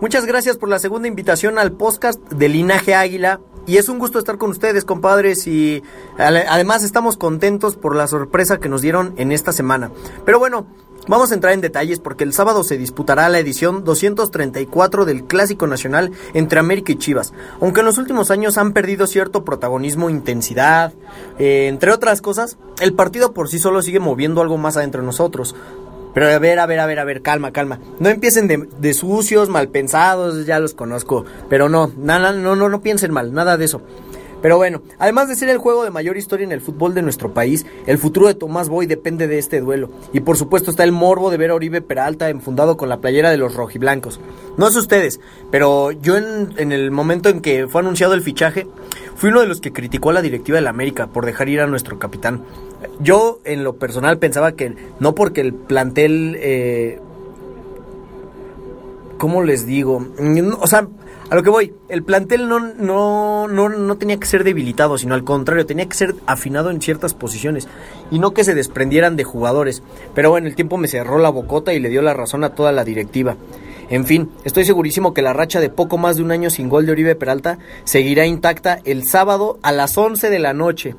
Muchas 0.00 0.24
gracias 0.24 0.56
por 0.56 0.70
la 0.70 0.78
segunda 0.78 1.08
invitación 1.08 1.58
al 1.58 1.72
podcast 1.72 2.18
de 2.32 2.48
Linaje 2.48 2.94
Águila. 2.94 3.40
Y 3.66 3.76
es 3.76 3.90
un 3.90 3.98
gusto 3.98 4.18
estar 4.18 4.38
con 4.38 4.48
ustedes, 4.48 4.86
compadres. 4.86 5.46
Y 5.46 5.82
además 6.16 6.84
estamos 6.84 7.18
contentos 7.18 7.76
por 7.76 7.94
la 7.94 8.06
sorpresa 8.06 8.58
que 8.58 8.70
nos 8.70 8.80
dieron 8.80 9.12
en 9.18 9.30
esta 9.30 9.52
semana. 9.52 9.90
Pero 10.24 10.38
bueno, 10.38 10.66
vamos 11.06 11.30
a 11.30 11.34
entrar 11.34 11.52
en 11.52 11.60
detalles 11.60 12.00
porque 12.00 12.24
el 12.24 12.32
sábado 12.32 12.64
se 12.64 12.78
disputará 12.78 13.28
la 13.28 13.40
edición 13.40 13.84
234 13.84 15.04
del 15.04 15.24
Clásico 15.24 15.66
Nacional 15.66 16.12
entre 16.32 16.60
América 16.60 16.92
y 16.92 16.96
Chivas. 16.96 17.34
Aunque 17.60 17.80
en 17.80 17.86
los 17.86 17.98
últimos 17.98 18.30
años 18.30 18.56
han 18.56 18.72
perdido 18.72 19.06
cierto 19.06 19.44
protagonismo, 19.44 20.08
intensidad, 20.08 20.94
eh, 21.38 21.66
entre 21.68 21.92
otras 21.92 22.22
cosas, 22.22 22.56
el 22.80 22.94
partido 22.94 23.34
por 23.34 23.48
sí 23.48 23.58
solo 23.58 23.82
sigue 23.82 24.00
moviendo 24.00 24.40
algo 24.40 24.56
más 24.56 24.78
adentro 24.78 25.02
de 25.02 25.06
nosotros. 25.06 25.54
Pero 26.14 26.28
a 26.28 26.38
ver, 26.38 26.58
a 26.58 26.66
ver, 26.66 26.80
a 26.80 26.86
ver, 26.86 26.98
a 26.98 27.04
ver, 27.04 27.22
calma, 27.22 27.52
calma. 27.52 27.80
No 27.98 28.08
empiecen 28.08 28.48
de, 28.48 28.94
sucios, 28.94 29.48
mal 29.48 29.68
pensados, 29.68 30.46
ya 30.46 30.58
los 30.58 30.74
conozco. 30.74 31.24
Pero 31.48 31.68
no, 31.68 31.92
nada, 31.96 32.32
no, 32.32 32.56
no, 32.56 32.68
no 32.68 32.80
piensen 32.80 33.12
mal, 33.12 33.32
nada 33.32 33.56
de 33.56 33.64
eso. 33.64 33.82
Pero 34.42 34.56
bueno, 34.56 34.82
además 34.98 35.28
de 35.28 35.36
ser 35.36 35.50
el 35.50 35.58
juego 35.58 35.84
de 35.84 35.90
mayor 35.90 36.16
historia 36.16 36.44
en 36.44 36.52
el 36.52 36.62
fútbol 36.62 36.94
de 36.94 37.02
nuestro 37.02 37.34
país, 37.34 37.66
el 37.86 37.98
futuro 37.98 38.26
de 38.26 38.34
Tomás 38.34 38.68
Boy 38.70 38.86
depende 38.86 39.26
de 39.26 39.38
este 39.38 39.60
duelo. 39.60 39.90
Y 40.12 40.20
por 40.20 40.36
supuesto 40.38 40.70
está 40.70 40.84
el 40.84 40.92
morbo 40.92 41.30
de 41.30 41.36
ver 41.36 41.50
a 41.50 41.54
Oribe 41.54 41.82
Peralta 41.82 42.30
enfundado 42.30 42.76
con 42.76 42.88
la 42.88 43.00
playera 43.00 43.30
de 43.30 43.36
los 43.36 43.54
rojiblancos. 43.54 44.18
No 44.56 44.70
sé 44.70 44.78
ustedes, 44.78 45.20
pero 45.50 45.92
yo 45.92 46.16
en, 46.16 46.54
en 46.56 46.72
el 46.72 46.90
momento 46.90 47.28
en 47.28 47.40
que 47.40 47.68
fue 47.68 47.82
anunciado 47.82 48.14
el 48.14 48.22
fichaje, 48.22 48.66
fui 49.14 49.28
uno 49.28 49.40
de 49.40 49.46
los 49.46 49.60
que 49.60 49.72
criticó 49.72 50.10
a 50.10 50.14
la 50.14 50.22
directiva 50.22 50.56
del 50.56 50.68
América 50.68 51.08
por 51.08 51.26
dejar 51.26 51.50
ir 51.50 51.60
a 51.60 51.66
nuestro 51.66 51.98
capitán. 51.98 52.42
Yo 53.00 53.40
en 53.44 53.64
lo 53.64 53.76
personal 53.76 54.18
pensaba 54.18 54.52
que 54.52 54.74
no 54.98 55.14
porque 55.14 55.40
el 55.40 55.54
plantel... 55.54 56.36
Eh, 56.38 57.00
¿Cómo 59.18 59.42
les 59.42 59.66
digo? 59.66 60.06
O 60.60 60.66
sea, 60.66 60.88
a 61.30 61.34
lo 61.36 61.42
que 61.44 61.50
voy, 61.50 61.74
el 61.88 62.02
plantel 62.02 62.48
no, 62.48 62.58
no, 62.58 63.46
no, 63.46 63.68
no 63.68 63.96
tenía 63.98 64.18
que 64.18 64.26
ser 64.26 64.42
debilitado, 64.44 64.98
sino 64.98 65.14
al 65.14 65.22
contrario, 65.22 65.64
tenía 65.64 65.86
que 65.86 65.94
ser 65.94 66.14
afinado 66.26 66.70
en 66.70 66.80
ciertas 66.80 67.14
posiciones 67.14 67.68
y 68.10 68.18
no 68.18 68.32
que 68.32 68.44
se 68.44 68.54
desprendieran 68.54 69.14
de 69.14 69.22
jugadores. 69.24 69.82
Pero 70.12 70.30
bueno, 70.30 70.48
el 70.48 70.56
tiempo 70.56 70.76
me 70.76 70.88
cerró 70.88 71.18
la 71.18 71.28
bocota 71.28 71.72
y 71.72 71.78
le 71.78 71.88
dio 71.90 72.02
la 72.02 72.14
razón 72.14 72.42
a 72.42 72.54
toda 72.54 72.72
la 72.72 72.82
directiva. 72.82 73.36
En 73.90 74.06
fin, 74.06 74.30
estoy 74.44 74.64
segurísimo 74.64 75.14
que 75.14 75.22
la 75.22 75.32
racha 75.32 75.60
de 75.60 75.68
poco 75.68 75.98
más 75.98 76.16
de 76.16 76.22
un 76.22 76.32
año 76.32 76.50
sin 76.50 76.68
gol 76.68 76.84
de 76.84 76.92
Oribe 76.92 77.14
Peralta 77.14 77.58
seguirá 77.84 78.26
intacta 78.26 78.80
el 78.84 79.04
sábado 79.06 79.58
a 79.62 79.70
las 79.70 79.96
11 79.98 80.30
de 80.30 80.38
la 80.40 80.52
noche. 80.52 80.96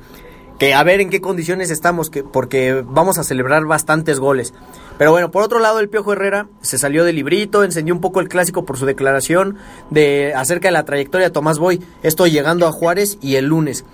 A 0.70 0.84
ver 0.84 1.00
en 1.00 1.10
qué 1.10 1.20
condiciones 1.20 1.70
estamos, 1.70 2.08
que, 2.08 2.22
porque 2.22 2.84
vamos 2.86 3.18
a 3.18 3.24
celebrar 3.24 3.64
bastantes 3.64 4.20
goles. 4.20 4.54
Pero 4.96 5.10
bueno, 5.10 5.32
por 5.32 5.42
otro 5.42 5.58
lado, 5.58 5.80
el 5.80 5.88
Piojo 5.88 6.12
Herrera 6.12 6.46
se 6.60 6.78
salió 6.78 7.02
del 7.02 7.16
librito, 7.16 7.64
encendió 7.64 7.92
un 7.92 8.00
poco 8.00 8.20
el 8.20 8.28
clásico 8.28 8.64
por 8.64 8.78
su 8.78 8.86
declaración 8.86 9.56
de 9.90 10.32
acerca 10.36 10.68
de 10.68 10.72
la 10.72 10.84
trayectoria 10.84 11.26
de 11.26 11.32
Tomás 11.32 11.58
Boy, 11.58 11.80
esto 12.04 12.28
llegando 12.28 12.68
a 12.68 12.72
Juárez 12.72 13.18
y 13.20 13.34
el 13.34 13.46
lunes. 13.46 13.84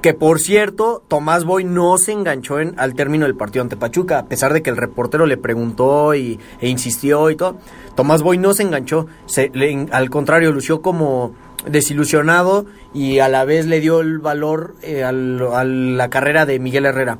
Que 0.00 0.14
por 0.14 0.40
cierto, 0.40 1.02
Tomás 1.08 1.44
Boy 1.44 1.64
no 1.64 1.98
se 1.98 2.12
enganchó 2.12 2.60
en, 2.60 2.78
al 2.78 2.94
término 2.94 3.26
del 3.26 3.36
partido 3.36 3.62
ante 3.62 3.76
Pachuca, 3.76 4.18
a 4.18 4.26
pesar 4.26 4.54
de 4.54 4.62
que 4.62 4.70
el 4.70 4.78
reportero 4.78 5.26
le 5.26 5.36
preguntó 5.36 6.14
y, 6.14 6.38
e 6.60 6.68
insistió 6.68 7.28
y 7.28 7.36
todo. 7.36 7.58
Tomás 7.94 8.22
Boy 8.22 8.38
no 8.38 8.54
se 8.54 8.62
enganchó, 8.62 9.06
se, 9.26 9.50
le, 9.52 9.86
al 9.90 10.08
contrario, 10.08 10.52
lució 10.52 10.80
como 10.80 11.34
desilusionado 11.66 12.66
y 12.94 13.18
a 13.18 13.28
la 13.28 13.44
vez 13.44 13.66
le 13.66 13.80
dio 13.80 14.00
el 14.00 14.18
valor 14.18 14.76
eh, 14.82 15.04
a 15.04 15.12
la 15.12 16.10
carrera 16.10 16.46
de 16.46 16.58
Miguel 16.58 16.86
Herrera. 16.86 17.18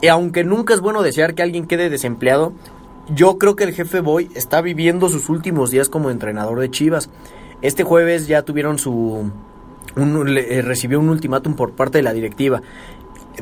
Y 0.00 0.08
aunque 0.08 0.44
nunca 0.44 0.74
es 0.74 0.80
bueno 0.80 1.02
desear 1.02 1.34
que 1.34 1.42
alguien 1.42 1.66
quede 1.66 1.90
desempleado, 1.90 2.52
yo 3.14 3.38
creo 3.38 3.56
que 3.56 3.64
el 3.64 3.72
jefe 3.72 4.00
Boy 4.00 4.30
está 4.34 4.60
viviendo 4.60 5.08
sus 5.08 5.28
últimos 5.28 5.70
días 5.70 5.88
como 5.88 6.10
entrenador 6.10 6.60
de 6.60 6.70
Chivas. 6.70 7.08
Este 7.62 7.82
jueves 7.82 8.26
ya 8.26 8.42
tuvieron 8.42 8.78
su... 8.78 9.30
Le, 9.96 10.62
recibió 10.62 11.00
un 11.00 11.08
ultimátum 11.08 11.54
por 11.54 11.72
parte 11.72 11.98
de 11.98 12.02
la 12.02 12.12
directiva. 12.12 12.62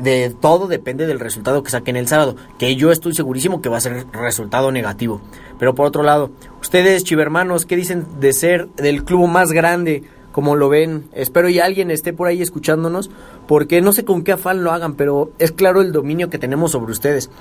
De 0.01 0.33
todo 0.39 0.67
depende 0.67 1.05
del 1.05 1.19
resultado 1.19 1.63
que 1.63 1.71
saquen 1.71 1.97
el 1.97 2.07
sábado, 2.07 2.35
que 2.57 2.75
yo 2.75 2.91
estoy 2.91 3.13
segurísimo 3.13 3.61
que 3.61 3.69
va 3.69 3.77
a 3.77 3.81
ser 3.81 4.05
resultado 4.11 4.71
negativo. 4.71 5.21
Pero 5.59 5.75
por 5.75 5.87
otro 5.87 6.03
lado, 6.03 6.31
ustedes, 6.61 7.03
chivermanos, 7.03 7.65
¿qué 7.65 7.75
dicen 7.75 8.05
de 8.19 8.33
ser 8.33 8.69
del 8.75 9.03
club 9.03 9.27
más 9.27 9.51
grande? 9.51 10.03
Como 10.37 10.55
lo 10.55 10.69
ven. 10.69 11.05
Espero 11.13 11.49
y 11.49 11.59
alguien 11.59 11.89
esté 11.89 12.13
por 12.13 12.27
ahí 12.27 12.43
escuchándonos, 12.43 13.09
porque 13.47 13.81
no 13.81 13.91
sé 13.91 14.05
con 14.05 14.23
qué 14.23 14.33
afán 14.33 14.63
lo 14.63 14.71
hagan, 14.71 14.93
pero 14.93 15.31
es 15.39 15.51
claro 15.51 15.81
el 15.81 15.91
dominio 15.91 16.29
que 16.29 16.37
tenemos 16.37 16.73
sobre 16.73 16.91
ustedes. 16.91 17.31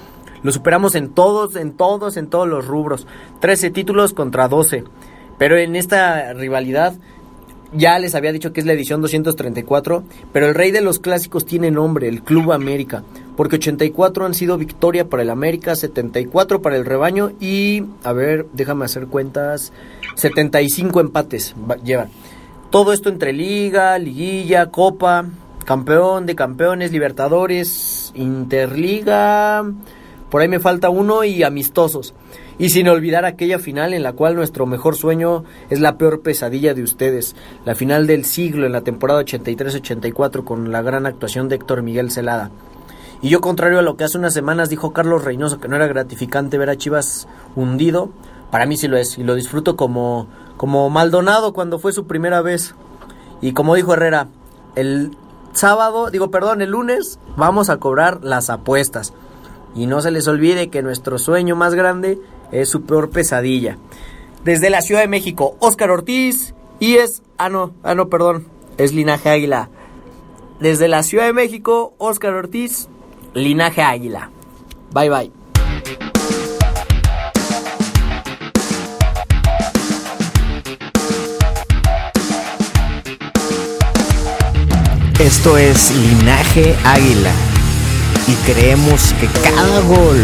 Lo 0.42 0.50
superamos 0.50 0.94
en 0.94 1.10
todos, 1.10 1.56
en 1.56 1.72
todos, 1.72 2.16
en 2.16 2.28
todos 2.28 2.48
los 2.48 2.66
rubros. 2.66 3.06
13 3.40 3.68
títulos 3.68 4.14
contra 4.14 4.48
12. 4.48 4.84
Pero 5.36 5.58
en 5.58 5.76
esta 5.76 6.32
rivalidad 6.32 6.94
ya 7.74 7.98
les 7.98 8.14
había 8.14 8.32
dicho 8.32 8.54
que 8.54 8.60
es 8.60 8.66
la 8.66 8.72
edición 8.72 9.02
234, 9.02 10.02
pero 10.32 10.48
el 10.48 10.54
rey 10.54 10.70
de 10.70 10.80
los 10.80 10.98
clásicos 10.98 11.44
tiene 11.44 11.70
nombre, 11.70 12.08
el 12.08 12.22
Club 12.22 12.50
América, 12.50 13.02
porque 13.36 13.56
84 13.56 14.24
han 14.24 14.32
sido 14.32 14.56
victoria 14.56 15.10
para 15.10 15.22
el 15.22 15.28
América, 15.28 15.76
74 15.76 16.62
para 16.62 16.76
el 16.76 16.86
rebaño 16.86 17.32
y, 17.40 17.84
a 18.04 18.14
ver, 18.14 18.46
déjame 18.54 18.86
hacer 18.86 19.06
cuentas, 19.08 19.74
75 20.14 21.00
empates 21.00 21.54
llevan. 21.84 22.08
Todo 22.70 22.92
esto 22.92 23.08
entre 23.08 23.32
liga, 23.32 23.98
liguilla, 23.98 24.70
copa, 24.70 25.26
campeón 25.64 26.26
de 26.26 26.34
campeones, 26.34 26.92
libertadores, 26.92 28.12
interliga, 28.14 29.64
por 30.30 30.42
ahí 30.42 30.48
me 30.48 30.60
falta 30.60 30.90
uno 30.90 31.24
y 31.24 31.44
amistosos. 31.44 32.14
Y 32.58 32.70
sin 32.70 32.88
olvidar 32.88 33.24
aquella 33.24 33.58
final 33.58 33.94
en 33.94 34.02
la 34.02 34.14
cual 34.14 34.34
nuestro 34.34 34.66
mejor 34.66 34.96
sueño 34.96 35.44
es 35.70 35.80
la 35.80 35.98
peor 35.98 36.22
pesadilla 36.22 36.74
de 36.74 36.82
ustedes, 36.82 37.36
la 37.64 37.74
final 37.74 38.06
del 38.06 38.24
siglo 38.24 38.66
en 38.66 38.72
la 38.72 38.80
temporada 38.80 39.22
83-84 39.22 40.42
con 40.42 40.72
la 40.72 40.82
gran 40.82 41.06
actuación 41.06 41.48
de 41.48 41.56
Héctor 41.56 41.82
Miguel 41.82 42.10
Celada. 42.10 42.50
Y 43.22 43.28
yo, 43.28 43.40
contrario 43.40 43.78
a 43.78 43.82
lo 43.82 43.96
que 43.96 44.04
hace 44.04 44.18
unas 44.18 44.34
semanas 44.34 44.70
dijo 44.70 44.92
Carlos 44.92 45.24
Reynoso 45.24 45.60
que 45.60 45.68
no 45.68 45.76
era 45.76 45.86
gratificante 45.86 46.58
ver 46.58 46.70
a 46.70 46.76
Chivas 46.76 47.28
hundido, 47.54 48.10
para 48.50 48.66
mí 48.66 48.76
sí 48.76 48.88
lo 48.88 48.96
es 48.96 49.18
y 49.18 49.22
lo 49.22 49.34
disfruto 49.34 49.76
como 49.76 50.28
como 50.56 50.88
Maldonado 50.90 51.52
cuando 51.52 51.78
fue 51.78 51.92
su 51.92 52.06
primera 52.06 52.42
vez. 52.42 52.74
Y 53.40 53.52
como 53.52 53.74
dijo 53.74 53.92
Herrera, 53.92 54.28
el 54.74 55.16
sábado, 55.52 56.10
digo 56.10 56.30
perdón, 56.30 56.62
el 56.62 56.70
lunes 56.70 57.18
vamos 57.36 57.70
a 57.70 57.78
cobrar 57.78 58.20
las 58.22 58.50
apuestas. 58.50 59.12
Y 59.74 59.86
no 59.86 60.00
se 60.00 60.10
les 60.10 60.26
olvide 60.26 60.70
que 60.70 60.82
nuestro 60.82 61.18
sueño 61.18 61.54
más 61.54 61.74
grande 61.74 62.18
es 62.50 62.68
su 62.68 62.82
peor 62.82 63.10
pesadilla. 63.10 63.76
Desde 64.44 64.70
la 64.70 64.80
Ciudad 64.80 65.00
de 65.00 65.08
México, 65.08 65.56
Óscar 65.58 65.90
Ortiz 65.90 66.54
y 66.78 66.96
es, 66.96 67.22
ah 67.38 67.48
no, 67.48 67.74
ah 67.82 67.94
no, 67.94 68.08
perdón, 68.08 68.46
es 68.78 68.92
Linaje 68.92 69.28
Águila. 69.28 69.68
Desde 70.60 70.88
la 70.88 71.02
Ciudad 71.02 71.26
de 71.26 71.32
México, 71.32 71.94
Óscar 71.98 72.32
Ortiz, 72.34 72.88
Linaje 73.34 73.82
Águila. 73.82 74.30
Bye 74.92 75.10
bye. 75.10 75.45
Esto 85.18 85.56
es 85.56 85.92
Linaje 85.92 86.76
Águila 86.84 87.30
y 88.28 88.34
creemos 88.44 89.14
que 89.14 89.26
cada 89.28 89.80
gol 89.80 90.22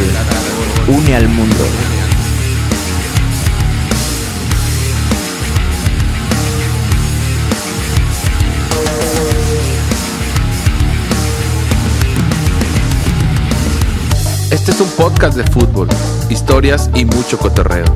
une 0.87 1.17
al 1.17 1.29
mundo. 1.31 1.65
Este 14.51 14.73
es 14.73 14.81
un 14.83 14.91
podcast 14.91 15.39
de 15.39 15.45
fútbol, 15.45 15.89
historias 16.29 16.91
y 16.95 17.07
mucho 17.07 17.39
cotorreo. 17.39 17.87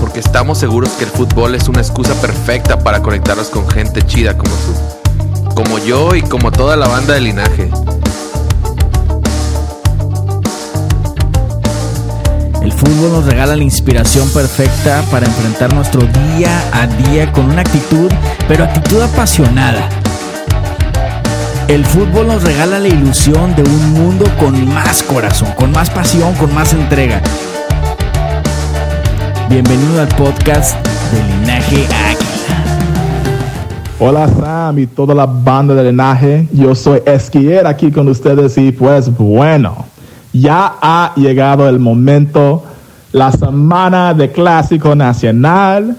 Porque 0.00 0.18
estamos 0.18 0.58
seguros 0.58 0.90
que 0.98 1.04
el 1.04 1.10
fútbol 1.10 1.54
es 1.54 1.68
una 1.68 1.82
excusa 1.82 2.20
perfecta 2.20 2.80
para 2.80 3.00
conectarnos 3.00 3.48
con 3.48 3.70
gente 3.70 4.02
chida 4.02 4.36
como 4.36 4.50
tú 4.50 4.95
como 5.56 5.78
yo 5.78 6.14
y 6.14 6.20
como 6.20 6.52
toda 6.52 6.76
la 6.76 6.86
banda 6.86 7.14
de 7.14 7.20
linaje. 7.22 7.70
El 12.62 12.72
fútbol 12.72 13.12
nos 13.12 13.24
regala 13.24 13.56
la 13.56 13.62
inspiración 13.62 14.28
perfecta 14.28 15.02
para 15.10 15.24
enfrentar 15.24 15.72
nuestro 15.72 16.02
día 16.02 16.62
a 16.72 16.86
día 16.86 17.32
con 17.32 17.46
una 17.46 17.62
actitud, 17.62 18.12
pero 18.46 18.64
actitud 18.64 19.00
apasionada. 19.00 19.88
El 21.68 21.86
fútbol 21.86 22.28
nos 22.28 22.42
regala 22.42 22.78
la 22.78 22.88
ilusión 22.88 23.56
de 23.56 23.62
un 23.62 23.92
mundo 23.94 24.26
con 24.38 24.68
más 24.68 25.02
corazón, 25.02 25.50
con 25.52 25.72
más 25.72 25.88
pasión, 25.88 26.34
con 26.34 26.54
más 26.54 26.74
entrega. 26.74 27.22
Bienvenido 29.48 30.02
al 30.02 30.08
podcast 30.08 30.76
de 31.12 31.22
Linaje 31.22 31.86
Águila. 31.86 32.25
Hola 33.98 34.28
Sam 34.28 34.78
y 34.78 34.86
toda 34.86 35.14
la 35.14 35.24
banda 35.24 35.74
de 35.74 35.84
Linaje, 35.90 36.46
yo 36.52 36.74
soy 36.74 37.00
Esquier 37.06 37.66
aquí 37.66 37.90
con 37.90 38.06
ustedes 38.08 38.58
y 38.58 38.70
pues 38.70 39.08
bueno, 39.16 39.86
ya 40.34 40.74
ha 40.82 41.14
llegado 41.16 41.66
el 41.66 41.78
momento, 41.78 42.62
la 43.12 43.32
semana 43.32 44.12
de 44.12 44.30
Clásico 44.30 44.94
Nacional. 44.94 45.96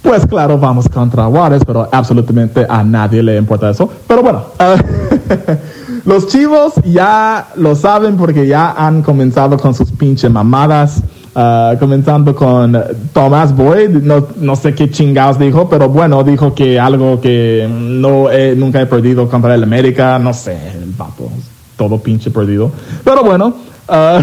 Pues 0.00 0.26
claro, 0.26 0.56
vamos 0.56 0.88
contra 0.88 1.26
Juárez, 1.26 1.62
pero 1.66 1.86
absolutamente 1.92 2.64
a 2.66 2.82
nadie 2.82 3.22
le 3.22 3.36
importa 3.36 3.68
eso. 3.68 3.90
Pero 4.08 4.22
bueno, 4.22 4.46
los 6.06 6.28
chivos 6.28 6.72
ya 6.82 7.48
lo 7.56 7.74
saben 7.74 8.16
porque 8.16 8.46
ya 8.46 8.70
han 8.70 9.02
comenzado 9.02 9.58
con 9.58 9.74
sus 9.74 9.92
pinches 9.92 10.30
mamadas. 10.30 11.02
Uh, 11.34 11.78
comenzando 11.78 12.34
con 12.34 12.78
Thomas 13.14 13.56
Boyd, 13.56 13.88
no, 13.88 14.26
no, 14.36 14.54
sé 14.54 14.74
qué 14.74 14.90
chingados 14.90 15.38
dijo, 15.38 15.66
pero 15.66 15.88
bueno, 15.88 16.22
dijo 16.22 16.54
que 16.54 16.78
algo 16.78 17.22
que 17.22 17.66
no 17.70 18.30
he, 18.30 18.54
nunca 18.54 18.82
he 18.82 18.84
perdido 18.84 19.26
contra 19.30 19.54
el 19.54 19.62
América, 19.62 20.18
no 20.18 20.34
sé, 20.34 20.58
el 20.74 20.90
papo, 20.90 21.32
todo 21.78 21.96
pinche 21.96 22.30
perdido. 22.30 22.70
Pero 23.02 23.24
bueno, 23.24 23.54
uh, 23.88 24.22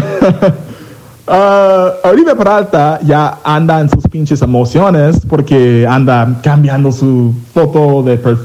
uh, 1.32 2.08
Oribe 2.08 2.36
Peralta 2.36 3.00
ya 3.02 3.40
anda 3.42 3.80
en 3.80 3.90
sus 3.90 4.06
pinches 4.06 4.40
emociones 4.42 5.20
porque 5.28 5.84
anda 5.88 6.38
cambiando 6.44 6.92
su 6.92 7.34
foto 7.52 8.04
de 8.04 8.18
per, 8.18 8.36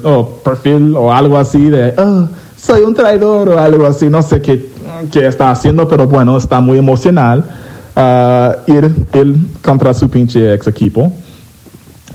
perfil 0.44 0.96
o 0.98 1.14
algo 1.14 1.38
así 1.38 1.70
de, 1.70 1.94
oh, 2.00 2.28
soy 2.58 2.82
un 2.82 2.96
traidor 2.96 3.48
o 3.48 3.60
algo 3.60 3.86
así, 3.86 4.10
no 4.10 4.24
sé 4.24 4.42
qué, 4.42 4.72
qué 5.12 5.28
está 5.28 5.52
haciendo, 5.52 5.88
pero 5.88 6.08
bueno, 6.08 6.36
está 6.36 6.60
muy 6.62 6.80
emocional. 6.80 7.44
Uh, 7.96 8.70
ir, 8.70 8.94
ir, 9.14 9.36
contra 9.62 9.94
su 9.94 10.10
pinche 10.10 10.54
ex 10.54 10.68
equipo. 10.68 11.14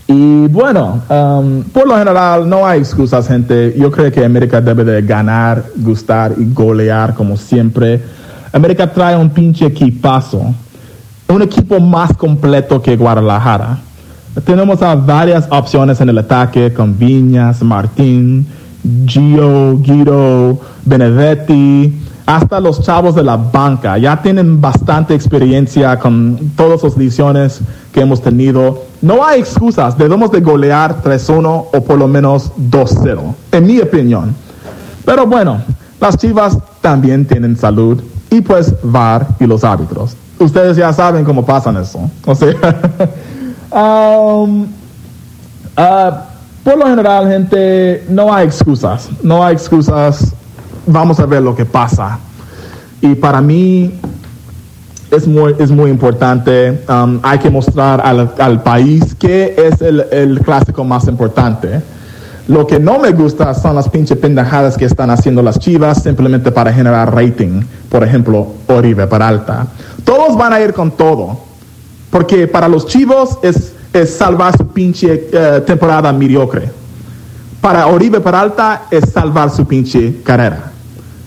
Y 0.06 0.46
bueno, 0.48 1.00
um, 1.08 1.62
por 1.62 1.88
lo 1.88 1.96
general 1.96 2.46
no 2.46 2.66
hay 2.66 2.80
excusas, 2.80 3.26
gente. 3.26 3.74
Yo 3.78 3.90
creo 3.90 4.12
que 4.12 4.22
América 4.22 4.60
debe 4.60 4.84
de 4.84 5.00
ganar, 5.00 5.64
gustar 5.76 6.34
y 6.36 6.52
golear 6.52 7.14
como 7.14 7.34
siempre. 7.36 8.02
América 8.52 8.92
trae 8.92 9.16
un 9.16 9.30
pinche 9.30 9.66
equipazo. 9.66 10.54
Un 11.28 11.42
equipo 11.42 11.80
más 11.80 12.14
completo 12.14 12.82
que 12.82 12.96
Guadalajara. 12.96 13.78
Tenemos 14.44 14.82
a 14.82 14.94
varias 14.94 15.46
opciones 15.48 16.00
en 16.00 16.10
el 16.10 16.18
ataque 16.18 16.74
con 16.74 16.98
Viñas, 16.98 17.62
Martín, 17.62 18.46
Gio, 19.06 19.78
Guido, 19.78 20.60
Benedetti 20.84 22.09
hasta 22.30 22.60
los 22.60 22.80
chavos 22.80 23.16
de 23.16 23.24
la 23.24 23.36
banca 23.36 23.98
ya 23.98 24.22
tienen 24.22 24.60
bastante 24.60 25.14
experiencia 25.14 25.98
con 25.98 26.52
todas 26.54 26.84
las 26.84 26.96
ediciones 26.96 27.60
que 27.92 28.02
hemos 28.02 28.22
tenido. 28.22 28.84
No 29.02 29.24
hay 29.24 29.40
excusas, 29.40 29.98
debemos 29.98 30.30
de 30.30 30.40
golear 30.40 31.02
3-1 31.02 31.66
o 31.72 31.80
por 31.84 31.98
lo 31.98 32.06
menos 32.06 32.52
2-0, 32.56 33.34
en 33.50 33.66
mi 33.66 33.80
opinión. 33.80 34.32
Pero 35.04 35.26
bueno, 35.26 35.60
las 36.00 36.16
chivas 36.18 36.56
también 36.80 37.26
tienen 37.26 37.56
salud 37.56 38.00
y 38.30 38.40
pues 38.42 38.76
VAR 38.84 39.26
y 39.40 39.46
los 39.46 39.64
árbitros. 39.64 40.14
Ustedes 40.38 40.76
ya 40.76 40.92
saben 40.92 41.24
cómo 41.24 41.44
pasan 41.44 41.78
eso. 41.78 42.08
O 42.24 42.34
sea, 42.36 42.54
um, 43.72 44.62
uh, 45.76 46.12
por 46.62 46.78
lo 46.78 46.86
general, 46.86 47.28
gente, 47.28 48.04
no 48.08 48.32
hay 48.32 48.46
excusas. 48.46 49.08
No 49.22 49.44
hay 49.44 49.54
excusas 49.54 50.32
vamos 50.86 51.20
a 51.20 51.26
ver 51.26 51.42
lo 51.42 51.54
que 51.54 51.64
pasa. 51.64 52.18
Y 53.00 53.14
para 53.14 53.40
mí 53.40 53.92
es 55.10 55.26
muy, 55.26 55.54
es 55.58 55.70
muy 55.70 55.90
importante, 55.90 56.84
um, 56.88 57.18
hay 57.22 57.38
que 57.38 57.50
mostrar 57.50 58.00
al, 58.04 58.32
al 58.38 58.62
país 58.62 59.14
qué 59.18 59.54
es 59.56 59.80
el, 59.80 60.04
el, 60.12 60.40
clásico 60.40 60.84
más 60.84 61.06
importante. 61.08 61.80
Lo 62.46 62.66
que 62.66 62.78
no 62.78 62.98
me 62.98 63.10
gusta 63.12 63.54
son 63.54 63.76
las 63.76 63.88
pinches 63.88 64.18
pendejadas 64.18 64.76
que 64.76 64.84
están 64.84 65.10
haciendo 65.10 65.42
las 65.42 65.58
chivas 65.58 66.02
simplemente 66.02 66.50
para 66.50 66.72
generar 66.72 67.14
rating. 67.14 67.62
Por 67.88 68.02
ejemplo, 68.02 68.46
Oribe 68.68 69.06
Peralta. 69.06 69.66
Todos 70.04 70.36
van 70.36 70.52
a 70.52 70.60
ir 70.60 70.72
con 70.72 70.90
todo. 70.90 71.38
Porque 72.10 72.48
para 72.48 72.66
los 72.66 72.86
chivos 72.86 73.38
es, 73.42 73.72
es 73.92 74.10
salvar 74.16 74.56
su 74.56 74.66
pinche 74.66 75.28
uh, 75.32 75.60
temporada 75.60 76.12
mediocre. 76.12 76.70
Para 77.60 77.86
Oribe 77.86 78.20
Peralta 78.20 78.82
es 78.90 79.10
salvar 79.10 79.50
su 79.50 79.64
pinche 79.66 80.20
carrera. 80.24 80.69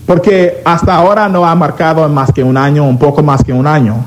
Porque 0.06 0.62
hasta 0.66 0.96
ahora 0.96 1.30
no 1.30 1.46
ha 1.46 1.56
marcado 1.56 2.08
más 2.10 2.32
que 2.32 2.44
un 2.44 2.58
año, 2.58 2.84
un 2.88 2.98
poco 2.98 3.24
más 3.24 3.44
que 3.44 3.54
un 3.54 3.68
año. 3.68 4.06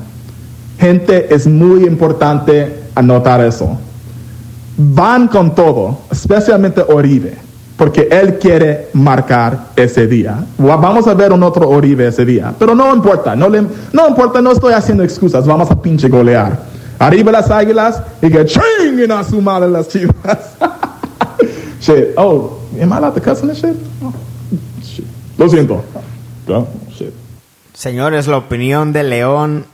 Gente, 0.79 1.33
es 1.33 1.47
muy 1.47 1.85
importante 1.85 2.83
anotar 2.93 3.43
eso. 3.43 3.77
Van 4.77 5.27
con 5.27 5.55
todo, 5.55 6.01
especialmente 6.11 6.83
Oribe, 6.87 7.35
porque 7.75 8.07
él 8.11 8.37
quiere 8.37 8.89
marcar 8.93 9.69
ese 9.75 10.05
día. 10.05 10.45
Vamos 10.59 11.07
a 11.07 11.15
ver 11.15 11.33
un 11.33 11.41
otro 11.41 11.67
Oribe 11.67 12.07
ese 12.07 12.23
día, 12.23 12.53
pero 12.59 12.75
no 12.75 12.93
importa, 12.93 13.35
no, 13.35 13.49
le, 13.49 13.63
no 13.91 14.07
importa, 14.07 14.39
no 14.39 14.51
estoy 14.51 14.73
haciendo 14.73 15.03
excusas, 15.03 15.47
vamos 15.47 15.71
a 15.71 15.81
pinche 15.81 16.09
golear. 16.09 16.59
Arriba 16.99 17.31
las 17.31 17.49
águilas 17.49 18.01
y 18.21 18.29
que 18.29 18.45
chinguen 18.45 19.11
a 19.11 19.23
su 19.23 19.41
madre 19.41 19.69
las 19.69 19.87
chivas. 19.87 20.15
shit, 21.79 22.09
oh, 22.17 22.59
am 22.79 22.93
I 22.93 22.97
allowed 22.97 23.15
to 23.15 23.21
cuss 23.21 23.41
in 23.41 23.47
this 23.47 23.59
shit? 23.59 23.75
Oh. 24.03 24.13
Lo 25.37 25.49
siento. 25.49 25.83
No, 26.47 26.67
shit. 26.89 27.13
Señores, 27.73 28.27
la 28.27 28.37
opinión 28.37 28.91
de 28.91 29.03
León 29.03 29.65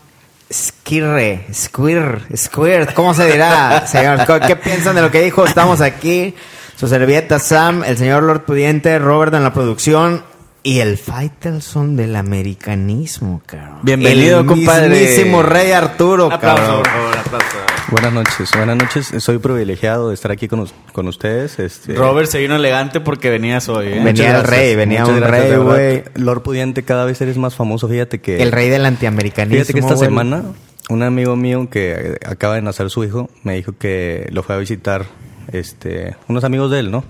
Skirre, 0.52 1.46
Squir, 1.54 2.28
Squirt, 2.36 2.94
¿cómo 2.94 3.14
se 3.14 3.32
dirá? 3.32 3.88
Señor, 3.88 4.26
¿qué 4.46 4.56
piensan 4.56 4.96
de 4.96 5.02
lo 5.02 5.10
que 5.10 5.22
dijo? 5.22 5.46
Estamos 5.46 5.82
aquí. 5.82 6.36
Su 6.76 6.88
servieta 6.88 7.40
Sam, 7.40 7.84
el 7.86 7.98
señor 7.98 8.24
Lord 8.24 8.44
Pudiente, 8.44 9.00
Robert 9.00 9.34
en 9.36 9.44
la 9.44 9.54
producción 9.54 10.24
y 10.64 10.80
el 10.80 10.98
Faitelson 10.98 11.96
del 11.96 12.16
americanismo, 12.16 13.42
cabrón. 13.46 13.80
Bienvenido, 13.84 14.42
el 14.42 14.46
compadre. 14.46 14.90
mismísimo 14.90 15.44
rey 15.44 15.72
Arturo, 15.72 16.32
aplauso, 16.32 16.62
cabrón. 16.62 16.84
por 16.84 16.92
favor, 16.92 17.18
aplauso. 17.18 17.73
Buenas 17.94 18.12
noches, 18.12 18.50
buenas 18.58 18.76
noches. 18.76 19.24
Soy 19.24 19.38
privilegiado 19.38 20.08
de 20.08 20.16
estar 20.16 20.32
aquí 20.32 20.48
con, 20.48 20.68
con 20.94 21.08
ustedes. 21.08 21.60
Este... 21.60 21.94
Robert 21.94 22.28
se 22.28 22.40
vino 22.40 22.56
elegante 22.56 23.02
porque 23.02 23.30
venías 23.30 23.70
hoy. 23.70 23.86
¿eh? 23.90 24.02
Venía 24.04 24.40
el 24.40 24.44
rey, 24.44 24.76
venía 24.76 25.06
un 25.06 25.18
gracias, 25.18 25.50
rey, 25.50 25.58
güey. 25.60 26.04
Lord 26.16 26.42
Pudiente, 26.42 26.82
cada 26.82 27.06
vez 27.06 27.22
eres 27.22 27.38
más 27.38 27.54
famoso. 27.54 27.88
Fíjate 27.88 28.20
que. 28.20 28.42
El 28.42 28.52
rey 28.52 28.70
del 28.70 28.88
antiamericanismo. 28.88 29.54
Fíjate 29.54 29.74
que 29.74 29.80
esta 29.80 29.96
semana, 29.96 30.44
un 30.90 31.04
amigo 31.04 31.36
mío 31.36 31.70
que 31.70 32.18
acaba 32.26 32.56
de 32.56 32.64
nacer 32.64 32.90
su 32.90 33.04
hijo 33.04 33.30
me 33.44 33.54
dijo 33.54 33.74
que 33.78 34.28
lo 34.32 34.42
fue 34.42 34.56
a 34.56 34.58
visitar 34.58 35.06
este, 35.52 36.16
unos 36.28 36.44
amigos 36.44 36.72
de 36.72 36.80
él, 36.80 36.90
¿no? 36.90 37.04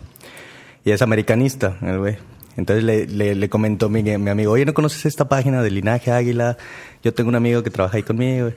Y 0.83 0.91
es 0.91 1.01
americanista, 1.01 1.77
el 1.81 1.99
güey. 1.99 2.17
Entonces 2.57 2.83
le, 2.83 3.07
le, 3.07 3.35
le 3.35 3.49
comentó 3.49 3.89
mi, 3.89 4.03
mi 4.03 4.29
amigo, 4.29 4.51
oye, 4.51 4.65
¿no 4.65 4.73
conoces 4.73 5.05
esta 5.05 5.27
página 5.27 5.61
de 5.61 5.71
Linaje 5.71 6.11
Águila? 6.11 6.57
Yo 7.03 7.13
tengo 7.13 7.29
un 7.29 7.35
amigo 7.35 7.63
que 7.63 7.69
trabaja 7.69 7.97
ahí 7.97 8.03
conmigo. 8.03 8.51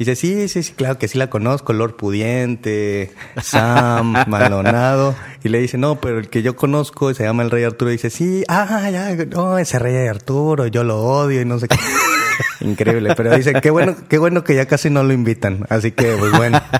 Y 0.00 0.04
dice, 0.04 0.16
sí, 0.16 0.48
sí, 0.48 0.62
sí, 0.62 0.72
claro 0.72 0.96
que 0.96 1.08
sí 1.08 1.18
la 1.18 1.28
conozco, 1.28 1.74
Lord 1.74 1.96
Pudiente, 1.96 3.12
Sam, 3.42 4.14
Maldonado. 4.28 5.14
Y 5.44 5.50
le 5.50 5.58
dice, 5.58 5.76
no, 5.76 6.00
pero 6.00 6.18
el 6.18 6.30
que 6.30 6.40
yo 6.40 6.56
conozco 6.56 7.12
se 7.12 7.24
llama 7.24 7.42
el 7.42 7.50
Rey 7.50 7.64
Arturo. 7.64 7.90
Y 7.90 7.96
dice, 7.96 8.08
sí, 8.08 8.42
ah, 8.48 8.88
ya, 8.90 9.14
no, 9.26 9.58
ese 9.58 9.78
Rey 9.78 10.08
Arturo, 10.08 10.68
yo 10.68 10.84
lo 10.84 11.02
odio 11.02 11.42
y 11.42 11.44
no 11.44 11.58
sé 11.58 11.68
qué. 11.68 11.76
Increíble, 12.62 13.14
pero 13.14 13.36
dice, 13.36 13.52
qué 13.60 13.68
bueno, 13.68 13.94
qué 14.08 14.16
bueno 14.16 14.42
que 14.42 14.54
ya 14.54 14.64
casi 14.64 14.88
no 14.88 15.02
lo 15.02 15.12
invitan. 15.12 15.66
Así 15.68 15.92
que, 15.92 16.16
pues 16.18 16.32
bueno. 16.32 16.62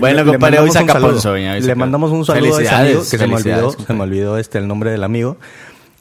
Bueno, 0.00 0.24
compadre, 0.24 0.58
hoy 0.58 0.70
saca 0.70 0.98
Le 0.98 1.74
mandamos 1.74 2.10
un 2.10 2.24
saludo 2.24 2.56
a 2.56 2.62
ese 2.62 2.74
amigo, 2.74 3.00
que 3.00 3.18
se 3.18 3.26
me 3.26 3.36
olvidó, 3.36 3.70
se 3.72 3.92
me 3.92 4.02
olvidó 4.02 4.38
este, 4.38 4.58
el 4.58 4.66
nombre 4.66 4.90
del 4.90 5.04
amigo. 5.04 5.36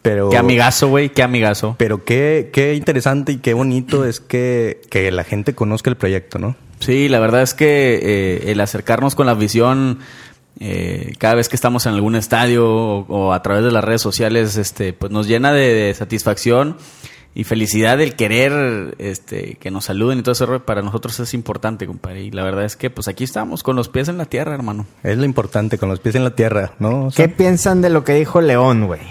Pero, 0.02 0.30
Qué 0.30 0.38
amigazo, 0.38 0.88
güey, 0.88 1.10
qué 1.10 1.22
amigazo. 1.24 1.76
pero 1.78 2.04
qué, 2.04 2.50
qué 2.52 2.74
interesante 2.74 3.34
y 3.34 3.38
qué 3.38 3.54
bonito 3.54 4.06
es 4.06 4.20
que, 4.20 4.82
que 4.90 5.12
la 5.12 5.24
gente 5.24 5.54
conozca 5.54 5.90
el 5.90 5.96
proyecto, 5.96 6.40
¿no? 6.40 6.56
Sí, 6.80 7.08
la 7.08 7.20
verdad 7.20 7.44
es 7.44 7.54
que 7.54 8.00
eh, 8.02 8.52
el 8.52 8.60
acercarnos 8.62 9.14
con 9.14 9.28
la 9.28 9.36
visión 9.36 10.00
eh, 10.60 11.14
cada 11.20 11.36
vez 11.36 11.50
que 11.50 11.56
estamos 11.56 11.86
en 11.86 11.94
algún 11.94 12.16
estadio 12.16 12.68
o, 12.68 13.06
o 13.08 13.34
a 13.34 13.44
través 13.44 13.64
de 13.64 13.72
las 13.72 13.84
redes 13.84 14.02
sociales, 14.02 14.58
este, 14.58 14.92
pues 14.94 15.12
nos 15.12 15.28
llena 15.28 15.54
de, 15.54 15.74
de 15.74 15.94
satisfacción 15.94 16.78
y 17.34 17.44
felicidad 17.46 18.02
el 18.02 18.16
querer 18.16 18.96
este, 18.98 19.56
que 19.60 19.72
nos 19.72 19.86
saluden 19.86 20.20
y 20.20 20.22
todo 20.24 20.34
eso 20.34 20.60
para 20.66 20.82
nosotros 20.82 21.20
es 21.20 21.34
importante, 21.34 21.86
compadre. 21.88 22.24
Y 22.24 22.32
la 22.32 22.44
verdad 22.44 22.66
es 22.66 22.76
que 22.76 22.90
pues 22.90 23.08
aquí 23.08 23.24
estamos 23.24 23.64
con 23.64 23.76
los 23.76 23.88
pies 23.88 24.10
en 24.10 24.18
la 24.18 24.26
tierra, 24.26 24.54
hermano. 24.54 24.86
Es 25.04 25.18
lo 25.18 25.26
importante, 25.26 25.78
con 25.78 25.88
los 25.90 26.00
pies 26.00 26.16
en 26.16 26.24
la 26.24 26.36
tierra, 26.36 26.74
¿no? 26.80 27.06
O 27.08 27.12
¿Qué 27.12 27.30
piensan 27.30 27.82
de 27.82 27.90
lo 27.90 28.04
que 28.04 28.14
dijo 28.14 28.42
León, 28.42 28.88
güey? 28.88 29.02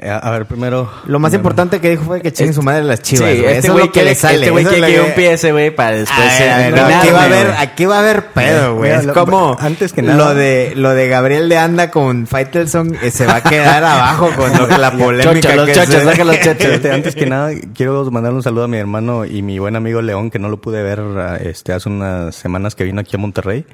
Eh, 0.00 0.08
A, 0.10 0.30
ver, 0.30 0.46
primero. 0.46 0.88
Lo 1.06 1.18
más 1.18 1.34
importante 1.34 1.80
que 1.80 1.90
dijo 1.90 2.04
fue 2.04 2.20
que 2.22 2.32
chinguen 2.32 2.54
su 2.54 2.62
madre 2.62 2.84
las 2.84 3.02
chivas, 3.02 3.30
Sí, 3.32 3.38
güey. 3.40 3.46
este 3.54 3.58
Eso 3.58 3.66
es 3.66 3.72
güey 3.72 3.84
que 3.86 3.90
quiere, 3.90 4.08
le 4.10 4.14
sale. 4.14 4.34
este 4.36 4.50
güey 4.50 4.64
es 4.64 4.70
quiere 4.70 4.86
que 4.86 4.92
que- 4.94 5.06
empiece, 5.08 5.50
güey, 5.52 5.70
para 5.74 5.96
después... 5.96 6.20
A 6.20 6.38
ver, 6.38 6.52
a 6.52 6.86
ver, 6.86 6.94
aquí 6.94 7.08
va 7.10 7.20
a 7.20 7.24
haber, 7.24 7.50
aquí 7.58 7.84
va 7.86 7.96
a 7.96 7.98
haber 7.98 8.26
pedo, 8.26 8.76
güey. 8.76 8.92
Es 8.92 9.06
como 9.08 9.56
antes 9.58 9.92
que 9.92 10.02
nada- 10.02 10.16
lo 10.16 10.34
de 10.36 10.72
lo 10.76 10.94
de 10.94 11.08
Gabriel 11.08 11.48
de 11.48 11.58
Anda 11.58 11.90
con 11.90 12.28
Faitelson 12.28 12.94
eh, 13.02 13.10
se 13.10 13.26
va 13.26 13.36
a 13.36 13.42
quedar 13.42 13.82
abajo 13.82 14.30
con 14.36 14.56
lo 14.56 14.68
que 14.68 14.78
la 14.78 14.92
polémica 14.96 15.32
Chocho, 15.40 15.56
los 15.56 15.66
que 15.66 15.72
chochos, 15.74 16.02
saca 16.04 16.24
los 16.24 16.40
chochos. 16.40 16.64
Este, 16.78 16.92
antes 16.92 17.14
que 17.16 17.26
nada, 17.26 17.50
quiero 17.74 18.08
mandar 18.12 18.32
un 18.32 18.42
saludo 18.44 18.64
a 18.64 18.68
mi 18.68 18.76
hermano 18.76 19.24
y 19.24 19.42
mi 19.42 19.58
buen 19.58 19.74
amigo 19.74 20.00
León, 20.00 20.30
que 20.30 20.38
no 20.38 20.48
lo 20.48 20.60
pude 20.60 20.80
ver 20.82 21.00
ah, 21.00 21.38
este, 21.42 21.72
hace 21.72 21.88
unas 21.88 22.36
semanas 22.36 22.76
que 22.76 22.84
vino 22.84 23.00
aquí 23.00 23.16
a 23.16 23.18
Monterrey. 23.18 23.66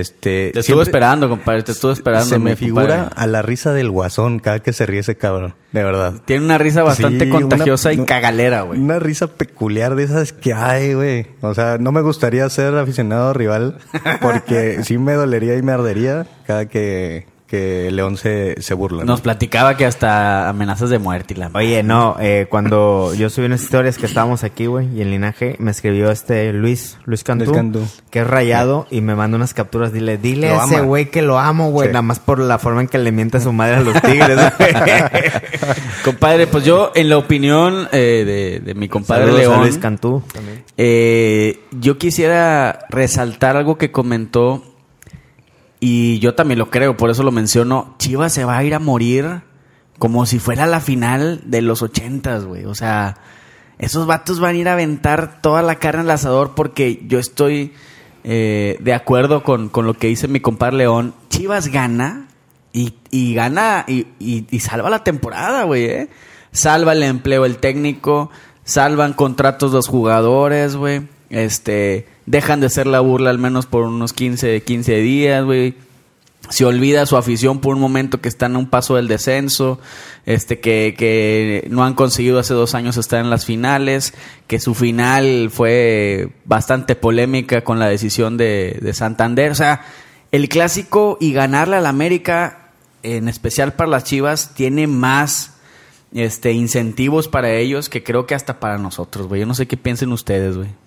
Este, 0.00 0.50
Te 0.54 0.60
estuve 0.60 0.82
esperando, 0.84 1.28
compadre, 1.28 1.62
te 1.62 1.72
estuve 1.72 1.92
esperando. 1.92 2.26
Se 2.26 2.38
me 2.38 2.56
figura 2.56 2.96
compadre. 3.04 3.14
a 3.16 3.26
la 3.26 3.42
risa 3.42 3.72
del 3.72 3.90
guasón 3.90 4.38
cada 4.38 4.60
que 4.60 4.72
se 4.72 4.86
ríe 4.86 5.00
ese 5.00 5.16
cabrón, 5.16 5.54
de 5.72 5.84
verdad. 5.84 6.14
Tiene 6.24 6.44
una 6.44 6.56
risa 6.58 6.82
bastante 6.82 7.24
Sí, 7.26 7.30
contagiosa 7.30 7.90
una- 7.92 8.02
y 8.02 8.06
cagalera, 8.06 8.62
güey. 8.62 8.80
Una 8.80 8.98
risa 8.98 9.26
peculiar 9.26 9.94
de 9.96 10.04
esas 10.04 10.32
que 10.32 10.54
hay, 10.54 10.94
güey. 10.94 11.26
O 11.42 11.52
sea, 11.54 11.76
no 11.78 11.92
me 11.92 12.00
gustaría 12.00 12.48
ser 12.48 12.74
aficionado 12.76 13.32
rival 13.34 13.78
porque 14.20 14.82
sí 14.84 14.98
me 14.98 15.12
dolería 15.14 15.56
y 15.56 15.62
me 15.62 15.72
ardería 15.72 16.26
cada 16.46 16.66
que, 16.66 17.26
que 17.52 17.90
León 17.90 18.16
se, 18.16 18.54
se 18.62 18.72
burla. 18.72 19.00
¿no? 19.00 19.12
Nos 19.12 19.20
platicaba 19.20 19.76
que 19.76 19.84
hasta 19.84 20.48
amenazas 20.48 20.88
de 20.88 20.98
muerte 20.98 21.34
y 21.34 21.36
la 21.36 21.50
Oye, 21.52 21.82
no, 21.82 22.16
eh, 22.18 22.46
cuando 22.48 23.12
yo 23.12 23.28
subí 23.28 23.44
unas 23.44 23.62
historias 23.62 23.98
que 23.98 24.06
estábamos 24.06 24.42
aquí, 24.42 24.64
güey, 24.64 24.88
y 24.96 25.02
en 25.02 25.10
linaje 25.10 25.56
me 25.58 25.70
escribió 25.70 26.10
este 26.10 26.50
Luis, 26.54 26.96
Luis 27.04 27.22
Cantú, 27.24 27.44
Luis 27.44 27.54
Cantú. 27.56 27.86
que 28.08 28.20
es 28.20 28.26
rayado, 28.26 28.86
y 28.90 29.02
me 29.02 29.14
mandó 29.14 29.36
unas 29.36 29.52
capturas. 29.52 29.92
Dile, 29.92 30.16
dile 30.16 30.48
Lo 30.48 30.62
a 30.62 30.64
ese 30.64 30.80
güey 30.80 31.10
que 31.10 31.20
lo 31.20 31.38
amo, 31.38 31.70
güey, 31.70 31.88
Sí. 31.88 31.92
nada 31.92 32.00
más 32.00 32.20
por 32.20 32.38
la 32.38 32.58
forma 32.58 32.80
en 32.80 32.88
que 32.88 32.96
le 32.96 33.12
miente 33.12 33.36
a 33.36 33.40
su 33.40 33.52
madre 33.52 33.74
a 33.76 33.80
los 33.80 34.00
tigres, 34.00 34.38
güey. 34.58 34.70
Compadre, 36.04 36.46
pues 36.46 36.64
yo, 36.64 36.90
en 36.94 37.10
la 37.10 37.18
opinión 37.18 37.86
eh, 37.92 38.24
de, 38.26 38.60
de 38.64 38.74
mi 38.74 38.88
compadre 38.88 39.24
Saludos 39.26 39.40
a 39.40 39.48
León, 39.50 39.60
Luis 39.60 39.76
Cantú 39.78 40.22
también. 40.32 40.64
eh, 40.78 41.60
yo 41.72 41.98
quisiera 41.98 42.86
resaltar 42.88 43.56
algo 43.58 43.76
que 43.76 43.90
comentó 43.92 44.64
y 45.84 46.20
yo 46.20 46.36
también 46.36 46.60
lo 46.60 46.70
creo, 46.70 46.96
por 46.96 47.10
eso 47.10 47.24
lo 47.24 47.32
menciono. 47.32 47.96
Chivas 47.98 48.32
se 48.32 48.44
va 48.44 48.56
a 48.56 48.62
ir 48.62 48.72
a 48.72 48.78
morir 48.78 49.42
como 49.98 50.26
si 50.26 50.38
fuera 50.38 50.66
la 50.66 50.78
final 50.80 51.40
de 51.44 51.60
los 51.60 51.82
ochentas, 51.82 52.44
güey. 52.44 52.66
O 52.66 52.74
sea, 52.76 53.16
esos 53.78 54.06
vatos 54.06 54.38
van 54.38 54.54
a 54.54 54.58
ir 54.58 54.68
a 54.68 54.74
aventar 54.74 55.40
toda 55.42 55.60
la 55.62 55.74
carne 55.80 56.02
al 56.02 56.10
asador 56.12 56.52
porque 56.54 57.02
yo 57.08 57.18
estoy 57.18 57.72
eh, 58.22 58.76
de 58.80 58.94
acuerdo 58.94 59.42
con, 59.42 59.68
con 59.70 59.84
lo 59.86 59.94
que 59.94 60.06
dice 60.06 60.28
mi 60.28 60.38
compadre 60.38 60.76
León. 60.76 61.14
Chivas 61.30 61.66
gana 61.66 62.28
y, 62.72 62.94
y 63.10 63.34
gana 63.34 63.84
y, 63.88 64.06
y- 64.20 64.46
y 64.50 64.60
salva 64.60 64.88
la 64.88 65.02
temporada, 65.02 65.64
güey, 65.64 65.84
¿eh? 65.86 66.08
Salva 66.52 66.92
el 66.92 67.02
empleo 67.02 67.44
el 67.44 67.56
técnico, 67.56 68.30
salvan 68.62 69.14
contratos 69.14 69.72
los 69.72 69.88
jugadores, 69.88 70.76
güey. 70.76 71.08
Este, 71.28 72.06
dejan 72.26 72.60
de 72.60 72.70
ser 72.70 72.86
la 72.86 73.00
burla 73.00 73.30
al 73.30 73.38
menos 73.38 73.66
por 73.66 73.84
unos 73.84 74.12
15, 74.12 74.62
15 74.62 74.96
días, 74.96 75.44
güey. 75.44 75.74
Se 76.48 76.64
olvida 76.64 77.06
su 77.06 77.16
afición 77.16 77.60
por 77.60 77.74
un 77.74 77.80
momento 77.80 78.20
que 78.20 78.28
están 78.28 78.56
a 78.56 78.58
un 78.58 78.68
paso 78.68 78.96
del 78.96 79.06
descenso, 79.06 79.78
este 80.26 80.58
que, 80.60 80.94
que 80.98 81.66
no 81.70 81.84
han 81.84 81.94
conseguido 81.94 82.40
hace 82.40 82.52
dos 82.52 82.74
años 82.74 82.96
estar 82.96 83.20
en 83.20 83.30
las 83.30 83.46
finales, 83.46 84.12
que 84.48 84.58
su 84.58 84.74
final 84.74 85.50
fue 85.52 86.30
bastante 86.44 86.96
polémica 86.96 87.62
con 87.62 87.78
la 87.78 87.86
decisión 87.86 88.36
de, 88.36 88.76
de 88.82 88.92
Santander. 88.92 89.52
O 89.52 89.54
sea, 89.54 89.82
el 90.32 90.48
clásico 90.48 91.16
y 91.20 91.32
ganarle 91.32 91.76
al 91.76 91.86
América, 91.86 92.72
en 93.02 93.28
especial 93.28 93.74
para 93.74 93.90
las 93.90 94.04
Chivas, 94.04 94.52
tiene 94.54 94.88
más 94.88 95.54
este 96.12 96.52
incentivos 96.52 97.28
para 97.28 97.52
ellos 97.52 97.88
que 97.88 98.02
creo 98.02 98.26
que 98.26 98.34
hasta 98.34 98.60
para 98.60 98.78
nosotros, 98.78 99.28
güey. 99.28 99.40
Yo 99.40 99.46
no 99.46 99.54
sé 99.54 99.66
qué 99.66 99.76
piensen 99.76 100.12
ustedes, 100.12 100.56
güey. 100.56 100.81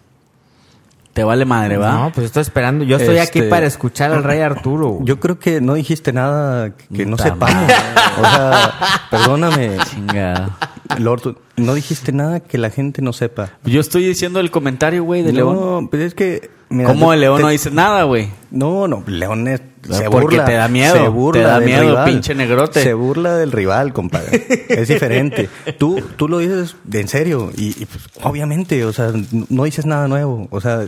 Te 1.16 1.24
vale 1.24 1.46
madre, 1.46 1.78
¿va? 1.78 1.94
No, 1.94 2.12
pues 2.14 2.26
estoy 2.26 2.42
esperando. 2.42 2.84
Yo 2.84 2.98
estoy 2.98 3.20
aquí 3.20 3.40
Este- 3.40 3.50
para 3.50 3.66
escuchar 3.66 4.12
al 4.12 4.22
rey 4.22 4.42
Arturo. 4.42 4.98
Yo 5.02 5.18
creo 5.22 5.40
que 5.40 5.62
no 5.62 5.76
dijiste 5.76 6.12
nada 6.12 6.74
que 6.94 7.06
no 7.06 7.18
sepamos. 7.18 7.72
O 8.18 8.22
sea, 8.22 8.74
perdóname, 9.10 9.78
Chingada. 9.90 10.58
Lord, 11.00 11.38
no 11.56 11.74
dijiste 11.74 12.12
nada 12.12 12.42
que 12.42 12.58
la 12.58 12.70
gente 12.70 13.02
no 13.02 13.14
sepa. 13.14 13.52
Yo 13.64 13.80
estoy 13.80 14.06
diciendo 14.06 14.42
el 14.42 14.52
comentario, 14.52 15.06
güey, 15.06 15.24
de 15.24 15.32
León. 15.32 15.56
No, 15.56 15.88
pues 15.90 16.04
es 16.04 16.14
que... 16.16 16.52
mira, 16.76 16.90
¿Cómo 16.90 17.12
el 17.14 17.22
León 17.22 17.38
te- 17.38 17.44
no 17.44 17.50
dice 17.50 17.72
nada, 17.72 18.04
güey? 18.04 18.30
No, 18.52 18.88
no, 18.88 19.04
León 19.08 19.48
es, 19.48 19.62
se 19.90 20.04
Porque 20.10 20.38
burla. 20.38 20.46
te 20.46 20.54
da 20.54 20.68
miedo, 20.68 20.96
se 20.96 21.08
burla 21.08 21.42
te 21.42 21.48
da 21.48 21.60
del 21.60 21.70
miedo, 21.70 21.82
rival. 21.82 22.06
pinche 22.06 22.36
negrote. 22.36 22.84
Se 22.84 22.94
burla 22.94 23.36
del 23.38 23.52
rival, 23.52 23.92
compadre. 23.94 24.46
es 24.70 24.88
diferente. 24.88 25.50
Tú, 25.78 26.02
tú 26.16 26.28
lo 26.28 26.38
dices 26.40 26.76
de 26.84 27.02
en 27.02 27.08
serio 27.08 27.52
y, 27.58 27.82
y, 27.82 27.86
pues, 27.86 28.04
obviamente, 28.24 28.86
o 28.86 28.94
sea, 28.94 29.12
no 29.50 29.64
dices 29.64 29.86
nada 29.86 30.08
nuevo. 30.08 30.48
O 30.52 30.62
sea, 30.62 30.88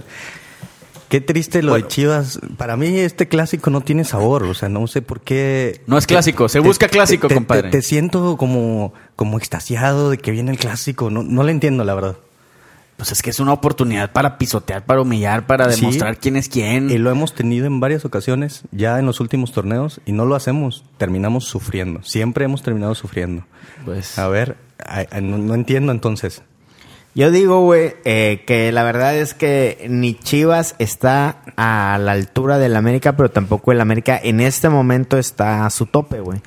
qué 1.09 1.21
triste 1.21 1.61
lo 1.63 1.75
de 1.75 1.87
Chivas. 1.87 2.39
Para 2.57 2.75
mí 2.77 2.97
este 2.99 3.27
clásico 3.27 3.69
no 3.69 3.81
tiene 3.81 4.03
sabor, 4.03 4.43
o 4.43 4.53
sea, 4.53 4.69
no 4.69 4.87
sé 4.87 5.01
por 5.01 5.21
qué. 5.21 5.81
No 5.87 5.97
es 5.97 6.07
clásico, 6.07 6.49
se 6.49 6.59
busca 6.59 6.87
clásico, 6.87 7.27
te- 7.27 7.33
te- 7.35 7.39
compadre. 7.39 7.69
Te, 7.69 7.81
siento 7.81 8.37
como, 8.37 8.93
como 9.15 9.37
extasiado 9.37 10.09
de 10.09 10.17
que 10.17 10.31
viene 10.31 10.51
el 10.51 10.57
clásico. 10.57 11.09
No, 11.09 11.23
no 11.23 11.43
le 11.43 11.51
entiendo, 11.51 11.83
la 11.83 11.93
verdad. 11.95 12.17
Pues 12.97 13.11
es 13.11 13.21
que 13.21 13.29
es 13.29 13.39
una 13.39 13.53
oportunidad 13.53 14.11
para 14.11 14.37
pisotear, 14.39 14.83
para 14.83 15.01
humillar, 15.01 15.45
para 15.45 15.69
Sí. 15.71 15.81
demostrar 15.81 16.17
quién 16.17 16.35
es 16.35 16.49
quién. 16.49 16.89
Y 16.89 16.97
lo 16.97 17.11
hemos 17.11 17.33
tenido 17.35 17.67
en 17.67 17.79
varias 17.79 18.05
ocasiones, 18.05 18.63
ya 18.71 18.97
en 18.97 19.05
los 19.05 19.19
últimos 19.19 19.51
torneos, 19.51 20.01
y 20.05 20.13
no 20.13 20.25
lo 20.25 20.35
hacemos. 20.35 20.83
Terminamos 20.97 21.45
sufriendo. 21.45 22.01
Siempre 22.03 22.45
hemos 22.45 22.63
terminado 22.63 22.95
sufriendo. 22.95 23.45
Pues, 23.85 24.17
A 24.17 24.27
ver, 24.27 24.57
no, 25.21 25.37
no 25.37 25.53
entiendo 25.53 25.91
entonces. 25.91 26.41
Yo 27.13 27.31
digo, 27.31 27.61
güey, 27.61 27.93
eh, 28.05 28.43
que 28.45 28.71
la 28.71 28.83
verdad 28.83 29.15
es 29.15 29.33
que 29.33 29.87
ni 29.89 30.13
Chivas 30.13 30.75
está 30.77 31.37
a 31.55 31.97
la 31.99 32.11
altura 32.11 32.59
del 32.59 32.75
América, 32.75 33.15
pero 33.17 33.29
tampoco 33.31 33.71
el 33.71 33.81
América 33.81 34.19
en 34.21 34.39
este 34.39 34.69
momento 34.69 35.17
está 35.17 35.65
a 35.65 35.69
su 35.71 35.87
tope, 35.87 36.19
güey. 36.19 36.41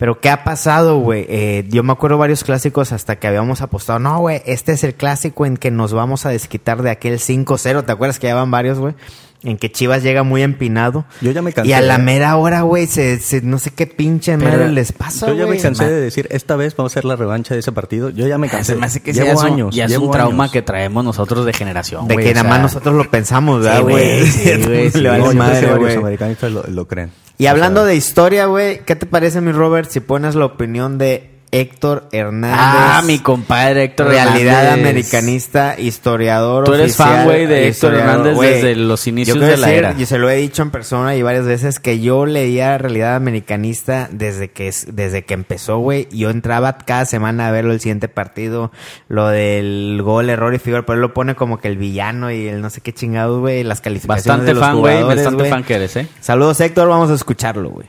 Pero 0.00 0.18
¿qué 0.18 0.30
ha 0.30 0.42
pasado, 0.44 0.96
güey? 0.98 1.26
Eh, 1.28 1.66
yo 1.68 1.82
me 1.82 1.92
acuerdo 1.92 2.16
varios 2.16 2.42
clásicos 2.42 2.90
hasta 2.90 3.16
que 3.16 3.26
habíamos 3.28 3.60
apostado, 3.60 3.98
no, 3.98 4.18
güey, 4.18 4.40
este 4.46 4.72
es 4.72 4.82
el 4.82 4.94
clásico 4.94 5.44
en 5.44 5.58
que 5.58 5.70
nos 5.70 5.92
vamos 5.92 6.24
a 6.24 6.30
desquitar 6.30 6.80
de 6.82 6.88
aquel 6.90 7.18
5-0. 7.18 7.84
¿Te 7.84 7.92
acuerdas 7.92 8.18
que 8.18 8.26
ya 8.28 8.34
van 8.34 8.50
varios, 8.50 8.78
güey? 8.78 8.94
En 9.42 9.58
que 9.58 9.70
Chivas 9.70 10.02
llega 10.02 10.22
muy 10.22 10.42
empinado. 10.42 11.04
Yo 11.20 11.32
ya 11.32 11.42
me 11.42 11.52
cansé. 11.52 11.68
Y 11.70 11.74
a 11.74 11.82
la 11.82 11.98
mera 11.98 12.34
hora, 12.36 12.62
güey, 12.62 12.86
se, 12.86 13.18
se- 13.20 13.42
no 13.42 13.58
sé 13.58 13.70
qué 13.72 13.86
pinche 13.86 14.36
Pero 14.38 14.50
madre 14.52 14.72
les 14.72 14.92
pasa, 14.92 15.26
Yo 15.28 15.34
ya 15.34 15.46
me 15.46 15.58
cansé 15.58 15.84
de 15.86 16.00
decir, 16.00 16.28
esta 16.30 16.56
vez 16.56 16.74
vamos 16.76 16.92
a 16.92 16.94
hacer 16.94 17.04
la 17.04 17.16
revancha 17.16 17.52
de 17.52 17.60
ese 17.60 17.70
partido. 17.72 18.08
Yo 18.08 18.26
ya 18.26 18.38
me 18.38 18.48
cansé. 18.48 18.72
se 18.72 18.78
me 18.78 18.86
hace 18.86 19.00
que 19.00 19.12
llevo 19.12 19.26
ya 19.26 19.32
es 19.34 19.40
un, 19.40 19.46
años. 19.46 19.74
ya 19.74 19.84
es 19.84 19.96
un 19.98 20.10
trauma 20.10 20.44
años. 20.44 20.52
que 20.52 20.62
traemos 20.62 21.04
nosotros 21.04 21.44
de 21.44 21.52
generación, 21.52 22.08
De 22.08 22.16
que 22.16 22.32
nada 22.32 22.48
más 22.48 22.60
nosotros 22.62 22.94
lo 22.94 23.10
pensamos, 23.10 23.62
¿verdad, 23.62 23.78
Sí, 23.78 23.82
güey? 23.82 24.26
sí, 24.26 24.50
güey, 24.64 24.90
sí. 24.90 25.02
No, 25.02 25.10
varios 25.34 25.78
güey. 25.78 25.96
americanistas 25.96 26.50
lo, 26.52 26.62
lo 26.66 26.88
creen. 26.88 27.10
Y 27.40 27.46
hablando 27.46 27.86
de 27.86 27.96
historia, 27.96 28.44
güey, 28.44 28.80
¿qué 28.84 28.96
te 28.96 29.06
parece, 29.06 29.40
mi 29.40 29.50
Robert, 29.50 29.88
si 29.88 30.00
pones 30.00 30.34
la 30.34 30.44
opinión 30.44 30.98
de 30.98 31.29
Héctor 31.52 32.08
Hernández? 32.12 32.58
Ah, 32.60 33.02
mi 33.04 33.18
compadre 33.18 33.84
Héctor 33.84 34.08
Realidad 34.08 34.62
Hernández. 34.64 34.84
americanista, 34.86 35.74
historiador 35.78 36.64
Tú 36.64 36.74
eres 36.74 36.90
oficial, 36.92 37.08
fan, 37.16 37.24
güey, 37.24 37.46
de 37.46 37.68
Héctor. 37.68 37.94
Hernández 37.94 38.38
desde 38.38 38.76
los 38.76 39.06
inicios 39.06 39.36
yo 39.36 39.44
de 39.44 39.56
la 39.56 39.72
era. 39.72 39.94
Y 39.98 40.06
se 40.06 40.18
lo 40.18 40.30
he 40.30 40.36
dicho 40.36 40.62
en 40.62 40.70
persona 40.70 41.16
y 41.16 41.22
varias 41.22 41.46
veces 41.46 41.80
que 41.80 42.00
yo 42.00 42.24
leía 42.26 42.78
Realidad 42.78 43.16
Americanista 43.16 44.08
desde 44.12 44.50
que 44.50 44.68
es- 44.68 44.86
desde 44.94 45.24
que 45.24 45.34
empezó, 45.34 45.78
güey. 45.78 46.06
Yo 46.12 46.30
entraba 46.30 46.78
cada 46.78 47.04
semana 47.04 47.48
a 47.48 47.50
verlo 47.50 47.72
el 47.72 47.80
siguiente 47.80 48.08
partido, 48.08 48.70
lo 49.08 49.26
del 49.28 50.00
gol, 50.04 50.30
error 50.30 50.54
y 50.54 50.58
figura, 50.58 50.86
pero 50.86 50.94
él 50.96 51.00
lo 51.02 51.14
pone 51.14 51.34
como 51.34 51.58
que 51.58 51.66
el 51.68 51.76
villano 51.78 52.30
y 52.30 52.46
el 52.46 52.60
no 52.60 52.70
sé 52.70 52.80
qué 52.80 52.92
chingados, 52.92 53.40
güey, 53.40 53.64
las 53.64 53.80
calificaciones 53.80 54.24
Bastante 54.26 54.46
de 54.46 54.54
los 54.54 54.62
fan, 54.64 54.78
güey, 54.78 55.02
bastante 55.02 55.50
fan 55.50 55.64
que 55.64 55.74
eres, 55.74 55.96
¿eh? 55.96 56.06
Saludos, 56.20 56.60
Héctor, 56.60 56.88
vamos 56.88 57.10
a 57.10 57.14
escucharlo, 57.14 57.70
güey. 57.70 57.86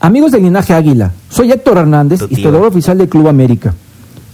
Amigos 0.00 0.30
del 0.30 0.44
linaje 0.44 0.74
Águila, 0.74 1.10
soy 1.28 1.50
Héctor 1.50 1.78
Hernández, 1.78 2.20
historiador 2.30 2.68
oficial 2.68 2.96
del 2.98 3.08
Club 3.08 3.26
América. 3.26 3.74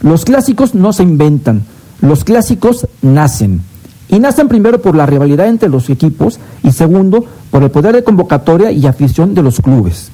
Los 0.03 0.27
clásicos 0.27 0.75
no 0.75 0.93
se 0.93 1.03
inventan, 1.03 1.63
los 2.03 2.23
clásicos 2.23 2.87
nacen. 3.01 3.63
Y 4.11 4.19
nacen 4.19 4.49
primero 4.49 4.83
por 4.83 4.95
la 4.95 5.07
rivalidad 5.07 5.47
entre 5.49 5.71
los 5.71 5.89
equipos 5.89 6.39
y 6.63 6.73
segundo 6.73 7.25
por 7.51 7.63
el 7.63 7.71
poder 7.71 7.95
de 7.95 8.05
convocatoria 8.05 8.71
y 8.73 8.87
afición 8.87 9.35
de 9.35 9.43
los 9.43 9.61
clubes. 9.63 10.11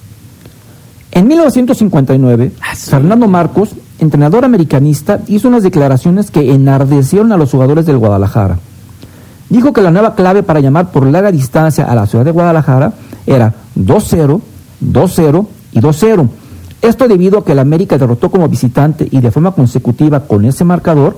En 1.11 1.27
1959, 1.27 2.53
Fernando 2.77 3.27
Marcos, 3.27 3.71
entrenador 3.99 4.45
americanista, 4.45 5.19
hizo 5.27 5.49
unas 5.49 5.65
declaraciones 5.65 6.31
que 6.31 6.53
enardecieron 6.53 7.33
a 7.33 7.37
los 7.37 7.51
jugadores 7.51 7.87
del 7.87 7.99
Guadalajara. 7.99 8.61
Dijo 9.49 9.73
que 9.73 9.83
la 9.83 9.91
nueva 9.91 10.15
clave 10.15 10.45
para 10.45 10.61
llamar 10.61 10.93
por 10.93 11.05
larga 11.05 11.33
distancia 11.33 11.87
a 11.87 11.97
la 11.97 12.07
ciudad 12.07 12.25
de 12.25 12.31
Guadalajara 12.31 12.93
era 13.27 13.53
2-0, 13.77 14.41
2-0 14.83 15.47
y 15.73 15.81
2-0. 15.81 16.29
Esto 16.83 17.09
debido 17.09 17.39
a 17.39 17.45
que 17.45 17.53
el 17.53 17.59
América 17.59 17.99
derrotó 17.99 18.31
como 18.31 18.49
visitante 18.49 19.07
y 19.11 19.21
de 19.21 19.31
forma 19.31 19.53
consecutiva 19.53 20.21
con 20.21 20.45
ese 20.45 20.65
marcador 20.65 21.17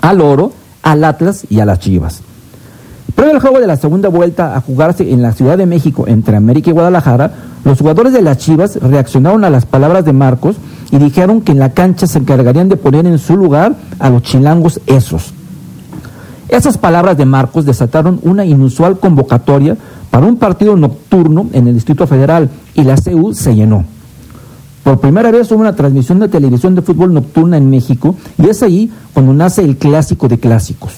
al 0.00 0.20
Oro, 0.20 0.52
al 0.82 1.04
Atlas 1.04 1.46
y 1.48 1.60
a 1.60 1.64
las 1.64 1.78
Chivas. 1.78 2.22
Previo 3.14 3.34
al 3.34 3.40
juego 3.40 3.60
de 3.60 3.66
la 3.66 3.76
segunda 3.76 4.08
vuelta 4.08 4.56
a 4.56 4.60
jugarse 4.60 5.12
en 5.12 5.22
la 5.22 5.32
Ciudad 5.32 5.58
de 5.58 5.66
México 5.66 6.04
entre 6.06 6.36
América 6.36 6.70
y 6.70 6.72
Guadalajara, 6.72 7.32
los 7.64 7.78
jugadores 7.78 8.12
de 8.12 8.22
las 8.22 8.38
Chivas 8.38 8.76
reaccionaron 8.76 9.44
a 9.44 9.50
las 9.50 9.66
palabras 9.66 10.04
de 10.04 10.12
Marcos 10.12 10.56
y 10.90 10.98
dijeron 10.98 11.42
que 11.42 11.52
en 11.52 11.58
la 11.58 11.72
cancha 11.72 12.06
se 12.06 12.18
encargarían 12.18 12.68
de 12.68 12.76
poner 12.76 13.06
en 13.06 13.18
su 13.18 13.36
lugar 13.36 13.74
a 13.98 14.10
los 14.10 14.22
chilangos 14.22 14.80
esos. 14.86 15.34
Esas 16.48 16.78
palabras 16.78 17.16
de 17.16 17.26
Marcos 17.26 17.64
desataron 17.64 18.18
una 18.22 18.44
inusual 18.44 18.98
convocatoria 18.98 19.76
para 20.10 20.26
un 20.26 20.36
partido 20.36 20.76
nocturno 20.76 21.48
en 21.52 21.68
el 21.68 21.74
Distrito 21.74 22.06
Federal 22.06 22.50
y 22.74 22.82
la 22.82 22.96
CU 22.96 23.32
se 23.34 23.54
llenó. 23.54 23.84
Por 24.82 24.98
primera 25.00 25.30
vez 25.30 25.50
hubo 25.52 25.60
una 25.60 25.76
transmisión 25.76 26.18
de 26.18 26.28
televisión 26.28 26.74
de 26.74 26.82
fútbol 26.82 27.12
nocturna 27.12 27.56
en 27.56 27.68
México 27.68 28.16
y 28.38 28.48
es 28.48 28.62
ahí 28.62 28.90
cuando 29.12 29.34
nace 29.34 29.62
el 29.62 29.76
clásico 29.76 30.26
de 30.26 30.38
clásicos. 30.38 30.94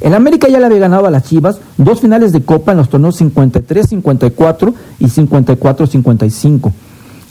El 0.00 0.14
América 0.14 0.48
ya 0.48 0.58
le 0.58 0.66
había 0.66 0.80
ganado 0.80 1.06
a 1.06 1.10
las 1.10 1.24
Chivas 1.24 1.58
dos 1.78 2.00
finales 2.00 2.32
de 2.32 2.42
Copa 2.42 2.72
en 2.72 2.78
los 2.78 2.90
torneos 2.90 3.20
53-54 3.20 4.74
y 4.98 5.06
54-55. 5.06 6.72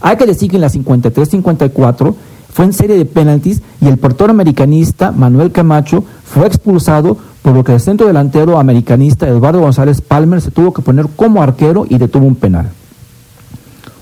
Hay 0.01 0.17
que 0.17 0.25
decir 0.25 0.49
que 0.49 0.57
en 0.57 0.61
la 0.61 0.69
53-54 0.69 2.15
fue 2.51 2.65
en 2.65 2.73
serie 2.73 2.97
de 2.97 3.05
penaltis 3.05 3.61
y 3.81 3.87
el 3.87 3.97
portero 3.97 4.31
americanista 4.31 5.11
Manuel 5.11 5.51
Camacho 5.51 6.03
fue 6.23 6.47
expulsado 6.47 7.17
por 7.45 7.53
lo 7.53 7.63
que 7.63 7.75
el 7.75 7.79
centro 7.79 8.07
delantero 8.07 8.57
americanista 8.57 9.27
Eduardo 9.27 9.59
González 9.59 10.01
Palmer 10.01 10.41
se 10.41 10.49
tuvo 10.49 10.73
que 10.73 10.81
poner 10.81 11.05
como 11.15 11.43
arquero 11.43 11.85
y 11.87 11.99
detuvo 11.99 12.25
un 12.25 12.33
penal. 12.33 12.71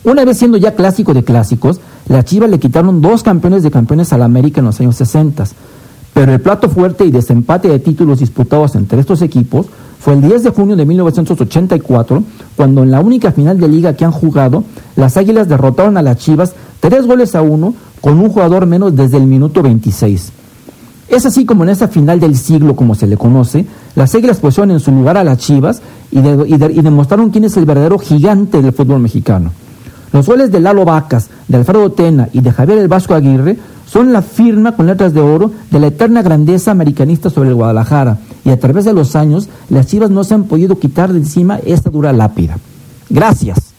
Una 0.05 0.23
vez 0.23 0.37
siendo 0.37 0.55
ya 0.55 0.75
clásico 0.75 1.13
de 1.13 1.25
clásicos, 1.25 1.81
las 2.07 2.23
Chivas 2.23 2.49
le 2.49 2.57
quitaron 2.57 3.01
dos 3.01 3.21
campeones 3.21 3.61
de 3.61 3.69
campeones 3.69 4.13
al 4.13 4.21
América 4.21 4.61
en 4.61 4.67
los 4.67 4.79
años 4.79 4.95
60. 4.95 5.43
Pero 6.13 6.31
el 6.31 6.39
plato 6.39 6.69
fuerte 6.69 7.03
y 7.03 7.11
desempate 7.11 7.67
de 7.67 7.79
títulos 7.79 8.19
disputados 8.19 8.75
entre 8.75 9.01
estos 9.01 9.21
equipos 9.21 9.65
fue 9.99 10.13
el 10.13 10.21
10 10.21 10.43
de 10.43 10.49
junio 10.51 10.77
de 10.77 10.85
1984, 10.85 12.23
cuando 12.55 12.83
en 12.83 12.91
la 12.91 13.01
única 13.01 13.33
final 13.33 13.59
de 13.59 13.67
liga 13.67 13.93
que 13.93 14.05
han 14.05 14.13
jugado, 14.13 14.63
las 14.95 15.17
Águilas 15.17 15.49
derrotaron 15.49 15.97
a 15.97 16.01
las 16.01 16.15
Chivas 16.15 16.53
tres 16.79 17.05
goles 17.05 17.35
a 17.35 17.41
uno 17.41 17.73
con 17.99 18.21
un 18.21 18.29
jugador 18.29 18.67
menos 18.67 18.95
desde 18.95 19.17
el 19.17 19.27
minuto 19.27 19.61
26. 19.61 20.31
Es 21.07 21.25
así 21.25 21.45
como 21.45 21.63
en 21.63 21.69
esa 21.69 21.87
final 21.87 22.19
del 22.19 22.37
siglo, 22.37 22.75
como 22.75 22.95
se 22.95 23.07
le 23.07 23.17
conoce, 23.17 23.65
las 23.95 24.15
Águilas 24.15 24.39
pusieron 24.39 24.71
en 24.71 24.79
su 24.79 24.91
lugar 24.91 25.17
a 25.17 25.23
las 25.23 25.37
Chivas 25.37 25.81
y, 26.11 26.19
y 26.19 26.81
demostraron 26.81 27.29
quién 27.29 27.43
es 27.43 27.57
el 27.57 27.65
verdadero 27.65 27.99
gigante 27.99 28.61
del 28.61 28.73
fútbol 28.73 28.99
mexicano. 28.99 29.51
Los 30.11 30.27
goles 30.27 30.51
de 30.51 30.59
Lalo 30.59 30.85
Vacas, 30.85 31.29
de 31.47 31.57
Alfredo 31.57 31.91
Tena 31.91 32.29
y 32.33 32.41
de 32.41 32.51
Javier 32.51 32.77
el 32.77 32.87
Vasco 32.87 33.15
Aguirre 33.15 33.57
son 33.85 34.13
la 34.13 34.21
firma 34.21 34.75
con 34.75 34.87
letras 34.87 35.13
de 35.13 35.21
oro 35.21 35.51
de 35.69 35.79
la 35.79 35.87
eterna 35.87 36.21
grandeza 36.21 36.71
americanista 36.71 37.29
sobre 37.29 37.49
el 37.49 37.55
Guadalajara. 37.55 38.17
Y 38.45 38.49
a 38.49 38.59
través 38.59 38.85
de 38.85 38.93
los 38.93 39.15
años, 39.15 39.49
las 39.69 39.87
Chivas 39.87 40.09
no 40.09 40.23
se 40.23 40.33
han 40.33 40.45
podido 40.45 40.79
quitar 40.79 41.11
de 41.11 41.19
encima 41.19 41.59
esta 41.65 41.89
dura 41.89 42.13
lápida. 42.13 42.57
Gracias. 43.09 43.72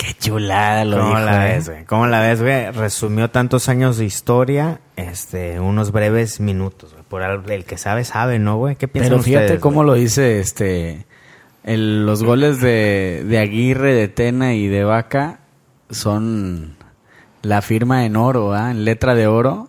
Qué 0.00 0.14
chulada 0.18 0.84
lo 0.86 0.96
¿Cómo 0.96 1.08
dijo, 1.10 1.20
la 1.20 1.50
eh? 1.50 1.54
ves, 1.56 1.68
güey? 1.68 1.84
¿Cómo 1.84 2.06
la 2.06 2.20
ves, 2.20 2.40
güey? 2.40 2.70
Resumió 2.70 3.30
tantos 3.30 3.68
años 3.68 3.98
de 3.98 4.06
historia, 4.06 4.80
este, 4.96 5.60
unos 5.60 5.92
breves 5.92 6.40
minutos, 6.40 6.92
güey. 6.92 7.04
Por 7.06 7.22
al- 7.22 7.48
el 7.50 7.64
que 7.66 7.76
sabe, 7.76 8.04
sabe, 8.04 8.38
¿no, 8.38 8.56
güey? 8.56 8.76
¿Qué 8.76 8.88
piensan 8.88 9.10
Pero 9.12 9.22
fíjate 9.22 9.44
ustedes, 9.44 9.60
cómo 9.60 9.76
güey? 9.84 9.86
lo 9.88 9.94
dice 9.94 10.40
este 10.40 11.04
el- 11.64 12.06
los 12.06 12.22
goles 12.22 12.60
de, 12.62 13.24
de 13.28 13.38
Aguirre, 13.38 13.92
de 13.94 14.08
Tena 14.08 14.54
y 14.54 14.68
de 14.68 14.84
Vaca 14.84 15.40
son 15.90 16.76
la 17.42 17.60
firma 17.60 18.06
en 18.06 18.16
oro, 18.16 18.54
¿ah? 18.54 18.70
en 18.70 18.84
letra 18.86 19.14
de 19.14 19.26
oro. 19.26 19.68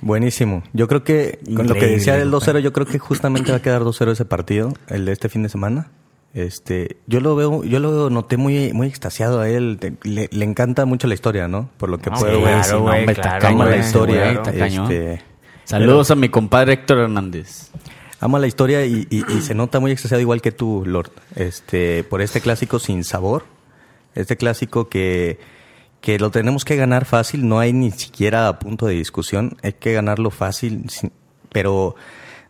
Buenísimo. 0.00 0.62
Yo 0.72 0.88
creo 0.88 1.04
que 1.04 1.38
con 1.54 1.68
lo 1.68 1.74
que 1.74 1.86
decía 1.86 2.16
del 2.16 2.30
güey. 2.30 2.40
2-0, 2.40 2.58
yo 2.60 2.72
creo 2.72 2.86
que 2.86 2.98
justamente 2.98 3.50
va 3.52 3.58
a 3.58 3.62
quedar 3.62 3.82
2-0 3.82 4.10
ese 4.12 4.24
partido, 4.24 4.72
el 4.88 5.04
de 5.04 5.12
este 5.12 5.28
fin 5.28 5.42
de 5.42 5.48
semana. 5.50 5.88
Este, 6.32 6.96
yo 7.06 7.20
lo 7.20 7.34
veo, 7.34 7.64
yo 7.64 7.80
lo 7.80 8.08
noté 8.08 8.36
muy, 8.36 8.72
muy 8.72 8.86
extasiado 8.86 9.40
a 9.40 9.48
él. 9.48 9.78
Te- 9.80 9.94
Le, 10.08 10.28
le 10.30 10.44
encanta 10.44 10.84
mucho 10.86 11.06
la 11.08 11.14
historia, 11.14 11.48
¿no? 11.48 11.70
Por 11.76 11.88
lo 11.88 11.98
que 11.98 12.10
No, 12.10 12.16
puedo 12.18 12.38
sí, 12.38 12.44
ver. 12.44 12.68
no, 12.70 12.84
hombre, 12.84 13.12
está 13.12 13.36
Ama 13.48 13.66
la 13.66 13.76
historia. 13.78 14.40
güey, 14.40 14.60
este, 14.62 15.22
Saludos 15.64 16.10
a 16.10 16.14
mi 16.14 16.28
compadre 16.28 16.74
Héctor 16.74 16.98
Hernández. 16.98 17.70
ama 18.20 18.38
la 18.38 18.46
historia 18.46 18.84
y, 18.86 19.06
y- 19.10 19.24
y 19.32 19.40
se 19.40 19.54
nota 19.54 19.80
muy 19.80 19.90
extasiado 19.92 20.20
igual 20.20 20.40
que 20.42 20.52
tú, 20.52 20.84
Lord. 20.86 21.10
Este, 21.36 22.04
por 22.04 22.20
este 22.22 22.40
clásico 22.40 22.78
sin 22.78 23.02
sabor. 23.02 23.44
Este 24.14 24.36
clásico 24.36 24.88
que, 24.88 25.38
que 26.00 26.18
lo 26.18 26.30
tenemos 26.30 26.64
que 26.64 26.76
ganar 26.76 27.06
fácil, 27.06 27.48
no 27.48 27.58
hay 27.60 27.72
ni 27.72 27.90
siquiera 27.90 28.56
punto 28.58 28.86
de 28.86 28.94
discusión. 28.94 29.56
Hay 29.62 29.72
que 29.74 29.92
ganarlo 29.94 30.30
fácil, 30.30 30.84
sin- 30.90 31.12
pero 31.50 31.96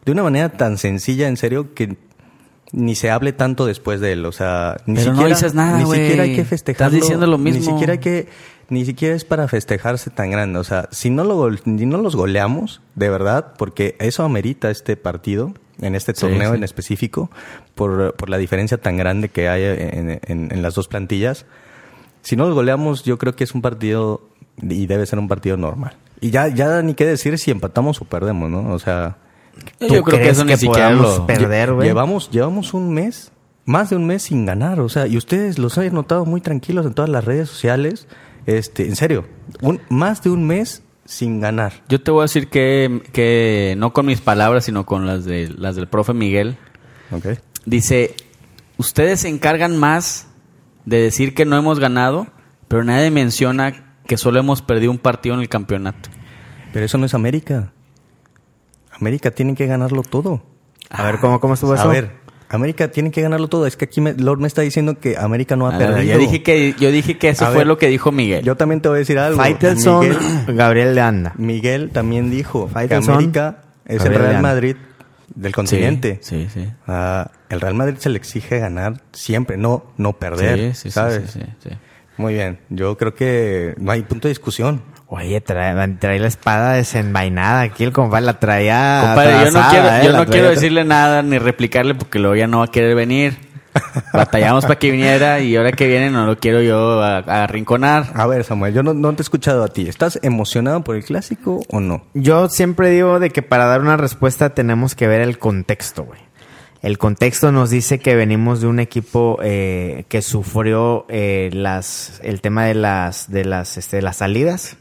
de 0.05 0.13
una 0.13 0.23
manera 0.23 0.51
tan 0.51 0.77
sencilla, 0.77 1.29
en 1.29 1.37
serio, 1.37 1.73
que 1.75 1.97
ni 2.73 2.95
se 2.95 3.11
hable 3.11 3.33
tanto 3.33 3.67
después 3.67 4.01
de 4.01 4.13
él. 4.13 4.25
O 4.27 4.33
sea, 4.33 4.77
ni 4.87 4.97
Pero 4.97 5.07
no 5.13 5.17
siquiera, 5.19 5.35
dices 5.37 5.55
nada, 5.55 5.79
Ni 5.79 5.85
siquiera 5.91 6.23
hay 6.25 6.31
que 6.35 6.41
Estás 6.43 6.49
festejarlo. 6.51 6.97
diciendo 6.97 7.27
lo 7.27 7.39
Ni 7.39 7.53
mismo. 7.53 7.73
siquiera 7.73 7.93
hay 7.95 7.99
que 7.99 8.29
ni 8.69 8.85
siquiera 8.85 9.17
es 9.17 9.25
para 9.25 9.49
festejarse 9.49 10.11
tan 10.11 10.31
grande. 10.31 10.59
O 10.61 10.65
sea, 10.65 10.89
si 10.93 11.11
no, 11.11 11.25
lo, 11.25 11.57
si 11.57 11.87
no 11.87 11.99
los 11.99 12.15
goleamos, 12.15 12.81
de 12.95 13.11
verdad, 13.11 13.55
porque 13.59 13.97
eso 13.99 14.23
amerita 14.23 14.71
este 14.71 14.97
partido, 14.97 15.53
en 15.81 15.97
este 15.97 16.15
Sí, 16.15 16.21
torneo 16.21 16.51
sí. 16.53 16.57
en 16.59 16.63
específico, 16.63 17.31
por, 17.75 18.15
por 18.15 18.29
la 18.31 18.39
diferencia 18.39 18.79
tan 18.79 18.97
grande 18.97 19.29
que 19.29 19.49
hay 19.49 19.65
en, 19.65 20.21
en- 20.25 20.53
en 20.53 20.63
las 20.63 20.75
dos 20.77 20.87
plantillas. 20.87 21.47
Si 22.23 22.37
no 22.37 22.45
los 22.47 22.55
goleamos, 22.55 23.03
yo 23.03 23.19
creo 23.19 23.35
que 23.35 23.43
es 23.43 23.55
un 23.55 23.63
partido 23.63 24.21
y 24.63 24.87
debe 24.87 25.05
ser 25.07 25.19
un 25.19 25.27
partido 25.27 25.57
normal. 25.57 25.97
Y 26.21 26.31
ya, 26.31 26.47
ya 26.47 26.81
ni 26.83 26.95
qué 26.95 27.07
decir 27.07 27.39
si 27.39 27.51
empatamos 27.51 28.01
o 28.03 28.05
perdemos, 28.05 28.49
¿no? 28.51 28.73
O 28.73 28.79
sea, 28.79 29.17
Yo 29.81 30.03
creo 30.03 30.19
que 30.19 30.29
eso 30.29 30.45
ni 30.45 30.53
que 30.53 30.59
siquiera 30.59 30.91
lo... 30.91 31.27
perder, 31.27 31.73
güey? 31.73 31.89
Llevamos, 31.89 32.31
llevamos 32.31 32.75
un 32.75 32.93
mes, 32.93 33.33
más 33.65 33.91
de 33.91 33.97
un 33.97 34.07
mes 34.07 34.23
sin 34.23 34.47
ganar. 34.47 34.81
O 34.81 34.89
sea, 34.89 35.07
y 35.07 35.17
ustedes 35.17 35.59
los 35.59 35.77
han 35.79 35.93
notado 35.93 36.25
muy 36.25 36.41
tranquilos 36.41 36.87
en 36.87 36.95
todas 36.95 37.11
las 37.11 37.25
redes 37.25 37.49
sociales. 37.49 38.07
Este, 38.47 38.87
en 38.87 38.97
serio, 38.97 39.27
un, 39.61 39.81
más 39.89 40.23
de 40.23 40.31
un 40.31 40.47
mes 40.47 40.83
sin 41.05 41.41
ganar. 41.41 41.73
Yo 41.89 42.01
te 42.01 42.11
voy 42.11 42.21
a 42.21 42.23
decir 42.23 42.49
que, 42.49 43.03
que 43.13 43.75
no 43.77 43.93
con 43.93 44.07
mis 44.07 44.21
palabras, 44.21 44.65
sino 44.65 44.87
con 44.87 45.07
las, 45.07 45.25
de, 45.25 45.49
las 45.49 45.77
del 45.77 45.89
profe 45.89 46.15
Miguel. 46.15 46.57
Dice, 47.67 48.15
ustedes 48.77 49.21
se 49.21 49.29
encargan 49.29 49.77
más 49.77 50.29
de 50.85 50.99
decir 50.99 51.35
que 51.35 51.45
no 51.45 51.57
hemos 51.57 51.81
ganado, 51.81 52.29
pero 52.69 52.85
nadie 52.85 53.11
menciona 53.11 53.97
que 54.07 54.17
solo 54.17 54.39
hemos 54.41 54.63
perdido 54.63 54.93
un 54.93 54.99
partido 54.99 55.35
en 55.35 55.41
el 55.41 55.49
campeonato. 55.49 56.09
Pero 56.73 56.85
eso 56.87 56.99
no 56.99 57.07
es 57.07 57.15
América. 57.15 57.73
América 59.01 59.31
tiene 59.31 59.55
que 59.55 59.67
ganarlo 59.67 60.03
todo. 60.03 60.43
A 60.91 61.05
ver, 61.05 61.19
¿cómo, 61.21 61.41
cómo 61.41 61.55
estuvo 61.55 61.75
eso? 61.75 61.85
A 61.85 61.87
ver, 61.87 62.11
América 62.49 62.89
tiene 62.91 63.11
que 63.11 63.23
ganarlo 63.23 63.49
todo. 63.49 63.67
Es 63.67 63.77
que 63.77 63.85
aquí 63.85 64.01
me- 64.01 64.15
Lord 64.15 64.41
me 64.41 64.47
está 64.49 64.63
diciendo 64.63 64.99
que 64.99 65.17
América 65.17 65.55
no 65.57 65.69
ha 65.69 65.75
Ah, 65.77 65.79
perdido. 65.79 66.03
yo 66.15 66.19
dije 66.19 66.43
que 66.43 66.75
yo 66.79 66.91
dije 66.91 67.17
que 67.17 67.29
eso 67.29 67.45
A 67.45 67.49
fue 67.49 67.59
ver, 67.59 67.67
lo 67.67 67.79
que 67.79 67.87
dijo 67.89 68.11
Miguel. 68.13 68.45
Yo 68.45 68.57
también 68.57 68.81
te 68.81 68.89
voy 68.89 68.97
a 68.97 68.99
decir 69.01 69.19
algo. 69.19 69.37
Faitelson, 69.39 70.01
Miguel, 70.01 70.19
Gabriel 70.57 70.95
de 70.95 71.01
Anda. 71.01 71.33
Miguel 71.37 71.91
también 71.91 72.31
dijo 72.31 72.67
que 72.67 72.73
Faitelson, 72.73 73.15
América 73.15 73.63
es 73.87 74.05
el 74.05 74.15
Real. 74.15 74.43
Madrid 74.43 74.77
del 75.35 75.55
continente. 75.55 76.19
Sí, 76.23 76.49
sí, 76.53 76.61
sí. 76.65 76.69
Ah, 76.89 77.31
el 77.49 77.61
Real 77.61 77.75
Madrid 77.75 77.95
se 77.99 78.09
le 78.11 78.17
exige 78.19 78.59
ganar 78.59 79.01
siempre, 79.13 79.57
no, 79.57 79.85
no 79.97 80.15
perder. 80.15 80.59
Sí, 80.59 80.67
sí, 80.75 80.81
sí, 80.83 80.91
¿sabes? 80.91 81.31
sí, 81.31 81.41
sí, 81.41 81.69
sí. 81.69 81.77
Muy 82.17 82.35
bien. 82.35 82.59
Yo 82.69 82.97
creo 82.99 83.15
que 83.15 83.75
no 83.79 83.93
hay 83.93 84.03
punto 84.03 84.27
de 84.27 84.33
discusión. 84.33 84.83
Oye, 85.13 85.41
trae, 85.41 85.89
trae 85.99 86.21
la 86.21 86.29
espada 86.29 86.75
desenvainada. 86.75 87.63
Aquí 87.63 87.83
el 87.83 87.93
compadre 87.93 88.27
la 88.27 88.39
traía. 88.39 89.01
Compadre, 89.05 89.45
yo 89.47 89.51
no 89.51 89.69
quiero, 89.71 89.89
¿eh? 89.89 90.01
yo 90.05 90.13
no 90.13 90.27
quiero 90.27 90.51
decirle 90.51 90.85
nada 90.85 91.23
ni 91.23 91.37
replicarle 91.39 91.97
porque 91.97 92.21
luego 92.21 92.37
ya 92.37 92.47
no 92.47 92.59
va 92.61 92.67
a 92.67 92.69
querer 92.69 92.95
venir. 92.95 93.37
Batallamos 94.13 94.65
para 94.67 94.79
que 94.79 94.91
viniera 94.91 95.41
y 95.41 95.57
ahora 95.57 95.73
que 95.73 95.87
viene 95.87 96.11
no 96.11 96.27
lo 96.27 96.39
quiero 96.39 96.61
yo 96.63 97.03
a- 97.03 97.19
a 97.19 97.45
arrinconar. 97.45 98.13
A 98.15 98.27
ver, 98.27 98.45
Samuel, 98.45 98.73
yo 98.75 98.83
no, 98.85 98.95
no 98.95 99.13
te 99.15 99.23
he 99.23 99.25
escuchado 99.25 99.65
a 99.65 99.69
ti. 99.69 99.89
¿Estás 99.89 100.19
emocionado 100.23 100.83
por 100.85 100.95
el 100.97 101.05
clásico 101.05 101.61
o 101.69 101.81
no? 101.81 102.05
Yo 102.15 102.49
siempre 102.49 102.91
digo 102.91 103.19
de 103.19 103.31
que 103.31 103.43
para 103.43 103.67
dar 103.67 103.81
una 103.81 103.97
respuesta 103.97 104.51
tenemos 104.51 104.95
que 104.95 105.07
ver 105.09 105.21
el 105.23 105.39
contexto, 105.39 106.05
güey. 106.05 106.21
El 106.83 106.99
contexto 106.99 107.53
nos 107.53 107.69
dice 107.71 107.99
que 107.99 108.15
venimos 108.15 108.61
de 108.61 108.67
un 108.67 108.81
equipo 108.81 109.39
eh, 109.43 110.05
que 110.09 110.23
sufrió 110.23 111.05
eh, 111.09 111.51
las 111.53 112.21
el 112.25 112.41
tema 112.41 112.65
de 112.65 112.75
las 112.75 113.31
de 113.31 113.45
las 113.45 113.77
este, 113.77 113.97
de 113.97 114.03
las 114.03 114.17
salidas 114.17 114.77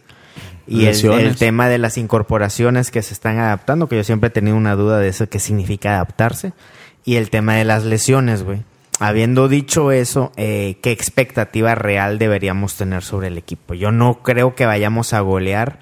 y 0.70 0.86
el, 0.86 1.36
tema 1.36 1.68
de 1.68 1.80
las 1.80 1.98
incorporaciones 1.98 2.92
que 2.92 3.02
se 3.02 3.14
están 3.14 3.40
adaptando, 3.40 3.90
que 3.90 3.96
yo 3.96 4.04
siempre 4.04 4.28
he 4.28 4.32
tenido 4.32 4.56
una 4.56 4.76
duda 4.76 5.00
de 5.00 5.08
eso, 5.08 5.28
qué 5.28 5.40
significa 5.40 5.96
adaptarse, 5.96 6.54
y 7.04 7.16
el 7.16 7.32
tema 7.32 7.56
de 7.56 7.66
las 7.66 7.86
lesiones, 7.86 8.44
güey. 8.44 8.62
Habiendo 9.00 9.48
dicho 9.48 9.92
eso, 9.92 10.32
eh, 10.36 10.78
¿qué 10.84 10.92
expectativa 10.92 11.74
real 11.74 12.20
deberíamos 12.20 12.76
tener 12.76 13.02
sobre 13.02 13.28
el 13.28 13.38
equipo? 13.38 13.74
Yo 13.74 13.92
no 13.92 14.22
creo 14.22 14.56
que 14.56 14.66
vayamos 14.66 15.14
a 15.14 15.22
golear 15.22 15.80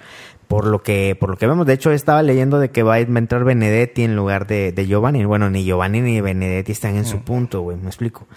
por 0.48 0.66
lo 0.66 0.82
que 0.82 1.18
por 1.20 1.30
lo 1.30 1.36
que 1.38 1.46
vemos. 1.48 1.66
De 1.68 1.74
hecho, 1.74 1.92
estaba 1.92 2.24
leyendo 2.24 2.58
de 2.60 2.70
que 2.72 2.82
va 2.84 2.96
a 2.96 3.00
entrar 3.00 3.44
Benedetti 3.44 4.04
en 4.04 4.16
lugar 4.16 4.48
de, 4.48 4.72
de 4.72 4.88
Giovanni. 4.88 5.26
Bueno, 5.26 5.50
ni 5.50 5.64
Giovanni 5.66 6.02
ni 6.02 6.22
Benedetti 6.22 6.72
están 6.72 6.96
en 6.96 7.06
su 7.06 7.20
punto, 7.20 7.62
güey, 7.62 7.78
me 7.78 7.88
explico. 7.88 8.28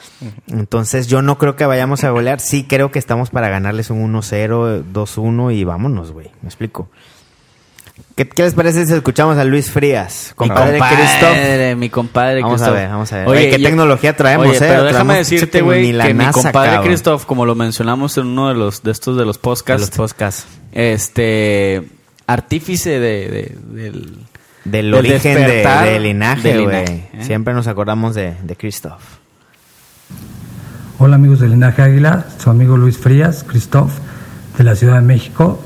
Entonces, 0.48 1.06
yo 1.06 1.22
no 1.22 1.38
creo 1.38 1.54
que 1.56 1.66
vayamos 1.66 2.02
a 2.04 2.10
golear. 2.10 2.40
Sí 2.40 2.64
creo 2.68 2.90
que 2.90 2.98
estamos 2.98 3.30
para 3.30 3.48
ganarles 3.48 3.90
un 3.90 4.12
1-0, 4.12 4.82
2-1 4.92 5.54
y 5.54 5.64
vámonos, 5.64 6.10
güey, 6.12 6.30
me 6.42 6.48
explico. 6.48 6.88
¿Qué, 8.16 8.28
qué 8.28 8.42
les 8.42 8.54
parece 8.54 8.86
si 8.86 8.92
escuchamos 8.94 9.36
a 9.38 9.44
Luis 9.44 9.70
Frías? 9.70 10.30
Mi 10.30 10.48
Compadre 10.48 10.78
compadre, 10.78 10.96
Christoph. 10.96 11.78
mi 11.78 11.90
compadre 11.90 12.42
Vamos 12.42 12.62
a 12.62 12.70
ver, 12.70 12.88
vamos 12.88 13.12
a 13.12 13.18
ver. 13.18 13.28
Oye, 13.28 13.50
¿qué 13.50 13.58
yo- 13.58 13.68
tecnología 13.68 14.16
traemos, 14.16 14.46
Oye, 14.48 14.56
eh? 14.56 14.60
pero 14.60 14.84
déjame 14.84 15.14
decirte, 15.16 15.60
güey, 15.62 15.92
que 15.96 16.14
mi 16.14 16.24
compadre 16.26 16.70
cabrón. 16.72 16.86
Christoph, 16.86 17.24
como 17.24 17.46
lo 17.46 17.54
mencionamos 17.54 18.16
en 18.18 18.26
uno 18.26 18.48
de 18.48 18.54
los 18.54 18.82
de 18.82 18.90
estos 18.90 19.16
de 19.16 19.24
los 19.24 19.38
podcasts, 19.38 19.82
De 19.90 19.96
los 19.96 19.96
podcasts. 20.10 20.46
este 20.72 21.82
artífice 22.32 22.90
de, 22.90 22.98
de- 23.28 23.82
del 23.82 23.92
Del, 24.64 24.90
del 24.90 24.94
origen 24.94 25.34
de, 25.36 26.00
linaje, 26.00 26.48
del 26.48 26.64
güey. 26.64 26.76
linaje, 26.84 27.08
¿eh? 27.14 27.24
Siempre 27.24 27.54
nos 27.54 27.66
acordamos 27.66 28.14
de, 28.14 28.34
de 28.42 28.56
Christoph. 28.56 29.02
Hola 30.98 31.16
amigos 31.16 31.40
del 31.40 31.52
Linaje 31.52 31.80
Águila, 31.82 32.26
su 32.38 32.50
amigo 32.50 32.76
Luis 32.76 32.98
Frías, 32.98 33.42
Christoph, 33.46 33.90
de 34.58 34.64
la 34.64 34.74
Ciudad 34.76 34.96
de 34.96 35.00
México. 35.06 35.62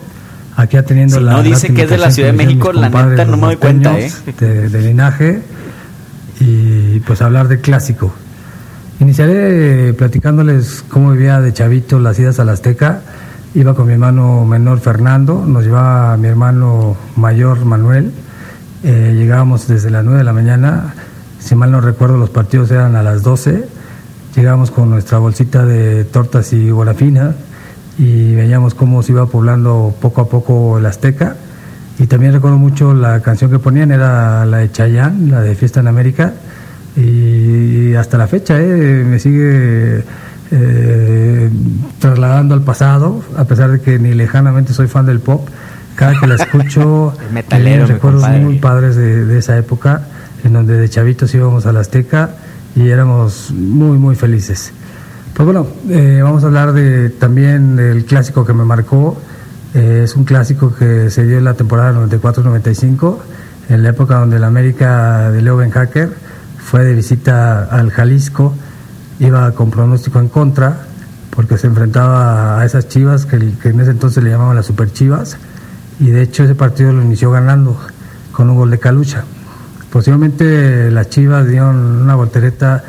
Aquí 0.56 0.76
atendiendo 0.76 1.16
Si 1.18 1.22
la 1.24 1.32
no 1.32 1.42
dice 1.42 1.74
que 1.74 1.82
es 1.82 1.90
de 1.90 1.98
la 1.98 2.12
Ciudad 2.12 2.30
de 2.30 2.36
México, 2.36 2.72
la 2.72 2.88
neta 2.88 3.24
no 3.24 3.36
me 3.36 3.46
doy 3.48 3.56
cuenta, 3.56 3.98
¿eh? 3.98 4.12
De, 4.38 4.68
de 4.68 4.80
Linaje 4.80 5.42
y 6.38 7.00
pues 7.00 7.20
hablar 7.20 7.48
del 7.48 7.60
clásico. 7.60 8.14
Iniciaré 9.00 9.92
platicándoles 9.94 10.84
cómo 10.88 11.10
vivía 11.10 11.40
de 11.40 11.52
chavito 11.52 11.98
las 11.98 12.16
idas 12.20 12.38
a 12.38 12.44
la 12.44 12.52
Azteca. 12.52 13.02
Iba 13.54 13.72
con 13.72 13.86
mi 13.86 13.92
hermano 13.92 14.44
menor 14.44 14.80
Fernando, 14.80 15.44
nos 15.46 15.62
llevaba 15.62 16.16
mi 16.16 16.26
hermano 16.26 16.96
mayor 17.14 17.64
Manuel. 17.64 18.10
Eh, 18.82 19.14
llegábamos 19.16 19.68
desde 19.68 19.90
las 19.90 20.04
9 20.04 20.18
de 20.18 20.24
la 20.24 20.32
mañana, 20.32 20.92
si 21.38 21.54
mal 21.54 21.70
no 21.70 21.80
recuerdo 21.80 22.16
los 22.16 22.30
partidos 22.30 22.72
eran 22.72 22.96
a 22.96 23.04
las 23.04 23.22
12. 23.22 23.68
Llegábamos 24.34 24.72
con 24.72 24.90
nuestra 24.90 25.18
bolsita 25.18 25.64
de 25.64 26.02
tortas 26.02 26.52
y 26.52 26.72
bonafina 26.72 27.36
y 27.96 28.34
veíamos 28.34 28.74
cómo 28.74 29.04
se 29.04 29.12
iba 29.12 29.26
poblando 29.26 29.94
poco 30.00 30.22
a 30.22 30.28
poco 30.28 30.78
el 30.78 30.86
Azteca. 30.86 31.36
Y 32.00 32.08
también 32.08 32.32
recuerdo 32.32 32.58
mucho 32.58 32.92
la 32.92 33.20
canción 33.20 33.52
que 33.52 33.60
ponían, 33.60 33.92
era 33.92 34.44
la 34.46 34.56
de 34.56 34.72
Chayanne, 34.72 35.30
la 35.30 35.40
de 35.42 35.54
Fiesta 35.54 35.78
en 35.78 35.86
América. 35.86 36.32
Y 36.96 37.94
hasta 37.94 38.18
la 38.18 38.26
fecha 38.26 38.60
eh, 38.60 39.04
me 39.08 39.20
sigue 39.20 40.02
eh, 40.50 41.50
trasladando 41.98 42.54
al 42.54 42.62
pasado, 42.62 43.22
a 43.36 43.44
pesar 43.44 43.70
de 43.70 43.80
que 43.80 43.98
ni 43.98 44.14
lejanamente 44.14 44.72
soy 44.72 44.86
fan 44.88 45.06
del 45.06 45.20
pop. 45.20 45.48
Cada 45.96 46.18
que 46.18 46.26
la 46.26 46.34
escucho, 46.34 47.14
tengo 47.48 47.86
recuerdos 47.86 48.22
compadre. 48.22 48.44
muy 48.44 48.58
padres 48.58 48.96
de, 48.96 49.24
de 49.24 49.38
esa 49.38 49.56
época, 49.56 50.02
en 50.42 50.52
donde 50.52 50.76
de 50.76 50.88
chavitos 50.88 51.32
íbamos 51.34 51.66
a 51.66 51.72
la 51.72 51.80
Azteca 51.80 52.30
y 52.76 52.88
éramos 52.88 53.52
muy, 53.52 53.98
muy 53.98 54.16
felices. 54.16 54.72
Pues 55.34 55.46
bueno, 55.46 55.66
eh, 55.88 56.20
vamos 56.22 56.44
a 56.44 56.46
hablar 56.46 56.72
de, 56.72 57.10
también 57.10 57.74
del 57.74 58.04
clásico 58.04 58.44
que 58.44 58.52
me 58.52 58.64
marcó. 58.64 59.20
Eh, 59.74 60.02
es 60.04 60.14
un 60.14 60.24
clásico 60.24 60.72
que 60.72 61.10
se 61.10 61.26
dio 61.26 61.38
en 61.38 61.44
la 61.44 61.54
temporada 61.54 61.92
94-95, 62.06 63.18
en 63.68 63.82
la 63.82 63.88
época 63.88 64.20
donde 64.20 64.36
el 64.36 64.44
América 64.44 65.32
de 65.32 65.42
Leo 65.42 65.56
Ben 65.56 65.70
Hacker 65.70 66.10
fue 66.58 66.84
de 66.84 66.94
visita 66.94 67.64
al 67.64 67.90
Jalisco, 67.90 68.54
iba 69.18 69.50
con 69.52 69.70
pronóstico 69.70 70.18
en 70.20 70.28
contra, 70.28 70.86
porque 71.30 71.58
se 71.58 71.66
enfrentaba 71.66 72.60
a 72.60 72.64
esas 72.64 72.88
chivas 72.88 73.26
que, 73.26 73.36
en 73.36 73.80
ese 73.80 73.90
entonces 73.90 74.22
le 74.22 74.30
llamaban 74.30 74.56
las 74.56 74.66
super 74.66 74.92
chivas, 74.92 75.36
y 76.00 76.10
de 76.10 76.22
hecho 76.22 76.44
ese 76.44 76.54
partido 76.54 76.92
lo 76.92 77.02
inició 77.02 77.30
ganando 77.30 77.78
con 78.32 78.50
un 78.50 78.56
gol 78.56 78.70
de 78.70 78.78
Calucha. 78.78 79.24
Posteriormente 79.90 80.90
las 80.90 81.08
chivas 81.08 81.46
dieron 81.46 82.02
una 82.02 82.14
voltereta 82.16 82.82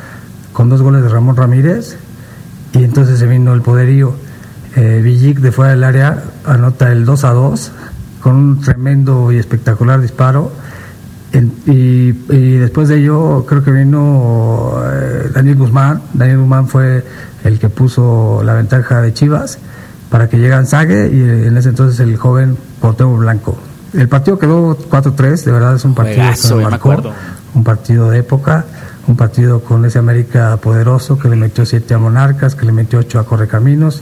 con 0.53 0.69
dos 0.69 0.81
goles 0.81 1.03
de 1.03 1.09
Ramón 1.09 1.35
Ramírez, 1.35 1.97
y 2.73 2.83
entonces 2.83 3.19
se 3.19 3.27
vino 3.27 3.53
el 3.53 3.61
poderío. 3.61 4.15
Eh, 4.75 4.99
Villic 5.01 5.39
de 5.39 5.51
fuera 5.53 5.71
del 5.71 5.83
área 5.83 6.21
anota 6.45 6.91
el 6.91 7.05
2 7.05 7.23
a 7.23 7.31
2 7.31 7.71
con 8.19 8.35
un 8.35 8.61
tremendo 8.61 9.31
y 9.31 9.38
espectacular 9.38 10.01
disparo. 10.01 10.51
En- 11.35 11.51
y, 11.65 12.09
y 12.33 12.57
después 12.57 12.87
de 12.87 12.97
ello 12.99 13.45
creo 13.45 13.63
que 13.63 13.71
vino 13.71 14.73
eh, 14.85 15.29
Daniel 15.33 15.57
Guzmán. 15.57 16.01
Daniel 16.13 16.39
Guzmán 16.39 16.67
fue 16.67 17.03
el 17.43 17.59
que 17.59 17.69
puso 17.69 18.41
la 18.43 18.53
ventaja 18.53 19.01
de 19.01 19.13
Chivas 19.13 19.59
para 20.09 20.29
que 20.29 20.37
llegan 20.37 20.65
Sague 20.65 21.09
y 21.11 21.47
en 21.47 21.57
ese 21.57 21.69
entonces 21.69 21.99
el 21.99 22.15
joven 22.17 22.57
Cuauhtémoc 22.79 23.19
Blanco. 23.19 23.57
El 23.93 24.07
partido 24.09 24.37
quedó 24.39 24.77
4-3, 24.77 25.43
de 25.43 25.51
verdad 25.51 25.75
es 25.75 25.85
un 25.85 25.95
partido 25.95 26.17
Juegazo, 26.23 26.49
que 26.49 26.63
me 26.63 26.69
marcó, 26.69 26.89
un 27.53 27.63
partido 27.63 28.09
de 28.09 28.19
época, 28.19 28.65
un 29.07 29.15
partido 29.15 29.61
con 29.61 29.85
ese 29.85 29.99
América 29.99 30.57
poderoso 30.57 31.17
que 31.17 31.29
le 31.29 31.35
metió 31.35 31.65
7 31.65 31.93
a 31.93 31.97
Monarcas, 31.97 32.55
que 32.55 32.65
le 32.65 32.71
metió 32.73 32.99
8 32.99 33.19
a 33.19 33.25
Correcaminos, 33.25 34.01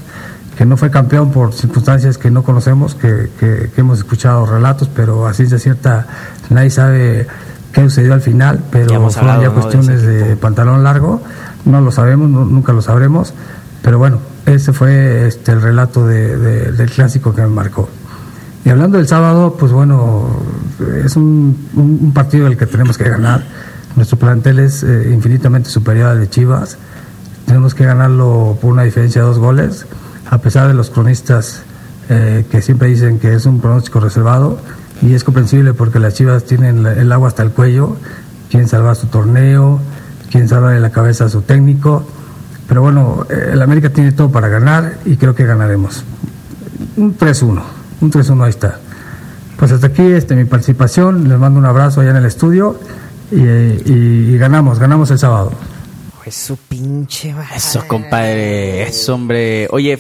que 0.58 0.66
no 0.66 0.78
fue 0.78 0.90
campeón 0.92 1.32
por 1.32 1.54
circunstancias 1.54 2.18
que 2.18 2.30
no 2.32 2.44
conocemos, 2.44 2.96
que, 2.96 3.30
que- 3.40 3.70
que 3.74 3.82
hemos 3.82 4.00
escuchado 4.00 4.46
relatos, 4.46 4.88
pero 4.96 5.28
así 5.28 5.46
de 5.46 5.60
cierta 5.60 6.08
nadie 6.54 6.70
sabe 6.70 7.28
qué 7.72 7.82
sucedió 7.84 8.14
al 8.14 8.22
final, 8.22 8.60
pero 8.72 9.10
fueron 9.10 9.30
hablado, 9.32 9.42
ya 9.42 9.48
¿no? 9.50 9.54
cuestiones 9.56 10.02
de, 10.04 10.36
pantalón 10.38 10.84
largo, 10.84 11.22
no 11.66 11.82
lo 11.82 11.92
sabemos, 11.92 12.30
no- 12.30 12.46
nunca 12.46 12.72
lo 12.74 12.82
sabremos, 12.82 13.34
pero 13.82 13.98
bueno, 13.98 14.20
ese 14.46 14.74
fue 14.74 15.28
este, 15.28 15.52
el 15.54 15.62
relato 15.62 16.06
de- 16.06 16.38
de- 16.38 16.72
del 16.72 16.90
clásico 16.92 17.34
que 17.34 17.42
me 17.42 17.48
marcó. 17.48 17.90
Y 18.66 18.70
hablando 18.70 18.98
del 18.98 19.08
sábado, 19.08 19.56
pues 19.60 19.72
bueno, 19.72 20.28
es 21.04 21.16
un, 21.16 21.68
un- 21.76 22.00
un 22.02 22.14
partido 22.14 22.46
del 22.46 22.58
que 22.58 22.66
tenemos 22.66 22.98
que 22.98 23.10
ganar. 23.10 23.44
Nuestro 23.96 24.18
plantel 24.18 24.60
es 24.60 24.84
eh, 24.84 25.12
infinitamente 25.14 25.70
superior 25.70 26.08
al 26.08 26.20
de 26.20 26.30
Chivas. 26.30 26.78
Tenemos 27.46 27.76
que 27.76 27.86
ganarlo 27.86 28.58
por 28.62 28.72
una 28.72 28.84
diferencia 28.84 29.22
de 29.22 29.28
dos 29.28 29.38
goles, 29.40 29.86
a 30.30 30.38
pesar 30.38 30.68
de 30.68 30.74
los 30.74 30.90
cronistas 30.90 31.62
eh, 32.10 32.46
que 32.50 32.62
siempre 32.62 32.88
dicen 32.88 33.20
que 33.20 33.34
es 33.34 33.46
un 33.46 33.60
pronóstico 33.60 34.00
reservado. 34.00 34.60
Y 35.06 35.14
es 35.14 35.24
comprensible 35.24 35.74
porque 35.74 36.00
las 36.00 36.14
Chivas 36.14 36.46
tienen 36.46 36.86
el 36.86 37.12
agua 37.12 37.28
hasta 37.28 37.44
el 37.44 37.52
cuello, 37.52 37.98
quieren 38.50 38.70
salvar 38.70 38.96
su 38.96 39.08
torneo, 39.08 39.80
quieren 40.32 40.48
salvarle 40.48 40.80
la 40.80 40.92
cabeza 40.92 41.26
a 41.26 41.30
su 41.30 41.42
técnico. 41.42 42.06
Pero 42.68 42.82
bueno, 42.82 43.26
eh, 43.30 43.50
el 43.54 43.62
América 43.62 43.90
tiene 43.90 44.14
todo 44.14 44.32
para 44.32 44.48
ganar 44.48 45.00
y 45.06 45.18
creo 45.18 45.36
que 45.36 45.46
ganaremos. 45.46 46.04
Un 46.96 47.18
3-1, 47.18 47.62
un 48.02 48.12
3-1 48.12 48.44
ahí 48.44 48.50
está. 48.50 48.80
Pues 49.58 49.72
hasta 49.72 49.88
aquí 49.88 50.04
este, 50.04 50.36
mi 50.36 50.46
participación, 50.46 51.28
les 51.28 51.38
mando 51.38 51.60
un 51.60 51.66
abrazo 51.66 52.02
allá 52.02 52.12
en 52.12 52.18
el 52.18 52.26
estudio 52.26 52.80
y, 53.32 53.36
y- 53.44 54.30
y 54.34 54.38
ganamos, 54.38 54.80
ganamos 54.80 55.12
el 55.12 55.20
sábado. 55.20 55.52
Es 56.26 56.36
su 56.36 56.56
pinche 56.56 57.34
madre. 57.34 57.48
Eso, 57.58 57.84
compadre. 57.88 58.84
Eso, 58.84 59.16
hombre. 59.16 59.68
Oye, 59.72 60.00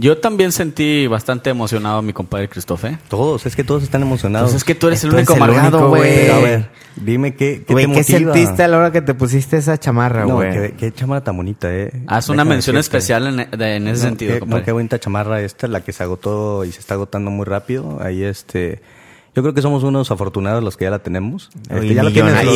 yo 0.00 0.18
también 0.18 0.50
sentí 0.50 1.06
bastante 1.06 1.50
emocionado 1.50 1.98
a 1.98 2.02
mi 2.02 2.12
compadre 2.12 2.48
Christoph, 2.48 2.84
¿eh? 2.86 2.98
Todos, 3.08 3.44
es 3.46 3.54
que 3.54 3.64
todos 3.64 3.82
están 3.82 4.02
emocionados. 4.02 4.50
Pues 4.50 4.56
es 4.56 4.64
que 4.64 4.74
tú 4.74 4.86
eres 4.88 5.04
el 5.04 5.12
único 5.14 5.34
amargado, 5.34 5.88
güey. 5.90 6.30
a 6.30 6.38
ver, 6.38 6.68
dime 6.96 7.34
qué, 7.34 7.62
qué 7.66 7.74
te 7.74 7.80
¿qué 7.82 7.86
motiva? 7.86 8.02
sentiste 8.04 8.62
a 8.62 8.68
la 8.68 8.78
hora 8.78 8.92
que 8.92 9.02
te 9.02 9.12
pusiste 9.14 9.58
esa 9.58 9.78
chamarra, 9.78 10.24
No, 10.24 10.36
güey? 10.36 10.52
qué, 10.52 10.74
qué 10.78 10.92
chamarra 10.92 11.22
tan 11.22 11.36
bonita, 11.36 11.68
eh. 11.72 11.92
Haz 12.06 12.28
una 12.30 12.44
mención 12.44 12.76
decirte. 12.76 12.96
especial 12.98 13.26
en, 13.26 13.58
de- 13.58 13.76
en 13.76 13.88
ese 13.88 14.02
No, 14.04 14.08
sentido, 14.08 14.32
qué, 14.34 14.40
compadre. 14.40 14.60
no, 14.62 14.64
qué 14.64 14.72
bonita 14.72 14.98
chamarra 14.98 15.40
esta, 15.42 15.68
la 15.68 15.82
que 15.82 15.92
se 15.92 16.02
agotó 16.02 16.64
y 16.64 16.72
se 16.72 16.80
está 16.80 16.94
agotando 16.94 17.30
muy 17.30 17.44
rápido. 17.44 17.98
Ahí 18.02 18.22
este, 18.24 18.80
yo 19.34 19.42
creo 19.42 19.54
que 19.54 19.62
somos 19.62 19.82
unos 19.84 20.10
afortunados 20.10 20.62
los 20.64 20.76
que 20.76 20.84
ya 20.86 20.90
la 20.90 20.98
tenemos. 21.00 21.50
Este, 21.68 21.86
y, 21.86 22.00
millonarios, 22.00 22.52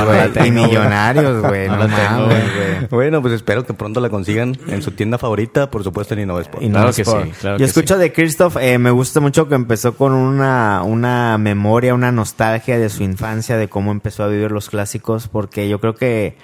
no 0.00 0.06
güey. 0.06 0.48
y 0.48 0.50
millonarios, 0.50 1.42
güey. 1.42 1.68
No 1.68 1.76
No, 1.76 1.88
mames. 1.88 2.90
Bueno, 2.90 3.20
pues 3.22 3.34
espero 3.34 3.64
que 3.66 3.74
pronto 3.74 4.00
la 4.00 4.08
consigan 4.08 4.56
en 4.68 4.82
su 4.82 4.92
tienda 4.92 5.18
favorita, 5.18 5.70
por 5.70 5.84
supuesto 5.84 6.14
en 6.14 6.20
Innovesport. 6.20 6.62
Y 6.62 6.68
no 6.68 6.74
Claro 6.78 6.88
que 6.94 7.04
sí, 7.04 7.10
claro 7.40 7.56
Yo 7.56 7.58
que 7.58 7.64
escucho 7.64 7.94
sí. 7.94 8.00
de 8.00 8.12
Christoph, 8.12 8.56
eh, 8.60 8.78
me 8.78 8.90
gusta 8.90 9.20
mucho 9.20 9.48
que 9.48 9.54
empezó 9.54 9.94
con 9.94 10.12
una, 10.12 10.82
una 10.84 11.36
memoria, 11.38 11.94
una 11.94 12.12
nostalgia 12.12 12.78
de 12.78 12.88
su 12.88 13.02
infancia, 13.02 13.56
de 13.56 13.68
cómo 13.68 13.90
empezó 13.92 14.24
a 14.24 14.28
vivir 14.28 14.52
los 14.52 14.70
clásicos, 14.70 15.28
porque 15.28 15.68
yo 15.68 15.80
creo 15.80 15.94
que 15.94 16.36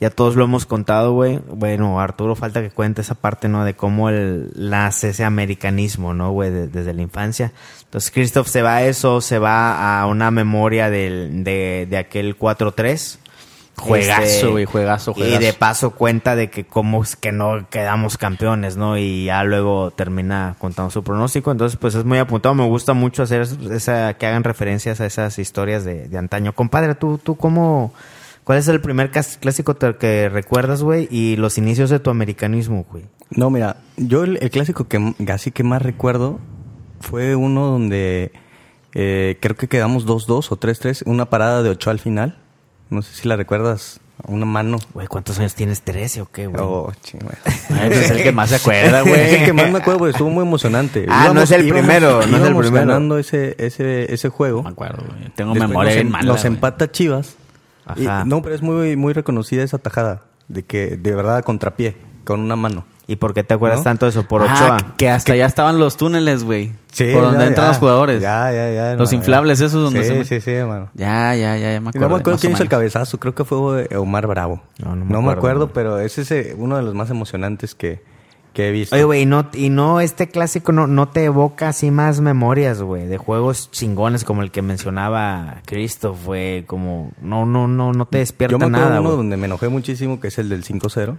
ya 0.00 0.10
todos 0.10 0.36
lo 0.36 0.44
hemos 0.44 0.64
contado, 0.64 1.12
güey. 1.12 1.40
Bueno, 1.52 2.00
Arturo, 2.00 2.36
falta 2.36 2.60
que 2.62 2.70
cuente 2.70 3.00
esa 3.00 3.16
parte, 3.16 3.48
¿no? 3.48 3.64
De 3.64 3.74
cómo 3.74 4.08
él 4.08 4.52
nace 4.56 5.08
ese 5.08 5.24
americanismo, 5.24 6.14
¿no, 6.14 6.30
güey? 6.30 6.50
De- 6.50 6.68
desde 6.68 6.94
la 6.94 7.02
infancia. 7.02 7.52
Entonces, 7.88 8.10
Christoph 8.10 8.46
se 8.48 8.60
va 8.62 8.76
a 8.76 8.82
eso, 8.84 9.20
se 9.22 9.38
va 9.38 10.00
a 10.02 10.06
una 10.06 10.30
memoria 10.30 10.90
del, 10.90 11.42
de, 11.42 11.86
de 11.88 11.96
aquel 11.96 12.38
4-3. 12.38 13.18
Juegazo, 13.78 14.22
Este, 14.22 14.46
güey, 14.48 14.64
juegazo, 14.64 15.12
Y 15.12 15.20
juegazo. 15.20 15.40
de 15.40 15.52
paso 15.52 15.90
cuenta 15.92 16.34
de 16.36 16.50
que 16.50 16.64
cómo 16.66 17.02
es 17.02 17.14
que 17.16 17.30
no 17.32 17.66
quedamos 17.70 18.18
campeones, 18.18 18.76
¿no? 18.76 18.98
Y 18.98 19.26
ya 19.26 19.44
luego 19.44 19.92
termina 19.92 20.56
contando 20.58 20.90
su 20.90 21.02
pronóstico. 21.04 21.50
Entonces, 21.52 21.78
pues 21.80 21.94
es 21.94 22.04
muy 22.04 22.18
apuntado. 22.18 22.54
Me 22.56 22.66
gusta 22.66 22.92
mucho 22.92 23.22
hacer 23.22 23.46
esa, 23.70 24.14
que 24.14 24.26
hagan 24.26 24.42
referencias 24.44 25.00
a 25.00 25.06
esas 25.06 25.38
historias 25.38 25.84
de, 25.84 26.08
de 26.08 26.18
antaño. 26.18 26.52
Compadre, 26.54 26.94
¿tú, 26.96 27.18
tú 27.18 27.36
cómo, 27.36 27.94
cuál 28.44 28.58
es 28.58 28.66
el 28.68 28.80
primer 28.80 29.10
clásico 29.12 29.76
que 29.76 30.28
recuerdas, 30.28 30.82
güey? 30.82 31.06
Y 31.10 31.36
los 31.36 31.56
inicios 31.56 31.88
de 31.88 32.00
tu 32.00 32.10
americanismo, 32.10 32.84
güey. 32.90 33.04
No, 33.30 33.48
mira, 33.48 33.76
yo 33.96 34.24
el, 34.24 34.38
el 34.42 34.50
clásico 34.50 34.88
que 34.88 35.14
así 35.32 35.52
que 35.52 35.62
más 35.62 35.82
recuerdo 35.82 36.40
fue 37.00 37.34
uno 37.36 37.66
donde 37.66 38.32
eh, 38.94 39.36
creo 39.40 39.56
que 39.56 39.68
quedamos 39.68 40.06
2-2 40.06 40.46
o 40.50 40.56
3-3, 40.58 41.02
una 41.06 41.30
parada 41.30 41.62
de 41.62 41.70
8 41.70 41.90
al 41.90 41.98
final. 41.98 42.38
No 42.90 43.02
sé 43.02 43.14
si 43.14 43.28
la 43.28 43.36
recuerdas. 43.36 44.00
una 44.26 44.46
mano. 44.46 44.78
Güey, 44.94 45.06
¿cuántos 45.06 45.38
años 45.38 45.54
tienes? 45.54 45.84
¿13 45.84 46.22
o 46.22 46.26
qué, 46.30 46.46
güey? 46.46 46.60
Oh. 46.64 46.90
Ay, 47.70 47.88
pues 47.90 47.98
es 48.00 48.10
el 48.10 48.22
que 48.22 48.32
más 48.32 48.48
se 48.50 48.56
acuerda, 48.56 49.00
Es 49.04 49.06
el 49.06 49.12
güey. 49.36 49.44
que 49.44 49.52
más 49.52 49.70
me 49.70 49.78
acuerdo, 49.78 49.98
porque 49.98 50.12
estuvo 50.12 50.30
muy 50.30 50.42
emocionante. 50.42 51.06
Ah, 51.08 51.30
no 51.34 51.42
es 51.42 51.50
el 51.50 51.68
primero, 51.68 52.14
no 52.14 52.20
es 52.22 52.26
el 52.26 52.40
íbamos 52.40 52.62
primero. 52.66 52.86
ganando 52.86 53.18
ese, 53.18 53.54
ese, 53.58 54.12
ese 54.12 54.28
juego. 54.30 54.62
Me 54.62 54.70
acuerdo, 54.70 55.04
güey. 55.06 55.30
Tengo 55.36 55.52
Después 55.52 55.68
memoria 55.68 55.90
nos, 55.90 55.94
bien 55.96 56.06
em- 56.06 56.12
mala. 56.12 56.26
Nos 56.32 56.40
güey. 56.42 56.54
empata 56.54 56.90
Chivas. 56.90 57.36
Y- 57.96 58.06
Ajá. 58.06 58.24
no, 58.24 58.42
pero 58.42 58.54
es 58.54 58.62
muy, 58.62 58.96
muy 58.96 59.12
reconocida 59.12 59.62
esa 59.62 59.78
tajada. 59.78 60.22
De 60.48 60.62
que 60.64 60.96
de 60.96 61.14
verdad 61.14 61.36
a 61.36 61.42
contrapié, 61.42 61.96
con 62.24 62.40
una 62.40 62.56
mano. 62.56 62.84
¿Y 63.10 63.16
por 63.16 63.32
qué 63.32 63.42
te 63.42 63.54
acuerdas 63.54 63.80
¿No? 63.80 63.84
tanto 63.84 64.04
de 64.04 64.10
eso? 64.10 64.24
Por 64.28 64.42
Ah, 64.46 64.52
Ochoa. 64.54 64.94
que 64.98 65.08
hasta 65.08 65.32
allá 65.32 65.46
estaban 65.46 65.78
los 65.78 65.96
túneles, 65.96 66.44
güey. 66.44 66.72
Sí, 66.92 67.10
Por 67.12 67.22
donde 67.22 67.38
ya, 67.40 67.46
entran 67.46 67.64
ya. 67.64 67.68
los 67.70 67.78
jugadores. 67.78 68.20
Ya, 68.22 68.52
ya, 68.52 68.70
ya. 68.70 68.94
Los 68.96 69.08
hermano, 69.10 69.16
inflables 69.16 69.58
ya. 69.58 69.66
esos 69.66 69.82
donde 69.82 70.02
sí, 70.04 70.08
se- 70.10 70.24
Sí, 70.26 70.40
sí, 70.42 70.50
hermano. 70.50 70.90
Ya, 70.94 71.34
ya, 71.34 71.56
ya, 71.56 71.72
ya 71.72 71.80
me 71.80 71.88
acuerdo. 71.88 72.06
no 72.08 72.14
me 72.14 72.20
acuerdo 72.20 72.38
quién 72.38 72.52
hizo 72.52 72.62
el 72.62 72.68
cabezazo, 72.68 73.18
creo 73.18 73.34
que 73.34 73.44
fue 73.44 73.88
Omar 73.96 74.26
Bravo. 74.26 74.62
No, 74.78 74.94
no 74.94 75.22
me 75.22 75.32
acuerdo, 75.32 75.72
pero 75.72 75.98
ese 76.00 76.20
es 76.22 76.54
uno 76.58 76.76
de 76.76 76.82
los 76.82 76.94
más 76.94 77.08
emocionantes 77.08 77.74
que, 77.74 78.02
que 78.52 78.68
he 78.68 78.72
visto. 78.72 78.94
Oye, 78.94 79.04
güey, 79.04 79.22
y 79.22 79.26
no, 79.26 79.48
y 79.54 79.70
no, 79.70 80.00
este 80.00 80.28
clásico 80.28 80.72
no, 80.72 80.86
no 80.86 81.08
te 81.08 81.24
evoca 81.24 81.68
así 81.68 81.90
más 81.90 82.20
memorias, 82.20 82.82
güey, 82.82 83.06
de 83.06 83.16
juegos 83.16 83.70
chingones 83.70 84.24
como 84.24 84.42
el 84.42 84.50
que 84.50 84.60
mencionaba 84.60 85.62
Christoph, 85.64 86.26
güey, 86.26 86.64
como, 86.64 87.12
no, 87.22 87.46
no, 87.46 87.68
no, 87.68 87.92
no 87.94 88.04
te 88.04 88.18
despierta 88.18 88.52
Yo 88.52 88.58
me 88.58 88.66
acuerdo 88.66 88.88
nada, 88.90 89.00
uno 89.00 89.12
donde 89.12 89.38
me 89.38 89.46
enojé 89.46 89.68
muchísimo, 89.68 90.20
que 90.20 90.28
es 90.28 90.38
el 90.38 90.50
del 90.50 90.62
5-0. 90.62 91.16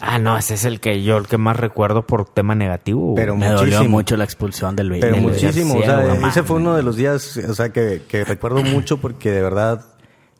Ah, 0.00 0.18
no, 0.18 0.36
ese 0.38 0.54
es 0.54 0.64
el 0.64 0.80
que 0.80 1.02
yo, 1.02 1.16
el 1.16 1.26
que 1.26 1.38
más 1.38 1.56
recuerdo 1.56 2.06
por 2.06 2.24
tema 2.28 2.54
negativo. 2.54 3.14
Pero 3.16 3.36
Me 3.36 3.46
dolió 3.48 3.62
muchísimo. 3.64 3.88
mucho 3.90 4.16
la 4.16 4.24
expulsión 4.24 4.76
del 4.76 4.90
Pero 5.00 5.14
del- 5.16 5.22
muchísimo, 5.22 5.74
o 5.74 5.78
García, 5.80 5.96
sea, 6.02 6.14
güey, 6.14 6.30
ese 6.30 6.42
fue 6.42 6.56
uno 6.56 6.76
de 6.76 6.82
los 6.82 6.96
días, 6.96 7.36
o 7.36 7.54
sea, 7.54 7.70
que, 7.70 8.02
que 8.08 8.24
recuerdo 8.24 8.62
mucho 8.62 8.98
porque 8.98 9.30
de 9.30 9.42
verdad 9.42 9.84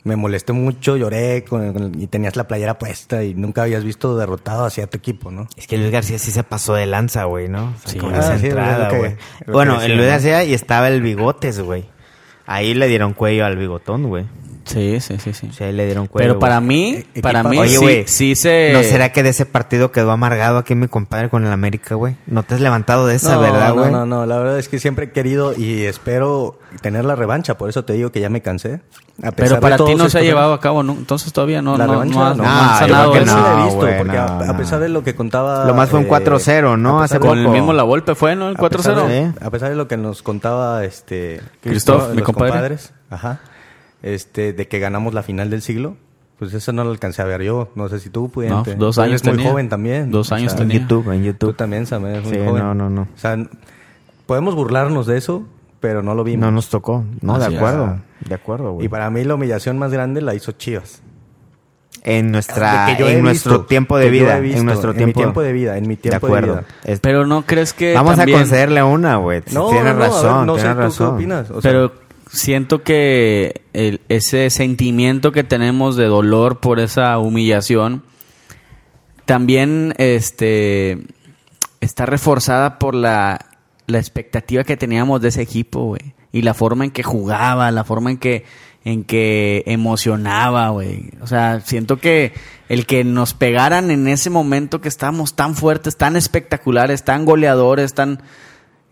me 0.05 0.15
molesté 0.15 0.53
mucho, 0.53 0.95
lloré 0.95 1.43
con- 1.43 1.73
con- 1.73 2.01
y 2.01 2.07
tenías 2.07 2.37
la 2.37 2.47
playera 2.47 2.79
puesta 2.79 3.21
y 3.23 3.33
nunca 3.35 3.63
habías 3.63 3.83
visto 3.83 4.17
derrotado 4.17 4.63
hacia 4.63 4.87
tu 4.87 4.97
equipo, 4.97 5.29
¿no? 5.29 5.47
Es 5.57 5.67
que 5.67 5.77
Luis 5.77 5.91
García 5.91 6.17
sí 6.19 6.31
se 6.31 6.43
pasó 6.43 6.73
de 6.75 6.85
lanza, 6.85 7.25
güey, 7.25 7.49
¿no? 7.49 7.65
O 7.75 7.79
sea, 7.81 7.91
Sí, 7.91 7.97
con 7.99 8.15
ah, 8.15 8.19
esa 8.19 8.37
sí, 8.39 8.45
entrada, 8.47 8.89
güey. 8.97 9.17
Bueno, 9.45 9.81
el 9.81 9.97
Luis. 9.97 10.07
García 10.07 10.45
y 10.45 10.53
estaba 10.53 10.87
el 10.87 11.01
bigotes, 11.01 11.59
güey. 11.59 11.83
Ahí 12.45 12.73
le 12.73 12.87
dieron 12.87 13.13
cuello 13.13 13.45
al 13.45 13.57
bigotón, 13.57 14.07
güey. 14.07 14.25
Sí, 14.65 14.99
sí, 14.99 15.17
sí, 15.17 15.33
sí. 15.33 15.47
O 15.49 15.53
sea, 15.53 15.67
ahí 15.67 15.73
le 15.73 15.85
dieron 15.85 16.05
cuello. 16.07 16.27
Pero 16.29 16.39
para 16.39 16.59
mí, 16.61 17.03
Eh, 17.15 17.21
para 17.21 17.43
mí 17.43 17.57
Oye, 17.57 17.69
sí, 17.71 17.77
güey, 17.77 18.07
sí 18.07 18.35
se... 18.35 18.71
¿No 18.73 18.83
será 18.83 19.11
que 19.11 19.23
de 19.23 19.29
ese 19.29 19.45
partido 19.47 19.91
quedó 19.91 20.11
amargado 20.11 20.59
aquí 20.59 20.75
mi 20.75 20.87
compadre 20.87 21.29
con 21.29 21.43
el 21.45 21.51
América, 21.51 21.95
güey? 21.95 22.15
¿No 22.27 22.43
te 22.43 22.53
has 22.55 22.61
levantado 22.61 23.07
de 23.07 23.15
esa, 23.15 23.35
no, 23.35 23.41
verdad, 23.41 23.69
no, 23.69 23.75
güey? 23.75 23.91
no, 23.91 24.05
no, 24.05 24.25
la 24.27 24.37
verdad 24.37 24.59
es 24.59 24.69
que 24.69 24.77
siempre 24.79 25.05
he 25.05 25.11
querido 25.11 25.53
y 25.57 25.83
espero 25.85 26.59
tener 26.81 27.03
la 27.05 27.15
revancha, 27.15 27.57
por 27.57 27.69
eso 27.69 27.83
te 27.83 27.93
digo 27.93 28.11
que 28.11 28.19
ya 28.19 28.29
me 28.29 28.41
cansé. 28.41 28.81
A 29.23 29.31
pesar 29.31 29.33
Pero 29.35 29.55
de 29.55 29.61
para 29.61 29.77
ti 29.77 29.95
no 29.95 30.07
se 30.09 30.19
ha 30.19 30.21
llevado 30.21 30.53
a 30.53 30.59
cabo, 30.61 30.81
¿no? 30.83 30.93
Entonces 30.93 31.33
todavía 31.33 31.61
no, 31.61 31.75
La 31.77 31.85
no, 31.87 31.93
revancha, 31.93 32.15
no, 32.19 32.35
no. 32.35 32.43
no 32.43 33.05
No, 33.05 33.11
que 33.11 33.25
no, 33.25 33.59
he 33.59 33.63
visto, 33.65 33.79
güey, 33.79 33.97
porque 33.97 34.17
a, 34.17 34.25
no, 34.27 34.39
a 34.41 34.45
no. 34.45 34.57
pesar 34.57 34.79
de 34.79 34.87
lo 34.89 35.03
que 35.03 35.15
contaba... 35.15 35.65
Lo 35.65 35.73
más 35.73 35.89
fue 35.89 35.99
un 35.99 36.07
4-0, 36.07 36.77
¿no? 36.77 37.01
a 37.01 37.05
Hace 37.05 37.19
Con 37.19 37.37
el 37.39 37.45
poco. 37.45 37.55
mismo 37.55 37.73
La 37.73 37.83
Volpe 37.83 38.13
fue, 38.15 38.35
¿no? 38.35 38.49
El 38.49 38.55
A 38.57 38.69
pesar 38.69 38.95
4-0. 38.95 39.07
de- 39.07 39.19
¿eh? 39.19 39.31
A 39.41 39.49
pesar 39.49 39.69
de 39.69 39.75
lo 39.75 39.87
que 39.87 39.97
nos 39.97 40.21
contaba 40.21 40.85
este 40.85 41.41
Christoph, 41.61 42.07
los 42.09 42.15
mi 42.15 42.21
compadre. 42.21 42.77
ajá, 43.09 43.39
este, 44.03 44.53
de 44.53 44.67
que 44.67 44.79
ganamos 44.79 45.13
la 45.13 45.23
final 45.23 45.49
del 45.49 45.61
siglo, 45.61 45.95
pues 46.37 46.53
eso 46.53 46.71
no 46.71 46.83
lo 46.83 46.91
alcancé 46.91 47.21
a 47.21 47.25
ver 47.25 47.41
yo. 47.43 47.69
No 47.75 47.89
sé 47.89 47.99
si 47.99 48.09
tú 48.09 48.29
pudiste. 48.29 48.53
No, 48.75 48.79
dos 48.79 48.95
Tú 48.95 49.01
años 49.01 49.21
eres 49.21 49.25
muy 49.25 49.35
tenía. 49.37 49.51
joven 49.51 49.69
también. 49.69 50.11
Dos 50.11 50.31
años 50.31 50.53
En 50.53 50.59
tenía. 50.59 50.79
YouTube, 50.79 51.11
en 51.11 51.19
Tú 51.21 51.25
YouTube. 51.25 51.55
también, 51.55 51.85
Sam, 51.85 52.05
eres 52.05 52.23
muy 52.23 52.33
Sí, 52.33 52.39
joven. 52.39 52.63
no, 52.63 52.73
no, 52.73 52.89
no. 52.89 53.01
O 53.01 53.17
sea, 53.17 53.37
podemos 54.25 54.55
burlarnos 54.55 55.05
de 55.07 55.17
eso, 55.17 55.43
pero 55.81 56.01
no 56.01 56.15
lo 56.15 56.23
vimos. 56.23 56.45
No 56.45 56.51
nos 56.51 56.69
tocó. 56.69 57.03
No, 57.21 57.35
Así 57.35 57.47
de 57.49 57.51
es. 57.51 57.57
acuerdo. 57.57 57.99
De 58.27 58.35
acuerdo, 58.35 58.71
güey. 58.73 58.85
Y 58.85 58.89
para 58.89 59.09
mí 59.09 59.23
la 59.23 59.35
humillación 59.35 59.77
más 59.77 59.91
grande 59.91 60.21
la 60.21 60.33
hizo 60.35 60.51
Chivas. 60.53 61.01
En 62.03 62.31
nuestra, 62.31 62.89
he 62.91 63.17
en 63.17 63.23
nuestro 63.23 63.51
visto, 63.55 63.65
tiempo 63.65 63.97
de 63.97 64.09
vida. 64.09 64.39
visto, 64.39 64.59
en 64.59 64.65
nuestro 64.65 64.91
en 64.91 64.97
tiempo, 64.97 65.19
mi 65.19 65.23
tiempo 65.23 65.41
de 65.41 65.51
vida, 65.51 65.77
en 65.77 65.85
mi 65.87 65.97
tiempo 65.97 66.27
de 66.27 66.33
acuerdo. 66.37 66.63
vida. 66.85 66.97
Pero 67.01 67.25
no 67.27 67.41
crees 67.45 67.73
que 67.73 67.93
Vamos 67.93 68.15
también- 68.15 68.37
a 68.37 68.41
concederle 68.41 68.81
una, 68.83 69.17
güey. 69.17 69.41
No, 69.51 69.67
tienes 69.69 69.83
no, 69.95 69.99
no, 69.99 70.05
a 70.05 70.07
ver, 70.07 70.09
razón, 70.09 70.47
no 70.47 70.55
sé 70.55 70.61
tienes 70.61 70.75
tú 70.77 70.81
razón. 70.83 71.07
qué 71.09 71.15
opinas. 71.15 71.51
O 71.51 71.61
sea, 71.61 71.71
Pero 71.71 71.91
siento 72.31 72.83
que 72.83 73.61
ese 74.07 74.49
sentimiento 74.49 75.31
que 75.31 75.43
tenemos 75.43 75.95
de 75.95 76.05
dolor 76.05 76.59
por 76.59 76.79
esa 76.79 77.17
humillación 77.17 78.03
también 79.25 79.93
este 79.97 80.97
está 81.81 82.05
reforzada 82.05 82.79
por 82.79 82.95
la, 82.95 83.45
la 83.87 83.99
expectativa 83.99 84.63
que 84.63 84.77
teníamos 84.77 85.21
de 85.21 85.29
ese 85.29 85.41
equipo, 85.41 85.85
güey. 85.85 86.13
Y 86.31 86.43
la 86.43 86.53
forma 86.53 86.85
en 86.85 86.91
que 86.91 87.03
jugaba, 87.03 87.71
la 87.71 87.83
forma 87.83 88.11
en 88.11 88.17
que, 88.17 88.45
en 88.85 89.03
que 89.03 89.63
emocionaba, 89.65 90.69
güey. 90.69 91.11
O 91.21 91.27
sea, 91.27 91.61
siento 91.61 91.97
que 91.97 92.33
el 92.69 92.85
que 92.85 93.03
nos 93.03 93.33
pegaran 93.33 93.89
en 93.89 94.07
ese 94.07 94.29
momento 94.29 94.81
que 94.81 94.89
estábamos 94.89 95.35
tan 95.35 95.55
fuertes, 95.55 95.97
tan 95.97 96.15
espectaculares, 96.15 97.03
tan 97.03 97.25
goleadores, 97.25 97.93
tan... 97.93 98.21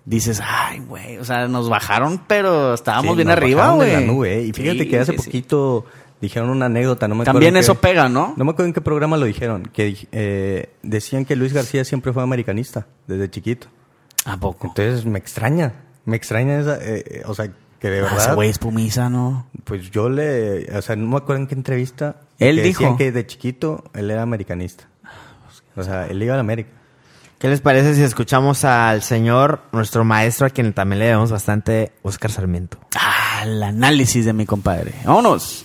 Dices, 0.09 0.41
ay, 0.41 0.79
güey, 0.79 1.17
o 1.17 1.25
sea, 1.25 1.49
nos 1.49 1.67
bajaron, 1.69 2.21
pero 2.27 2.73
estábamos 2.73 3.11
sí, 3.11 3.15
bien 3.17 3.27
nos 3.27 3.35
arriba, 3.37 3.71
güey. 3.73 3.91
la 3.91 3.99
nube, 3.99 4.37
¿eh? 4.39 4.43
Y 4.43 4.53
fíjate 4.53 4.79
Sí, 4.83 4.89
que 4.89 4.99
hace 4.99 5.11
sí, 5.11 5.17
poquito 5.17 5.85
dijeron 6.21 6.49
una 6.49 6.67
anécdota, 6.67 7.09
no 7.09 7.15
me 7.15 7.23
acuerdo 7.23 7.33
También 7.39 7.57
eso 7.57 7.73
qué- 7.73 7.87
pega, 7.89 8.07
¿no? 8.07 8.33
No 8.37 8.45
me 8.45 8.51
acuerdo 8.51 8.67
en 8.67 8.73
qué 8.73 8.79
programa 8.79 9.17
lo 9.17 9.25
dijeron, 9.25 9.63
que 9.73 10.07
eh, 10.13 10.69
decían 10.81 11.25
que 11.25 11.35
Luis 11.35 11.51
García 11.51 11.83
siempre 11.83 12.13
fue 12.13 12.23
americanista, 12.23 12.87
desde 13.05 13.29
chiquito. 13.29 13.67
¿A 14.23 14.37
poco? 14.37 14.67
Entonces 14.67 15.05
me 15.05 15.19
extraña, 15.19 15.73
me 16.05 16.15
extraña 16.15 16.57
esa, 16.59 16.77
eh, 16.77 17.03
eh, 17.05 17.21
o 17.25 17.33
sea, 17.35 17.51
que 17.79 17.89
de 17.89 17.99
Ah, 17.99 18.03
verdad, 18.03 18.35
güey 18.35 18.49
es 18.49 18.59
pumisa, 18.59 19.09
¿no? 19.09 19.47
pues 19.65 19.91
yo 19.91 20.07
le, 20.09 20.71
o 20.73 20.81
sea, 20.81 20.95
no 20.95 21.05
me 21.07 21.17
acuerdo 21.17 21.41
en 21.41 21.47
qué 21.47 21.55
entrevista. 21.55 22.21
Él 22.39 22.55
que 22.55 22.63
dijo. 22.63 22.79
decían 22.83 22.97
que 22.97 23.11
de 23.11 23.25
chiquito 23.27 23.83
él 23.93 24.09
era 24.09 24.21
americanista. 24.21 24.87
O 25.75 25.83
sea, 25.83 26.07
él 26.07 26.23
iba 26.23 26.33
a 26.33 26.37
la 26.37 26.41
América. 26.41 26.69
¿Qué 27.39 27.49
les 27.49 27.61
parece 27.61 27.93
si 27.93 28.01
escuchamos 28.01 28.65
al 28.65 29.03
señor, 29.03 29.59
nuestro 29.71 30.03
maestro, 30.03 30.47
a 30.47 30.49
quien 30.49 30.73
también 30.73 30.97
le 30.97 31.05
debemos 31.05 31.31
bastante, 31.31 31.91
Oscar 32.01 32.31
Sarmiento? 32.31 32.79
Ah, 32.95 33.43
el 33.43 33.61
análisis 33.61 34.25
de 34.25 34.33
mi 34.33 34.47
compadre. 34.47 34.95
Vámonos. 35.05 35.63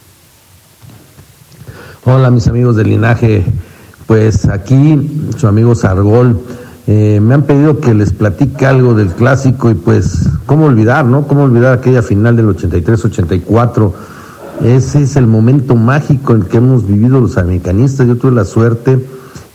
Hola 2.04 2.30
mis 2.30 2.46
amigos 2.46 2.76
del 2.76 2.90
linaje, 2.90 3.46
pues 4.06 4.46
aquí 4.50 5.30
su 5.38 5.48
amigo 5.48 5.74
Sargol, 5.74 6.42
eh, 6.86 7.20
me 7.22 7.32
han 7.32 7.44
pedido 7.44 7.80
que 7.80 7.94
les 7.94 8.12
platique 8.12 8.66
algo 8.66 8.92
del 8.92 9.08
clásico 9.14 9.70
y 9.70 9.74
pues, 9.74 10.28
¿cómo 10.44 10.66
olvidar, 10.66 11.06
no? 11.06 11.26
¿Cómo 11.26 11.44
olvidar 11.44 11.78
aquella 11.78 12.02
final 12.02 12.36
del 12.36 12.48
83-84? 12.48 13.92
Ese 14.62 15.02
es 15.04 15.16
el 15.16 15.26
momento 15.26 15.74
mágico 15.74 16.34
en 16.34 16.42
que 16.42 16.58
hemos 16.58 16.86
vivido 16.86 17.18
los 17.18 17.38
americanistas, 17.38 18.06
yo 18.06 18.18
tuve 18.18 18.32
la 18.32 18.44
suerte 18.44 19.02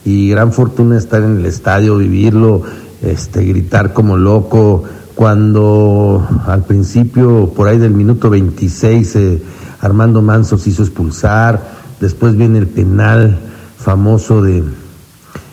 y 0.07 0.29
gran 0.29 0.53
fortuna 0.53 0.97
estar 0.97 1.21
en 1.21 1.39
el 1.39 1.45
estadio, 1.45 1.97
vivirlo, 1.97 2.61
este, 3.01 3.43
gritar 3.43 3.91
como 3.91 4.15
loco, 4.15 4.85
cuando 5.15 6.25
al 6.45 6.63
principio, 6.63 7.51
por 7.53 7.67
ahí 7.67 7.77
del 7.77 7.91
minuto 7.91 8.29
26, 8.29 9.15
eh, 9.17 9.41
Armando 9.81 10.21
Manso 10.21 10.57
se 10.57 10.69
hizo 10.69 10.83
expulsar, 10.83 11.61
después 11.99 12.37
viene 12.37 12.57
el 12.59 12.67
penal 12.67 13.37
famoso 13.77 14.41
de 14.41 14.63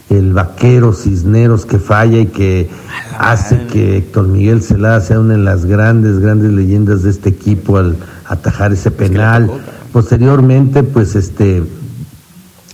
el 0.09 0.33
vaquero 0.33 0.93
Cisneros 0.93 1.67
que 1.67 1.81
falla 1.81 2.21
y 2.21 2.27
que 2.27 2.71
hace 3.19 3.67
que 3.67 3.97
Héctor 3.97 4.29
Miguel 4.29 4.63
Celada 4.63 5.01
sea 5.01 5.19
una 5.19 5.33
de 5.33 5.43
las 5.43 5.65
grandes, 5.65 6.21
grandes 6.21 6.53
leyendas 6.53 7.03
de 7.03 7.11
este 7.11 7.31
equipo 7.31 7.79
al 7.79 7.97
atajar 8.25 8.73
ese 8.73 8.93
penal. 8.93 9.51
Posteriormente, 9.93 10.85
pues 10.85 11.17
este 11.17 11.65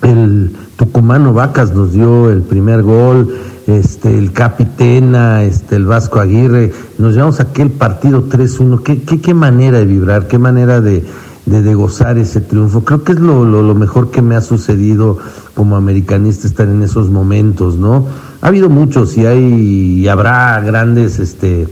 el 0.02 0.52
Tucumano 0.76 1.32
Vacas 1.32 1.74
nos 1.74 1.92
dio 1.92 2.30
el 2.30 2.42
primer 2.42 2.82
gol, 2.82 3.34
este, 3.66 4.16
el 4.16 4.32
Capitena, 4.32 5.44
este, 5.44 5.76
el 5.76 5.86
Vasco 5.86 6.20
Aguirre, 6.20 6.72
nos 6.98 7.14
llevamos 7.14 7.40
aquel 7.40 7.70
partido 7.70 8.28
3-1, 8.28 8.82
¿Qué, 8.82 9.02
qué, 9.02 9.20
qué 9.20 9.34
manera 9.34 9.78
de 9.78 9.86
vibrar, 9.86 10.26
qué 10.26 10.38
manera 10.38 10.80
de, 10.80 11.04
de, 11.46 11.62
de 11.62 11.74
gozar 11.74 12.18
ese 12.18 12.40
triunfo. 12.40 12.84
Creo 12.84 13.04
que 13.04 13.12
es 13.12 13.20
lo, 13.20 13.44
lo, 13.44 13.62
lo 13.62 13.74
mejor 13.74 14.10
que 14.10 14.22
me 14.22 14.36
ha 14.36 14.40
sucedido 14.40 15.18
como 15.54 15.76
americanista 15.76 16.46
estar 16.46 16.68
en 16.68 16.82
esos 16.82 17.10
momentos, 17.10 17.76
¿no? 17.76 18.06
Ha 18.40 18.48
habido 18.48 18.70
muchos 18.70 19.16
y 19.18 19.26
hay 19.26 19.38
y 19.38 20.08
habrá 20.08 20.60
grandes 20.60 21.18
este, 21.18 21.68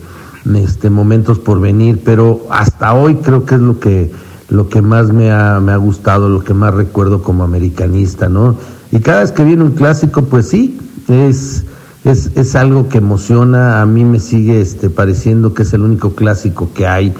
este 0.54 0.90
momentos 0.90 1.38
por 1.38 1.60
venir, 1.60 2.00
pero 2.04 2.42
hasta 2.50 2.92
hoy 2.94 3.16
creo 3.16 3.44
que 3.44 3.54
es 3.54 3.60
lo 3.60 3.80
que 3.80 4.10
lo 4.48 4.68
que 4.68 4.80
más 4.82 5.12
me 5.12 5.30
ha, 5.30 5.60
me 5.60 5.72
ha 5.72 5.76
gustado, 5.76 6.28
lo 6.28 6.42
que 6.42 6.54
más 6.54 6.74
recuerdo 6.74 7.22
como 7.22 7.44
americanista, 7.44 8.28
¿no? 8.28 8.56
Y 8.90 9.00
cada 9.00 9.20
vez 9.20 9.32
que 9.32 9.44
viene 9.44 9.62
un 9.62 9.72
clásico, 9.72 10.24
pues 10.24 10.48
sí, 10.48 10.78
es, 11.08 11.64
es, 12.04 12.30
es 12.34 12.56
algo 12.56 12.88
que 12.88 12.98
emociona, 12.98 13.82
a 13.82 13.86
mí 13.86 14.04
me 14.04 14.20
sigue 14.20 14.60
este, 14.60 14.88
pareciendo 14.88 15.52
que 15.52 15.62
es 15.62 15.72
el 15.74 15.82
único 15.82 16.14
clásico 16.14 16.70
que 16.72 16.86
hay 16.86 17.12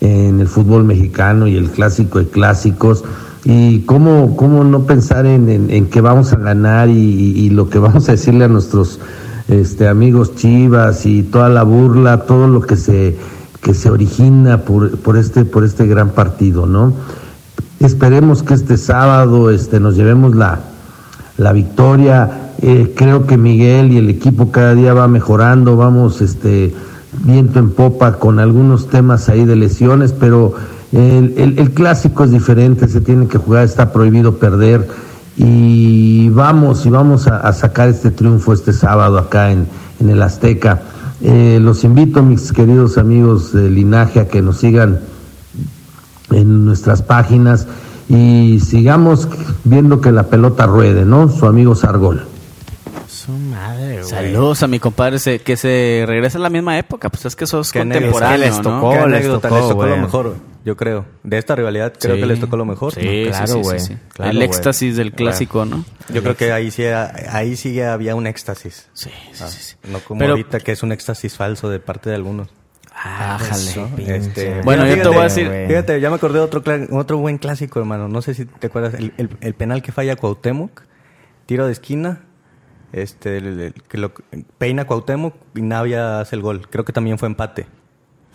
en 0.00 0.40
el 0.40 0.46
fútbol 0.46 0.84
mexicano 0.84 1.48
y 1.48 1.56
el 1.56 1.70
clásico 1.70 2.20
de 2.20 2.28
clásicos. 2.28 3.04
Y 3.44 3.80
cómo, 3.80 4.36
cómo 4.36 4.62
no 4.64 4.84
pensar 4.84 5.26
en, 5.26 5.48
en, 5.48 5.70
en 5.70 5.88
vamos 6.02 6.32
a 6.32 6.36
ganar 6.36 6.88
y, 6.88 6.92
y, 6.92 7.40
y, 7.40 7.50
lo 7.50 7.68
que 7.70 7.78
vamos 7.78 8.08
a 8.08 8.12
decirle 8.12 8.44
a 8.44 8.48
nuestros 8.48 9.00
este, 9.48 9.88
amigos 9.88 10.34
chivas 10.34 11.06
y 11.06 11.22
toda 11.22 11.48
la 11.48 11.62
burla, 11.62 12.24
todo 12.24 12.48
lo 12.48 12.60
que 12.60 12.76
se 12.76 13.16
que 13.62 13.74
se 13.74 13.90
origina 13.90 14.58
por, 14.58 14.96
por, 14.98 15.16
este, 15.16 15.44
por 15.44 15.64
este 15.64 15.86
gran 15.86 16.10
partido, 16.10 16.66
¿no? 16.66 16.92
Esperemos 17.80 18.42
que 18.42 18.54
este 18.54 18.76
sábado 18.76 19.50
este, 19.50 19.78
nos 19.80 19.96
llevemos 19.96 20.34
la, 20.34 20.60
la 21.36 21.52
victoria. 21.52 22.52
Eh, 22.60 22.92
creo 22.96 23.26
que 23.26 23.36
Miguel 23.36 23.92
y 23.92 23.98
el 23.98 24.08
equipo 24.10 24.50
cada 24.50 24.74
día 24.74 24.94
va 24.94 25.06
mejorando, 25.06 25.76
vamos 25.76 26.20
este, 26.20 26.74
viento 27.24 27.58
en 27.58 27.70
popa 27.70 28.14
con 28.14 28.38
algunos 28.40 28.88
temas 28.88 29.28
ahí 29.28 29.44
de 29.44 29.54
lesiones, 29.56 30.12
pero 30.12 30.54
el, 30.92 31.34
el- 31.56 31.70
clásico 31.72 32.24
es 32.24 32.30
diferente, 32.32 32.88
se 32.88 33.00
tiene 33.00 33.28
que 33.28 33.38
jugar, 33.38 33.64
está 33.64 33.92
prohibido 33.92 34.38
perder 34.38 34.88
y 35.36 36.28
vamos 36.30 36.84
y 36.86 36.90
vamos 36.90 37.28
a, 37.28 37.38
a 37.38 37.52
sacar 37.52 37.88
este 37.88 38.10
triunfo 38.10 38.52
este 38.52 38.72
sábado 38.72 39.18
acá 39.18 39.52
en, 39.52 39.66
en 40.00 40.08
el 40.08 40.20
Azteca. 40.22 40.80
Eh, 41.20 41.58
los 41.60 41.82
invito, 41.84 42.22
mis 42.22 42.52
queridos 42.52 42.96
amigos 42.98 43.52
de 43.52 43.68
Linaje, 43.70 44.20
a 44.20 44.28
que 44.28 44.40
nos 44.40 44.58
sigan 44.58 45.00
en 46.30 46.64
nuestras 46.64 47.02
páginas 47.02 47.66
y 48.08 48.60
sigamos 48.60 49.28
viendo 49.64 50.00
que 50.00 50.12
la 50.12 50.24
pelota 50.24 50.66
ruede, 50.66 51.04
¿no? 51.04 51.28
Su 51.28 51.46
amigo 51.46 51.74
Sargol. 51.74 52.24
Su 53.08 53.32
madre, 53.32 53.94
güey. 53.98 54.04
Saludos 54.04 54.62
a 54.62 54.66
mi 54.68 54.78
compadre 54.78 55.18
se- 55.18 55.40
que 55.40 55.56
se 55.56 56.04
regresa 56.06 56.38
a 56.38 56.40
la 56.40 56.50
misma 56.50 56.78
época. 56.78 57.08
Pues 57.10 57.26
es 57.26 57.34
que 57.36 57.46
sos 57.46 57.72
Qué 57.72 57.80
anécdota 57.80 58.10
contemporáneo, 58.12 58.46
les 58.46 58.56
¿no? 58.56 58.62
tocó. 58.62 58.90
Qué 58.90 59.08
les 59.08 59.26
tocó, 59.26 59.48
les 59.56 59.68
tocó 59.68 59.82
lo 59.82 59.88
güey. 59.88 60.00
Yo 60.68 60.76
creo. 60.76 61.06
De 61.22 61.38
esta 61.38 61.56
rivalidad 61.56 61.94
creo 61.98 62.16
Sí. 62.16 62.20
que 62.20 62.26
les 62.26 62.40
tocó 62.40 62.56
lo 62.58 62.66
mejor. 62.66 62.92
Sí, 62.92 63.24
Claro, 63.28 63.46
sí, 63.46 63.52
sí, 63.54 63.58
güey. 63.60 63.80
sí. 63.80 63.96
Claro, 64.12 64.30
El 64.30 64.42
éxtasis 64.42 64.96
del 64.96 65.12
clásico, 65.12 65.64
¿no? 65.64 65.84
Yo 66.12 66.22
creo 66.22 66.36
que 66.36 66.52
ahí 66.52 66.70
sí, 66.70 66.84
ahí 66.84 67.56
sí 67.56 67.72
que 67.72 67.86
había 67.86 68.14
un 68.14 68.26
éxtasis. 68.26 68.88
Sí, 68.92 69.10
sí, 69.32 69.42
Ah, 69.42 69.48
sí, 69.48 69.58
sí. 69.62 69.76
No 69.90 69.98
como 70.00 70.18
Pero- 70.18 70.32
ahorita 70.32 70.60
que 70.60 70.72
es 70.72 70.82
un 70.82 70.92
éxtasis 70.92 71.36
falso 71.36 71.70
de 71.70 71.80
parte 71.80 72.10
de 72.10 72.16
algunos. 72.16 72.48
Ájale. 72.94 74.16
Este, 74.16 74.60
Bueno, 74.62 74.82
yo 74.82 74.88
te 74.88 74.94
fíjate, 74.96 75.08
voy 75.08 75.18
a 75.18 75.22
decir-. 75.22 75.66
Fíjate, 75.68 76.00
ya 76.00 76.10
me 76.10 76.16
acordé 76.16 76.38
de 76.40 76.44
otro, 76.44 76.62
otro 76.92 77.18
buen 77.18 77.38
clásico, 77.38 77.78
hermano. 77.78 78.08
No 78.08 78.20
sé 78.22 78.34
si 78.34 78.44
te 78.44 78.66
acuerdas. 78.66 78.94
El, 78.94 79.12
el- 79.16 79.30
el 79.40 79.54
penal 79.54 79.82
que 79.82 79.92
falla 79.92 80.16
Cuauhtémoc. 80.16 80.82
Tiro 81.46 81.64
de 81.66 81.72
esquina. 81.72 82.22
Este, 82.92 83.36
el- 83.38 83.60
el- 83.60 83.74
que 83.88 83.98
lo 83.98 84.12
peina 84.58 84.86
Cuauhtémoc 84.86 85.34
y 85.54 85.62
Navia 85.62 86.20
hace 86.20 86.36
el 86.36 86.42
gol. 86.42 86.68
Creo 86.68 86.84
que 86.84 86.92
también 86.92 87.18
fue 87.18 87.28
empate. 87.28 87.66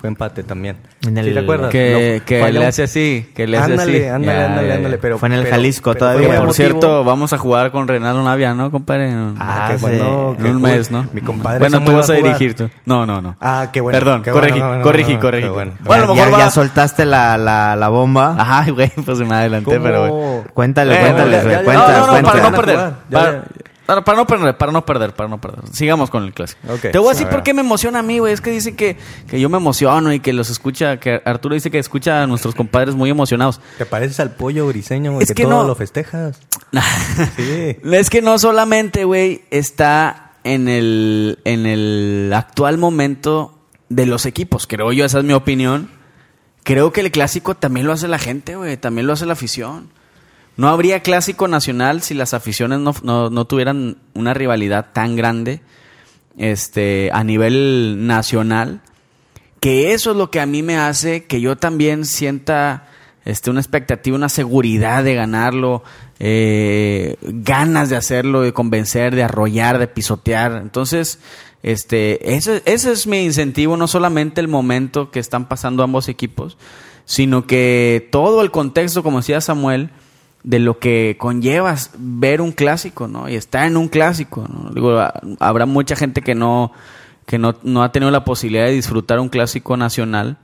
Fue 0.04 0.10
empate 0.10 0.44
también. 0.44 0.76
En 1.08 1.18
el- 1.18 1.28
¿Sí 1.28 1.32
te 1.34 1.40
acuerdas? 1.40 1.72
Que, 1.72 2.22
le 2.52 2.66
hace 2.66 2.84
así, 2.84 3.32
que 3.34 3.48
le 3.48 3.58
hace 3.58 3.72
ándale, 3.72 4.00
así. 4.00 4.10
Ándale, 4.10 4.44
ándale, 4.44 4.74
ándale. 4.74 4.98
Pero, 4.98 5.18
Fue 5.18 5.28
en 5.30 5.34
el 5.36 5.44
pero- 5.44 5.56
Jalisco 5.56 5.92
pero 5.94 6.00
todavía. 6.00 6.42
por 6.42 6.54
cierto, 6.54 7.06
vamos 7.06 7.32
a 7.32 7.38
jugar 7.38 7.72
con 7.72 7.88
Renato 7.88 8.22
Navia, 8.22 8.54
¿no, 8.54 8.70
compadre? 8.70 9.14
Ah, 9.40 9.70
qué 9.72 9.78
sí. 9.78 9.82
bueno. 9.82 10.36
en 10.38 10.44
qué 10.44 10.52
un 10.52 10.62
mes, 10.62 10.92
¿no? 10.92 11.08
Mi 11.14 11.22
compadre 11.22 11.60
Bueno, 11.60 11.82
tú 11.86 11.94
vas 11.94 12.10
a 12.10 12.16
dirigir 12.16 12.54
tú. 12.54 12.70
No, 12.86 13.06
no, 13.06 13.22
no. 13.22 13.38
Ah, 13.40 13.70
qué 13.72 13.80
bueno. 13.80 13.98
Perdón, 13.98 14.24
qué 14.24 14.32
corregí, 14.32 14.60
corregí, 14.60 15.16
corregí. 15.16 15.44
qué 15.48 15.50
bueno. 15.50 15.72
Ya, 16.38 16.50
soltaste 16.50 17.06
la, 17.06 17.88
bomba. 17.90 18.36
Ajá, 18.38 18.70
güey, 18.72 18.92
pues 19.06 19.20
me 19.20 19.34
adelanté, 19.34 19.80
pero 19.80 20.10
güey. 20.10 20.44
Cuéntale, 20.54 20.96
Eh, 20.96 21.00
cuéntale. 21.00 21.64
Cuenta, 21.64 21.98
no, 22.00 22.08
no, 22.08 22.22
no, 22.22 22.28
para 22.28 22.50
no 22.50 22.58
perder. 22.58 22.94
Para, 23.86 24.02
no 24.16 24.26
perder, 24.26 24.58
para 24.58 24.72
no 24.72 24.86
perder, 24.86 25.14
para 25.14 25.28
no 25.30 25.42
perder. 25.42 25.68
Sigamos 25.74 26.10
con 26.10 26.24
el 26.24 26.34
clásico. 26.34 26.62
Te 26.82 26.98
voy 26.98 27.08
a 27.08 27.12
decir 27.12 27.28
por 27.28 27.44
qué 27.44 27.54
me 27.54 27.62
emociona 27.62 28.00
a 28.00 28.02
mí, 28.02 28.20
güey. 28.20 28.34
Es 28.34 28.40
que 28.42 28.50
dice 28.52 28.76
que, 28.76 28.98
que 29.28 29.40
yo 29.40 29.50
me 29.50 29.58
emociono 29.58 30.14
y 30.14 30.20
que 30.22 30.32
los 30.34 30.50
escucha, 30.50 30.98
que 31.02 31.22
Arturo 31.26 31.54
dice 31.56 31.70
que 31.70 31.80
escucha 31.80 32.24
a 32.24 32.28
nuestros 32.28 32.56
compadres 32.56 32.96
muy 32.96 33.10
emocionados. 33.10 33.60
Te 33.78 33.86
pareces 33.86 34.20
al 34.22 34.32
pollo 34.32 34.68
briseño, 34.68 35.12
güey, 35.14 35.24
Es 35.24 35.30
que, 35.30 35.36
que 35.36 35.44
todo 35.44 35.64
no- 35.64 35.68
lo 35.68 35.76
festejas. 35.76 36.40
Sí. 37.36 37.78
Es 37.84 38.10
que 38.10 38.22
no 38.22 38.40
solamente, 38.40 39.04
güey, 39.06 39.44
está 39.52 40.32
en 40.44 40.68
el, 40.68 41.40
en 41.46 41.66
el 41.66 42.32
actual 42.36 42.78
momento 42.78 43.60
de 43.90 44.06
los 44.06 44.26
equipos, 44.26 44.66
creo 44.68 44.92
yo, 44.92 45.06
esa 45.06 45.20
es 45.20 45.24
mi 45.26 45.34
opinión. 45.34 45.90
Creo 46.64 46.92
que 46.94 47.02
el 47.02 47.12
clásico 47.12 47.56
también 47.56 47.86
lo 47.86 47.94
hace 47.94 48.08
la 48.08 48.18
gente, 48.20 48.56
güey, 48.56 48.78
también 48.78 49.06
lo 49.08 49.14
hace 49.14 49.26
la 49.26 49.34
afición. 49.34 49.90
No 50.58 50.70
habría 50.70 51.02
clásico 51.02 51.48
nacional 51.48 52.02
si 52.02 52.14
las 52.14 52.34
aficiones 52.34 52.80
no, 52.80 52.94
no- 53.04 53.30
no 53.30 53.46
tuvieran 53.46 53.98
una 54.14 54.34
rivalidad 54.34 54.88
tan 54.94 55.16
grande 55.16 55.62
este, 56.38 57.10
a 57.14 57.24
nivel 57.24 58.06
nacional. 58.08 58.82
Que 59.60 59.94
eso 59.94 60.12
es 60.12 60.18
lo 60.18 60.30
que 60.30 60.42
a 60.42 60.46
mí 60.46 60.62
me 60.62 60.78
hace 60.78 61.26
que 61.26 61.40
yo 61.42 61.56
también 61.56 62.06
sienta 62.06 62.88
este, 63.26 63.50
una 63.50 63.62
expectativa, 63.62 64.16
una 64.18 64.30
seguridad 64.30 65.04
de 65.04 65.16
ganarlo, 65.16 65.84
eh, 66.20 67.16
ganas 67.22 67.90
de 67.90 67.96
hacerlo, 67.96 68.42
de 68.42 68.52
convencer, 68.54 69.16
de 69.16 69.24
arrollar, 69.24 69.80
de 69.80 69.88
pisotear. 69.88 70.60
Entonces, 70.62 71.20
este, 71.64 72.36
ese, 72.36 72.62
ese 72.66 72.92
es 72.92 73.08
mi 73.08 73.24
incentivo, 73.24 73.78
no 73.78 73.88
solamente 73.88 74.42
el 74.42 74.50
momento 74.50 75.10
que 75.12 75.20
están 75.20 75.48
pasando 75.48 75.82
ambos 75.82 76.10
equipos, 76.10 76.58
sino 77.06 77.48
que 77.48 78.10
todo 78.12 78.42
el 78.42 78.52
contexto, 78.52 79.02
como 79.02 79.20
decía 79.20 79.40
Samuel, 79.40 79.92
de 80.44 80.60
lo 80.60 80.78
que 80.80 81.16
conlleva 81.20 81.76
ver 81.98 82.42
un 82.42 82.52
clásico, 82.52 83.08
¿no? 83.08 83.30
Y 83.30 83.36
estar 83.36 83.66
en 83.66 83.78
un 83.78 83.88
clásico, 83.88 84.46
¿no? 84.48 84.72
Digo, 84.74 84.98
ha- 85.00 85.20
habrá 85.40 85.66
mucha 85.66 85.96
gente 85.96 86.22
que 86.22 86.36
no 86.36 86.72
que 87.26 87.38
no, 87.38 87.56
no 87.64 87.84
ha 87.84 87.92
tenido 87.94 88.12
la 88.12 88.26
posibilidad 88.26 88.66
de 88.66 88.74
disfrutar 88.74 89.20
un 89.22 89.30
clásico 89.30 89.78
nacional. 89.78 90.38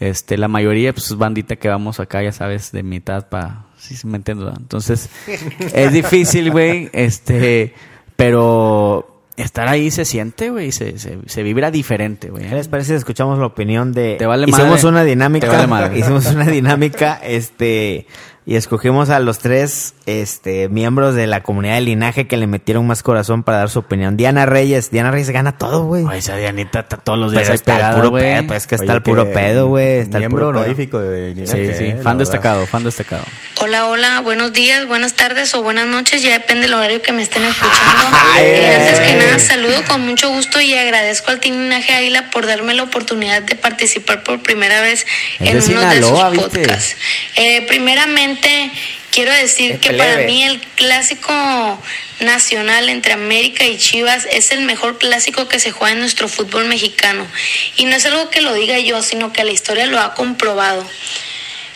Este, 0.00 0.36
la 0.36 0.48
mayoría 0.48 0.92
pues 0.92 1.06
es 1.06 1.16
bandita 1.16 1.54
que 1.56 1.68
vamos 1.68 2.00
acá, 2.00 2.22
ya 2.22 2.32
sabes, 2.32 2.72
de 2.72 2.82
mitad 2.82 3.28
para 3.28 3.66
sí 3.76 3.94
sí 3.96 4.06
me 4.08 4.16
entiendo. 4.16 4.52
Entonces, 4.56 5.08
es 5.74 5.92
difícil, 5.92 6.50
güey, 6.50 6.90
este, 6.92 7.74
pero 8.16 9.22
estar 9.36 9.68
ahí 9.68 9.92
se 9.92 10.04
siente, 10.04 10.50
güey, 10.50 10.72
se, 10.72 10.98
se, 10.98 11.18
se 11.26 11.42
vibra 11.44 11.70
diferente, 11.70 12.28
güey. 12.30 12.48
¿Qué 12.48 12.54
les 12.56 12.66
parece 12.66 12.88
si 12.88 12.94
escuchamos 12.96 13.38
la 13.38 13.46
opinión 13.46 13.92
de... 13.92 14.16
Te 14.18 14.26
vale 14.26 14.46
hicimos 14.48 14.68
madre. 14.82 14.88
una 14.88 15.04
dinámica. 15.04 15.46
Te 15.48 15.54
vale 15.54 15.68
madre. 15.68 15.98
Hicimos 16.00 16.26
una 16.26 16.44
dinámica, 16.46 17.20
este... 17.22 18.06
Y 18.48 18.56
escogimos 18.56 19.10
a 19.10 19.20
los 19.20 19.40
tres 19.40 19.92
este, 20.06 20.70
miembros 20.70 21.14
de 21.14 21.26
la 21.26 21.42
comunidad 21.42 21.74
de 21.74 21.82
linaje 21.82 22.26
que 22.26 22.38
le 22.38 22.46
metieron 22.46 22.86
más 22.86 23.02
corazón 23.02 23.42
para 23.42 23.58
dar 23.58 23.68
su 23.68 23.80
opinión. 23.80 24.16
Diana 24.16 24.46
Reyes. 24.46 24.90
Diana 24.90 25.10
Reyes 25.10 25.28
gana 25.28 25.58
todo, 25.58 25.84
güey. 25.84 26.06
Ay, 26.08 26.20
esa 26.20 26.34
Dianita 26.34 26.80
está 26.80 26.96
todos 26.96 27.18
los 27.18 27.32
días 27.32 27.42
Pero 27.42 27.52
ahí 27.52 27.56
está 27.56 27.90
el 27.90 27.96
puro 27.96 28.12
pedo, 28.14 28.46
pues 28.46 28.56
es 28.56 28.66
que 28.66 28.74
está 28.76 28.84
Oye, 28.84 28.94
el 28.94 29.02
puro 29.02 29.24
que 29.26 29.30
pedo, 29.32 29.66
güey. 29.66 29.98
Está 29.98 30.16
el 30.16 30.30
puro 30.30 30.48
honorífico 30.48 30.98
de 30.98 31.34
Sí, 31.34 31.40
Linaje, 31.42 31.76
sí, 31.76 31.84
eh, 31.84 31.94
la 31.98 32.02
fan 32.02 32.16
destacado, 32.16 32.66
fan 32.66 32.84
destacado. 32.84 33.22
Hola, 33.60 33.84
hola, 33.84 34.20
buenos 34.20 34.54
días, 34.54 34.86
buenas 34.86 35.12
tardes 35.12 35.54
o 35.54 35.62
buenas 35.62 35.86
noches, 35.86 36.22
ya 36.22 36.32
depende 36.32 36.62
del 36.62 36.74
horario 36.74 37.02
que 37.02 37.12
me 37.12 37.20
estén 37.20 37.44
escuchando. 37.44 38.16
Eh, 38.38 38.76
antes 38.78 39.00
que 39.00 39.14
nada, 39.16 39.38
saludo 39.40 39.82
con 39.88 40.06
mucho 40.06 40.30
gusto 40.30 40.60
y 40.60 40.72
agradezco 40.74 41.32
al 41.32 41.40
Team 41.40 41.56
Linaje 41.56 41.92
Águila 41.92 42.30
por 42.30 42.46
darme 42.46 42.72
la 42.72 42.84
oportunidad 42.84 43.42
de 43.42 43.56
participar 43.56 44.22
por 44.22 44.42
primera 44.42 44.80
vez 44.80 45.04
Es 45.40 45.40
en 45.40 45.46
de 45.46 45.52
uno 45.52 45.62
Sinaloa, 45.62 46.30
de 46.30 46.36
sus 46.36 46.44
podcasts. 46.44 46.96
Eh, 47.34 47.66
quiero 49.10 49.32
decir 49.32 49.72
Es 49.72 49.80
que 49.80 49.90
plebe. 49.90 50.12
para 50.12 50.26
mí 50.26 50.44
el 50.44 50.60
clásico 50.76 51.32
nacional 52.20 52.88
entre 52.88 53.12
América 53.12 53.64
y 53.64 53.78
Chivas 53.78 54.26
es 54.30 54.50
el 54.50 54.62
mejor 54.62 54.98
clásico 54.98 55.48
que 55.48 55.60
se 55.60 55.70
juega 55.70 55.92
en 55.92 56.00
nuestro 56.00 56.28
fútbol 56.28 56.66
mexicano. 56.66 57.26
Y 57.76 57.84
no 57.84 57.96
es 57.96 58.06
algo 58.06 58.30
que 58.30 58.40
lo 58.40 58.54
diga 58.54 58.78
yo, 58.78 59.02
sino 59.02 59.32
que 59.32 59.44
la 59.44 59.52
historia 59.52 59.86
lo 59.86 60.00
ha 60.00 60.14
comprobado. 60.14 60.88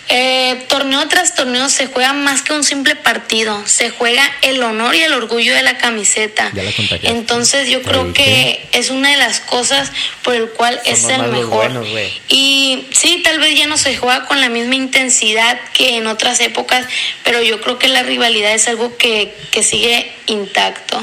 Eh, 0.08 0.64
torneo 0.68 1.06
tras 1.08 1.34
torneo 1.34 1.68
se 1.68 1.86
juega 1.86 2.12
más 2.12 2.42
que 2.42 2.52
un 2.52 2.64
simple 2.64 2.96
partido, 2.96 3.62
se 3.66 3.90
juega 3.90 4.22
el 4.42 4.62
honor 4.62 4.94
y 4.94 5.00
el 5.00 5.12
orgullo 5.14 5.54
de 5.54 5.62
la 5.62 5.78
camiseta. 5.78 6.50
Ya 6.52 6.64
la 6.64 6.72
contagiaste. 6.72 7.08
Entonces 7.08 7.68
yo 7.70 7.82
creo 7.82 8.12
que 8.12 8.66
es 8.72 8.90
una 8.90 9.10
de 9.10 9.16
las 9.16 9.40
cosas 9.40 9.90
por 10.22 10.34
el 10.34 10.50
cual 10.50 10.80
es 10.84 11.04
el 11.04 11.22
mejor. 11.28 11.72
buenos, 11.72 11.86
y 12.28 12.88
sí, 12.90 13.22
tal 13.24 13.38
vez 13.38 13.56
ya 13.56 13.66
no 13.66 13.78
se 13.78 13.96
juega 13.96 14.26
con 14.26 14.40
la 14.40 14.48
misma 14.48 14.74
intensidad 14.74 15.58
que 15.72 15.96
en 15.96 16.06
otras 16.06 16.40
épocas, 16.40 16.86
pero 17.22 17.40
yo 17.42 17.60
creo 17.60 17.78
que 17.78 17.88
la 17.88 18.02
rivalidad 18.02 18.52
es 18.52 18.68
algo 18.68 18.96
que, 18.96 19.34
que 19.50 19.62
sigue 19.62 20.12
intacto. 20.26 21.02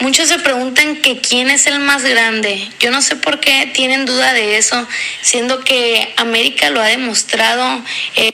Muchos 0.00 0.28
se 0.28 0.38
preguntan 0.38 0.96
que 0.96 1.20
quién 1.20 1.50
es 1.50 1.66
el 1.66 1.78
más 1.80 2.02
grande. 2.04 2.68
Yo 2.80 2.90
no 2.90 3.02
sé 3.02 3.16
por 3.16 3.38
qué 3.38 3.70
tienen 3.74 4.06
duda 4.06 4.32
de 4.32 4.56
eso, 4.56 4.86
siendo 5.22 5.62
que 5.62 6.12
América 6.16 6.70
lo 6.70 6.80
ha 6.80 6.86
demostrado. 6.86 7.82
eh, 8.16 8.32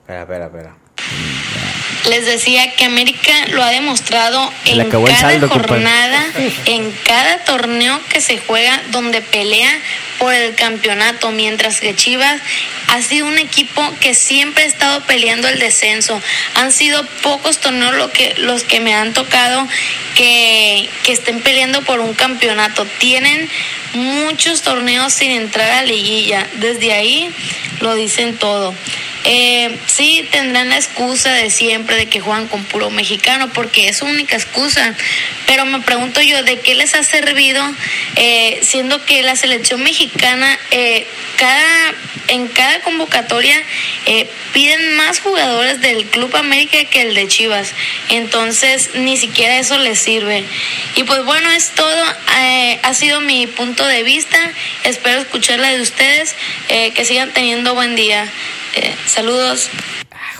Espera, 0.00 0.22
espera, 0.22 0.46
espera. 0.46 0.76
Les 2.08 2.26
decía 2.26 2.72
que 2.74 2.84
América 2.84 3.32
lo 3.48 3.62
ha 3.62 3.70
demostrado 3.70 4.52
en 4.64 4.88
cada 4.88 5.16
saldo, 5.16 5.48
compadre. 5.48 5.68
jornada, 5.68 6.26
en 6.66 6.92
cada 7.04 7.44
torneo 7.44 8.00
que 8.08 8.20
se 8.20 8.38
juega 8.38 8.82
donde 8.90 9.20
pelea 9.20 9.70
por 10.18 10.34
el 10.34 10.54
campeonato, 10.54 11.30
mientras 11.30 11.80
que 11.80 11.94
Chivas 11.94 12.40
ha 12.88 13.02
sido 13.02 13.26
un 13.26 13.38
equipo 13.38 13.82
que 14.00 14.14
siempre 14.14 14.64
ha 14.64 14.66
estado 14.66 15.02
peleando 15.04 15.48
el 15.48 15.58
descenso. 15.58 16.20
Han 16.54 16.72
sido 16.72 17.06
pocos 17.22 17.58
torneos 17.58 17.94
lo 17.94 18.10
que, 18.10 18.34
los 18.38 18.64
que 18.64 18.80
me 18.80 18.94
han 18.94 19.12
tocado 19.12 19.66
que, 20.16 20.88
que 21.04 21.12
estén 21.12 21.40
peleando 21.40 21.82
por 21.82 22.00
un 22.00 22.14
campeonato. 22.14 22.84
Tienen 22.98 23.48
muchos 23.94 24.62
torneos 24.62 25.12
sin 25.12 25.30
entrar 25.30 25.70
a 25.70 25.82
liguilla. 25.82 26.48
Desde 26.54 26.92
ahí 26.92 27.30
lo 27.80 27.94
dicen 27.94 28.36
todo. 28.36 28.74
Eh, 29.30 29.78
sí, 29.86 30.26
tendrán 30.30 30.70
la 30.70 30.76
excusa 30.76 31.30
de 31.32 31.50
siempre 31.50 31.96
de 31.96 32.06
que 32.06 32.20
juegan 32.20 32.48
con 32.48 32.64
puro 32.64 32.88
mexicano, 32.88 33.50
porque 33.52 33.88
es 33.88 33.98
su 33.98 34.06
única 34.06 34.36
excusa. 34.36 34.94
Pero 35.46 35.66
me 35.66 35.80
pregunto 35.80 36.22
yo, 36.22 36.42
¿de 36.42 36.60
qué 36.60 36.74
les 36.74 36.94
ha 36.94 37.02
servido, 37.02 37.62
eh, 38.16 38.60
siendo 38.62 39.04
que 39.04 39.22
la 39.22 39.36
selección 39.36 39.82
mexicana 39.82 40.58
eh, 40.70 41.06
cada, 41.36 41.94
en 42.28 42.48
cada 42.48 42.80
convocatoria 42.80 43.62
eh, 44.06 44.26
piden 44.54 44.96
más 44.96 45.20
jugadores 45.20 45.82
del 45.82 46.06
Club 46.06 46.34
América 46.34 46.82
que 46.84 47.02
el 47.02 47.14
de 47.14 47.28
Chivas? 47.28 47.74
Entonces, 48.08 48.94
ni 48.94 49.18
siquiera 49.18 49.58
eso 49.58 49.78
les 49.78 49.98
sirve. 49.98 50.42
Y 50.96 51.04
pues 51.04 51.22
bueno, 51.24 51.50
es 51.50 51.70
todo. 51.72 52.04
Eh, 52.40 52.78
ha 52.82 52.94
sido 52.94 53.20
mi 53.20 53.46
punto 53.46 53.86
de 53.86 54.02
vista. 54.04 54.38
Espero 54.84 55.20
escuchar 55.20 55.60
la 55.60 55.68
de 55.68 55.82
ustedes. 55.82 56.34
Eh, 56.68 56.92
que 56.92 57.04
sigan 57.04 57.32
teniendo 57.32 57.74
buen 57.74 57.94
día. 57.94 58.26
Eh, 58.80 58.94
saludos. 59.06 59.70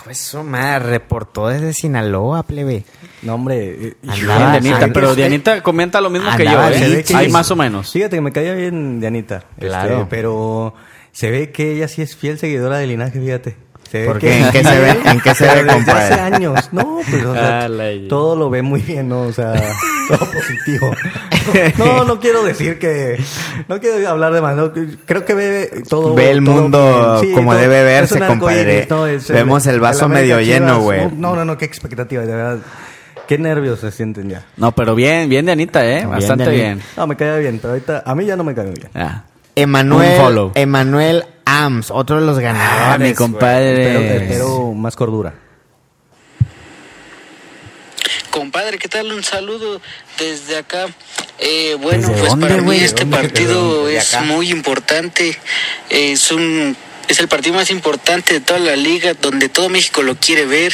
Eso 0.08 0.42
me 0.42 0.78
reportó 0.78 1.48
desde 1.48 1.72
Sinaloa, 1.74 2.42
plebe. 2.44 2.84
No, 3.22 3.34
hombre. 3.34 3.96
Andaba- 4.06 4.38
Bien, 4.50 4.62
Dianita, 4.62 4.84
and- 4.84 4.94
pero 4.94 5.14
Dianita 5.14 5.62
comenta 5.62 6.00
lo 6.00 6.08
mismo 6.08 6.30
que 6.36 6.44
yo, 6.44 6.50
¿eh? 6.68 7.04
Que- 7.06 7.14
Hay 7.16 7.28
más 7.30 7.50
o 7.50 7.56
menos. 7.56 7.92
Fíjate 7.92 8.16
que 8.16 8.20
me 8.22 8.32
caía 8.32 8.54
bien 8.54 9.00
Dianita. 9.00 9.44
Claro. 9.58 9.94
Este, 9.98 10.06
pero 10.08 10.74
se 11.12 11.30
ve 11.30 11.50
que 11.50 11.72
ella 11.72 11.88
sí 11.88 12.00
es 12.02 12.16
fiel 12.16 12.38
seguidora 12.38 12.78
del 12.78 12.88
linaje, 12.90 13.20
fíjate. 13.20 13.56
Se 13.90 14.00
ve 14.00 14.06
¿Por 14.06 14.18
que- 14.18 14.26
qué? 14.28 14.38
¿En 14.40 14.50
qué 14.52 14.64
se 14.64 14.78
ve? 14.80 14.90
¿En 15.04 15.20
qué 15.20 15.34
se 15.34 15.44
ve, 15.46 15.66
compadre? 15.66 16.02
hace 16.14 16.20
años. 16.20 16.68
No, 16.72 17.00
pues, 17.08 17.24
o 17.24 17.32
sea, 17.34 17.64
Ah, 17.64 17.68
todo 18.08 18.36
lo 18.36 18.50
ve 18.50 18.60
muy 18.62 18.82
bien, 18.82 19.08
¿no? 19.08 19.22
O 19.22 19.32
sea, 19.32 19.52
todo 20.08 20.18
positivo. 20.30 20.90
No, 21.78 22.04
no 22.04 22.20
quiero 22.20 22.42
decir 22.44 22.78
que... 22.78 23.18
No 23.68 23.80
quiero 23.80 24.06
hablar 24.08 24.32
de 24.34 24.40
más. 24.42 24.54
no, 24.56 24.70
creo 25.06 25.24
que 25.24 25.34
ve 25.34 25.82
todo... 25.88 26.14
Ve 26.14 26.30
el 26.30 26.44
todo 26.44 26.54
mundo. 26.54 27.18
Sí, 27.22 27.32
como 27.32 27.52
todo- 27.52 27.60
debe 27.62 27.82
verse, 27.84 28.18
compadre. 28.20 28.86
¿no? 28.90 29.06
Es 29.06 29.28
Vemos 29.28 29.66
el 29.66 29.80
vaso 29.80 30.08
medio 30.08 30.40
lleno, 30.40 30.80
güey. 30.82 31.06
No, 31.16 31.34
no, 31.34 31.44
no, 31.46 31.56
qué 31.56 31.64
expectativa, 31.64 32.22
de 32.26 32.34
verdad. 32.34 32.58
Qué 33.26 33.38
nervios 33.38 33.80
se 33.80 33.90
sienten 33.90 34.28
ya. 34.30 34.42
No, 34.56 34.72
pero 34.72 34.94
bien, 34.94 35.28
bien 35.28 35.44
Dianita, 35.46 35.84
¿eh? 35.86 35.96
Bien, 35.96 36.10
Bastante 36.10 36.50
bien. 36.50 36.80
No, 36.96 37.06
me 37.06 37.16
caía 37.16 37.36
bien, 37.36 37.58
pero 37.60 37.74
ahorita 37.74 38.02
a 38.06 38.14
mí 38.14 38.24
ya 38.24 38.36
no 38.36 38.44
me 38.44 38.54
cae 38.54 38.66
bien. 38.66 38.88
Ah. 38.94 39.24
Un 39.56 39.62
Emanuel, 39.62 40.16
follow. 40.20 40.52
Emanuel 40.54 41.24
Otro 41.90 42.20
de 42.20 42.26
los 42.26 42.38
ganadores. 42.38 42.86
Ah, 42.86 42.98
mi 42.98 43.14
compadre. 43.14 43.92
Espero, 43.92 44.22
espero 44.22 44.72
más 44.74 44.94
cordura. 44.94 45.34
Compadre, 48.30 48.78
¿qué 48.78 48.88
tal? 48.88 49.12
Un 49.12 49.24
saludo 49.24 49.80
desde 50.18 50.58
acá. 50.58 50.86
Eh, 51.40 51.76
bueno, 51.80 52.06
¿Desde 52.06 52.20
pues 52.20 52.30
dónde, 52.30 52.46
para 52.46 52.62
mí 52.62 52.76
este 52.76 53.06
partido 53.06 53.86
¿De 53.86 53.96
es 53.96 54.20
muy 54.22 54.50
importante. 54.50 55.36
Es 55.90 56.30
un 56.30 56.76
es 57.08 57.18
el 57.18 57.26
partido 57.26 57.56
más 57.56 57.70
importante 57.70 58.34
de 58.34 58.40
toda 58.40 58.60
la 58.60 58.76
liga, 58.76 59.14
donde 59.14 59.48
todo 59.48 59.68
México 59.68 60.02
lo 60.02 60.14
quiere 60.14 60.44
ver. 60.44 60.72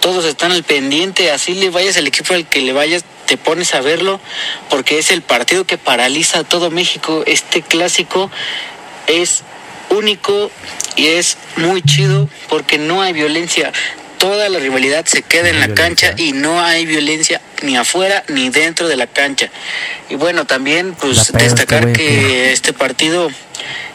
Todos 0.00 0.26
están 0.26 0.52
al 0.52 0.64
pendiente. 0.64 1.30
Así 1.30 1.54
le 1.54 1.70
vayas 1.70 1.96
al 1.96 2.06
equipo 2.06 2.34
al 2.34 2.46
que 2.46 2.60
le 2.60 2.72
vayas, 2.72 3.04
te 3.26 3.38
pones 3.38 3.74
a 3.74 3.80
verlo, 3.80 4.20
porque 4.68 4.98
es 4.98 5.10
el 5.10 5.22
partido 5.22 5.64
que 5.64 5.78
paraliza 5.78 6.40
a 6.40 6.44
todo 6.44 6.70
México. 6.70 7.22
Este 7.26 7.62
clásico 7.62 8.30
es 9.06 9.44
único 9.90 10.50
y 10.96 11.06
es 11.06 11.36
muy 11.56 11.82
chido 11.82 12.28
porque 12.48 12.78
no 12.78 13.02
hay 13.02 13.12
violencia. 13.12 13.72
Toda 14.18 14.48
la 14.48 14.58
rivalidad 14.58 15.04
se 15.06 15.22
queda 15.22 15.48
en 15.48 15.60
la 15.60 15.74
cancha 15.74 16.14
y 16.16 16.32
no 16.32 16.60
hay 16.60 16.86
violencia 16.86 17.40
ni 17.62 17.76
afuera 17.76 18.24
ni 18.28 18.50
dentro 18.50 18.88
de 18.88 18.96
la 18.96 19.06
cancha. 19.06 19.48
Y 20.10 20.16
bueno, 20.16 20.44
también 20.44 20.94
pues 20.94 21.32
destacar 21.32 21.92
que 21.92 22.52
este 22.52 22.72
partido 22.72 23.30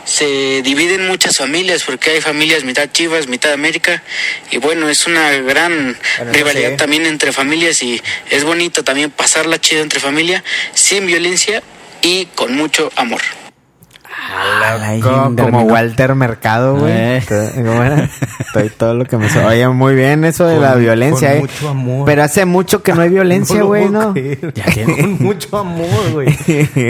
se 0.05 0.61
divide 0.61 0.95
en 0.95 1.07
muchas 1.07 1.37
familias 1.37 1.83
porque 1.83 2.11
hay 2.11 2.21
familias 2.21 2.63
mitad 2.63 2.89
Chivas, 2.91 3.27
mitad 3.27 3.53
América 3.53 4.03
y 4.51 4.57
bueno, 4.57 4.89
es 4.89 5.07
una 5.07 5.31
gran 5.31 5.97
rivalidad 6.31 6.75
también 6.77 7.05
entre 7.05 7.31
familias 7.31 7.81
y 7.83 8.01
es 8.29 8.43
bonito 8.43 8.83
también 8.83 9.11
pasarla 9.11 9.59
chido 9.59 9.81
entre 9.81 9.99
familia 9.99 10.43
sin 10.73 11.05
violencia 11.05 11.63
y 12.01 12.25
con 12.27 12.55
mucho 12.55 12.91
amor. 12.95 13.21
Como, 15.01 15.35
terminó. 15.35 15.63
Walter 15.63 16.15
Mercado, 16.15 16.77
güey. 16.77 16.91
Eh. 16.93 17.23
¿Cómo 17.55 17.83
era? 17.83 18.09
Estoy 18.39 18.69
todo 18.69 18.93
lo 18.93 19.05
que 19.05 19.17
me... 19.17 19.29
so- 19.29 19.45
Oye, 19.45 19.67
muy 19.69 19.95
bien 19.95 20.23
eso 20.25 20.45
de 20.45 20.55
Con- 20.55 20.63
la 20.63 20.75
violencia, 20.75 21.29
con 21.29 21.37
eh. 21.37 21.41
mucho 21.41 21.69
amor. 21.69 22.05
Pero 22.05 22.23
hace 22.23 22.45
mucho 22.45 22.81
que 22.83 22.93
no 22.93 23.01
hay 23.01 23.09
violencia, 23.09 23.59
lo 23.59 23.67
güey, 23.67 23.87
creer. 24.13 24.39
Con 24.85 25.23
mucho 25.23 25.57
amor, 25.57 26.11
güey. 26.13 26.27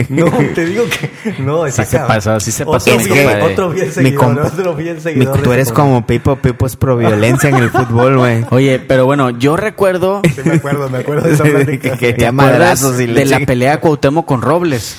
No, 0.09 0.25
te 0.53 0.65
digo 0.65 0.83
que... 0.85 1.33
No, 1.41 1.69
Sí 1.69 1.83
se 1.85 1.99
pasó, 1.99 2.39
sí 2.39 2.51
se 2.51 2.63
Otro 2.63 2.73
pasó, 2.73 2.97
mi 2.97 3.03
fiel- 3.05 3.23
compadre. 3.23 3.53
Otro 3.53 3.69
Mi 3.69 3.79
seguidor, 3.91 4.39
otro 4.39 4.75
Mi- 4.75 4.99
seguidor. 5.01 5.41
tú 5.41 5.49
de 5.49 5.55
eres 5.55 5.71
como 5.71 6.05
Pipo, 6.05 6.35
Pipo 6.35 6.65
es 6.65 6.75
pro 6.75 6.97
violencia 6.97 7.49
en 7.49 7.55
el 7.55 7.69
fútbol, 7.69 8.17
güey. 8.17 8.45
Oye, 8.51 8.79
pero 8.79 9.05
bueno, 9.05 9.29
yo 9.31 9.55
recuerdo 9.57 10.21
Sí, 10.23 10.41
me 10.45 10.55
acuerdo, 10.55 10.89
me 10.89 10.99
acuerdo 10.99 11.27
de 11.27 11.33
esa 11.33 11.43
plática. 11.43 11.97
que 11.97 12.13
¿Te 12.13 12.31
madrazos 12.31 12.99
y 12.99 13.07
de 13.07 13.25
la 13.25 13.39
pelea 13.39 13.79
Cuauhtémoc 13.79 14.25
con 14.25 14.41
Robles? 14.41 14.95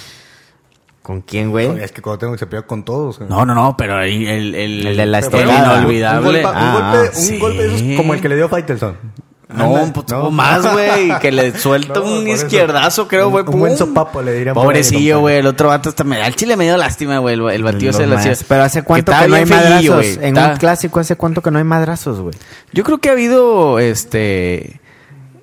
¿Con 1.05 1.21
quién, 1.21 1.51
güey? 1.51 1.67
Es 1.83 1.93
que 1.93 2.01
cuando 2.01 2.19
tengo 2.19 2.33
que 2.33 2.39
se 2.39 2.47
pega 2.47 2.63
con 2.63 2.83
todos. 2.83 3.19
güey. 3.19 3.29
No, 3.29 3.45
no, 3.45 3.55
no, 3.55 3.77
pero 3.77 3.99
ahí 3.99 4.27
el, 4.27 4.55
el, 4.55 4.87
El 4.87 4.97
de 4.97 5.05
la 5.05 5.19
estelada. 5.19 5.77
inolvidable. 5.77 6.19
Un 6.19 6.25
golpe, 6.25 6.47
un 6.49 6.55
Ah, 6.57 6.93
golpe, 6.97 7.09
un 7.19 7.23
sí. 7.23 7.39
golpe 7.39 7.63
de 7.69 7.75
esos 7.77 7.97
como 7.99 8.15
el 8.15 8.21
que 8.23 8.29
le 8.31 8.37
dio 8.37 8.49
Faitelson. 8.49 8.97
No, 9.55 9.71
un 9.71 9.93
poco 9.93 10.31
más, 10.31 10.67
güey, 10.73 11.13
que 11.21 11.31
le 11.31 11.57
suelta 11.57 12.01
No, 12.01 12.07
un 12.07 12.21
por 12.25 12.29
eso. 12.29 12.47
izquierdazo, 12.47 13.07
creo, 13.07 13.27
Un- 13.27 13.33
güey. 13.33 13.45
un 13.47 13.61
buen 13.61 13.77
pum. 13.77 13.89
sopapo 13.89 14.23
le 14.23 14.33
dirían 14.33 14.55
Pobrecillo, 14.55 15.21
güey, 15.21 15.37
el 15.37 15.47
otro 15.47 15.69
vato 15.69 15.91
hasta 15.91 16.03
me 16.05 16.21
al 16.23 16.35
chile 16.35 16.57
me 16.57 16.65
dio 16.65 16.79
lástima, 16.79 17.19
güey, 17.19 17.35
el, 17.35 17.51
el 17.51 17.63
batido 17.63 17.93
se 17.93 18.05
hacía. 18.05 18.33
Pero 18.49 18.63
hace 18.63 18.83
cuánto 18.83 19.13
que 19.13 19.29
no 19.29 19.35
hay 19.37 19.45
madrazos. 19.45 19.95
güey. 19.95 20.15
En 20.15 20.37
Está- 20.39 20.53
un 20.53 20.57
clásico, 20.57 21.01
¿hace 21.01 21.17
cuánto 21.17 21.43
que 21.43 21.51
no 21.51 21.59
hay 21.59 21.65
madrazos, 21.65 22.19
güey? 22.21 22.35
Yo 22.73 22.83
creo 22.83 22.97
que 22.99 23.11
ha 23.11 23.13
habido, 23.13 23.79
este... 23.79 24.81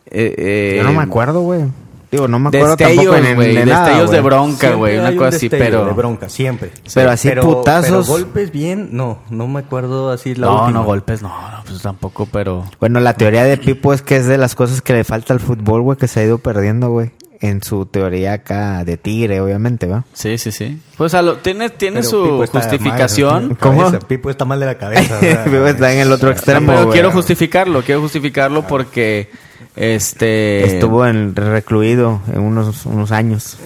eh, 0.08 0.36
eh, 0.38 0.74
Yo 0.78 0.84
no 0.84 0.94
me 0.94 1.04
acuerdo, 1.04 1.42
güey. 1.42 1.66
Digo, 2.12 2.28
no 2.28 2.40
me 2.40 2.50
acuerdo 2.50 2.76
Destellos, 2.76 3.06
tampoco 3.06 3.26
en, 3.30 3.36
güey, 3.36 3.56
de 3.56 3.66
nada, 3.66 3.86
destellos 3.86 4.12
de 4.12 4.20
bronca, 4.22 4.72
güey, 4.74 4.98
una 4.98 5.08
hay 5.08 5.14
un 5.14 5.18
cosa 5.20 5.38
así, 5.38 5.50
pero... 5.50 5.86
De 5.86 5.94
bronca, 5.94 6.28
siempre. 6.28 6.72
Pero 6.94 7.10
así 7.10 7.30
putazos. 7.32 7.90
Pero 7.90 8.04
golpes 8.04 8.52
bien, 8.52 8.90
no, 8.92 9.20
no 9.30 9.48
me 9.48 9.62
acuerdo 9.62 10.12
así 10.12 10.36
la 10.36 10.48
No, 10.48 10.54
última. 10.66 10.72
no, 10.72 10.84
golpes, 10.84 11.22
no, 11.22 11.30
no, 11.30 11.64
pues 11.66 11.82
tampoco, 11.82 12.26
pero... 12.26 12.66
Bueno, 12.82 13.00
la 13.00 13.14
teoría 13.14 13.46
de 13.46 13.56
Pipo 13.58 13.94
es 13.94 14.02
que 14.02 14.18
es 14.18 14.26
de 14.28 14.38
las 14.38 14.56
cosas 14.56 14.82
que 14.82 14.92
le 14.92 15.06
falta 15.06 15.34
al 15.34 15.40
fútbol, 15.40 15.82
güey, 15.84 15.98
que 15.98 16.10
se 16.10 16.20
ha 16.20 16.24
ido 16.26 16.38
perdiendo, 16.38 16.90
güey. 16.90 17.12
En 17.40 17.64
su 17.64 17.88
teoría 17.88 18.34
acá 18.34 18.84
de 18.84 18.98
tigre, 18.98 19.42
obviamente, 19.42 19.88
¿va? 19.88 20.04
Sí, 20.14 20.38
sí, 20.38 20.52
sí. 20.52 20.80
Pues 20.96 21.16
a 21.16 21.24
lo, 21.24 21.38
tiene, 21.38 21.70
tiene 21.72 22.02
Pero 22.02 22.10
su 22.10 22.46
justificación. 22.52 23.56
¿Cómo? 23.60 23.84
Cabeza, 23.86 24.08
Pipo 24.08 24.30
está 24.30 24.46
mal 24.46 24.60
de 24.60 24.66
la 24.68 24.76
cabeza. 24.78 25.20
Pipo 25.46 25.66
está 25.66 25.92
en 25.94 26.00
el 26.02 26.12
otro 26.12 26.30
extremo, 26.30 26.68
Pero 26.68 26.82
güey. 26.84 26.94
quiero 26.94 27.12
justificarlo, 27.12 27.82
quiero 27.82 28.02
justificarlo 28.02 28.68
porque 28.68 29.32
este 29.76 30.66
Estuvo 30.76 31.06
en, 31.06 31.36
recluido 31.36 32.22
en 32.34 32.42
unos, 32.42 32.86
unos 32.86 33.12
años. 33.12 33.58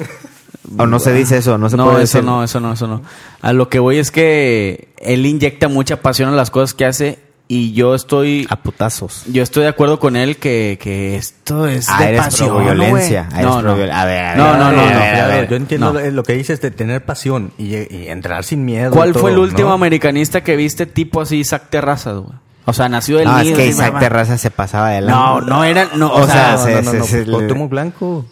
O 0.78 0.88
no 0.88 0.99
se 0.99 1.14
dice 1.14 1.38
eso, 1.38 1.58
no 1.58 1.70
se 1.70 1.78
no, 1.78 1.86
puede 1.86 2.03
eso 2.03 2.18
decir. 2.18 2.24
no, 2.30 2.43
eso 2.43 2.60
no, 2.60 2.74
eso 2.74 2.88
no. 2.88 3.01
A 3.41 3.53
lo 3.53 3.70
que 3.70 3.80
voy 3.80 3.97
es 3.99 4.10
que 4.12 4.89
él 4.97 5.26
inyecta 5.26 5.68
mucha 5.68 6.01
pasión 6.01 6.30
a 6.30 6.32
las 6.36 6.49
cosas 6.49 6.74
que 6.74 6.86
hace 6.86 7.20
y 7.47 7.74
yo 7.74 7.93
estoy 7.93 8.47
A 8.49 8.56
putazos. 8.64 9.24
yo 9.32 9.43
estoy 9.43 9.62
de 9.64 9.70
acuerdo 9.70 9.99
con 9.99 10.16
él 10.16 10.38
que, 10.38 10.80
que 10.82 11.16
esto 11.18 11.68
es 11.68 11.88
Ah, 11.88 11.99
de 12.01 12.10
eres 12.10 12.22
pasión, 12.22 12.49
pro 12.49 12.60
violencia. 12.62 13.28
¿no, 13.32 13.38
eres 13.38 13.45
güey? 13.51 13.62
pro 13.62 13.70
no, 13.72 13.76
viol-. 13.78 13.91
A 13.91 14.06
ver, 14.06 14.20
a 14.26 14.30
ver, 14.34 14.38
No, 14.38 14.58
no, 14.58 14.70
ver, 14.70 14.76
no, 14.76 14.82
a 14.82 14.86
no. 14.93 14.99
ver, 14.99 15.16
a 15.22 15.28
ver. 15.28 15.49
Yo 15.49 15.56
entiendo 15.56 15.93
No. 15.93 15.99
lo- 16.12 16.24
que 16.24 16.34
dices 16.34 16.60
de 16.62 16.72
tener 16.72 17.06
pasión 17.06 17.51
y, 17.60 17.76
y 17.76 18.08
entrar 18.08 18.43
sin 18.43 18.66
miedo. 18.66 18.89
¿Cuál 18.89 19.14
fue 19.14 19.30
el 19.32 19.38
último 19.38 19.70
¿no? 19.70 19.76
americanista 19.76 20.41
que 20.43 20.56
viste 20.56 20.88
tipo 20.88 21.22
así 21.22 21.38
Isaac 21.38 21.66
Terrazas, 21.70 22.18
güey? 22.18 22.34
O 22.66 22.74
sea, 22.74 22.89
nació 22.89 23.18
del 23.18 23.26
No, 23.28 23.39
es 23.39 23.51
que 23.55 23.68
Isaac 23.68 23.88
mamá. 23.93 23.99
Terraza 23.99 24.38
se 24.38 24.49
pasaba 24.51 24.89
de 24.89 25.01
No, 25.01 25.39
no 25.41 25.63
era, 25.63 25.88
no, 25.95 26.07
o, 26.07 26.22
O 26.24 26.26
sea, 26.26 26.57
sea, 26.57 26.57
se- 26.57 26.72
no, 26.74 26.82
no, 26.82 26.91
se- 26.91 26.97
no, 26.97 27.05
se- 27.05 27.26
Cuauhtémoc 27.26 27.70
Blanco. 27.70 28.26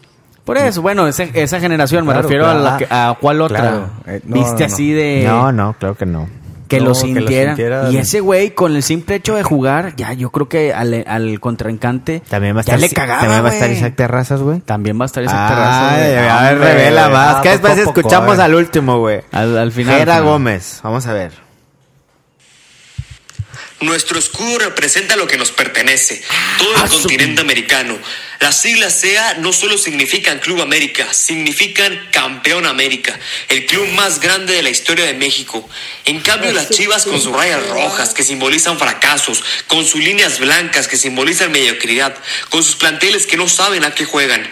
por 0.44 0.58
eso, 0.58 0.82
bueno, 0.82 1.08
ese- 1.08 1.30
esa 1.36 1.60
generación, 1.60 2.06
me 2.06 2.14
Claro, 2.14 2.24
refiero 2.24 2.48
a, 2.50 2.54
la 2.56 2.62
claro. 2.62 2.78
que- 2.80 2.88
a 2.90 3.18
cuál 3.22 3.42
otra. 3.42 3.60
Claro. 3.60 3.90
Eh, 4.08 4.22
no, 4.26 4.36
Viste 4.36 4.52
no, 4.54 4.60
no. 4.60 4.66
así 4.66 4.92
de 4.92 5.24
No, 5.28 5.52
no, 5.52 5.76
creo 5.80 5.96
que 5.96 6.06
no. 6.08 6.28
que, 6.68 6.80
No, 6.80 6.86
lo 6.86 6.94
que 6.94 7.00
lo 7.00 7.56
sintiera. 7.56 7.92
Y 7.92 7.98
ese 7.98 8.20
güey, 8.22 8.56
con 8.56 8.76
el 8.76 8.82
simple 8.82 9.16
hecho 9.18 9.36
de 9.36 9.44
jugar, 9.44 9.96
ya 9.96 10.14
yo 10.14 10.32
creo 10.32 10.50
que 10.50 10.74
al, 10.74 11.04
al 11.08 11.40
contrincante 11.40 12.24
También 12.28 12.56
va 12.56 12.62
a 12.62 12.64
ya 12.64 12.74
estar, 12.74 12.80
le 12.80 12.90
cagaba, 12.96 13.20
también 13.22 13.44
va 13.46 13.50
a 13.50 13.54
estar. 13.54 13.70
Isaac 13.70 13.94
Terrazas, 13.96 14.42
güey. 14.42 14.60
También 14.62 15.00
va 15.00 15.04
a 15.04 15.06
estar 15.06 15.24
Isaac 15.24 15.50
Terrazas, 15.50 15.94
a 15.94 15.98
ver, 16.50 16.58
revela 16.58 17.10
más. 17.10 17.36
ah, 17.36 17.42
Que 17.44 17.50
después 17.50 17.74
poco 17.82 18.00
escuchamos 18.00 18.40
al 18.40 18.56
último, 18.56 18.98
güey. 18.98 19.22
Al, 19.32 19.56
al 19.56 19.72
final. 19.72 20.00
Jera. 20.00 20.22
Gómez. 20.22 20.80
Vamos 20.84 21.06
a 21.06 21.14
ver. 21.14 21.43
Nuestro 23.84 24.18
escudo 24.18 24.60
representa 24.60 25.18
lo 25.18 25.28
que 25.28 25.38
nos 25.38 25.52
pertenece, 25.52 26.22
todo 26.58 26.84
el 26.84 26.90
continente 26.90 27.42
americano. 27.42 28.00
Las 28.40 28.62
siglas 28.62 29.00
SEA 29.00 29.36
no 29.36 29.54
solo 29.54 29.78
significan 29.78 30.40
Club 30.40 30.62
América, 30.62 31.14
significan 31.14 32.10
Campeón 32.12 32.66
América, 32.66 33.18
el 33.50 33.66
club 33.66 33.88
más 33.90 34.20
grande 34.20 34.54
de 34.54 34.62
la 34.62 34.70
historia 34.70 35.06
de 35.06 35.14
México. 35.14 35.70
En 36.06 36.22
cambio, 36.22 36.52
las 36.52 36.70
chivas 36.70 37.06
con 37.06 37.22
sus 37.22 37.34
rayas 37.34 37.68
rojas 37.70 38.14
que 38.14 38.24
simbolizan 38.24 38.80
fracasos, 38.80 39.44
con 39.68 39.86
sus 39.86 40.02
líneas 40.02 40.40
blancas 40.40 40.88
que 40.88 40.98
simbolizan 40.98 41.52
mediocridad, 41.52 42.16
con 42.50 42.64
sus 42.64 42.76
planteles 42.76 43.28
que 43.28 43.38
no 43.38 43.48
saben 43.48 43.84
a 43.84 43.96
qué 43.96 44.06
juegan. 44.06 44.46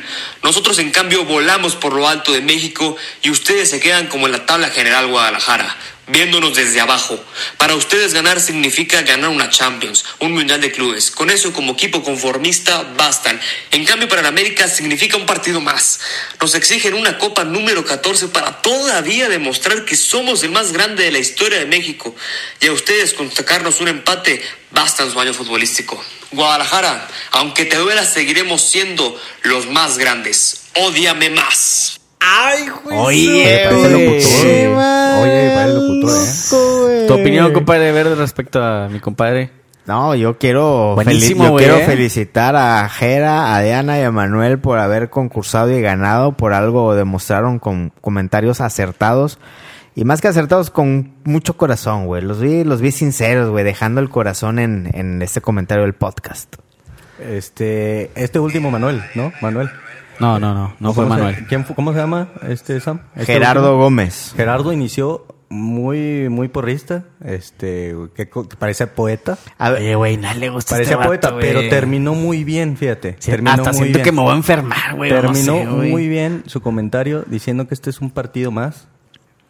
Nosotros, 0.44 0.80
en 0.80 0.92
cambio, 0.92 1.26
volamos 1.26 1.76
por 1.76 1.94
lo 1.94 2.08
alto 2.08 2.32
de 2.34 2.42
México 2.42 2.96
y 3.22 3.30
ustedes 3.30 3.70
se 3.70 3.80
quedan 3.80 4.08
como 4.08 4.26
en 4.26 4.34
la 4.34 4.46
tabla 4.46 4.70
general 4.70 5.08
Guadalajara. 5.08 5.78
Viéndonos 6.08 6.56
desde 6.56 6.82
abajo. 6.82 7.20
Para 7.58 7.76
ustedes 7.76 8.14
ganar 8.14 8.40
significa 8.40 9.02
ganar 9.02 9.30
una 9.30 9.50
Champions, 9.50 10.04
un 10.20 10.34
Mundial 10.34 10.60
de 10.62 10.72
Clubes. 10.72 11.12
Con 11.12 11.30
eso 11.30 11.54
como 11.54 11.74
equipo 11.74 12.04
conformista 12.04 12.84
bastan. 12.98 13.40
En 13.72 13.86
cambio 13.86 14.08
para 14.08 14.22
la 14.22 14.30
América 14.30 14.68
significa 14.68 15.18
un 15.18 15.26
partido 15.26 15.62
más. 15.62 16.00
Nos 16.40 16.56
exigen 16.56 16.94
una 16.94 17.18
Copa 17.18 17.44
número 17.44 17.86
14 17.86 18.30
para 18.30 18.62
todavía 18.62 19.30
demostrar 19.30 19.86
que 19.86 19.96
somos 19.96 20.44
el 20.44 20.52
más 20.52 20.72
grande 20.72 21.04
de 21.04 21.12
la 21.12 21.20
historia 21.20 21.60
de 21.60 21.66
México. 21.66 22.16
Y 22.60 22.68
a 22.68 22.72
ustedes 22.74 23.14
con 23.14 23.32
sacarnos 23.32 23.80
un 23.82 23.88
empate 23.88 24.42
bastan 24.72 25.12
su 25.12 25.20
año 25.20 25.34
futbolístico. 25.34 26.04
Guadalajara, 26.32 27.08
aunque 27.32 27.66
te 27.66 27.78
duela, 27.78 28.06
seguiremos 28.06 28.62
siendo 28.62 29.20
los 29.44 29.68
más 29.68 29.98
grandes. 29.98 30.62
Ódiame 30.76 31.30
más. 31.30 32.00
Ay, 32.20 32.68
Oye, 32.92 33.62
parece 33.66 33.90
güey. 33.90 33.92
locutor, 33.92 34.71
Tu 37.16 37.22
opinión, 37.22 37.54
compadre 37.54 37.92
Verde, 37.92 38.16
respecto 38.16 38.64
a 38.64 38.88
mi 38.90 39.00
compadre. 39.00 39.52
No, 39.88 40.14
yo 40.16 40.38
quiero, 40.38 40.94
Buenísimo, 40.96 41.46
yo 41.46 41.56
quiero 41.56 41.76
¿eh? 41.78 41.86
felicitar 41.86 42.56
a 42.56 42.88
Jera, 42.88 43.56
a 43.56 43.62
Diana 43.62 44.00
y 44.00 44.04
a 44.04 44.12
Manuel 44.12 44.60
por 44.60 44.78
haber 44.78 45.10
concursado 45.10 45.72
y 45.72 45.82
ganado. 45.82 46.34
Por 46.34 46.54
algo 46.54 46.94
demostraron 46.96 47.58
con 47.60 47.92
comentarios 48.02 48.62
acertados. 48.62 49.40
Y 49.96 50.06
más 50.06 50.22
que 50.22 50.28
acertados, 50.30 50.70
con 50.70 51.16
mucho 51.26 51.58
corazón, 51.58 52.06
güey. 52.06 52.22
Los 52.22 52.40
vi, 52.40 52.64
los 52.64 52.80
vi 52.80 52.92
sinceros, 52.92 53.50
güey, 53.50 53.66
dejando 53.66 54.00
el 54.02 54.10
corazón 54.10 54.60
en, 54.60 54.90
en 54.94 55.22
este 55.22 55.42
comentario 55.42 55.84
del 55.84 55.94
podcast. 55.94 56.56
Este, 57.20 58.12
este 58.16 58.40
último 58.40 58.72
Manuel, 58.72 59.04
¿no? 59.16 59.32
Manuel. 59.42 59.70
No, 60.20 60.40
no, 60.40 60.54
no, 60.54 60.74
no 60.80 60.94
fue 60.94 61.04
¿Cómo 61.06 61.16
se- 61.16 61.22
Manuel. 61.24 61.46
¿Quién 61.48 61.66
fu- 61.66 61.76
¿Cómo 61.76 61.92
se 61.94 62.00
llama 62.00 62.30
este 62.48 62.80
Sam? 62.80 63.02
Este 63.16 63.34
Gerardo 63.34 63.64
último. 63.72 63.84
Gómez. 63.84 64.34
Gerardo 64.36 64.72
inició 64.72 65.26
muy, 65.52 66.30
muy 66.30 66.48
porrista, 66.48 67.04
este, 67.24 67.94
que, 68.16 68.30
que 68.30 68.56
parece 68.58 68.88
poeta. 68.88 69.38
Oye, 69.60 69.96
güey, 69.96 70.16
no 70.18 70.34
le 70.34 70.50
gusta 70.50 70.76
Parecía 70.76 70.94
este 70.96 71.06
poeta, 71.06 71.28
vato, 71.32 71.42
pero 71.42 71.68
terminó 71.70 72.14
muy 72.16 72.44
bien, 72.46 72.78
fíjate. 72.78 73.18
Sí, 73.20 73.32
terminó 73.32 73.52
hasta 73.52 73.72
muy 73.72 73.80
siento 73.80 73.98
bien. 73.98 74.04
que 74.06 74.12
me 74.14 74.22
voy 74.22 74.32
a 74.32 74.36
enfermar, 74.38 74.96
güey, 74.96 75.12
no 75.12 75.22
Terminó 75.22 75.58
sé, 75.58 75.66
muy 75.66 76.08
bien 76.08 76.44
su 76.48 76.62
comentario 76.62 77.24
diciendo 77.28 77.68
que 77.68 77.74
este 77.74 77.90
es 77.90 78.00
un 78.00 78.12
partido 78.12 78.50
más. 78.52 78.88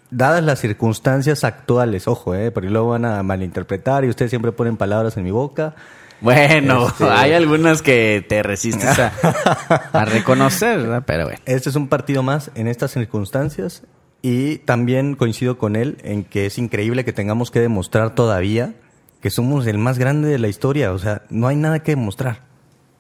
Dadas 0.10 0.44
las 0.44 0.60
circunstancias 0.60 1.44
actuales, 1.44 2.08
ojo, 2.08 2.34
eh, 2.36 2.52
porque 2.52 2.70
luego 2.70 2.90
van 2.90 3.06
a 3.06 3.22
malinterpretar 3.24 4.04
y 4.04 4.10
ustedes 4.10 4.32
siempre 4.32 4.52
ponen 4.52 4.78
palabras 4.78 5.16
en 5.18 5.24
mi 5.24 5.32
boca. 5.32 5.76
Bueno, 6.20 6.88
Este- 6.88 7.04
hay 7.10 7.34
algunas 7.34 7.82
que 7.84 8.26
te 8.28 8.42
resistes 8.44 8.98
a, 9.00 9.12
a 9.94 10.06
reconocer, 10.06 10.80
¿verdad? 10.80 11.04
pero 11.06 11.26
bueno. 11.26 11.40
Este 11.46 11.70
es 11.70 11.76
un 11.76 11.88
partido 11.88 12.24
más 12.24 12.50
en 12.56 12.68
estas 12.68 12.92
circunstancias 12.92 13.84
y 14.22 14.58
también 14.60 15.16
coincido 15.16 15.58
con 15.58 15.76
él 15.76 15.98
en 16.04 16.24
que 16.24 16.46
es 16.46 16.58
increíble 16.58 17.06
que 17.06 17.14
tengamos 17.14 17.52
que 17.52 17.60
demostrar 17.60 18.16
todavía 18.16 18.76
que 19.22 19.30
somos 19.30 19.68
el 19.68 19.78
más 19.78 19.98
grande 19.98 20.30
de 20.30 20.40
la 20.40 20.48
historia. 20.48 20.92
O 20.94 21.00
sea, 21.00 21.24
no 21.30 21.48
hay 21.48 21.56
nada 21.56 21.84
que 21.84 21.92
demostrar. 21.92 22.44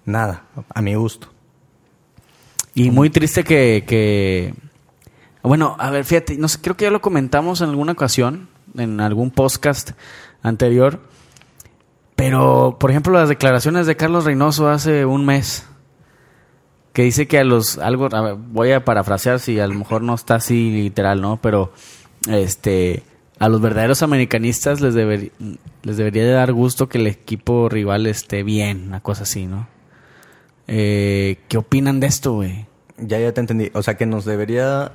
Nada, 0.06 0.46
a 0.74 0.82
mi 0.82 0.96
gusto. 0.96 1.30
Y 2.74 2.92
muy 2.92 3.10
triste 3.10 3.44
que, 3.44 3.84
que... 3.88 4.54
Bueno, 5.44 5.76
a 5.80 5.90
ver, 5.90 6.06
fíjate, 6.06 6.38
no 6.38 6.48
sé, 6.48 6.60
creo 6.62 6.78
que 6.78 6.86
ya 6.86 6.92
lo 6.92 7.02
comentamos 7.02 7.62
en 7.62 7.70
alguna 7.70 7.92
ocasión, 7.94 8.48
en 8.78 9.00
algún 9.00 9.32
podcast 9.32 9.92
anterior, 10.44 11.00
pero, 12.22 12.78
por 12.80 12.92
ejemplo, 12.92 13.14
las 13.14 13.30
declaraciones 13.30 13.88
de 13.88 13.98
Carlos 13.98 14.26
Reynoso 14.26 14.70
hace 14.70 15.06
un 15.06 15.26
mes, 15.26 15.66
que 16.94 17.04
dice 17.04 17.28
que 17.28 17.40
a 17.40 17.44
los, 17.44 17.78
algo, 17.78 18.10
a 18.12 18.22
ver, 18.22 18.36
voy 18.36 18.72
a 18.72 18.84
parafrasear 18.86 19.40
si 19.40 19.60
a 19.60 19.68
lo 19.68 19.74
mejor 19.76 20.02
no 20.02 20.14
está 20.16 20.36
así 20.36 20.72
literal, 20.72 21.22
¿no? 21.22 21.40
Pero, 21.42 21.72
este, 22.30 23.04
a 23.40 23.48
los 23.50 23.62
verdaderos 23.62 24.04
americanistas 24.04 24.82
les, 24.82 24.94
deber- 24.96 25.32
les 25.84 25.98
debería 25.98 26.24
de 26.26 26.32
dar 26.32 26.52
gusto 26.54 26.90
que 26.90 26.98
el 26.98 27.08
equipo 27.08 27.70
rival 27.70 28.08
esté 28.08 28.44
bien, 28.44 28.88
una 28.88 29.00
cosa 29.02 29.24
así, 29.24 29.46
¿no? 29.48 29.68
Eh, 30.68 31.38
¿Qué 31.48 31.58
opinan 31.58 32.00
de 32.00 32.08
esto, 32.08 32.34
güey? 32.34 32.66
Ya, 32.98 33.20
ya 33.20 33.34
te 33.34 33.42
entendí. 33.42 33.72
O 33.74 33.82
sea, 33.82 33.96
que 33.98 34.06
nos 34.06 34.26
debería... 34.26 34.92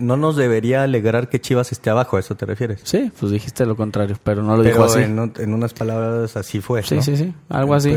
No 0.00 0.16
nos 0.16 0.36
debería 0.36 0.82
alegrar 0.82 1.28
que 1.28 1.40
Chivas 1.40 1.72
esté 1.72 1.90
abajo, 1.90 2.16
¿a 2.16 2.20
eso 2.20 2.36
te 2.36 2.46
refieres? 2.46 2.80
Sí, 2.84 3.10
pues 3.18 3.32
dijiste 3.32 3.64
lo 3.66 3.76
contrario, 3.76 4.16
pero 4.22 4.42
no 4.42 4.56
lo 4.56 4.62
Pero 4.62 4.74
dijo 4.74 4.84
así. 4.84 5.00
En, 5.00 5.18
un- 5.18 5.32
en 5.38 5.52
unas 5.54 5.72
palabras 5.74 6.36
así 6.36 6.60
fue, 6.60 6.82
Sí, 6.82 6.96
¿no? 6.96 7.02
sí, 7.02 7.16
sí, 7.16 7.32
algo 7.48 7.74
así. 7.74 7.90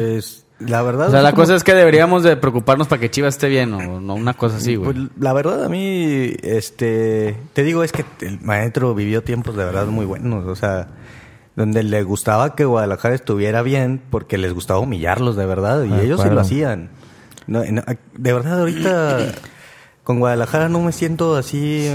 La 0.67 0.81
verdad... 0.81 1.07
o 1.07 1.11
sea, 1.11 1.21
la 1.21 1.31
como- 1.31 1.43
cosa 1.43 1.55
es 1.55 1.63
que 1.63 1.73
deberíamos 1.73 2.23
de 2.23 2.37
preocuparnos 2.37 2.87
para 2.87 2.99
que 2.99 3.09
Chivas 3.11 3.35
esté 3.35 3.47
bien, 3.49 3.73
o 3.73 3.99
no 3.99 4.13
una 4.15 4.33
cosa 4.33 4.57
así, 4.57 4.75
güey. 4.75 4.93
Pues, 4.93 5.07
la 5.19 5.33
verdad 5.33 5.63
a 5.65 5.69
mí, 5.69 6.33
este, 6.43 7.35
te 7.53 7.63
digo 7.63 7.83
es 7.83 7.91
que 7.91 8.05
el 8.21 8.39
maestro 8.41 8.93
vivió 8.95 9.23
tiempos 9.23 9.55
de 9.55 9.65
verdad 9.65 9.87
muy 9.87 10.05
buenos, 10.05 10.45
o 10.45 10.55
sea, 10.55 10.87
donde 11.55 11.83
le 11.83 12.03
gustaba 12.03 12.55
que 12.55 12.65
Guadalajara 12.65 13.15
estuviera 13.15 13.61
bien 13.61 14.01
porque 14.09 14.37
les 14.37 14.53
gustaba 14.53 14.79
humillarlos 14.79 15.35
de 15.35 15.45
verdad 15.45 15.83
y 15.83 15.93
ellos 15.93 16.05
sí 16.05 16.11
acuerdo. 16.27 16.35
lo 16.35 16.41
hacían. 16.41 16.89
No, 17.47 17.63
no, 17.65 17.81
de 18.17 18.33
verdad 18.33 18.59
ahorita 18.59 19.17
con 20.03 20.19
Guadalajara 20.19 20.69
no 20.69 20.79
me 20.81 20.91
siento 20.91 21.35
así, 21.35 21.89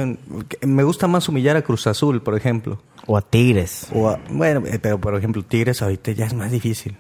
me 0.62 0.82
gusta 0.82 1.06
más 1.06 1.28
humillar 1.28 1.56
a 1.56 1.62
Cruz 1.62 1.86
Azul, 1.86 2.20
por 2.22 2.36
ejemplo. 2.36 2.80
O 3.06 3.16
a 3.16 3.22
Tigres. 3.22 3.86
O 3.94 4.08
a- 4.10 4.18
bueno, 4.30 4.62
eh, 4.66 4.78
pero 4.80 4.98
por 5.00 5.14
ejemplo 5.16 5.42
Tigres 5.42 5.82
ahorita 5.82 6.12
ya 6.12 6.26
es 6.26 6.34
más 6.34 6.50
difícil. 6.50 6.96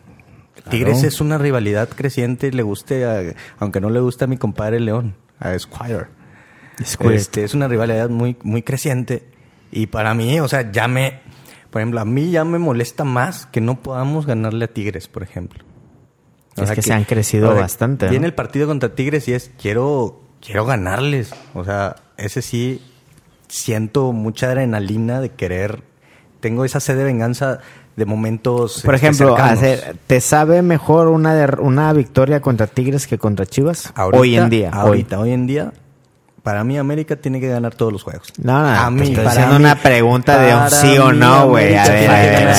Tigres 0.70 1.02
es 1.02 1.20
una 1.20 1.38
rivalidad 1.38 1.88
creciente, 1.88 2.50
le 2.52 2.62
guste, 2.62 3.04
a- 3.04 3.34
aunque 3.58 3.80
no 3.80 3.90
le 3.90 4.00
guste 4.00 4.24
a 4.24 4.26
mi 4.26 4.36
compadre 4.36 4.80
León, 4.80 5.14
a 5.38 5.58
Squire. 5.58 6.06
Squire. 6.84 7.16
Este, 7.16 7.44
es 7.44 7.54
una 7.54 7.68
rivalidad 7.68 8.08
muy, 8.10 8.36
muy 8.42 8.62
creciente. 8.62 9.24
Y 9.72 9.86
para 9.86 10.14
mí, 10.14 10.38
o 10.40 10.48
sea, 10.48 10.70
ya 10.70 10.88
me, 10.88 11.20
por 11.70 11.80
ejemplo, 11.80 12.00
a 12.00 12.04
mí 12.04 12.30
ya 12.30 12.44
me 12.44 12.58
molesta 12.58 13.04
más 13.04 13.46
que 13.46 13.60
no 13.60 13.80
podamos 13.82 14.26
ganarle 14.26 14.66
a 14.66 14.68
Tigres, 14.68 15.08
por 15.08 15.22
ejemplo. 15.22 15.64
Es 16.56 16.70
que 16.70 16.80
se 16.82 16.92
han 16.94 17.04
crecido 17.04 17.54
bastante, 17.54 18.06
¿no? 18.06 18.10
Viene 18.10 18.26
el 18.26 18.34
partido 18.34 18.66
contra 18.66 18.94
Tigres 18.94 19.28
y 19.28 19.34
es, 19.34 19.50
quiero, 19.60 20.22
quiero 20.40 20.64
ganarles. 20.64 21.34
O 21.54 21.64
sea, 21.64 21.96
ese 22.16 22.40
sí, 22.40 22.80
siento 23.48 24.12
mucha 24.12 24.46
adrenalina 24.46 25.20
de 25.20 25.30
querer, 25.32 25.82
tengo 26.40 26.64
esa 26.64 26.80
sed 26.80 26.96
de 26.96 27.04
venganza 27.04 27.60
de 27.96 28.04
momentos. 28.04 28.82
Por 28.84 28.94
este, 28.94 29.06
ejemplo, 29.08 29.36
hacer- 29.36 29.96
¿te 30.06 30.20
sabe 30.20 30.62
mejor 30.62 31.08
una, 31.08 31.48
una 31.58 31.92
victoria 31.92 32.40
contra 32.40 32.66
Tigres 32.66 33.06
que 33.06 33.18
contra 33.18 33.46
Chivas? 33.46 33.92
Ahorita- 33.94 34.20
hoy 34.20 34.36
en 34.36 34.50
día. 34.50 34.70
Ahorita, 34.70 35.18
hoy 35.18 35.32
en 35.32 35.46
día, 35.46 35.72
para 36.42 36.62
mí 36.62 36.78
América 36.78 37.16
tiene 37.16 37.40
que 37.40 37.48
ganar 37.48 37.74
todos 37.74 37.92
los 37.92 38.04
juegos. 38.04 38.32
No, 38.40 38.60
no, 38.62 38.68
a 38.68 38.84
te 38.84 38.90
mí, 38.92 39.08
estoy 39.08 39.26
haciendo 39.26 39.54
mí, 39.58 39.64
una 39.64 39.74
pregunta 39.76 40.38
de 40.40 40.54
un 40.54 40.70
sí 40.70 40.96
o 40.96 41.12
no, 41.12 41.48
güey. 41.48 41.74
A 41.74 41.88
ver, 41.88 42.08
a 42.10 42.14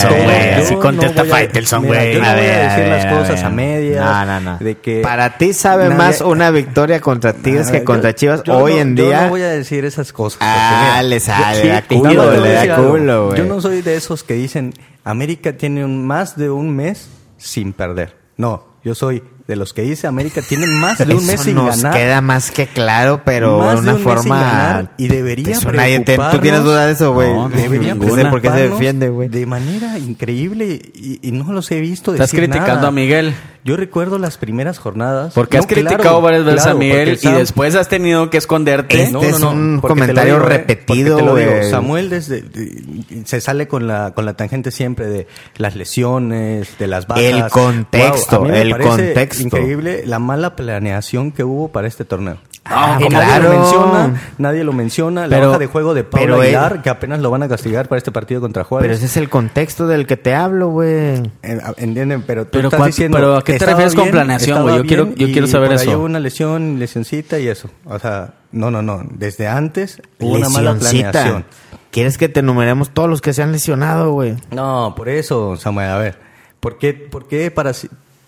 ver. 0.09 0.55
Yo 0.57 0.63
Así 0.63 0.75
contesta 0.75 1.23
Faitelson, 1.23 1.85
güey. 1.85 2.15
Yo 2.15 2.19
no 2.21 2.25
A 2.27 2.33
voy 2.33 2.41
ver, 2.41 2.51
a 2.51 2.59
a 2.59 2.75
decir 2.75 2.83
ver, 2.91 3.03
las 3.05 3.13
cosas 3.13 3.35
ver. 3.37 3.45
a 3.45 3.49
medias. 3.49 4.05
No, 4.05 4.25
no, 4.25 4.39
no. 4.41 4.57
De 4.57 4.75
que 4.79 4.99
Para 5.01 5.37
ti 5.37 5.53
sabe 5.53 5.85
Nadie- 5.85 5.95
más 5.97 6.19
una 6.33 6.51
victoria 6.51 6.99
contra 6.99 7.31
Tigres 7.31 7.71
que 7.71 7.77
Yo- 7.79 7.85
contra 7.85 8.13
Chivas 8.13 8.43
yo 8.43 8.57
hoy 8.57 8.73
no- 8.73 8.79
en 8.79 8.95
Yo 8.97 9.05
día. 9.05 9.21
no 9.21 9.29
voy 9.29 9.41
a 9.43 9.49
decir 9.49 9.85
esas 9.85 10.11
cosas. 10.11 10.39
Ah, 10.41 10.81
mira, 10.97 11.03
le 11.03 11.19
yo- 11.19 11.25
sale, 11.25 11.63
le 11.63 11.69
da 11.69 11.79
yo 11.87 11.97
culo, 12.01 12.31
le 12.43 12.51
da 12.53 12.75
culo, 12.75 13.25
güey. 13.27 13.37
Yo 13.37 13.45
no 13.45 13.61
soy 13.61 13.81
de 13.83 13.95
esos 13.95 14.23
que 14.25 14.33
dicen 14.33 14.73
América 15.07 15.55
tiene 15.55 15.85
un, 15.85 16.05
más 16.05 16.35
de 16.35 16.49
un 16.49 16.75
mes 16.75 17.09
sin 17.37 17.71
perder. 17.71 18.17
No, 18.35 18.65
yo 18.83 18.93
soy 18.93 19.23
de 19.47 19.55
los 19.55 19.73
que 19.73 19.81
dice 19.83 20.07
América 20.07 20.41
tiene 20.41 20.67
más 20.67 20.97
de 20.97 21.13
un 21.15 21.25
mes 21.25 21.39
sin 21.41 21.55
nos 21.55 21.77
ganar. 21.81 21.93
queda 21.97 22.21
más 22.21 22.51
que 22.51 22.67
claro, 22.67 23.21
pero 23.23 23.59
Más 23.59 23.69
de 23.69 23.75
de 23.75 23.81
una 23.81 23.91
un 23.93 23.97
mes 23.97 24.13
sin 24.21 24.23
forma. 24.23 24.89
y 24.97 25.07
debería 25.07 25.57
te- 26.03 26.17
¿Tú 26.31 26.39
tienes 26.39 26.63
duda 26.63 26.85
de 26.85 26.91
eso, 26.93 27.13
güey? 27.13 27.33
No, 27.33 27.47
debería 27.49 27.95
No 27.95 28.13
sé 28.15 28.25
por 28.25 28.41
qué 28.41 28.49
se 28.49 28.69
defiende, 28.69 29.09
güey. 29.09 29.29
De 29.29 29.45
manera 29.45 29.97
increíble 29.97 30.81
y, 30.93 31.19
y 31.21 31.31
no 31.31 31.51
los 31.53 31.71
he 31.71 31.79
visto 31.79 32.11
Estás 32.11 32.31
decir 32.31 32.41
criticando 32.43 32.75
nada. 32.75 32.87
a 32.89 32.91
Miguel. 32.91 33.33
Yo 33.63 33.75
recuerdo 33.75 34.17
las 34.17 34.37
primeras 34.37 34.79
jornadas. 34.79 35.33
Porque 35.33 35.57
has 35.57 35.63
No, 35.63 35.67
claro, 35.67 35.87
criticado 35.87 36.21
varias 36.21 36.45
veces 36.45 36.61
claro, 36.63 36.77
a 36.77 36.79
Miguel 36.79 37.19
y 37.21 37.27
después 37.31 37.75
has 37.75 37.89
tenido 37.89 38.29
que 38.29 38.37
esconderte. 38.37 39.01
Este 39.03 39.29
es 39.29 39.41
un 39.41 39.79
porque 39.81 39.93
te 39.95 39.99
comentario 40.01 40.33
lo 40.37 40.39
digo, 40.39 40.51
¿eh? 40.53 40.57
repetido, 40.57 41.17
Porque 41.17 41.23
te 41.23 41.29
lo 41.29 41.35
digo, 41.37 41.51
güey. 41.59 41.69
Samuel 41.69 42.09
desde, 42.09 42.41
de- 42.43 43.23
se 43.25 43.41
sale 43.41 43.67
con 43.67 43.85
la, 43.87 44.11
con 44.13 44.23
la 44.25 44.35
tangente 44.35 44.71
siempre 44.71 45.07
de 45.07 45.27
las 45.57 45.75
lesiones, 45.75 46.77
de 46.79 46.87
las 46.87 47.07
bajas. 47.07 47.23
El 47.25 47.43
contexto, 47.49 48.39
Wow, 48.39 48.51
el 48.51 48.69
parece 48.71 48.89
contexto. 48.89 49.36
Increíble 49.41 50.03
la 50.05 50.19
mala 50.19 50.55
planeación 50.55 51.31
que 51.31 51.43
hubo 51.43 51.69
para 51.69 51.87
este 51.87 52.05
torneo. 52.05 52.37
Ah, 52.69 52.99
claro. 53.07 53.13
Nadie 53.13 53.39
lo 53.41 53.49
menciona, 53.59 54.21
nadie 54.37 54.63
lo 54.65 54.73
menciona. 54.73 55.27
La 55.27 55.39
baja 55.39 55.57
de 55.57 55.67
juego 55.67 55.93
de 55.93 56.03
Pablo 56.03 56.25
pero 56.25 56.35
él- 56.43 56.55
Aguilar, 56.55 56.81
que 56.81 56.89
apenas 56.89 57.19
lo 57.21 57.31
van 57.31 57.43
a 57.43 57.47
castigar 57.47 57.87
para 57.87 57.97
este 57.97 58.11
partido 58.11 58.41
contra 58.41 58.65
Juárez. 58.65 58.83
Pero 58.87 58.93
ese 58.97 59.05
es 59.05 59.15
el 59.15 59.29
contexto 59.29 59.87
del 59.87 60.05
que 60.05 60.17
te 60.17 60.35
hablo, 60.35 60.67
güey. 60.69 61.31
Entienden, 61.77 62.23
pero 62.23 62.43
tú 62.45 62.51
Pero 62.53 62.67
estás 62.67 62.85
diciendo. 62.87 63.17
pero 63.17 63.35
¿a 63.37 63.43
qué 63.43 63.57
te 63.57 63.65
refieres 63.65 63.95
con 63.95 64.09
planeación, 64.09 64.63
güey? 64.63 64.77
Yo 64.77 64.83
quiero- 64.85 65.15
yo 65.15 65.27
quiero 65.27 65.47
saber 65.47 65.69
por 65.69 65.79
ahí 65.79 65.87
eso. 65.87 65.97
hubo 65.97 66.05
una 66.05 66.19
lesión, 66.19 66.77
lesioncita 66.77 67.39
y 67.39 67.47
eso. 67.47 67.69
O 67.85 67.97
sea, 67.99 68.33
no, 68.51 68.69
no, 68.69 68.81
no. 68.81 69.01
Desde 69.11 69.47
antes 69.47 70.01
hubo 70.19 70.35
una 70.35 70.49
mala 70.49 70.75
planeación. 70.75 71.45
¿Quieres 71.89 72.17
que 72.17 72.27
te 72.27 72.41
enumeremos 72.41 72.89
todos 72.93 73.09
los 73.09 73.21
que 73.21 73.31
se 73.33 73.43
han 73.43 73.53
lesionado, 73.53 74.11
güey? 74.11 74.35
No, 74.51 74.93
por 74.95 75.07
eso, 75.07 75.55
Samuel, 75.55 75.89
a 75.89 75.97
ver. 75.97 76.19
¿Por 76.59 76.77
qué, 76.77 76.93
por 76.93 77.27
qué 77.27 77.49
para 77.49 77.71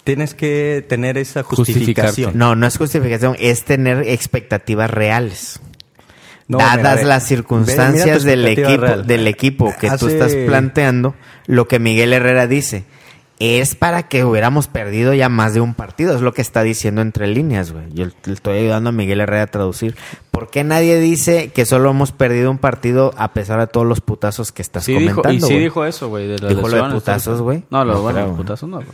tienes 0.10 0.34
que 0.34 0.86
tener 0.88 1.18
esa 1.18 1.44
justificación? 1.44 2.32
No, 2.36 2.56
no 2.56 2.68
es 2.68 2.78
justificación, 2.78 3.36
es 3.40 3.64
tener 3.64 4.08
expectativas 4.08 4.90
reales. 4.92 5.60
No, 6.48 6.58
dadas 6.58 7.04
las 7.04 7.28
circunstancias 7.28 8.24
del 8.24 8.46
equipo, 8.48 8.78
real. 8.82 9.06
del 9.06 9.28
equipo 9.28 9.74
que 9.80 9.88
tú 9.90 10.08
Hace- 10.08 10.14
estás 10.14 10.34
planteando, 10.48 11.14
lo 11.46 11.68
que 11.68 11.78
Miguel 11.80 12.12
Herrera 12.12 12.48
dice 12.48 12.86
es 13.38 13.74
para 13.76 14.04
que 14.10 14.26
hubiéramos 14.26 14.68
perdido 14.68 15.14
ya 15.14 15.30
más 15.30 15.54
de 15.54 15.62
un 15.62 15.74
partido, 15.74 16.14
es 16.14 16.20
lo 16.22 16.34
que 16.34 16.42
está 16.42 16.62
diciendo 16.62 17.02
entre 17.02 17.26
líneas, 17.28 17.72
güey. 17.72 17.86
Yo 17.94 18.06
le 18.26 18.34
estoy 18.34 18.58
ayudando 18.58 18.90
a 18.90 18.92
Miguel 18.92 19.22
Herrera 19.22 19.44
a 19.44 19.48
traducir. 19.48 19.96
¿Por 20.32 20.50
qué 20.50 20.66
nadie 20.66 21.00
dice 21.00 21.50
que 21.54 21.66
solo 21.66 21.92
hemos 21.92 22.12
perdido 22.12 22.52
un 22.52 22.58
partido 22.58 23.14
a 23.16 23.32
pesar 23.32 23.60
de 23.62 23.68
todos 23.68 23.86
los 23.88 24.02
putazos 24.02 24.52
que 24.52 24.62
estás 24.62 24.84
Sí 24.84 24.94
dijo, 24.94 25.22
comentando? 25.22 25.46
y 25.48 25.50
sí 25.50 25.58
dijo 25.60 25.86
eso, 25.86 26.10
güey. 26.10 26.28
Dijo 26.28 26.42
lo 26.42 26.48
de 26.50 26.56
lesiones, 26.64 26.94
putazos, 26.96 27.42
güey. 27.42 27.64
No, 27.70 27.86
lo 27.86 27.94
No 27.94 28.02
bueno, 28.02 28.18
creo, 28.18 28.28
los 28.30 28.38
putazos 28.38 28.68
no, 28.70 28.78
güey. 28.78 28.90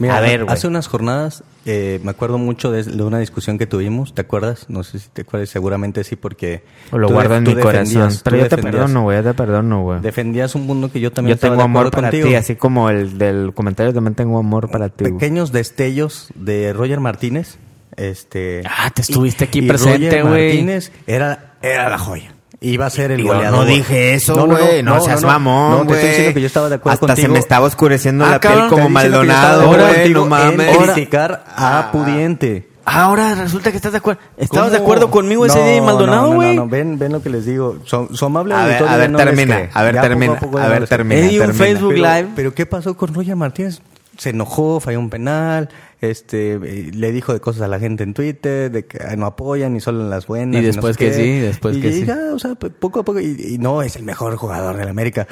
Mira, 0.00 0.16
A 0.16 0.20
ver, 0.20 0.46
hace 0.48 0.66
unas 0.66 0.88
jornadas 0.88 1.44
eh, 1.66 2.00
me 2.02 2.10
acuerdo 2.10 2.38
mucho 2.38 2.72
de, 2.72 2.82
de 2.82 3.02
una 3.02 3.18
discusión 3.18 3.58
que 3.58 3.66
tuvimos, 3.66 4.14
¿te 4.14 4.22
acuerdas? 4.22 4.64
No 4.68 4.82
sé 4.82 4.98
si 4.98 5.08
te 5.10 5.22
acuerdas, 5.22 5.50
seguramente 5.50 6.02
sí, 6.04 6.16
porque... 6.16 6.64
Lo 6.90 7.08
guardo 7.08 7.36
en 7.36 7.44
mi 7.44 7.54
corazón. 7.54 8.10
Pero 8.24 8.36
yo 8.38 8.48
te 8.48 8.58
perdono, 8.58 9.02
güey, 9.02 9.18
yo 9.18 9.24
te 9.24 9.34
perdono, 9.34 9.82
güey. 9.82 10.00
Defendías 10.00 10.54
un 10.54 10.66
mundo 10.66 10.90
que 10.90 11.00
yo 11.00 11.12
también 11.12 11.32
Yo 11.32 11.34
estaba 11.36 11.52
tengo 11.54 11.62
de 11.62 11.64
amor 11.64 11.90
para 11.90 12.08
contigo. 12.08 12.28
ti, 12.28 12.34
así 12.34 12.56
como 12.56 12.88
el 12.90 13.18
del 13.18 13.52
comentario 13.54 13.92
también 13.92 14.14
tengo 14.14 14.38
amor 14.38 14.70
para 14.70 14.88
ti. 14.88 15.04
Pequeños 15.04 15.52
destellos 15.52 16.32
de 16.34 16.72
Roger 16.72 17.00
Martínez. 17.00 17.58
Este, 17.96 18.62
Ah, 18.66 18.90
te 18.94 19.02
estuviste 19.02 19.44
aquí 19.44 19.58
y 19.58 19.68
presente, 19.68 20.08
Roger 20.08 20.22
güey. 20.22 20.48
Martínez 20.48 20.92
era, 21.06 21.56
era 21.60 21.90
la 21.90 21.98
joya. 21.98 22.34
Iba 22.62 22.86
a 22.86 22.90
ser 22.90 23.10
el 23.12 23.22
Yo 23.22 23.32
goleador. 23.32 23.60
no 23.60 23.64
dije 23.64 24.14
eso, 24.14 24.34
No, 24.36 24.46
no, 24.46 24.52
no, 24.58 24.64
güey. 24.66 24.82
No, 24.82 24.94
no, 24.96 25.00
seas 25.00 25.22
no, 25.22 25.28
no. 25.28 25.32
mamón, 25.32 25.70
No, 25.70 25.76
te 25.78 25.80
estoy 25.82 25.96
güey. 25.96 26.08
diciendo 26.08 26.34
que 26.34 26.40
yo 26.42 26.46
estaba 26.46 26.68
de 26.68 26.74
acuerdo 26.74 26.94
Hasta 26.94 27.06
contigo. 27.06 27.26
se 27.26 27.32
me 27.32 27.38
estaba 27.38 27.66
oscureciendo 27.66 28.24
Ah, 28.26 28.30
la 28.32 28.40
cabrón, 28.40 28.60
piel 28.60 28.70
como 28.70 28.88
Maldonado, 28.90 29.66
güey. 29.68 29.94
contigo 29.94 30.18
No 30.28 30.38
en 30.38 30.56
mames. 30.56 30.76
criticar 30.78 31.44
a 31.56 31.88
Pudiente. 31.90 32.68
Ahora 32.84 33.34
resulta 33.34 33.70
que 33.70 33.76
estás 33.76 33.92
de 33.92 33.98
acuerdo. 33.98 34.20
¿Estabas 34.36 34.68
¿Cómo? 34.68 34.76
de 34.78 34.82
acuerdo 34.82 35.10
conmigo 35.10 35.46
ese 35.46 35.58
No, 35.58 35.64
día 35.64 35.76
y 35.76 35.80
Maldonado, 35.80 36.22
no, 36.22 36.28
no, 36.30 36.34
güey? 36.36 36.56
No, 36.56 36.62
no, 36.64 36.68
ven, 36.68 36.98
ven 36.98 37.12
lo 37.12 37.22
que 37.22 37.30
les 37.30 37.46
digo. 37.46 37.76
Su, 37.84 38.08
su 38.12 38.24
amable 38.26 38.54
A 38.54 38.64
ver, 38.66 38.82
a 38.82 38.96
ver, 38.96 39.16
termina, 39.16 39.68
a 39.72 39.82
ver, 39.82 39.94
Ya 39.94 40.00
poco 40.00 40.08
termina, 40.08 40.38
poco 40.40 40.58
a 40.58 40.66
ver, 40.68 40.88
termina, 40.88 41.20
Ey, 41.20 41.38
un 41.38 41.46
termina. 41.46 41.64
Facebook 41.64 41.92
pero, 41.94 42.02
Live. 42.14 42.28
Pero 42.36 42.54
¿qué 42.54 42.66
pasó 42.66 42.94
con 42.96 43.14
Roger 43.14 43.36
Martínez? 43.36 43.80
Se 44.18 44.30
enojó, 44.30 44.80
falló 44.80 44.98
un 44.98 45.08
penal, 45.08 45.68
este, 46.00 46.52
eh, 46.54 46.90
le 46.94 47.12
dijo 47.12 47.32
de 47.32 47.40
cosas 47.40 47.62
a 47.62 47.68
la 47.68 47.78
gente 47.78 48.02
en 48.04 48.14
Twitter, 48.14 48.70
de 48.70 48.86
que 48.86 48.98
no 49.16 49.26
apoyan 49.26 49.76
y 49.76 49.80
solo 49.80 50.00
en 50.00 50.10
las 50.10 50.26
buenas. 50.26 50.56
Y 50.62 50.66
no 50.66 50.72
después 50.72 50.96
sé 50.96 51.04
que 51.04 51.10
qué. 51.10 51.14
sí, 51.16 51.38
después 51.40 51.76
y 51.76 51.80
que 51.80 51.92
sí. 51.92 52.04
ya, 52.06 52.18
o 52.34 52.38
sea, 52.38 52.54
p- 52.54 52.70
poco 52.70 53.00
a 53.00 53.04
poco, 53.04 53.20
y, 53.20 53.36
y 53.54 53.58
no, 53.58 53.82
es 53.82 53.96
el 53.96 54.02
mejor 54.04 54.36
jugador 54.36 54.76
de 54.76 54.84
la 54.84 54.90
América. 54.90 55.26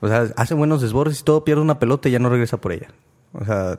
O 0.00 0.08
sea, 0.08 0.26
hace 0.36 0.54
buenos 0.54 0.80
desbordes 0.82 1.20
y 1.20 1.24
todo, 1.24 1.44
pierde 1.44 1.62
una 1.62 1.78
pelota 1.78 2.08
y 2.08 2.12
ya 2.12 2.18
no 2.18 2.28
regresa 2.28 2.56
por 2.56 2.72
ella. 2.72 2.88
O 3.32 3.44
sea, 3.44 3.78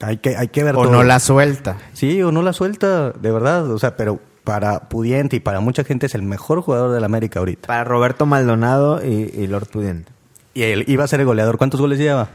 hay 0.00 0.18
que, 0.18 0.36
hay 0.36 0.48
que 0.48 0.62
ver 0.64 0.76
O 0.76 0.82
todo. 0.82 0.92
no 0.92 1.02
la 1.02 1.18
suelta. 1.20 1.78
Sí, 1.94 2.22
o 2.22 2.30
no 2.32 2.42
la 2.42 2.52
suelta, 2.52 3.10
de 3.12 3.30
verdad. 3.32 3.70
O 3.70 3.78
sea, 3.78 3.96
pero 3.96 4.20
para 4.44 4.88
Pudiente 4.88 5.36
y 5.36 5.40
para 5.40 5.60
mucha 5.60 5.82
gente 5.84 6.06
es 6.06 6.14
el 6.14 6.22
mejor 6.22 6.60
jugador 6.60 6.92
de 6.92 7.00
la 7.00 7.06
América 7.06 7.38
ahorita. 7.40 7.66
Para 7.66 7.84
Roberto 7.84 8.26
Maldonado 8.26 9.04
y, 9.04 9.30
y 9.34 9.46
Lord 9.46 9.66
Pudiente. 9.68 10.12
Y 10.54 10.62
él 10.62 10.84
iba 10.86 11.04
a 11.04 11.08
ser 11.08 11.20
el 11.20 11.26
goleador. 11.26 11.58
¿Cuántos 11.58 11.80
goles 11.80 11.98
lleva? 11.98 12.28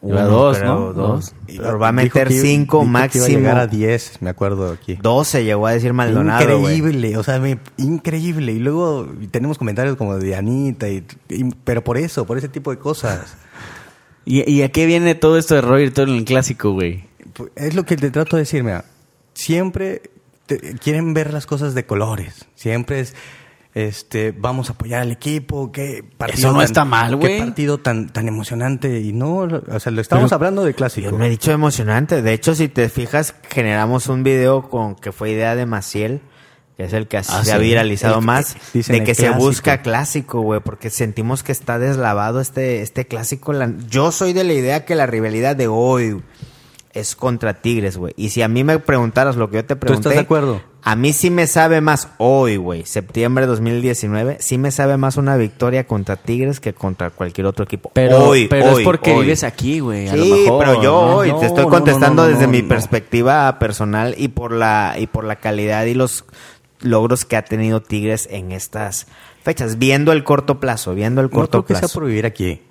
Uno, 0.00 0.28
dos, 0.28 0.58
creo, 0.58 0.74
¿no? 0.74 0.92
Dos. 0.92 1.34
Y 1.48 1.58
Pero 1.58 1.78
va 1.78 1.88
a 1.88 1.92
meter 1.92 2.28
que 2.28 2.34
iba- 2.34 2.42
cinco 2.42 2.80
que 2.82 2.86
máximo. 2.86 3.26
Iba 3.26 3.34
a 3.34 3.40
llegar 3.40 3.58
a 3.58 3.66
10, 3.66 4.22
me 4.22 4.30
acuerdo 4.30 4.70
aquí. 4.72 4.94
12 5.02 5.42
llegó 5.44 5.66
a 5.66 5.72
decir 5.72 5.92
Maldonado, 5.92 6.40
increíble, 6.60 7.16
o 7.16 7.22
sea, 7.24 7.40
me- 7.40 7.58
increíble. 7.78 8.52
Y 8.52 8.60
luego 8.60 9.08
tenemos 9.32 9.58
comentarios 9.58 9.96
como 9.96 10.16
de 10.16 10.36
Anita, 10.36 10.88
y, 10.88 11.04
y- 11.28 11.50
pero 11.64 11.82
por 11.82 11.98
eso, 11.98 12.26
por 12.26 12.38
ese 12.38 12.48
tipo 12.48 12.70
de 12.70 12.78
cosas. 12.78 13.36
¿Y, 14.24 14.48
y 14.48 14.62
a 14.62 14.70
qué 14.70 14.86
viene 14.86 15.14
todo 15.16 15.36
esto 15.38 15.54
de 15.56 15.62
Roger 15.62 15.92
todo 15.92 16.06
en 16.06 16.16
el 16.18 16.24
clásico, 16.24 16.72
güey? 16.72 17.04
Pues, 17.32 17.50
Es 17.56 17.74
lo 17.74 17.84
que 17.84 17.96
te 17.96 18.10
trato 18.10 18.36
de 18.36 18.42
decir, 18.42 18.62
mira. 18.62 18.84
Siempre 19.34 20.02
te- 20.46 20.74
quieren 20.74 21.14
ver 21.14 21.32
las 21.32 21.46
cosas 21.46 21.74
de 21.74 21.86
colores. 21.86 22.44
Siempre 22.54 23.00
es, 23.00 23.14
este, 23.86 24.32
vamos 24.32 24.70
a 24.70 24.72
apoyar 24.72 25.02
al 25.02 25.12
equipo. 25.12 25.70
Qué 25.70 26.02
partido 26.16 26.38
Eso 26.38 26.52
no 26.52 26.58
tan- 26.58 26.64
está 26.64 26.84
mal, 26.84 27.16
güey. 27.16 27.38
Qué 27.38 27.44
partido 27.44 27.78
tan, 27.78 28.08
tan 28.08 28.26
emocionante. 28.28 29.00
Y 29.00 29.12
no, 29.12 29.36
o 29.38 29.80
sea, 29.80 29.92
lo 29.92 30.00
estamos 30.00 30.24
Pero- 30.30 30.34
hablando 30.36 30.64
de 30.64 30.74
clásico. 30.74 31.10
Yo 31.10 31.16
no 31.18 31.24
he 31.24 31.30
dicho 31.30 31.52
emocionante. 31.52 32.22
De 32.22 32.32
hecho, 32.32 32.54
si 32.54 32.68
te 32.68 32.88
fijas, 32.88 33.34
generamos 33.50 34.08
un 34.08 34.22
video 34.22 34.68
con 34.68 34.94
que 34.96 35.12
fue 35.12 35.30
idea 35.30 35.54
de 35.54 35.66
Maciel, 35.66 36.20
que 36.76 36.84
es 36.84 36.92
el 36.92 37.08
que 37.08 37.18
Ah, 37.18 37.22
se 37.22 37.52
ha 37.52 37.56
sí. 37.58 37.62
viralizado 37.62 38.18
El- 38.20 38.24
más, 38.24 38.56
de 38.72 39.04
que 39.04 39.14
se 39.14 39.30
busca 39.30 39.82
clásico, 39.82 40.40
güey, 40.40 40.60
porque 40.60 40.90
sentimos 40.90 41.42
que 41.42 41.52
está 41.52 41.78
deslavado 41.78 42.40
este, 42.40 42.82
este 42.82 43.06
clásico. 43.06 43.52
La- 43.52 43.72
Yo 43.88 44.12
soy 44.12 44.32
de 44.32 44.44
la 44.44 44.52
idea 44.54 44.84
que 44.84 44.94
la 44.94 45.06
rivalidad 45.06 45.56
de 45.56 45.66
hoy 45.68 46.22
es 46.98 47.16
contra 47.16 47.60
Tigres, 47.62 47.96
güey. 47.96 48.12
Y 48.16 48.30
si 48.30 48.42
a 48.42 48.48
mí 48.48 48.64
me 48.64 48.78
preguntaras 48.78 49.36
lo 49.36 49.48
que 49.50 49.56
yo 49.56 49.64
te 49.64 49.74
¿Tú 49.74 49.80
pregunté, 49.80 50.08
estás 50.08 50.14
de 50.14 50.20
acuerdo? 50.20 50.60
a 50.82 50.96
mí 50.96 51.12
sí 51.12 51.30
me 51.30 51.46
sabe 51.46 51.80
más 51.80 52.08
hoy, 52.18 52.56
güey, 52.56 52.84
septiembre 52.86 53.44
de 53.44 53.48
2019, 53.48 54.38
sí 54.40 54.58
me 54.58 54.70
sabe 54.70 54.96
más 54.96 55.16
una 55.16 55.36
victoria 55.36 55.86
contra 55.86 56.16
Tigres 56.16 56.60
que 56.60 56.72
contra 56.72 57.10
cualquier 57.10 57.46
otro 57.46 57.64
equipo. 57.64 57.90
Pero, 57.94 58.24
hoy, 58.24 58.46
pero 58.48 58.72
hoy, 58.72 58.82
es 58.82 58.84
porque 58.84 59.12
hoy. 59.12 59.24
vives 59.24 59.44
aquí, 59.44 59.80
güey. 59.80 60.08
Sí, 60.08 60.16
lo 60.16 60.36
mejor, 60.36 60.58
pero 60.64 60.82
yo 60.82 60.92
¿no? 60.92 61.16
hoy 61.16 61.30
No, 61.32 61.38
te 61.40 61.46
estoy 61.46 61.64
no, 61.64 61.70
contestando 61.70 62.22
no, 62.22 62.28
no, 62.28 62.34
desde 62.34 62.46
no, 62.46 62.52
mi 62.52 62.62
no. 62.62 62.68
perspectiva 62.68 63.58
personal 63.58 64.14
y 64.16 64.28
por 64.28 64.52
la 64.52 64.94
y 64.98 65.06
por 65.08 65.24
la 65.24 65.36
calidad 65.36 65.84
y 65.86 65.94
los 65.94 66.24
logros 66.80 67.24
que 67.24 67.36
ha 67.36 67.44
tenido 67.44 67.82
Tigres 67.82 68.28
en 68.30 68.52
estas 68.52 69.08
fechas, 69.42 69.78
viendo 69.78 70.12
el 70.12 70.24
corto 70.24 70.60
plazo, 70.60 70.94
viendo 70.94 71.20
el 71.20 71.26
No 71.26 71.32
corto 71.32 71.64
creo 71.64 71.64
que 71.66 71.74
sea 71.74 71.80
plazo. 71.80 71.98
por 71.98 72.06
vivir 72.08 72.24
aquí. 72.24 72.62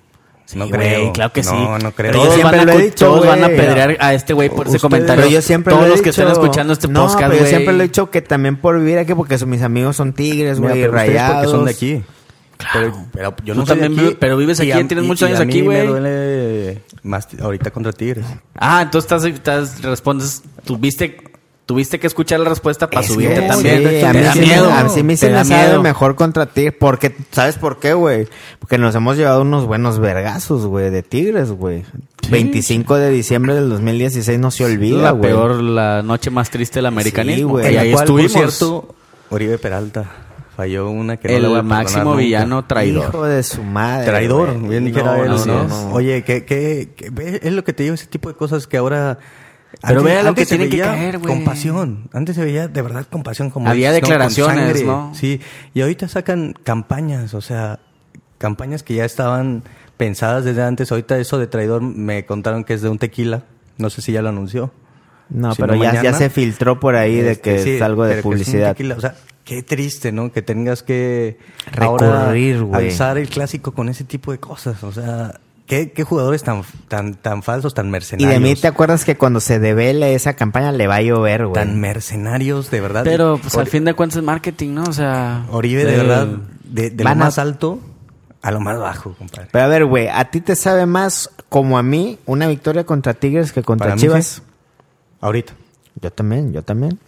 Sí, 0.48 0.58
no 0.58 0.66
creo. 0.70 1.12
claro 1.12 1.30
que 1.30 1.42
no, 1.42 1.50
sí. 1.50 1.56
No, 1.84 1.92
creo. 1.92 1.92
Pero 1.94 2.12
Todos, 2.22 2.36
yo 2.38 2.42
van 2.42 2.54
siempre 2.54 2.60
a, 2.60 2.64
lo 2.64 2.72
he 2.80 2.82
dicho, 2.84 3.04
todos 3.06 3.26
van 3.26 3.44
a 3.44 3.48
pedrear 3.48 3.96
a 4.00 4.14
este 4.14 4.32
güey 4.32 4.48
por 4.48 4.66
ese 4.66 4.78
comentario. 4.80 5.22
Pero 5.24 5.34
yo 5.34 5.42
siempre 5.42 5.72
Todos 5.72 5.82
lo 5.82 5.86
he 5.88 5.90
los 5.90 6.00
que 6.02 6.08
están 6.08 6.28
dicho- 6.28 6.40
escuchando 6.40 6.72
este 6.72 6.88
no, 6.88 7.06
podcast, 7.06 7.26
güey. 7.26 7.38
yo 7.40 7.46
siempre 7.46 7.74
lo 7.74 7.80
he 7.82 7.86
dicho 7.88 8.10
que 8.10 8.22
también 8.22 8.56
por 8.56 8.78
vivir 8.78 8.96
aquí 8.96 9.12
porque 9.14 9.36
son- 9.36 9.50
mis 9.50 9.60
amigos 9.60 9.96
son 9.96 10.14
Tigres, 10.14 10.58
güey, 10.58 10.86
rayados. 10.86 11.34
porque 11.36 11.50
son 11.50 11.64
de 11.66 11.70
aquí. 11.70 12.02
Pero, 12.72 12.92
pero 13.12 13.34
yo 13.44 13.52
Tú 13.54 13.60
no 13.60 13.66
soy 13.66 13.76
de 13.76 13.82
también 13.82 14.00
aquí. 14.00 14.08
vi- 14.14 14.16
pero 14.18 14.36
vives 14.38 14.58
aquí, 14.58 14.70
tienes 14.72 15.04
y- 15.04 15.06
muchos 15.06 15.20
y 15.20 15.24
años 15.26 15.40
a 15.40 15.42
aquí, 15.42 15.58
mí 15.60 15.66
güey. 15.66 15.78
me 15.82 15.86
duele 15.86 16.82
más 17.02 17.28
ahorita 17.40 17.70
contra 17.70 17.92
Tigres. 17.92 18.24
Ah, 18.54 18.80
entonces 18.82 19.12
estás, 19.12 19.24
estás 19.26 19.82
respondes, 19.82 20.42
tuviste, 20.64 21.18
tuviste 21.68 22.00
que 22.00 22.06
escuchar 22.06 22.40
la 22.40 22.48
respuesta 22.48 22.88
para 22.88 23.02
Es 23.02 23.08
subirte 23.12 23.42
que 23.42 23.46
también. 23.46 23.86
sí, 23.86 24.02
a 24.02 24.12
mí 24.14 24.20
da 24.22 24.32
sí 24.32 24.38
miedo. 24.40 24.70
me- 24.70 24.72
a 24.78 24.84
mí 24.84 24.90
sí 24.90 25.02
me 25.02 25.44
miedo. 25.44 25.82
mejor 25.82 26.14
contra 26.14 26.46
Tigres. 26.46 26.74
Porque, 26.80 27.14
¿sabes 27.30 27.56
por 27.58 27.78
qué, 27.78 27.92
güey? 27.92 28.26
Porque 28.58 28.78
nos 28.78 28.94
hemos 28.94 29.18
llevado 29.18 29.42
unos 29.42 29.66
buenos 29.66 29.98
vergazos, 29.98 30.64
güey, 30.64 30.88
de 30.90 31.02
Tigres, 31.02 31.50
güey. 31.52 31.84
25 32.30 32.96
de 32.96 33.10
diciembre 33.10 33.54
del 33.54 33.68
2016 33.68 34.38
no 34.38 34.50
se 34.50 34.64
olvida, 34.64 35.02
la 35.02 35.10
güey. 35.10 35.30
peor, 35.30 35.62
la 35.62 36.02
noche 36.02 36.30
más 36.30 36.48
triste 36.48 36.78
del 36.78 36.86
americanismo. 36.86 37.50
güey. 37.50 37.72
la 37.74 37.82
ahí 37.82 37.92
estuvimos. 37.92 38.32
cierto, 38.32 38.94
Oribe 39.28 39.58
Peralta 39.58 40.10
falló 40.56 40.88
una 40.90 41.18
que 41.18 41.28
no 41.28 41.34
El 41.36 41.42
le 41.42 41.48
voy 41.48 41.58
a 41.58 41.60
perdonar 41.60 41.82
máximo 41.84 42.04
nunca. 42.04 42.16
villano 42.16 42.64
traidor. 42.64 43.08
Hijo 43.10 43.24
de 43.26 43.42
su 43.42 43.62
madre. 43.62 44.06
Traidor, 44.06 44.58
bien 44.68 44.90
No, 44.90 45.04
no, 45.04 45.24
¿no? 45.26 45.44
no, 45.46 45.64
no. 45.68 45.92
Oye, 45.92 46.24
que, 46.24 46.44
que, 46.46 46.88
que- 46.96 47.40
es 47.42 47.52
lo 47.52 47.62
que 47.62 47.72
te 47.74 47.82
digo, 47.82 47.94
ese 47.94 48.06
tipo 48.06 48.30
de 48.30 48.34
cosas 48.36 48.66
que 48.66 48.78
ahora... 48.78 49.18
Pero 49.86 50.02
vea 50.02 50.22
lo 50.22 50.34
que 50.34 50.46
tiene 50.46 50.68
que 50.68 50.78
caer, 50.78 51.18
güey. 51.18 51.34
Con 51.34 51.44
pasión. 51.44 52.08
Antes 52.12 52.36
se 52.36 52.44
veía 52.44 52.68
de 52.68 52.82
verdad 52.82 53.06
con 53.08 53.22
pasión. 53.22 53.50
Como 53.50 53.68
Había 53.68 53.92
declaraciones. 53.92 54.82
¿no? 54.84 55.12
Sí. 55.14 55.40
Y 55.74 55.82
ahorita 55.82 56.08
sacan 56.08 56.54
campañas, 56.64 57.34
o 57.34 57.40
sea, 57.40 57.78
campañas 58.38 58.82
que 58.82 58.94
ya 58.94 59.04
estaban 59.04 59.62
pensadas 59.96 60.44
desde 60.44 60.62
antes. 60.62 60.90
Ahorita 60.90 61.18
eso 61.18 61.38
de 61.38 61.46
traidor 61.46 61.82
me 61.82 62.24
contaron 62.26 62.64
que 62.64 62.74
es 62.74 62.82
de 62.82 62.88
un 62.88 62.98
tequila. 62.98 63.44
No 63.76 63.90
sé 63.90 64.02
si 64.02 64.12
ya 64.12 64.22
lo 64.22 64.30
anunció. 64.30 64.72
No, 65.28 65.54
Si 65.54 65.60
pero 65.60 65.74
no, 65.76 65.82
ya, 65.82 65.92
ya 65.92 65.98
mañana. 65.98 66.18
se 66.18 66.30
filtró 66.30 66.80
por 66.80 66.96
ahí 66.96 67.16
de 67.16 67.32
Este, 67.32 67.56
que 67.56 67.62
sí, 67.62 67.70
es 67.72 67.82
algo 67.82 68.04
de 68.04 68.14
pero 68.14 68.14
que 68.14 68.20
es 68.20 68.24
un 68.24 68.32
publicidad. 68.32 68.68
tequila. 68.70 68.94
O 68.96 69.00
sea, 69.00 69.14
qué 69.44 69.62
triste, 69.62 70.10
¿no? 70.10 70.32
Que 70.32 70.40
tengas 70.42 70.82
que 70.82 71.38
Recurrir, 71.70 72.62
güey. 72.62 72.86
alzar 72.86 73.18
el 73.18 73.28
clásico 73.28 73.72
con 73.72 73.88
ese 73.90 74.04
tipo 74.04 74.32
de 74.32 74.38
cosas. 74.38 74.82
O 74.82 74.90
sea, 74.92 75.38
qué, 75.68 75.92
qué 75.92 76.02
jugadores 76.02 76.42
tan, 76.42 76.62
tan, 76.88 77.14
tan 77.14 77.44
falsos, 77.44 77.74
tan 77.74 77.86
Y 77.86 77.90
mercenarios. 77.90 78.32
de 78.32 78.40
mí 78.40 78.56
te 78.56 78.66
acuerdas 78.66 79.04
que 79.04 79.16
cuando 79.16 79.38
se 79.38 79.60
devele 79.60 80.14
esa 80.14 80.34
campaña 80.34 80.72
le 80.72 80.88
va 80.88 80.96
a 80.96 81.02
llover, 81.02 81.46
güey. 81.46 81.54
Tan 81.54 81.78
mercenarios, 81.78 82.70
de 82.72 82.80
verdad. 82.80 83.02
Pero, 83.04 83.38
pues, 83.40 83.54
al 83.56 83.68
fin 83.68 83.84
de 83.84 83.94
cuentas 83.94 84.16
es 84.16 84.24
marketing, 84.24 84.70
¿no? 84.74 84.82
O 84.84 84.92
sea... 84.92 85.46
Oribe, 85.52 85.84
de 85.84 85.94
eh, 85.94 85.96
verdad, 85.98 86.26
de, 86.64 86.90
de 86.90 87.04
lo 87.04 87.10
a- 87.10 87.14
más 87.14 87.38
alto 87.38 87.78
a 88.40 88.50
lo 88.52 88.60
más 88.60 88.78
bajo, 88.78 89.14
compadre. 89.14 89.48
Pero 89.52 89.64
a 89.64 89.68
ver, 89.68 89.84
güey, 89.84 90.08
¿a 90.08 90.30
ti 90.30 90.40
te 90.40 90.54
sabe 90.56 90.86
más 90.86 91.28
como 91.48 91.76
a 91.76 91.82
mí 91.82 92.18
una 92.24 92.46
victoria 92.46 92.84
contra 92.84 93.14
Tigres 93.14 93.52
que 93.52 93.62
contra 93.62 93.86
Para 93.86 93.96
mí, 93.96 94.00
Chivas? 94.00 94.26
sí. 94.26 94.42
Ahorita. 95.20 95.52
Yo 96.00 96.12
también, 96.12 96.52
yo 96.52 96.62
también. 96.62 96.98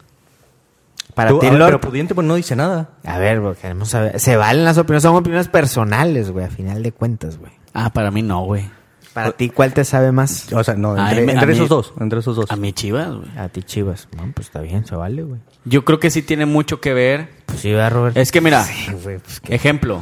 Para 1.15 1.31
ti, 1.39 1.47
a 1.47 1.51
ver, 1.51 1.59
Lord, 1.59 1.69
pero 1.69 1.81
Pudiente 1.81 2.15
pues 2.15 2.27
no 2.27 2.35
dice 2.35 2.57
nada. 2.57 2.91
A 3.05 3.19
ver, 3.19 3.41
güey, 3.41 3.55
queremos 3.55 3.91
saber. 3.91 4.19
Se 4.19 4.37
valen 4.37 4.65
las 4.65 4.77
opiniones, 4.79 5.03
son 5.05 5.15
opiniones 5.17 5.47
personales, 5.49 6.31
güey, 6.33 6.45
a 6.45 6.51
final 6.51 6.83
de 6.83 6.91
cuentas, 6.93 7.39
güey. 7.39 7.53
Ah, 7.85 7.91
para 7.91 8.11
mí 8.11 8.23
no, 8.23 8.43
güey. 8.45 8.69
Para 9.13 9.33
ti, 9.33 9.49
¿cuál 9.51 9.75
te 9.75 9.85
sabe 9.85 10.13
más? 10.13 10.53
O 10.53 10.63
sea, 10.63 10.75
no, 10.75 10.97
entre, 10.97 11.27
mí- 11.47 11.53
esos 11.53 11.69
dos, 11.69 11.93
entre 11.99 12.21
esos 12.21 12.37
dos. 12.37 12.51
A 12.51 12.55
mí 12.57 12.73
Chivas, 12.73 13.09
güey. 13.13 13.29
A 13.39 13.49
ti, 13.49 13.63
Chivas. 13.63 14.07
Bueno, 14.17 14.33
pues 14.35 14.47
está 14.47 14.61
bien, 14.61 14.87
se 14.87 14.95
vale, 14.95 15.23
güey. 15.25 15.41
Yo 15.65 15.85
creo 15.85 15.99
que 15.99 16.11
sí 16.11 16.23
tiene 16.23 16.47
mucho 16.47 16.81
que 16.81 16.95
ver. 16.95 17.29
Pues 17.47 17.61
sí, 17.61 17.73
va, 17.73 17.89
Robert. 17.91 18.17
Es 18.17 18.31
que 18.31 18.41
mira, 18.41 18.63
Sí, 18.65 18.93
güey, 19.03 19.19
pues 19.19 19.41
que... 19.41 19.55
ejemplo. 19.55 20.01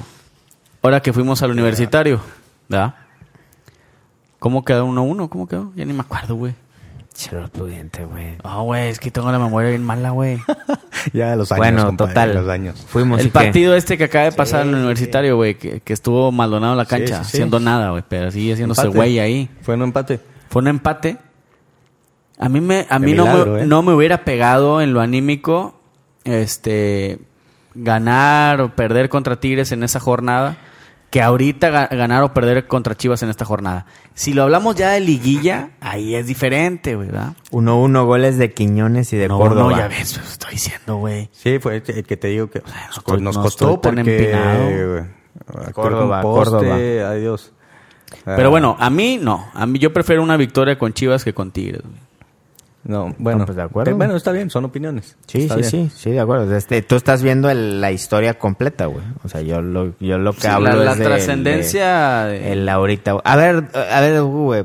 Ahora 0.83 1.01
que 1.01 1.13
fuimos 1.15 1.43
al 1.43 1.53
universitario, 1.53 2.21
¿verdad? 2.69 2.95
¿Cómo 4.39 4.65
quedó 4.65 4.87
1-1? 4.87 5.29
¿Cómo 5.29 5.49
quedó? 5.49 5.73
Ya 5.75 5.85
ni 5.85 5.93
me 5.95 6.01
acuerdo, 6.03 6.35
güey. 6.37 6.55
Chero 7.19 7.49
pudiente, 7.49 8.05
güey. 8.05 8.37
Ah, 8.45 8.61
güey, 8.61 8.91
es 8.91 9.01
que 9.01 9.11
tengo 9.11 9.33
la 9.33 9.41
memoria 9.41 9.71
bien 9.71 9.83
mala, 9.83 10.11
güey. 10.11 10.39
Ya 11.13 11.35
los 11.35 11.51
años. 11.51 11.59
Bueno, 11.59 11.87
compadre, 11.87 12.13
total. 12.15 12.35
Los 12.35 12.49
años. 12.49 12.85
Fuimos 12.89 13.21
El 13.21 13.27
qué. 13.27 13.33
partido 13.33 13.75
este 13.75 13.99
que 13.99 14.05
acaba 14.05 14.27
de 14.27 14.33
pasar 14.33 14.63
en 14.63 14.69
el 14.69 14.75
universitario, 14.77 15.37
güey, 15.37 15.57
que, 15.57 15.81
que 15.81 15.93
estuvo 15.93 16.31
Maldonado 16.31 16.75
en 16.75 16.79
la 16.79 16.87
cancha, 16.87 17.19
Sí, 17.19 17.25
sí, 17.25 17.31
sí. 17.31 17.37
haciendo 17.39 17.59
nada, 17.61 17.91
güey, 17.91 18.05
pero 18.09 18.31
sigue 18.31 18.53
haciéndose 18.53 18.87
güey 18.89 19.19
ahí. 19.19 19.49
Fue 19.63 19.75
un 19.75 19.83
empate. 19.83 20.21
Fue 20.49 20.63
un 20.63 20.69
empate. 20.69 21.19
A 22.39 22.49
mí 22.49 22.61
me, 22.61 22.87
a 22.89 22.99
mí 23.01 23.15
no, 23.15 23.27
me, 23.27 23.63
¿eh? 23.63 23.67
no 23.67 23.83
me 23.83 23.93
hubiera 23.95 24.25
pegado 24.25 24.81
en 24.81 24.93
lo 24.95 25.01
anímico, 25.01 25.81
este, 26.23 27.19
ganar 27.75 28.61
o 28.61 28.77
perder 28.77 29.09
contra 29.09 29.41
Tigres 29.41 29.73
en 29.73 29.83
esa 29.83 29.99
jornada, 29.99 30.57
que 31.11 31.23
ahorita 31.23 31.71
ga- 31.71 31.97
ganar 31.97 32.23
o 32.23 32.35
perder 32.35 32.67
contra 32.67 32.95
Chivas 32.97 33.23
en 33.23 33.31
esta 33.31 33.45
jornada. 33.45 33.87
Si 34.15 34.35
lo 34.35 34.43
hablamos 34.43 34.77
ya 34.77 34.91
de 34.91 35.01
liguilla, 35.01 35.71
ahí 35.81 36.15
es 36.15 36.27
diferente, 36.27 36.97
güey, 36.97 37.09
¿verdad? 37.09 37.33
1-1 37.51 38.05
goles 38.05 38.37
de 38.37 38.53
Quiñones 38.53 39.13
y 39.13 39.17
de 39.17 39.29
No, 39.29 39.39
Córdoba. 39.39 39.71
no, 39.71 39.77
ya 39.79 39.89
ves, 39.89 40.17
lo 40.19 40.23
estoy 40.25 40.51
diciendo, 40.53 40.97
güey. 40.97 41.29
Sí, 41.33 41.59
fue 41.61 41.77
el 41.87 42.05
que 42.05 42.17
te 42.17 42.29
digo 42.29 42.49
que 42.51 42.63
nos 43.21 43.37
no 43.37 43.43
costó 43.43 43.75
estoy 43.75 43.81
tan 43.81 43.95
porque... 44.05 44.19
empinado. 44.33 44.91
güey, 44.93 45.73
Córdoba, 45.73 46.21
poste, 46.21 46.51
Córdoba. 46.57 46.75
Adiós. 47.11 47.53
Pero 48.25 48.47
Ah, 48.49 48.51
bueno, 48.51 48.77
a 48.79 48.91
mí 48.91 49.19
no. 49.21 49.47
A 49.55 49.67
mí 49.67 49.79
yo 49.79 49.93
prefiero 49.93 50.23
una 50.23 50.37
victoria 50.37 50.79
con 50.79 50.93
Chivas 50.93 51.25
que 51.25 51.33
con 51.35 51.51
Tigres, 51.51 51.83
güey. 51.83 52.08
No, 52.85 53.15
bueno. 53.19 53.41
No, 53.41 53.45
pues 53.47 53.57
de 53.57 53.63
acuerdo. 53.63 53.91
Eh, 53.91 53.95
Bueno, 53.95 54.17
está 54.17 54.33
bien, 54.33 54.49
son 54.51 54.65
opiniones. 54.65 55.17
Sí, 55.27 55.43
Está 55.43 55.55
sí, 55.57 55.61
bien. 55.77 55.91
sí, 55.91 55.97
sí, 55.97 56.11
de 56.13 56.21
acuerdo. 56.21 56.55
Este, 56.57 56.81
tú 56.81 56.97
estás 56.97 57.23
viendo 57.23 57.51
el- 57.51 57.81
la 57.81 57.93
historia 57.93 58.39
completa, 58.39 58.87
güey. 58.87 59.05
O 59.25 59.29
sea, 59.29 59.43
yo 59.43 59.61
lo, 59.61 59.93
yo 60.01 60.17
lo 60.17 60.33
que 60.33 60.43
Sí, 60.43 60.47
hablo 60.47 60.69
la- 60.71 60.85
la 60.85 60.93
es 60.93 60.99
del- 60.99 61.07
trascendencia 61.09 62.25
de- 62.25 62.39
de- 62.41 62.53
El 62.53 62.69
ahorita. 62.69 63.13
güey. 63.13 63.23
A 63.25 63.37
ver, 63.37 63.65
a 63.75 64.01
ver, 64.01 64.23
güey. 64.23 64.65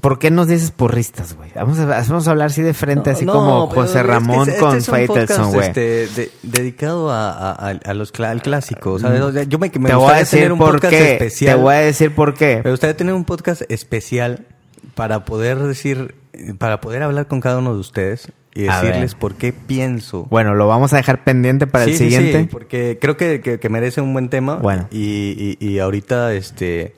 ¿Por 0.00 0.18
qué 0.20 0.30
nos 0.30 0.46
dices 0.46 0.70
porristas, 0.70 1.34
güey? 1.36 1.50
Vamos 1.54 1.78
a, 1.80 1.84
vamos 1.84 2.28
a 2.28 2.30
hablar 2.30 2.46
así 2.48 2.62
de 2.62 2.74
frente, 2.74 3.10
así 3.10 3.24
No, 3.24 3.32
como 3.32 3.66
José 3.68 3.98
es 3.98 4.04
que 4.04 4.10
Ramón 4.12 4.48
este- 4.48 4.60
con 4.60 4.76
este 4.76 4.90
Faitelson, 4.90 5.52
güey. 5.52 5.66
este, 5.68 5.80
de- 6.08 6.30
dedicado 6.42 7.10
a, 7.10 7.52
a- 7.52 7.94
los 7.94 8.12
cla- 8.12 8.30
al 8.30 8.40
clásico, 8.40 8.98
¿sabes? 9.00 9.20
O 9.20 9.32
sea, 9.32 9.42
yo 9.44 9.58
me, 9.58 9.70
me 9.80 9.88
Te 9.88 9.94
voy 9.96 10.12
a 10.12 10.18
decir 10.18 10.38
tener 10.40 10.52
un 10.52 10.58
por 10.58 10.72
podcast 10.72 10.92
qué. 10.92 11.12
especial. 11.14 11.56
Te 11.56 11.60
voy 11.62 11.74
a 11.74 11.78
decir 11.78 12.14
por 12.14 12.34
qué. 12.34 12.60
Me 12.64 12.70
gustaría 12.70 12.96
tener 12.96 13.14
un 13.14 13.24
podcast 13.24 13.62
especial 13.68 14.46
para 14.94 15.24
poder 15.24 15.58
decir, 15.58 16.14
para 16.58 16.80
poder 16.80 17.02
hablar 17.02 17.26
con 17.26 17.40
cada 17.40 17.58
uno 17.58 17.74
de 17.74 17.80
ustedes 17.80 18.32
y 18.54 18.62
decirles 18.62 19.14
por 19.14 19.34
qué 19.36 19.52
pienso. 19.52 20.26
Bueno, 20.30 20.54
lo 20.54 20.66
vamos 20.66 20.92
a 20.92 20.96
dejar 20.96 21.22
pendiente 21.24 21.66
para 21.66 21.84
Sí, 21.84 21.92
el 21.92 21.96
sí, 21.98 22.10
sí, 22.10 22.16
siguiente. 22.16 22.48
porque 22.50 22.98
creo 23.00 23.16
que, 23.16 23.40
que- 23.40 23.58
que 23.60 23.68
merece 23.68 24.00
un 24.00 24.12
buen 24.12 24.28
tema. 24.28 24.56
Bueno. 24.56 24.88
Y, 24.90 25.56
y- 25.60 25.64
y 25.66 25.78
ahorita, 25.78 26.34
este, 26.34 26.94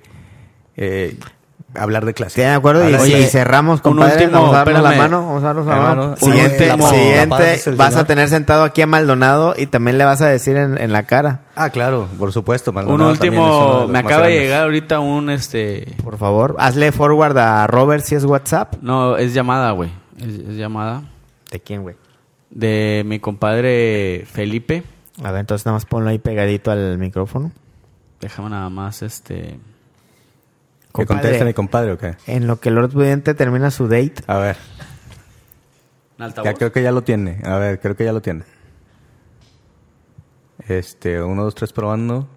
eh, 0.77 1.17
hablar 1.75 2.05
de 2.05 2.15
clásico. 2.15 2.41
¿Estoy 2.41 2.51
de 2.51 2.57
acuerdo? 2.57 3.07
Y, 3.07 3.13
y 3.15 3.25
cerramos, 3.25 3.77
un 3.79 3.83
compadre. 3.83 4.25
último, 4.25 4.43
vamos 4.43 4.55
a 4.55 4.59
darnos 4.65 4.83
la 4.83 4.93
mano. 4.93 5.27
Vamos 5.27 5.43
a 5.43 5.47
darnos 5.47 5.67
la 5.67 5.77
mano. 5.77 6.05
un 6.11 6.17
Siguiente, 6.17 6.71
siguiente, 6.71 7.61
La 7.71 7.77
vas 7.77 7.97
a 7.97 8.05
tener 8.05 8.29
sentado 8.29 8.65
aquí 8.65 8.83
a 8.83 8.87
Maldonado 8.87 9.55
y 9.57 9.67
también 9.67 9.99
le 9.99 10.05
vas 10.05 10.21
a 10.23 10.27
decir 10.29 10.57
en, 10.57 10.79
en 10.79 10.93
la 10.93 11.05
cara. 11.05 11.41
Ah, 11.57 11.71
claro, 11.71 12.09
por 12.19 12.33
supuesto. 12.33 12.71
Un 12.71 12.75
Maldonado 12.77 13.03
uno 13.05 13.11
último, 13.13 13.89
me 13.89 13.99
acaba 13.99 14.27
de 14.27 14.39
llegar 14.41 14.63
ahorita 14.65 15.01
un 15.01 15.31
este 15.31 15.95
Por 16.03 16.19
favor, 16.19 16.57
hazle 16.59 16.93
forward 16.93 17.37
a 17.39 17.67
Robert 17.67 18.05
si 18.05 18.15
es 18.15 18.25
WhatsApp. 18.25 18.75
no, 18.83 19.17
es 19.17 19.35
llamada, 19.35 19.71
güey. 19.73 19.91
Es, 20.19 20.27
es 20.51 20.57
llamada 20.57 21.03
¿De 21.51 21.61
quién, 21.61 21.83
güey? 21.83 21.97
de 22.51 23.03
mi 23.07 23.19
compadre 23.19 24.25
Felipe. 24.31 24.83
A 25.25 25.31
ver, 25.31 25.41
entonces 25.41 25.65
nada 25.65 25.77
más 25.77 25.87
ponlo 25.87 26.11
ahí 26.11 26.19
pegadito 26.19 26.71
al 26.71 26.99
micrófono. 26.99 27.51
Déjame 28.21 28.51
nada 28.51 28.69
más 28.69 29.03
este 29.03 29.59
Que 30.95 31.07
conteste 31.07 31.45
mi 31.45 31.55
compadre, 31.55 31.93
¿o 31.93 31.99
qué? 31.99 32.17
En 32.27 32.47
lo 32.47 32.61
que 32.61 32.71
Lord 32.71 32.91
Pudiente 32.91 33.35
termina 33.35 33.71
su 33.71 33.89
date. 33.89 34.17
A 34.27 34.39
ver. 34.39 34.57
¿Un 36.19 36.25
altavoz? 36.25 36.45
Ya 36.45 36.55
creo 36.55 36.73
que 36.73 36.83
ya 36.83 36.93
lo 36.93 37.03
tiene. 37.03 37.41
A 37.45 37.57
ver, 37.57 37.81
creo 37.81 37.97
que 37.97 38.05
ya 38.05 38.13
lo 38.13 38.21
tiene. 38.21 38.45
Este, 40.69 41.23
uno, 41.23 41.45
dos, 41.45 41.55
tres 41.55 41.73
probando. 41.73 42.29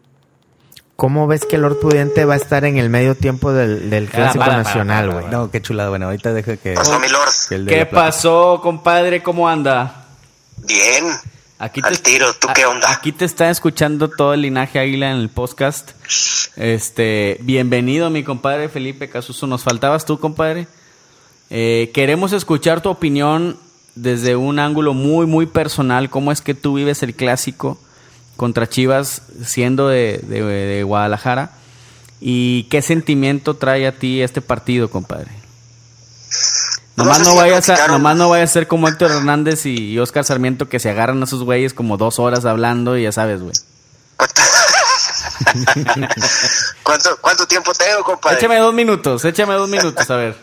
¿Cómo 0.95 1.27
ves 1.27 1.45
que 1.45 1.57
Lord 1.57 1.79
Pudiente 1.79 2.23
va 2.23 2.35
a 2.35 2.37
estar 2.37 2.63
en 2.63 2.77
el 2.77 2.89
medio 2.89 3.15
tiempo 3.15 3.51
del, 3.51 3.89
del 3.89 4.07
Clásico 4.07 4.39
para, 4.39 4.53
para, 4.53 4.63
Nacional, 4.63 5.11
güey? 5.11 5.25
No, 5.25 5.51
qué 5.51 5.61
chulada. 5.61 5.89
Bueno, 5.89 6.05
ahorita 6.05 6.31
deja 6.31 6.55
que. 6.55 6.73
Pasó 6.73 6.97
mi 6.99 7.09
lord. 7.09 7.29
que 7.49 7.65
¿Qué 7.65 7.85
pasó, 7.85 8.61
compadre? 8.63 9.21
¿Cómo 9.21 9.49
anda? 9.49 10.05
Bien. 10.65 11.03
Aquí 11.57 11.79
Al 11.83 11.99
tiro, 12.01 12.33
¿tú 12.33 12.49
qué 12.53 12.65
onda? 12.65 12.91
Aquí 12.91 13.13
te 13.13 13.23
está 13.23 13.49
escuchando 13.49 14.09
todo 14.09 14.33
el 14.33 14.41
linaje 14.41 14.77
águila 14.77 15.11
en 15.11 15.17
el 15.17 15.29
podcast. 15.29 15.91
Este, 16.57 17.37
bienvenido, 17.41 18.09
mi 18.09 18.23
compadre 18.25 18.67
Felipe 18.67 19.09
Casuso. 19.09 19.47
Nos 19.47 19.63
faltabas 19.63 20.05
tú, 20.05 20.19
compadre. 20.19 20.67
Eh, 21.49 21.91
queremos 21.93 22.33
escuchar 22.33 22.81
tu 22.81 22.89
opinión 22.89 23.57
desde 23.95 24.35
un 24.35 24.59
ángulo 24.59 24.93
muy, 24.93 25.25
muy 25.27 25.45
personal. 25.45 26.09
¿Cómo 26.09 26.33
es 26.33 26.41
que 26.41 26.55
tú 26.55 26.73
vives 26.73 27.03
el 27.03 27.15
clásico 27.15 27.77
contra 28.35 28.67
Chivas 28.67 29.21
siendo 29.45 29.87
de, 29.87 30.17
de- 30.27 30.43
de 30.43 30.83
Guadalajara? 30.83 31.51
¿Y 32.19 32.63
qué 32.63 32.81
sentimiento 32.81 33.53
trae 33.55 33.87
a 33.87 33.97
ti 33.97 34.21
este 34.21 34.41
partido, 34.41 34.89
compadre? 34.89 35.31
Nomás 36.95 37.17
sé 37.17 37.23
no, 37.25 37.31
si 37.31 37.37
vayas 37.37 37.69
a, 37.69 37.87
nomás 37.87 38.15
no 38.15 38.29
vayas 38.29 38.49
a 38.49 38.53
ser 38.53 38.67
como 38.67 38.87
Héctor 38.87 39.11
Hernández 39.11 39.65
y 39.65 39.99
Oscar 39.99 40.23
Sarmiento 40.23 40.69
que 40.69 40.79
se 40.79 40.89
agarran 40.89 41.21
a 41.21 41.25
esos 41.25 41.43
güeyes 41.43 41.73
como 41.73 41.97
dos 41.97 42.19
horas 42.19 42.45
hablando 42.45 42.97
y 42.97 43.03
ya 43.03 43.11
sabes, 43.11 43.41
güey. 43.41 43.53
¿Cuánto, 46.83 47.17
¿Cuánto 47.21 47.47
tiempo 47.47 47.73
tengo, 47.73 48.03
compadre? 48.03 48.37
Échame 48.37 48.57
dos 48.59 48.73
minutos, 48.73 49.25
échame 49.25 49.53
dos 49.55 49.69
minutos, 49.69 50.09
a 50.09 50.15
ver. 50.15 50.37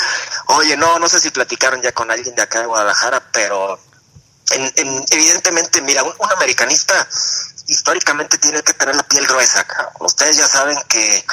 Oye, 0.48 0.76
no, 0.76 0.98
no 0.98 1.08
sé 1.08 1.18
si 1.20 1.30
platicaron 1.30 1.82
ya 1.82 1.92
con 1.92 2.10
alguien 2.10 2.34
de 2.34 2.42
acá 2.42 2.60
de 2.60 2.66
Guadalajara, 2.66 3.22
pero 3.32 3.78
en- 4.52 4.72
en- 4.76 5.04
evidentemente, 5.10 5.80
mira, 5.82 6.02
un, 6.04 6.12
un 6.18 6.32
americanista 6.32 7.06
históricamente 7.66 8.38
tiene 8.38 8.62
que 8.62 8.72
tener 8.74 8.94
la 8.94 9.02
piel 9.02 9.26
gruesa. 9.26 9.64
cabrón. 9.64 9.92
Ustedes 10.00 10.36
ya 10.36 10.46
saben 10.46 10.78
que 10.88 11.24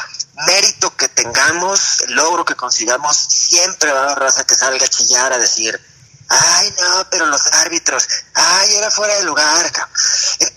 mérito 0.48 0.96
que 0.96 1.08
tengamos, 1.10 2.04
logro 2.08 2.46
que 2.46 2.56
consigamos, 2.56 3.18
siempre 3.18 3.92
va 3.92 4.02
a 4.02 4.04
haber 4.04 4.20
raza 4.20 4.44
que 4.46 4.56
salga 4.56 4.86
a 4.86 4.90
chillar 4.90 5.34
a 5.34 5.38
decir, 5.38 5.80
ay, 6.30 6.74
no, 6.80 7.08
pero 7.10 7.26
los 7.28 7.46
árbitros, 7.54 8.08
ay, 8.34 8.76
era 8.76 8.90
fuera 8.92 9.16
de 9.16 9.24
lugar. 9.24 9.72
cabrón". 9.72 9.96
Eh, 10.40 10.54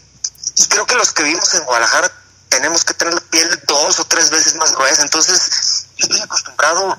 Y 0.56 0.66
creo 0.66 0.86
que 0.86 0.94
los 0.94 1.12
que 1.12 1.22
vivimos 1.22 1.52
en 1.54 1.64
Guadalajara 1.64 2.10
tenemos 2.48 2.84
que 2.84 2.94
tener 2.94 3.12
la 3.14 3.20
piel 3.20 3.62
dos 3.66 4.00
o 4.00 4.04
tres 4.06 4.30
veces 4.30 4.54
más 4.54 4.72
gruesa. 4.72 5.02
Entonces, 5.02 5.86
yo 5.96 6.06
estoy 6.06 6.20
acostumbrado 6.22 6.98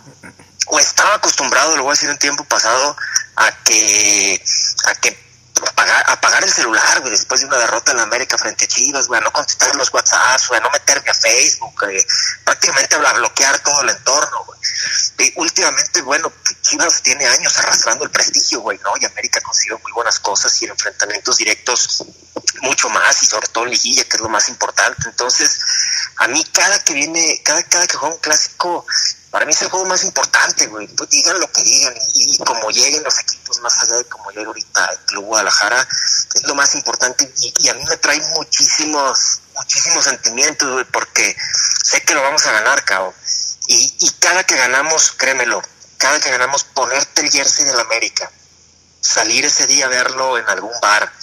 o 0.67 0.79
estaba 0.79 1.15
acostumbrado, 1.15 1.75
lo 1.75 1.83
voy 1.83 1.91
a 1.91 1.93
decir 1.93 2.09
en 2.09 2.19
tiempo 2.19 2.43
pasado, 2.43 2.95
a 3.35 3.51
que, 3.63 4.43
a 4.85 4.95
que 4.95 5.26
apagar, 5.65 6.03
apagar 6.07 6.43
el 6.43 6.51
celular, 6.51 6.99
güey, 7.01 7.11
después 7.11 7.41
de 7.41 7.47
una 7.47 7.57
derrota 7.57 7.91
en 7.91 7.99
América 7.99 8.37
frente 8.37 8.65
a 8.65 8.67
Chivas, 8.67 9.07
güey, 9.07 9.19
a 9.19 9.23
no 9.23 9.31
contestar 9.31 9.75
los 9.75 9.93
WhatsApps, 9.93 10.47
güey, 10.47 10.59
a 10.59 10.63
no 10.63 10.69
meterme 10.69 11.09
a 11.09 11.13
Facebook, 11.13 11.73
güey, 11.79 12.05
prácticamente 12.43 12.95
a 12.95 13.13
bloquear 13.13 13.59
todo 13.59 13.81
el 13.81 13.89
entorno, 13.89 14.45
güey. 14.45 14.59
Y 15.19 15.33
últimamente, 15.37 16.01
bueno, 16.01 16.31
Chivas 16.61 17.01
tiene 17.01 17.25
años 17.27 17.57
arrastrando 17.57 18.03
el 18.03 18.11
prestigio, 18.11 18.61
güey, 18.61 18.77
¿no? 18.83 18.93
Y 18.99 19.05
América 19.05 19.41
consiguió 19.41 19.79
muy 19.79 19.91
buenas 19.93 20.19
cosas 20.19 20.61
y 20.61 20.65
en 20.65 20.71
enfrentamientos 20.71 21.37
directos 21.37 22.03
mucho 22.61 22.89
más 22.89 23.23
y 23.23 23.25
sobre 23.25 23.47
todo 23.47 23.65
en 23.65 23.71
liguilla, 23.71 24.03
que 24.03 24.17
es 24.17 24.21
lo 24.21 24.29
más 24.29 24.49
importante. 24.49 25.07
Entonces, 25.07 25.59
a 26.17 26.27
mí 26.27 26.43
cada 26.51 26.83
que 26.83 26.93
viene, 26.93 27.41
cada, 27.43 27.63
cada 27.63 27.87
que 27.87 27.97
juega 27.97 28.15
un 28.15 28.21
clásico, 28.21 28.85
para 29.37 29.45
mí 29.45 29.53
es 29.53 29.61
el 29.61 29.69
juego 29.69 29.85
más 29.85 30.03
importante, 30.03 30.65
güey. 30.65 30.89
Digan 31.11 31.39
lo 31.39 31.51
que 31.51 31.61
digan 31.61 31.93
y, 32.15 32.39
como 32.39 32.71
lleguen 32.71 33.03
los 33.03 33.19
equipos 33.19 33.59
más 33.61 33.83
allá 33.83 33.97
de 33.97 34.05
como 34.05 34.31
llega 34.31 34.47
ahorita 34.47 34.85
el 34.93 34.97
Club 35.01 35.25
Guadalajara, 35.25 35.87
es 36.33 36.43
lo 36.45 36.55
más 36.55 36.73
importante 36.73 37.31
y, 37.37 37.53
y 37.59 37.69
a 37.69 37.75
mí 37.75 37.83
me 37.87 37.97
trae 37.97 38.19
muchísimos, 38.33 39.41
muchísimos 39.53 40.05
sentimientos, 40.05 40.73
güey, 40.73 40.85
porque 40.85 41.37
sé 41.83 42.01
que 42.01 42.15
lo 42.15 42.23
vamos 42.23 42.47
a 42.47 42.51
ganar, 42.51 42.83
cabrón. 42.83 43.13
Y, 43.67 43.95
y 43.99 44.09
cada 44.19 44.43
que 44.43 44.57
ganamos, 44.57 45.11
créemelo, 45.11 45.61
cada 45.99 46.19
que 46.19 46.31
ganamos, 46.31 46.63
ponerte 46.63 47.21
el 47.21 47.29
jersey 47.29 47.65
del 47.65 47.79
América, 47.79 48.31
salir 49.01 49.45
ese 49.45 49.67
día 49.67 49.85
a 49.85 49.89
verlo 49.89 50.39
en 50.39 50.49
algún 50.49 50.73
bar, 50.81 51.13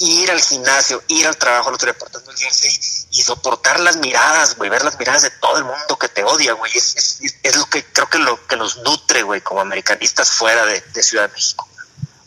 ir 0.00 0.30
al 0.30 0.40
gimnasio, 0.40 1.02
ir 1.08 1.26
al 1.26 1.36
trabajo, 1.36 1.68
el 1.68 1.76
otro 1.76 1.86
día 1.86 1.98
portando 1.98 2.30
el 2.30 2.36
jersey 2.36 2.70
y 3.12 3.22
soportar 3.22 3.80
las 3.80 3.96
miradas, 3.96 4.56
güey, 4.56 4.70
ver 4.70 4.82
las 4.82 4.98
miradas 4.98 5.22
de 5.22 5.30
todo 5.30 5.58
el 5.58 5.64
mundo 5.64 5.98
que 5.98 6.08
te 6.08 6.24
odia, 6.24 6.54
güey, 6.54 6.72
es, 6.74 6.96
es, 6.96 7.34
es 7.42 7.56
lo 7.56 7.66
que 7.66 7.84
creo 7.84 8.08
que 8.08 8.18
lo 8.18 8.46
que 8.46 8.56
nos 8.56 8.78
nutre, 8.78 9.22
güey, 9.22 9.40
como 9.40 9.60
americanistas 9.60 10.32
fuera 10.32 10.64
de, 10.66 10.82
de 10.92 11.02
Ciudad 11.02 11.28
de 11.28 11.34
México. 11.34 11.68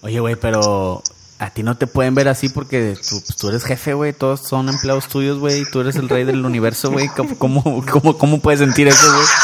Oye, 0.01 0.19
güey, 0.19 0.35
pero 0.35 1.01
a 1.39 1.49
ti 1.49 1.63
no 1.63 1.77
te 1.77 1.87
pueden 1.87 2.15
ver 2.15 2.27
así 2.27 2.49
porque 2.49 2.95
tú, 3.09 3.21
pues, 3.21 3.37
tú 3.37 3.49
eres 3.49 3.63
jefe, 3.63 3.93
güey. 3.93 4.13
Todos 4.13 4.41
son 4.47 4.69
empleados 4.69 5.07
tuyos, 5.07 5.39
güey. 5.39 5.61
y 5.61 5.65
Tú 5.71 5.81
eres 5.81 5.95
el 5.95 6.09
rey 6.09 6.23
del 6.23 6.45
universo, 6.45 6.91
güey. 6.91 7.07
¿Cómo, 7.09 7.37
cómo, 7.37 7.85
cómo, 7.91 8.17
cómo 8.17 8.41
puedes 8.41 8.59
sentir 8.59 8.87
eso, 8.87 9.13
güey? 9.13 9.27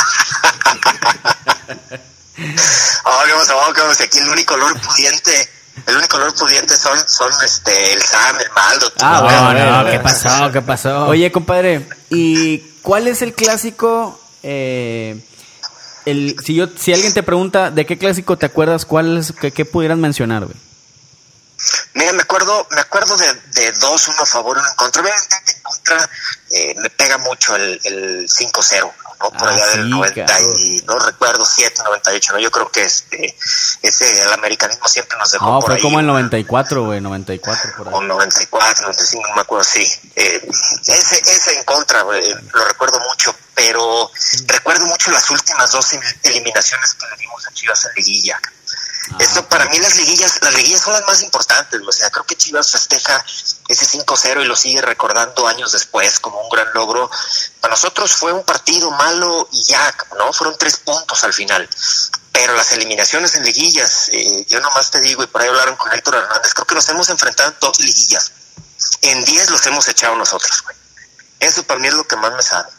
Ah, 3.03 3.23
vamos, 3.27 3.47
vamos, 3.47 3.73
vamos, 3.75 4.01
aquí 4.01 4.19
el 4.19 4.29
único 4.29 4.53
olor 4.53 4.79
pudiente, 4.79 5.49
el 5.87 5.97
único 5.97 6.17
olor 6.17 6.33
pudiente 6.35 6.75
son, 6.75 6.97
son 7.07 7.31
este, 7.43 7.93
el 7.93 8.01
Sam, 8.01 8.35
el 8.39 8.51
Maldo. 8.51 8.91
Ah, 9.01 9.21
güey. 9.21 9.35
bueno, 9.53 9.83
no, 9.83 9.91
¿qué 9.91 9.99
pasó? 9.99 10.51
¿Qué 10.51 10.61
pasó? 10.61 11.05
Oye, 11.07 11.31
compadre, 11.31 11.87
¿y 12.09 12.59
cuál 12.81 13.07
es 13.07 13.21
el 13.21 13.33
clásico? 13.33 14.19
eh, 14.43 15.19
el, 16.05 16.35
si, 16.43 16.55
yo, 16.55 16.67
si 16.77 16.93
alguien 16.93 17.13
te 17.13 17.23
pregunta 17.23 17.71
de 17.71 17.85
qué 17.85 17.97
clásico 17.97 18.37
te 18.37 18.45
acuerdas, 18.45 18.85
¿cuál 18.85 19.17
es, 19.17 19.33
qué, 19.33 19.51
qué 19.51 19.65
pudieras 19.65 19.97
mencionar, 19.97 20.45
güey? 20.45 20.57
Mira, 21.93 22.13
me 22.13 22.21
acuerdo, 22.21 22.67
me 22.71 22.79
acuerdo 22.79 23.17
de, 23.17 23.33
de 23.33 23.71
dos, 23.73 24.07
uno 24.07 24.21
a 24.21 24.25
favor, 24.25 24.57
uno 24.57 24.67
en 24.67 24.75
contra. 24.75 25.01
Obviamente 25.01 25.35
en 25.55 25.61
contra 25.61 26.09
eh, 26.51 26.73
me 26.77 26.89
pega 26.89 27.17
mucho 27.17 27.55
el, 27.55 27.79
el 27.83 28.29
5-0, 28.29 28.91
¿no? 29.19 29.31
Por 29.31 29.47
Ah, 29.49 29.51
allá 29.53 29.65
del 29.67 29.83
sí, 29.83 29.89
90 29.89 30.25
claro. 30.25 30.53
y 30.57 30.81
no 30.85 30.99
recuerdo 30.99 31.45
7, 31.45 31.81
98, 31.83 32.33
¿no? 32.33 32.39
Yo 32.39 32.51
creo 32.51 32.71
que 32.71 32.83
este, 32.83 33.37
ese, 33.81 34.21
el 34.23 34.31
americanismo 34.33 34.87
siempre 34.87 35.17
nos 35.17 35.31
dejó 35.31 35.45
No, 35.45 35.59
por 35.59 35.65
fue 35.65 35.75
ahí. 35.75 35.81
como 35.81 35.99
el 35.99 36.07
94, 36.07 36.85
güey, 36.85 37.01
94 37.01 37.71
por 37.77 37.87
ahí. 37.89 37.93
O 37.95 38.01
94, 38.01 38.83
95, 38.83 39.27
no 39.29 39.35
me 39.35 39.41
acuerdo, 39.41 39.63
sí. 39.63 39.85
Eh, 40.15 40.47
ese, 40.87 41.19
ese 41.19 41.57
en 41.57 41.63
contra, 41.65 42.01
güey, 42.03 42.33
lo 42.53 42.65
recuerdo 42.65 42.99
mucho, 43.01 43.35
pero 43.53 44.09
recuerdo 44.45 44.85
mucho 44.85 45.11
las 45.11 45.29
últimas 45.29 45.71
dos 45.71 45.87
eliminaciones 46.23 46.93
que 46.93 47.05
le 47.07 47.17
dimos 47.17 47.45
a 47.47 47.51
Chivas 47.51 47.85
en 47.85 47.91
liguilla. 47.95 48.39
Eso 49.17 49.47
para 49.47 49.65
mí 49.65 49.79
las 49.79 49.95
liguillas, 49.95 50.39
las 50.41 50.53
liguillas 50.53 50.81
son 50.81 50.93
las 50.93 51.01
más 51.07 51.21
importantes, 51.23 51.81
o 51.85 51.91
sea, 51.91 52.09
creo 52.11 52.25
que 52.25 52.35
Chivas 52.35 52.71
festeja 52.71 53.25
ese 53.67 53.85
5-0 53.97 54.43
y 54.43 54.45
lo 54.45 54.55
sigue 54.55 54.81
recordando 54.81 55.47
años 55.47 55.71
después 55.71 56.19
como 56.19 56.39
un 56.41 56.49
gran 56.49 56.67
logro. 56.73 57.09
Para 57.59 57.71
nosotros 57.71 58.13
fue 58.13 58.31
un 58.31 58.43
partido 58.43 58.91
malo 58.91 59.49
y 59.51 59.63
ya, 59.63 59.95
¿no? 60.17 60.31
Fueron 60.31 60.57
tres 60.57 60.77
puntos 60.77 61.23
al 61.23 61.33
final. 61.33 61.67
Pero 62.31 62.55
las 62.55 62.71
eliminaciones 62.71 63.35
en 63.35 63.43
liguillas, 63.43 64.09
eh, 64.13 64.45
yo 64.47 64.59
nomás 64.59 64.91
te 64.91 65.01
digo, 65.01 65.23
y 65.23 65.27
por 65.27 65.41
ahí 65.41 65.47
hablaron 65.47 65.75
con 65.75 65.91
Héctor 65.91 66.15
Hernández, 66.15 66.53
creo 66.53 66.67
que 66.67 66.75
nos 66.75 66.87
hemos 66.89 67.09
enfrentado 67.09 67.49
en 67.49 67.55
dos 67.59 67.79
liguillas. 67.79 68.31
En 69.01 69.25
10 69.25 69.49
los 69.49 69.65
hemos 69.65 69.87
echado 69.87 70.15
nosotros, 70.15 70.61
güey. 70.63 70.75
Eso 71.39 71.63
para 71.63 71.79
mí 71.79 71.87
es 71.87 71.93
lo 71.93 72.05
que 72.05 72.15
más 72.15 72.33
me 72.33 72.41
sabe. 72.41 72.69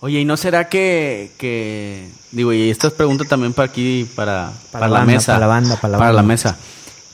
Oye, 0.00 0.20
¿y 0.20 0.24
no 0.24 0.36
será 0.36 0.68
que, 0.68 1.34
que 1.38 2.10
digo, 2.34 2.52
y 2.52 2.68
esta 2.70 2.88
es 2.88 2.92
pregunta 2.92 3.24
también 3.24 3.52
para 3.54 3.66
aquí, 3.66 4.06
para, 4.14 4.52
para, 4.70 4.86
la 4.86 4.92
la, 4.92 4.98
banda, 5.00 5.12
mesa, 5.14 5.32
para 5.32 5.38
la 5.40 5.46
banda, 5.46 5.76
para 5.76 5.92
la 5.92 5.98
la 5.98 6.04
banda. 6.06 6.22
mesa? 6.22 6.56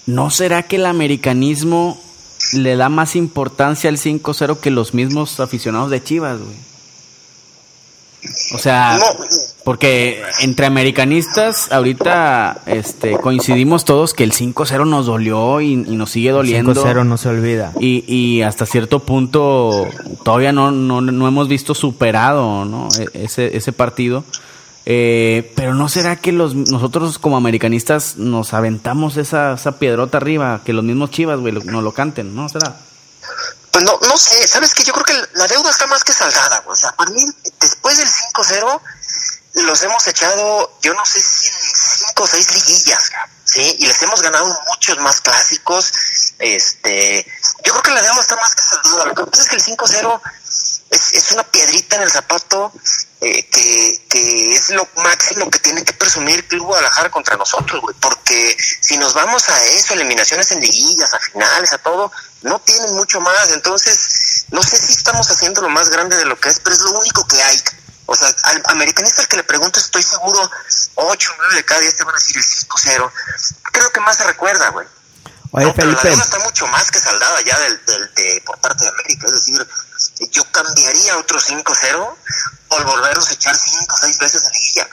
¿No 0.06 0.30
será 0.30 0.64
que 0.64 0.76
el 0.76 0.86
americanismo 0.86 2.00
le 2.54 2.74
da 2.76 2.88
más 2.88 3.14
importancia 3.16 3.88
al 3.90 3.96
5-0 3.98 4.58
que 4.58 4.70
los 4.70 4.94
mismos 4.94 5.38
aficionados 5.40 5.90
de 5.90 6.02
Chivas, 6.02 6.38
güey? 6.38 6.70
O 8.54 8.58
sea, 8.58 8.98
porque 9.64 10.22
entre 10.42 10.66
americanistas 10.66 11.72
ahorita 11.72 12.60
este, 12.66 13.12
coincidimos 13.12 13.86
todos 13.86 14.12
que 14.12 14.24
el 14.24 14.32
5-0 14.32 14.86
nos 14.86 15.06
dolió 15.06 15.62
y, 15.62 15.72
y 15.72 15.96
nos 15.96 16.10
sigue 16.10 16.30
doliendo. 16.30 16.74
5-0 16.74 17.06
no 17.06 17.16
se 17.16 17.30
olvida. 17.30 17.72
Y, 17.80 18.04
y 18.06 18.42
hasta 18.42 18.66
cierto 18.66 18.98
punto 19.00 19.86
todavía 20.22 20.52
no, 20.52 20.70
no, 20.70 21.00
no 21.00 21.28
hemos 21.28 21.48
visto 21.48 21.74
superado 21.74 22.66
¿no? 22.66 22.88
E- 22.98 23.24
ese, 23.24 23.56
ese 23.56 23.72
partido. 23.72 24.22
Eh, 24.86 25.52
pero 25.56 25.74
¿no 25.74 25.88
será 25.88 26.16
que 26.16 26.32
los, 26.32 26.54
nosotros 26.54 27.18
como 27.18 27.36
americanistas 27.36 28.16
nos 28.16 28.54
aventamos 28.54 29.16
esa, 29.16 29.54
esa 29.54 29.78
piedrota 29.78 30.18
arriba? 30.18 30.62
Que 30.64 30.72
los 30.72 30.84
mismos 30.84 31.10
chivas, 31.10 31.38
güey, 31.38 31.52
nos 31.52 31.84
lo 31.84 31.92
canten, 31.92 32.34
¿no? 32.34 32.48
¿Será? 32.48 32.76
Pues 33.70 33.84
no, 33.84 33.98
no 34.02 34.16
sé, 34.16 34.46
sabes 34.48 34.74
que 34.74 34.82
yo 34.82 34.92
creo 34.92 35.04
que 35.04 35.38
la 35.38 35.46
deuda 35.46 35.70
está 35.70 35.86
más 35.86 36.02
que 36.02 36.12
saldada, 36.12 36.60
güey. 36.60 36.72
O 36.72 36.76
sea, 36.76 36.92
para 36.92 37.10
mí, 37.10 37.22
después 37.60 37.98
del 37.98 38.08
5-0, 38.08 38.80
los 39.54 39.82
hemos 39.82 40.06
echado, 40.06 40.72
yo 40.80 40.94
no 40.94 41.04
sé 41.04 41.20
si 41.20 41.50
5 42.08 42.22
o 42.22 42.26
6 42.26 42.54
liguillas, 42.54 43.10
¿sí? 43.44 43.76
Y 43.78 43.86
les 43.86 44.02
hemos 44.02 44.22
ganado 44.22 44.46
muchos 44.68 44.98
más 44.98 45.20
clásicos. 45.20 45.92
Este, 46.38 47.26
yo 47.64 47.72
creo 47.72 47.82
que 47.82 47.90
la 47.90 48.02
deuda 48.02 48.20
está 48.20 48.36
más 48.36 48.54
que 48.54 48.62
saldada. 48.62 49.04
Lo 49.06 49.14
que 49.14 49.30
pasa 49.30 49.42
es 49.42 49.48
que 49.48 49.56
el 49.56 49.62
5-0 49.62 50.20
es, 50.90 51.14
es 51.14 51.32
una 51.32 51.44
piedrita 51.44 51.96
en 51.96 52.02
el 52.02 52.10
zapato 52.10 52.72
eh, 53.20 53.46
que, 53.48 54.02
que 54.08 54.54
es 54.54 54.70
lo 54.70 54.88
máximo 54.96 55.50
que 55.50 55.58
tiene 55.58 55.84
que 55.84 55.92
presumir 55.92 56.36
el 56.36 56.44
Club 56.46 56.66
Guadalajara 56.66 57.10
contra 57.10 57.36
nosotros, 57.36 57.80
güey. 57.80 57.94
Porque 58.00 58.56
si 58.80 58.96
nos 58.96 59.14
vamos 59.14 59.48
a 59.48 59.64
eso, 59.66 59.94
eliminaciones 59.94 60.50
en 60.52 60.60
liguillas, 60.60 61.12
a 61.14 61.18
finales, 61.18 61.72
a 61.72 61.78
todo, 61.78 62.10
no 62.42 62.58
tienen 62.60 62.94
mucho 62.94 63.20
más. 63.20 63.50
Entonces, 63.52 64.46
no 64.50 64.62
sé 64.62 64.78
si 64.78 64.92
estamos 64.92 65.30
haciendo 65.30 65.60
lo 65.60 65.68
más 65.68 65.90
grande 65.90 66.16
de 66.16 66.24
lo 66.24 66.38
que 66.38 66.48
es, 66.48 66.60
pero 66.60 66.74
es 66.74 66.82
lo 66.82 66.98
único 66.98 67.26
que 67.26 67.42
hay. 67.42 67.62
O 68.06 68.16
sea, 68.16 68.34
al 68.44 68.62
americanista 68.66 69.22
al 69.22 69.28
que 69.28 69.36
le 69.36 69.44
pregunto, 69.44 69.78
estoy 69.78 70.02
seguro, 70.02 70.50
8, 70.96 71.32
9 71.38 71.54
de 71.54 71.64
cada 71.64 71.80
10 71.82 71.96
te 71.96 72.04
van 72.04 72.14
a 72.14 72.18
decir 72.18 72.36
el 72.36 72.42
5-0. 72.42 73.12
¿Qué 73.72 73.78
es 73.78 73.84
lo 73.84 73.92
que 73.92 74.00
más 74.00 74.16
se 74.16 74.24
recuerda, 74.24 74.70
güey? 74.70 74.86
Oye, 75.52 75.66
No, 75.66 75.74
pero 75.74 75.88
la 75.90 75.96
Felipe. 75.96 76.08
deuda 76.10 76.22
está 76.22 76.38
mucho 76.44 76.66
más 76.68 76.90
que 76.90 76.98
saldada 77.00 77.40
ya 77.44 77.58
del, 77.58 77.84
del- 77.86 78.14
de, 78.14 78.42
por 78.46 78.58
parte 78.60 78.84
de 78.84 78.90
América. 78.90 79.26
Es 79.26 79.32
decir, 79.46 79.66
yo 80.30 80.42
cambiaría 80.52 81.18
otro 81.18 81.38
5-0 81.40 82.08
por 82.68 82.84
volverlos 82.84 83.28
a 83.30 83.34
echar 83.34 83.54
5 83.56 83.94
o 83.94 83.96
6 83.98 84.18
veces 84.18 84.44
en 84.44 84.52
liguilla. 84.52 84.88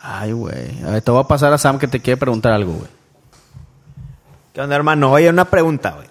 Ay, 0.00 0.32
güey. 0.32 0.84
A 0.84 0.90
ver, 0.90 1.02
te 1.02 1.10
voy 1.10 1.20
a 1.24 1.26
pasar 1.26 1.52
a 1.52 1.58
Sam 1.58 1.78
que 1.78 1.88
te 1.88 2.00
quiere 2.00 2.18
preguntar 2.18 2.52
algo, 2.52 2.72
güey. 2.74 2.90
¿Qué 4.52 4.60
onda, 4.60 4.76
hermano? 4.76 5.10
Oye, 5.12 5.28
una 5.28 5.46
pregunta, 5.46 5.90
güey. 5.92 6.08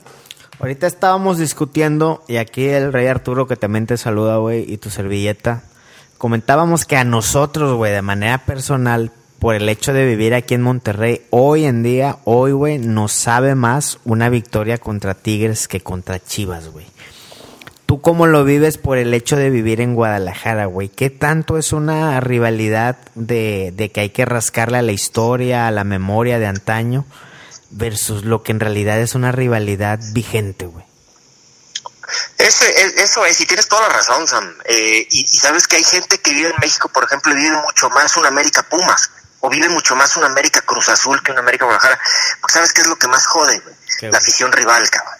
Ahorita 0.59 0.87
estábamos 0.87 1.37
discutiendo, 1.37 2.23
y 2.27 2.37
aquí 2.37 2.65
el 2.67 2.93
rey 2.93 3.07
Arturo, 3.07 3.47
que 3.47 3.55
también 3.57 3.85
te 3.87 3.97
saluda, 3.97 4.37
güey, 4.37 4.71
y 4.71 4.77
tu 4.77 4.89
servilleta, 4.89 5.63
comentábamos 6.17 6.85
que 6.85 6.95
a 6.97 7.03
nosotros, 7.03 7.73
güey, 7.75 7.91
de 7.91 8.01
manera 8.01 8.37
personal, 8.45 9.11
por 9.39 9.55
el 9.55 9.67
hecho 9.69 9.93
de 9.93 10.05
vivir 10.05 10.33
aquí 10.33 10.53
en 10.53 10.61
Monterrey, 10.61 11.25
hoy 11.29 11.65
en 11.65 11.83
día, 11.83 12.17
hoy, 12.23 12.51
güey, 12.51 12.77
nos 12.79 13.11
sabe 13.11 13.55
más 13.55 13.99
una 14.05 14.29
victoria 14.29 14.77
contra 14.77 15.13
Tigres 15.13 15.67
que 15.67 15.81
contra 15.81 16.23
Chivas, 16.23 16.69
güey. 16.69 16.87
¿Tú 17.85 18.01
cómo 18.01 18.25
lo 18.25 18.43
vives 18.43 18.79
por 18.79 18.97
el 18.97 19.13
hecho 19.13 19.35
de 19.35 19.51
vivir 19.51 19.79
en 19.79 19.93
Guadalajara, 19.93 20.65
güey? 20.65 20.89
¿Qué 20.89 21.11
tanto 21.11 21.57
es 21.59 21.71
una 21.71 22.19
rivalidad 22.19 22.97
de, 23.13 23.91
que 23.93 23.99
hay 24.01 24.09
que 24.09 24.25
rascarle 24.25 24.79
a 24.79 24.81
la 24.81 24.91
historia, 24.91 25.67
a 25.67 25.71
la 25.71 25.83
memoria 25.83 26.39
de 26.39 26.47
antaño, 26.47 27.05
versus 27.69 28.25
lo 28.25 28.41
que 28.41 28.53
en 28.53 28.59
realidad 28.59 28.99
es 28.99 29.13
una 29.13 29.31
rivalidad 29.31 29.99
vigente, 30.13 30.65
güey? 30.65 30.83
Ese, 32.39 32.69
es- 32.85 32.95
eso 32.97 33.23
es, 33.25 33.39
y 33.41 33.45
tienes 33.45 33.67
toda 33.67 33.87
la 33.87 33.93
razón, 33.93 34.27
Sam. 34.27 34.51
Eh, 34.65 35.07
y, 35.11 35.21
y 35.21 35.37
sabes 35.37 35.67
que 35.67 35.75
hay 35.75 35.83
gente 35.83 36.17
que 36.19 36.31
vive 36.33 36.49
en 36.49 36.55
México, 36.61 36.89
por 36.89 37.03
ejemplo, 37.03 37.35
vive 37.35 37.55
mucho 37.61 37.89
más 37.91 38.15
un 38.17 38.25
América 38.25 38.63
Pumas, 38.63 39.11
o 39.45 39.49
vive 39.49 39.69
mucho 39.69 39.95
más 39.95 40.17
un 40.17 40.23
América 40.23 40.61
Cruz 40.61 40.89
Azul 40.89 41.21
que 41.21 41.31
un 41.31 41.37
América 41.37 41.65
Guadalajara. 41.65 41.99
Porque 42.41 42.53
sabes 42.53 42.73
qué 42.73 42.81
es 42.81 42.87
lo 42.87 42.97
que 42.97 43.07
más 43.07 43.27
jode, 43.27 43.59
güey? 43.59 43.75
¿Qué, 43.99 44.11
La 44.11 44.17
afición 44.17 44.51
rival, 44.51 44.89
cabrón. 44.89 45.13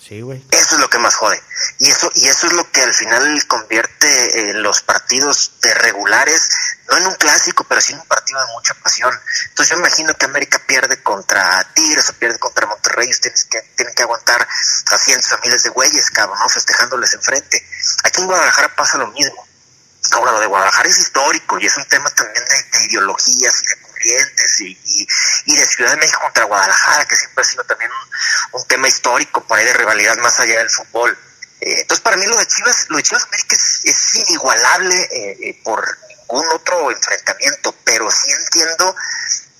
Sí, 0.00 0.20
güey. 0.20 0.42
Eso 0.50 0.74
es 0.74 0.80
lo 0.80 0.88
que 0.88 0.98
más 0.98 1.14
jode. 1.14 1.40
Y 1.78 1.90
eso, 1.90 2.10
y 2.14 2.28
eso 2.28 2.46
es 2.46 2.54
lo 2.54 2.70
que 2.72 2.82
al 2.82 2.94
final 2.94 3.46
convierte 3.46 4.50
eh, 4.50 4.54
los 4.54 4.82
partidos 4.82 5.52
de 5.60 5.74
regulares, 5.74 6.48
no 6.88 6.96
en 6.96 7.06
un 7.06 7.14
clásico, 7.14 7.64
pero 7.64 7.80
sí 7.80 7.92
en 7.92 8.00
un 8.00 8.06
partido 8.06 8.40
de 8.40 8.46
mucha 8.52 8.74
pasión. 8.74 9.12
Entonces 9.48 9.76
yo 9.76 9.78
imagino 9.78 10.14
que 10.14 10.24
América 10.24 10.60
pierde 10.66 11.02
contra 11.02 11.62
Tigres 11.74 12.08
o 12.08 12.14
pierde 12.14 12.38
contra 12.38 12.66
Monterrey, 12.66 13.10
ustedes 13.10 13.44
que, 13.44 13.60
tienen 13.76 13.94
que 13.94 14.02
aguantar 14.02 14.48
a 14.86 14.98
cientos, 14.98 15.30
a 15.32 15.38
miles 15.44 15.62
de 15.62 15.70
güeyes, 15.70 16.10
cabrón, 16.10 16.38
¿no? 16.40 16.48
festejándoles 16.48 17.12
enfrente. 17.12 17.64
Aquí 18.02 18.20
en 18.20 18.26
Guadalajara 18.26 18.74
pasa 18.74 18.98
lo 18.98 19.08
mismo. 19.08 19.47
Ahora, 20.12 20.32
lo 20.32 20.40
de 20.40 20.46
Guadalajara 20.46 20.88
es 20.88 20.98
histórico 20.98 21.58
y 21.58 21.66
es 21.66 21.76
un 21.76 21.84
tema 21.86 22.10
también 22.10 22.44
de, 22.44 22.78
de 22.78 22.84
ideologías 22.86 23.62
y 23.62 23.66
de 23.66 23.82
corrientes 23.82 24.60
y, 24.60 25.06
y, 25.46 25.56
de 25.56 25.66
Ciudad 25.66 25.90
de 25.92 25.96
México 25.98 26.20
contra 26.20 26.44
Guadalajara, 26.44 27.06
que 27.06 27.16
siempre 27.16 27.42
ha 27.42 27.44
sido 27.44 27.64
también 27.64 27.90
un, 27.90 28.60
un 28.60 28.66
tema 28.66 28.88
histórico 28.88 29.44
por 29.44 29.58
ahí 29.58 29.64
de 29.64 29.74
rivalidad 29.74 30.16
más 30.18 30.38
allá 30.40 30.58
del 30.58 30.70
fútbol. 30.70 31.18
Eh, 31.60 31.80
entonces, 31.80 32.02
para 32.02 32.16
mí 32.16 32.26
lo 32.26 32.36
de 32.36 32.46
Chivas, 32.46 32.86
lo 32.88 32.96
de 32.96 33.02
Chivas 33.02 33.24
América 33.24 33.54
es, 33.54 33.80
es 33.84 34.14
inigualable 34.28 34.94
eh, 34.94 35.38
eh, 35.42 35.60
por 35.64 35.84
ningún 36.08 36.48
otro 36.52 36.90
enfrentamiento, 36.90 37.74
pero 37.84 38.10
sí 38.10 38.30
entiendo 38.30 38.94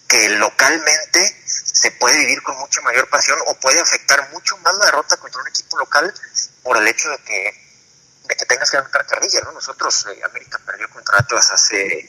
que 0.06 0.28
localmente 0.30 1.36
se 1.44 1.90
puede 1.92 2.18
vivir 2.18 2.42
con 2.42 2.56
mucha 2.58 2.80
mayor 2.82 3.08
pasión 3.08 3.38
o 3.46 3.54
puede 3.54 3.80
afectar 3.80 4.30
mucho 4.30 4.56
más 4.58 4.74
la 4.76 4.86
derrota 4.86 5.16
contra 5.18 5.42
un 5.42 5.48
equipo 5.48 5.78
local 5.78 6.12
por 6.62 6.76
el 6.76 6.88
hecho 6.88 7.10
de 7.10 7.18
que 7.18 7.67
de 8.28 8.36
que 8.36 8.44
tengas 8.44 8.70
que 8.70 8.76
aventar 8.76 9.06
carrilla, 9.06 9.40
¿no? 9.44 9.52
Nosotros, 9.52 10.06
eh, 10.06 10.20
América 10.24 10.60
perdió 10.64 10.88
contra 10.90 11.18
Atlas 11.18 11.50
hace 11.50 12.08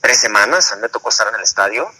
tres 0.00 0.18
semanas, 0.18 0.70
a 0.72 0.76
mí 0.76 0.82
me 0.82 0.88
tocó 0.88 1.08
estar 1.08 1.28
en 1.28 1.34
el 1.34 1.42
estadio, 1.42 1.90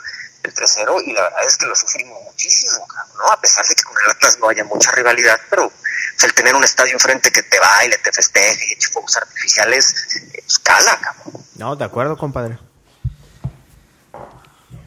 el 0.42 0.54
3-0, 0.54 1.02
y 1.06 1.12
la 1.12 1.22
verdad 1.22 1.44
es 1.46 1.56
que 1.56 1.66
lo 1.66 1.74
sufrimos 1.74 2.22
muchísimo, 2.24 2.86
cabrón, 2.86 3.16
¿no? 3.18 3.32
A 3.32 3.40
pesar 3.40 3.64
de 3.66 3.74
que 3.74 3.82
con 3.82 3.94
el 4.04 4.10
Atlas 4.10 4.38
no 4.38 4.48
haya 4.48 4.64
mucha 4.64 4.90
rivalidad, 4.92 5.38
pero 5.48 5.70
pues, 5.70 6.24
el 6.24 6.34
tener 6.34 6.54
un 6.54 6.64
estadio 6.64 6.92
enfrente 6.92 7.30
que 7.30 7.42
te 7.42 7.58
baile, 7.58 7.98
te 7.98 8.12
festeje 8.12 8.66
y 8.68 8.72
eche 8.72 8.88
fuegos 8.90 9.16
artificiales, 9.16 9.94
eh, 10.16 10.42
pues 10.44 10.58
cala, 10.58 10.98
cabrón. 11.00 11.44
No, 11.56 11.76
de 11.76 11.84
acuerdo, 11.84 12.16
compadre. 12.16 12.58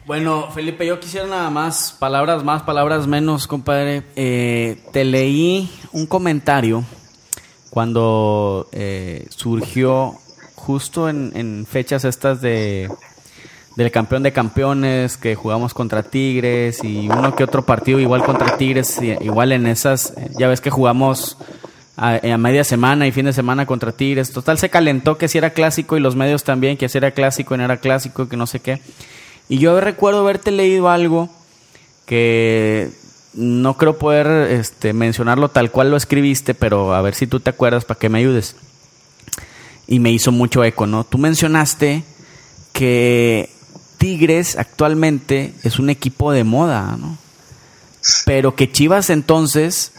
Bueno, 0.06 0.52
Felipe, 0.52 0.86
yo 0.86 1.00
quisiera 1.00 1.26
nada 1.28 1.50
más, 1.50 1.94
palabras 1.94 2.44
más, 2.44 2.64
palabras 2.64 3.08
menos, 3.08 3.48
compadre. 3.48 4.04
Eh, 4.16 4.84
te 4.92 5.06
leí 5.06 5.72
un 5.94 6.08
comentario 6.08 6.84
cuando 7.74 8.68
eh, 8.72 9.26
surgió 9.30 10.14
justo 10.54 11.10
en, 11.10 11.32
en 11.34 11.66
fechas 11.66 12.06
estas 12.06 12.40
de 12.40 12.88
del 13.76 13.90
campeón 13.90 14.22
de 14.22 14.32
campeones 14.32 15.18
que 15.18 15.34
jugamos 15.34 15.74
contra 15.74 16.04
Tigres 16.04 16.84
y 16.84 17.10
uno 17.10 17.36
que 17.36 17.44
otro 17.44 17.66
partido 17.66 18.00
igual 18.00 18.24
contra 18.24 18.58
Tigres, 18.58 19.02
igual 19.02 19.54
en 19.54 19.66
esas, 19.66 20.14
ya 20.38 20.48
ves 20.48 20.62
que 20.62 20.70
jugamos 20.70 21.36
a, 21.98 22.18
a 22.18 22.38
media 22.38 22.64
semana 22.64 23.08
y 23.08 23.12
fin 23.12 23.26
de 23.26 23.34
semana 23.34 23.66
contra 23.66 23.92
Tigres. 23.92 24.32
Total 24.32 24.60
se 24.60 24.70
calentó 24.70 25.18
que 25.18 25.28
si 25.28 25.40
era 25.40 25.50
clásico 25.50 25.98
y 25.98 26.00
los 26.00 26.16
medios 26.16 26.44
también, 26.44 26.78
que 26.78 26.90
si 26.90 27.00
era 27.00 27.10
clásico 27.10 27.56
y 27.56 27.58
no 27.58 27.64
era 27.64 27.78
clásico, 27.78 28.30
que 28.30 28.38
no 28.38 28.46
sé 28.46 28.60
qué. 28.60 28.82
Y 29.50 29.58
yo 29.58 29.82
recuerdo 29.82 30.20
haberte 30.20 30.52
leído 30.52 30.90
algo 30.90 31.28
que 32.06 32.92
no 33.34 33.78
creo 33.78 33.98
poder 33.98 34.52
este, 34.52 34.94
mencionarlo 34.94 35.50
tal 35.50 35.72
cual 35.72 35.92
lo 35.92 35.98
escribiste, 35.98 36.54
pero 36.54 36.94
a 36.94 37.02
ver 37.02 37.16
si 37.16 37.28
tú 37.28 37.40
te 37.40 37.50
acuerdas 37.50 37.86
para 37.86 38.00
que 38.00 38.10
me 38.10 38.20
ayudes. 38.20 38.56
Y 39.88 40.00
me 40.00 40.12
hizo 40.12 40.32
mucho 40.32 40.64
eco, 40.64 40.88
¿no? 40.88 41.04
Tú 41.04 41.18
mencionaste 41.18 42.04
que 42.72 43.50
Tigres 43.98 44.58
actualmente 44.58 45.54
es 45.64 45.80
un 45.80 45.90
equipo 45.90 46.32
de 46.32 46.44
moda, 46.44 46.98
¿no? 46.98 47.18
Pero 48.26 48.56
que 48.56 48.72
Chivas 48.72 49.10
entonces, 49.10 49.92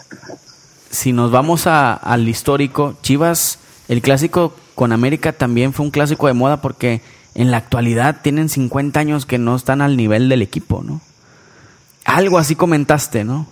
si 0.91 1.13
nos 1.13 1.31
vamos 1.31 1.67
al 1.67 2.29
histórico, 2.29 2.97
Chivas, 3.03 3.59
el 3.89 4.03
clásico 4.03 4.55
con 4.75 4.93
América 4.93 5.33
también 5.33 5.73
fue 5.73 5.87
un 5.87 5.91
clásico 5.91 6.27
de 6.27 6.35
moda 6.35 6.61
porque 6.61 7.01
en 7.35 7.51
la 7.51 7.59
actualidad 7.59 8.21
tienen 8.23 8.49
50 8.49 9.01
años 9.01 9.27
que 9.27 9.39
no 9.39 9.57
están 9.57 9.81
al 9.81 9.97
nivel 9.97 10.29
del 10.29 10.43
equipo, 10.43 10.83
¿no? 10.85 11.01
Algo 12.05 12.39
así 12.39 12.55
comentaste, 12.57 13.25
¿no? 13.25 13.47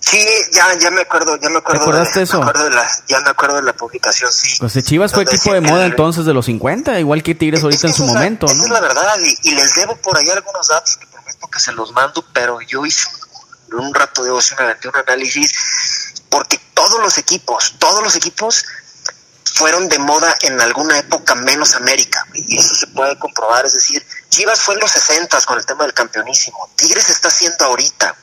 Sí, 0.00 0.18
ya, 0.52 0.66
ya 0.80 0.90
me 0.90 1.02
acuerdo, 1.02 1.36
ya 1.36 1.48
me 1.48 1.58
acuerdo. 1.58 1.82
acordaste 1.82 2.18
de, 2.20 2.24
eso? 2.24 2.38
Me 2.38 2.42
acuerdo 2.42 2.64
de 2.64 2.70
la, 2.74 2.90
ya 3.06 3.20
me 3.20 3.30
acuerdo 3.30 3.56
de 3.56 3.62
la 3.62 3.72
publicación, 3.72 4.32
sí. 4.32 4.56
Pues 4.58 4.74
de 4.74 4.82
Chivas 4.82 5.12
fue 5.12 5.22
equipo 5.22 5.52
de 5.54 5.60
moda 5.60 5.84
que- 5.84 5.90
entonces 5.90 6.24
de 6.24 6.34
los 6.34 6.46
50, 6.46 6.98
igual 6.98 7.22
que 7.22 7.34
Tigres 7.36 7.62
ahorita 7.62 7.86
en 7.86 7.94
su 7.94 8.02
Esa 8.02 8.10
es 8.12 8.14
momento, 8.16 8.46
esa 8.46 8.54
es 8.56 8.60
¿no? 8.68 8.74
la 8.74 8.80
verdad, 8.80 9.14
y, 9.20 9.48
y 9.48 9.54
les 9.54 9.74
debo 9.76 9.94
por 9.96 10.18
ahí 10.18 10.28
algunos 10.28 10.66
datos 10.66 10.96
que 10.96 11.06
prometo 11.06 11.46
que 11.48 11.60
se 11.60 11.70
los 11.72 11.92
mando, 11.92 12.24
pero 12.32 12.60
yo 12.62 12.84
hice 12.84 13.06
un, 13.72 13.84
un 13.86 13.94
rato 13.94 14.24
de 14.24 14.30
ocio, 14.32 14.56
me 14.58 14.64
aventé 14.64 14.88
un 14.88 14.96
análisis, 14.96 15.52
porque 16.28 16.58
todos 16.74 17.00
los 17.00 17.16
equipos, 17.18 17.76
todos 17.78 18.02
los 18.02 18.16
equipos 18.16 18.64
fueron 19.54 19.88
de 19.88 19.98
moda 20.00 20.34
en 20.42 20.60
alguna 20.60 20.98
época 20.98 21.36
menos 21.36 21.76
América, 21.76 22.26
y 22.34 22.58
eso 22.58 22.74
se 22.74 22.88
puede 22.88 23.16
comprobar, 23.20 23.66
es 23.66 23.74
decir, 23.74 24.04
Chivas 24.32 24.62
fue 24.62 24.72
en 24.72 24.80
los 24.80 24.90
60 24.90 25.42
con 25.42 25.58
el 25.58 25.66
tema 25.66 25.84
del 25.84 25.92
campeonísimo, 25.92 26.70
Tigres 26.74 27.10
está 27.10 27.28
haciendo 27.28 27.66
ahorita, 27.66 28.16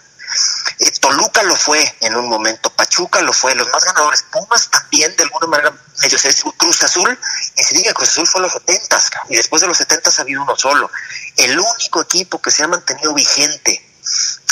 eh, 0.79 0.91
Toluca 0.99 1.43
lo 1.43 1.55
fue 1.55 1.97
en 1.99 2.15
un 2.15 2.27
momento, 2.27 2.71
Pachuca 2.71 3.21
lo 3.21 3.31
fue, 3.31 3.53
los 3.53 3.69
más 3.69 3.85
ganadores, 3.85 4.25
Pumas 4.31 4.71
también 4.71 5.15
de 5.15 5.21
alguna 5.25 5.45
manera, 5.45 5.71
medio 6.01 6.17
se 6.17 6.33
Cruz 6.57 6.81
Azul, 6.81 7.15
y 7.55 7.63
se 7.63 7.75
diga 7.75 7.93
Cruz 7.93 8.09
Azul 8.09 8.25
fue 8.25 8.39
en 8.39 8.43
los 8.45 8.53
70 8.53 9.03
y 9.29 9.35
después 9.35 9.61
de 9.61 9.67
los 9.67 9.77
70 9.77 10.09
ha 10.09 10.21
habido 10.23 10.41
uno 10.41 10.55
solo. 10.55 10.89
El 11.37 11.59
único 11.59 12.01
equipo 12.01 12.41
que 12.41 12.49
se 12.49 12.63
ha 12.63 12.67
mantenido 12.67 13.13
vigente 13.13 13.87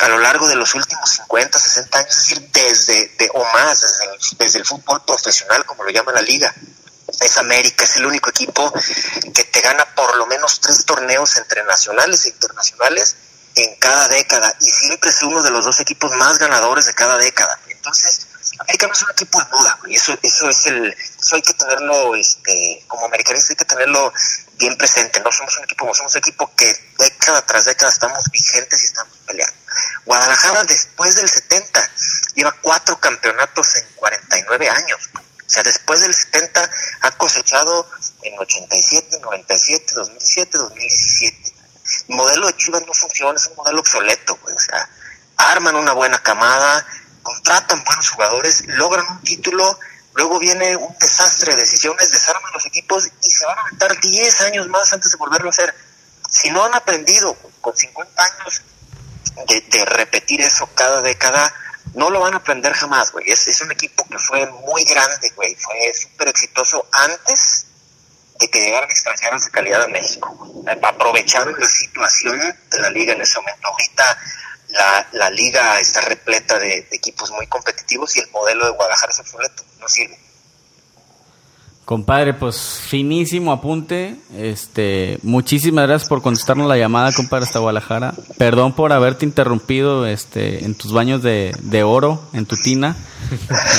a 0.01 0.09
lo 0.09 0.19
largo 0.19 0.47
de 0.47 0.55
los 0.55 0.75
últimos 0.75 1.09
50, 1.09 1.57
60 1.57 1.97
años, 1.97 2.11
es 2.11 2.17
decir, 2.17 2.51
desde 2.51 3.07
de, 3.17 3.31
o 3.33 3.43
más, 3.45 3.83
desde 4.37 4.59
el 4.59 4.65
fútbol 4.65 5.03
profesional, 5.03 5.65
como 5.65 5.83
lo 5.83 5.89
llama 5.89 6.11
la 6.11 6.21
liga, 6.21 6.53
es 7.19 7.37
América, 7.37 7.83
es 7.83 7.97
el 7.97 8.05
único 8.05 8.29
equipo 8.29 8.73
que 9.33 9.43
te 9.45 9.61
gana 9.61 9.85
por 9.95 10.15
lo 10.17 10.25
menos 10.27 10.59
tres 10.61 10.85
torneos 10.85 11.37
entre 11.37 11.63
nacionales 11.63 12.25
e 12.25 12.29
internacionales 12.29 13.15
en 13.55 13.75
cada 13.75 14.07
década 14.07 14.53
y 14.59 14.69
siempre 14.69 15.09
es 15.09 15.23
uno 15.23 15.41
de 15.41 15.49
los 15.49 15.65
dos 15.65 15.79
equipos 15.79 16.11
más 16.15 16.37
ganadores 16.37 16.85
de 16.85 16.93
cada 16.93 17.17
década. 17.17 17.59
Entonces, 17.69 18.27
América 18.59 18.87
no 18.87 18.93
es 18.93 19.01
un 19.01 19.11
equipo 19.11 19.39
de 19.39 19.45
moda, 19.49 19.77
güey. 19.81 19.95
eso 19.95 20.17
eso 20.21 20.49
es 20.49 20.65
el 20.67 20.95
eso 21.19 21.35
hay 21.35 21.41
que 21.41 21.53
tenerlo 21.53 22.15
este 22.15 22.83
como 22.87 23.05
americanista 23.05 23.53
hay 23.53 23.57
que 23.57 23.65
tenerlo 23.65 24.13
bien 24.57 24.77
presente. 24.77 25.19
No 25.21 25.31
somos 25.31 25.57
un 25.57 25.63
equipo, 25.63 25.93
somos 25.93 26.13
un 26.13 26.19
equipo 26.19 26.51
que 26.55 26.73
década 26.97 27.45
tras 27.45 27.65
década 27.65 27.91
estamos 27.91 28.29
vigentes 28.31 28.83
y 28.83 28.85
estamos 28.85 29.13
peleando. 29.25 29.57
Guadalajara 30.05 30.63
después 30.63 31.15
del 31.15 31.29
70 31.29 31.91
lleva 32.35 32.55
cuatro 32.61 32.99
campeonatos 32.99 33.75
en 33.75 33.85
49 33.95 34.69
años. 34.69 35.09
O 35.47 35.49
sea, 35.49 35.63
después 35.63 36.01
del 36.01 36.13
70 36.13 36.69
ha 37.01 37.11
cosechado 37.11 37.89
en 38.21 38.37
87, 38.37 39.19
97, 39.21 39.93
2007, 39.95 40.57
2017. 40.57 41.53
El 42.09 42.15
modelo 42.15 42.47
de 42.47 42.57
Chivas 42.57 42.85
no 42.85 42.93
funciona, 42.93 43.39
es 43.39 43.47
un 43.47 43.55
modelo 43.55 43.79
obsoleto, 43.79 44.37
güey. 44.43 44.53
O 44.53 44.59
sea, 44.59 44.89
arman 45.37 45.77
una 45.77 45.93
buena 45.93 46.21
camada, 46.21 46.85
contratan 47.23 47.81
buenos 47.85 48.09
jugadores, 48.09 48.65
logran 48.67 49.05
un 49.09 49.21
título, 49.23 49.79
luego 50.15 50.37
viene 50.37 50.75
un 50.75 50.93
desastre 50.99 51.53
de 51.53 51.61
decisiones, 51.61 52.11
desarman 52.11 52.51
los 52.51 52.65
equipos 52.65 53.07
y 53.23 53.29
se 53.29 53.45
van 53.45 53.57
a 53.57 53.61
aventar 53.61 53.97
10 54.01 54.41
años 54.41 54.67
más 54.67 54.91
antes 54.91 55.11
de 55.11 55.17
volverlo 55.17 55.47
a 55.47 55.51
hacer. 55.51 55.73
Si 56.29 56.49
no 56.49 56.65
han 56.65 56.75
aprendido 56.75 57.37
con 57.61 57.73
50 57.73 58.21
años 58.21 58.63
de, 59.47 59.61
de 59.61 59.85
repetir 59.85 60.41
eso 60.41 60.69
cada 60.75 61.01
década, 61.01 61.53
no 61.93 62.09
lo 62.09 62.19
van 62.19 62.33
a 62.33 62.37
aprender 62.37 62.73
jamás, 62.73 63.11
güey. 63.11 63.29
Es, 63.29 63.47
es 63.47 63.61
un 63.61 63.71
equipo 63.71 64.05
que 64.07 64.17
fue 64.17 64.45
muy 64.45 64.83
grande, 64.83 65.31
güey. 65.35 65.55
Fue 65.55 65.93
súper 65.93 66.27
exitoso 66.29 66.87
antes 66.91 67.65
de 68.39 68.49
que 68.49 68.59
llegaran 68.59 68.89
extranjeros 68.89 69.45
de 69.45 69.51
calidad 69.51 69.83
a 69.83 69.87
México. 69.87 70.63
Aprovecharon 70.83 71.55
la 71.59 71.67
situación 71.67 72.39
de 72.39 72.79
la 72.79 72.89
liga 72.89 73.13
en 73.13 73.21
ese 73.21 73.39
momento. 73.39 73.67
Ahorita 73.67 74.17
la, 74.69 75.07
la 75.13 75.29
liga 75.29 75.79
está 75.79 76.01
repleta 76.01 76.59
de, 76.59 76.83
de 76.83 76.95
equipos 76.95 77.31
muy 77.31 77.47
competitivos 77.47 78.15
y 78.17 78.19
el 78.19 78.29
modelo 78.31 78.65
de 78.65 78.71
Guadalajara 78.71 79.11
es 79.11 79.19
obsoleto. 79.19 79.63
No 79.79 79.87
sirve. 79.87 80.26
Compadre, 81.87 82.33
pues 82.33 82.81
finísimo 82.85 83.53
apunte. 83.53 84.17
Este, 84.35 85.19
muchísimas 85.23 85.87
gracias 85.87 86.09
por 86.09 86.21
contestarnos 86.21 86.67
la 86.67 86.75
llamada, 86.75 87.13
compadre, 87.13 87.45
hasta 87.45 87.59
Guadalajara. 87.59 88.13
Perdón 88.37 88.73
por 88.73 88.91
haberte 88.91 89.23
interrumpido 89.23 90.05
este 90.05 90.65
en 90.65 90.75
tus 90.75 90.91
baños 90.91 91.23
de, 91.23 91.55
de 91.61 91.83
oro, 91.83 92.21
en 92.33 92.45
tu 92.45 92.57
tina. 92.57 92.97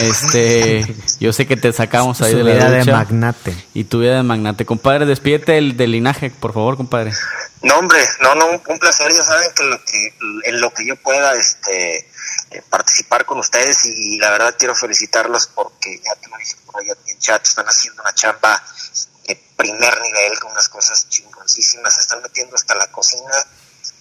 Este, 0.00 0.86
yo 1.20 1.34
sé 1.34 1.46
que 1.46 1.58
te 1.58 1.70
sacamos 1.70 2.22
ahí 2.22 2.30
Su 2.30 2.38
de 2.38 2.44
la 2.44 2.52
vida 2.54 2.70
de 2.70 2.90
magnate. 2.90 3.54
Y 3.74 3.84
tu 3.84 4.00
vida 4.00 4.16
de 4.16 4.22
magnate. 4.22 4.64
Compadre, 4.64 5.04
despídete 5.04 5.52
del, 5.52 5.76
del 5.76 5.92
linaje, 5.92 6.30
por 6.30 6.54
favor, 6.54 6.78
compadre. 6.78 7.12
No, 7.60 7.74
hombre, 7.74 7.98
no, 8.22 8.34
no, 8.34 8.46
un, 8.46 8.62
un 8.68 8.78
placer. 8.78 9.12
Ya 9.12 9.22
saben 9.22 9.50
que, 9.54 9.64
lo 9.64 9.84
que 9.84 10.48
en 10.48 10.60
lo 10.62 10.70
que 10.72 10.86
yo 10.86 10.96
pueda 10.96 11.34
este, 11.34 12.08
eh, 12.50 12.62
participar 12.68 13.24
con 13.24 13.38
ustedes 13.38 13.84
y 13.84 14.18
la 14.18 14.30
verdad 14.30 14.54
quiero 14.58 14.74
felicitarlos 14.74 15.48
porque 15.48 16.00
ya 16.02 16.14
te 16.14 16.28
lo 16.28 16.36
dije 16.38 16.56
por 16.64 16.80
allá 16.80 16.94
en 17.06 17.18
chat, 17.18 17.46
están 17.46 17.66
haciendo 17.66 18.02
una 18.02 18.14
chamba 18.14 18.62
de 19.26 19.36
primer 19.56 20.00
nivel 20.00 20.38
con 20.40 20.52
unas 20.52 20.68
cosas 20.68 21.08
chingoncísimas, 21.08 21.94
se 21.94 22.00
están 22.00 22.22
metiendo 22.22 22.56
hasta 22.56 22.74
la 22.74 22.90
cocina 22.90 23.34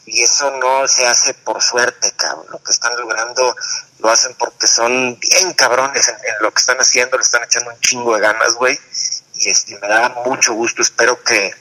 y 0.08 0.24
eso 0.24 0.50
no 0.52 0.88
se 0.88 1.06
hace 1.06 1.34
por 1.34 1.62
suerte, 1.62 2.14
cabrón. 2.16 2.46
Lo 2.50 2.64
que 2.64 2.72
están 2.72 2.96
logrando 2.96 3.54
lo 4.00 4.10
hacen 4.10 4.34
porque 4.36 4.66
son 4.66 5.20
bien 5.20 5.54
cabrones 5.54 6.08
en, 6.08 6.16
lo 6.40 6.54
que 6.54 6.60
están 6.62 6.78
haciendo, 6.78 7.18
le 7.18 7.24
están 7.24 7.44
echando 7.44 7.72
un 7.72 7.80
chingo 7.82 8.16
de 8.16 8.22
ganas, 8.22 8.54
güey. 8.54 8.80
Y 9.34 9.50
este, 9.50 9.78
me 9.80 9.88
da 9.88 10.10
mucho 10.26 10.54
gusto, 10.54 10.82
espero 10.82 11.22
que 11.22 11.54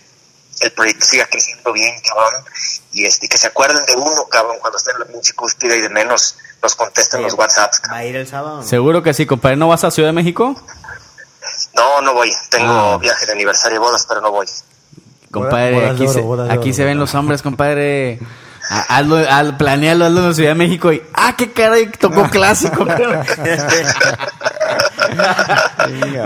el 0.60 0.72
proyecto 0.72 1.04
siga 1.04 1.26
creciendo 1.26 1.72
bien, 1.72 2.00
cabrón, 2.02 2.44
y 2.92 3.04
este, 3.04 3.28
que 3.28 3.36
se 3.36 3.48
acuerden 3.48 3.84
de 3.84 3.94
uno, 3.96 4.28
cabrón, 4.28 4.58
cuando 4.60 4.78
estén 4.78 4.94
en 4.94 5.00
la 5.00 5.06
pinche 5.06 5.34
cúspide 5.34 5.76
y 5.76 5.82
de 5.82 5.90
menos 5.90 6.36
nos 6.66 6.74
contesten 6.74 7.22
los 7.22 7.34
WhatsApps. 7.34 7.82
¿Va 7.92 7.98
a 7.98 8.04
ir 8.04 8.16
el 8.16 8.26
sábado? 8.26 8.60
Seguro 8.64 9.00
que 9.04 9.14
sí, 9.14 9.24
compadre. 9.24 9.54
¿No 9.56 9.68
vas 9.68 9.84
a 9.84 9.90
Ciudad 9.92 10.08
de 10.08 10.12
México? 10.14 10.60
No, 11.76 12.00
no 12.02 12.12
voy, 12.12 12.32
tengo 12.50 12.72
Ah. 12.72 12.98
viaje 12.98 13.24
de 13.24 13.30
aniversario 13.32 13.78
de 13.78 13.86
bodas, 13.86 14.04
pero 14.08 14.20
no 14.20 14.32
voy. 14.32 14.46
Compadre, 15.30 15.74
Bodas 15.74 15.90
aquí, 15.94 16.02
oro, 16.04 16.12
se, 16.12 16.20
bodas 16.22 16.48
de 16.48 16.54
aquí 16.54 16.68
oro. 16.70 16.76
se 16.76 16.84
ven 16.84 16.98
los 16.98 17.14
hombres, 17.14 17.42
compadre. 17.42 18.18
Hazlo, 18.88 19.16
haz- 19.18 19.56
planéalo, 19.56 20.06
hazlo 20.06 20.20
en 20.22 20.28
la 20.28 20.34
Ciudad 20.34 20.50
de 20.50 20.54
México 20.56 20.92
y 20.92 21.00
¡ah, 21.14 21.36
qué 21.36 21.52
caray! 21.52 21.86
Tocó 21.92 22.24
clásico. 22.30 22.82
Un 22.82 22.90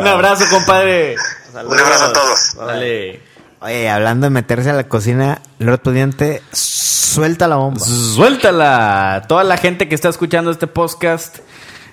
abrazo, 0.06 0.44
compadre. 0.50 1.16
Un 1.52 1.58
abrazo 1.78 2.04
a 2.04 2.12
todos. 2.14 2.54
Dale. 2.66 3.22
Oye, 3.62 3.90
hablando 3.90 4.24
de 4.26 4.30
meterse 4.30 4.70
a 4.70 4.72
la 4.72 4.88
cocina, 4.88 5.42
Lord 5.58 5.80
Pudiente, 5.82 6.42
suelta 6.52 7.46
la 7.46 7.56
bomba. 7.56 7.80
Suéltala. 7.80 9.24
Toda 9.28 9.44
la 9.44 9.58
gente 9.58 9.86
que 9.86 9.94
está 9.94 10.08
escuchando 10.08 10.50
este 10.50 10.66
podcast. 10.66 11.40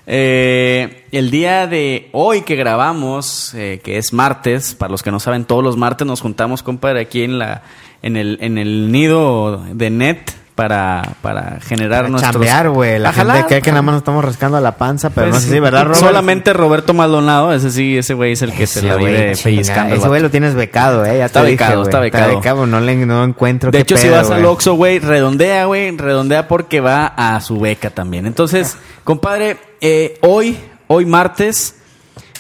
eh, 0.06 1.06
el 1.12 1.30
día 1.30 1.68
de 1.68 2.10
hoy 2.14 2.44
que 2.44 2.56
grabamos, 2.56 3.54
eh, 3.54 3.82
que 3.84 3.98
es 3.98 4.14
martes, 4.14 4.76
para 4.76 4.92
los 4.92 5.04
que 5.04 5.12
no 5.12 5.20
saben, 5.20 5.44
todos 5.44 5.62
los 5.62 5.76
martes 5.76 6.08
nos 6.08 6.22
juntamos, 6.22 6.64
compadre, 6.64 7.02
aquí 7.02 7.24
en 7.24 7.38
la 7.38 7.64
en 8.02 8.16
el, 8.16 8.38
en 8.40 8.58
el 8.58 8.90
nido 8.92 9.62
de 9.74 9.90
net 9.90 10.20
para, 10.58 11.04
para 11.22 11.60
generar 11.62 12.00
Para 12.00 12.10
nuestros... 12.10 12.34
chambear, 12.34 12.70
güey. 12.72 12.98
La 12.98 13.10
A 13.10 13.14
jalar. 13.14 13.36
gente 13.38 13.48
cree 13.48 13.62
que 13.62 13.70
nada 13.70 13.84
más 13.84 13.94
nos 13.94 14.02
estamos 14.02 14.26
rascando 14.26 14.60
la 14.60 14.72
panza, 14.76 15.12
pero 15.12 15.28
no 15.28 15.32
Pues, 15.34 15.44
sé 15.44 15.52
si, 15.52 15.60
¿verdad, 15.60 15.84
Robert? 15.86 16.00
Solamente 16.00 16.52
Roberto 16.52 16.94
Maldonado, 16.96 17.54
ese 17.54 17.70
sí, 17.72 17.96
ese 17.98 18.16
güey 18.16 18.32
es 18.34 18.42
el 18.42 18.52
que 18.52 18.66
se 18.68 18.80
Ese 18.80 18.88
la 18.90 18.96
güey, 18.96 19.06
vive 19.16 19.34
pellizcando. 19.42 19.94
el 19.94 20.00
Ese 20.00 20.08
güey 20.10 20.22
lo 20.22 20.30
tienes 20.32 20.56
becado, 20.56 21.06
eh. 21.06 21.20
Ya 21.20 21.26
Está 21.28 21.42
te 21.42 21.46
dije, 21.52 21.64
becado, 21.64 21.76
güey. 21.84 21.90
está 21.90 22.00
becado. 22.00 22.66
no 22.66 22.80
le 22.82 22.96
no 22.98 23.24
encuentro 23.24 23.72
De 23.72 23.78
qué 23.78 23.82
hecho, 23.84 23.96
si 23.98 24.08
pedo, 24.08 24.16
vas 24.18 24.30
al 24.32 24.42
güey. 24.42 24.52
Oxxo, 24.52 24.74
güey, 24.74 25.00
redondea, 25.00 25.66
güey, 25.66 25.96
redondea 25.96 26.48
porque 26.48 26.82
va 26.82 27.06
a 27.06 27.40
su 27.40 27.60
beca 27.60 27.92
también. 27.92 28.26
Entonces, 28.26 28.76
compadre, 29.06 29.58
eh, 29.80 30.18
hoy, 30.22 30.58
hoy 30.88 31.06
martes, 31.06 31.76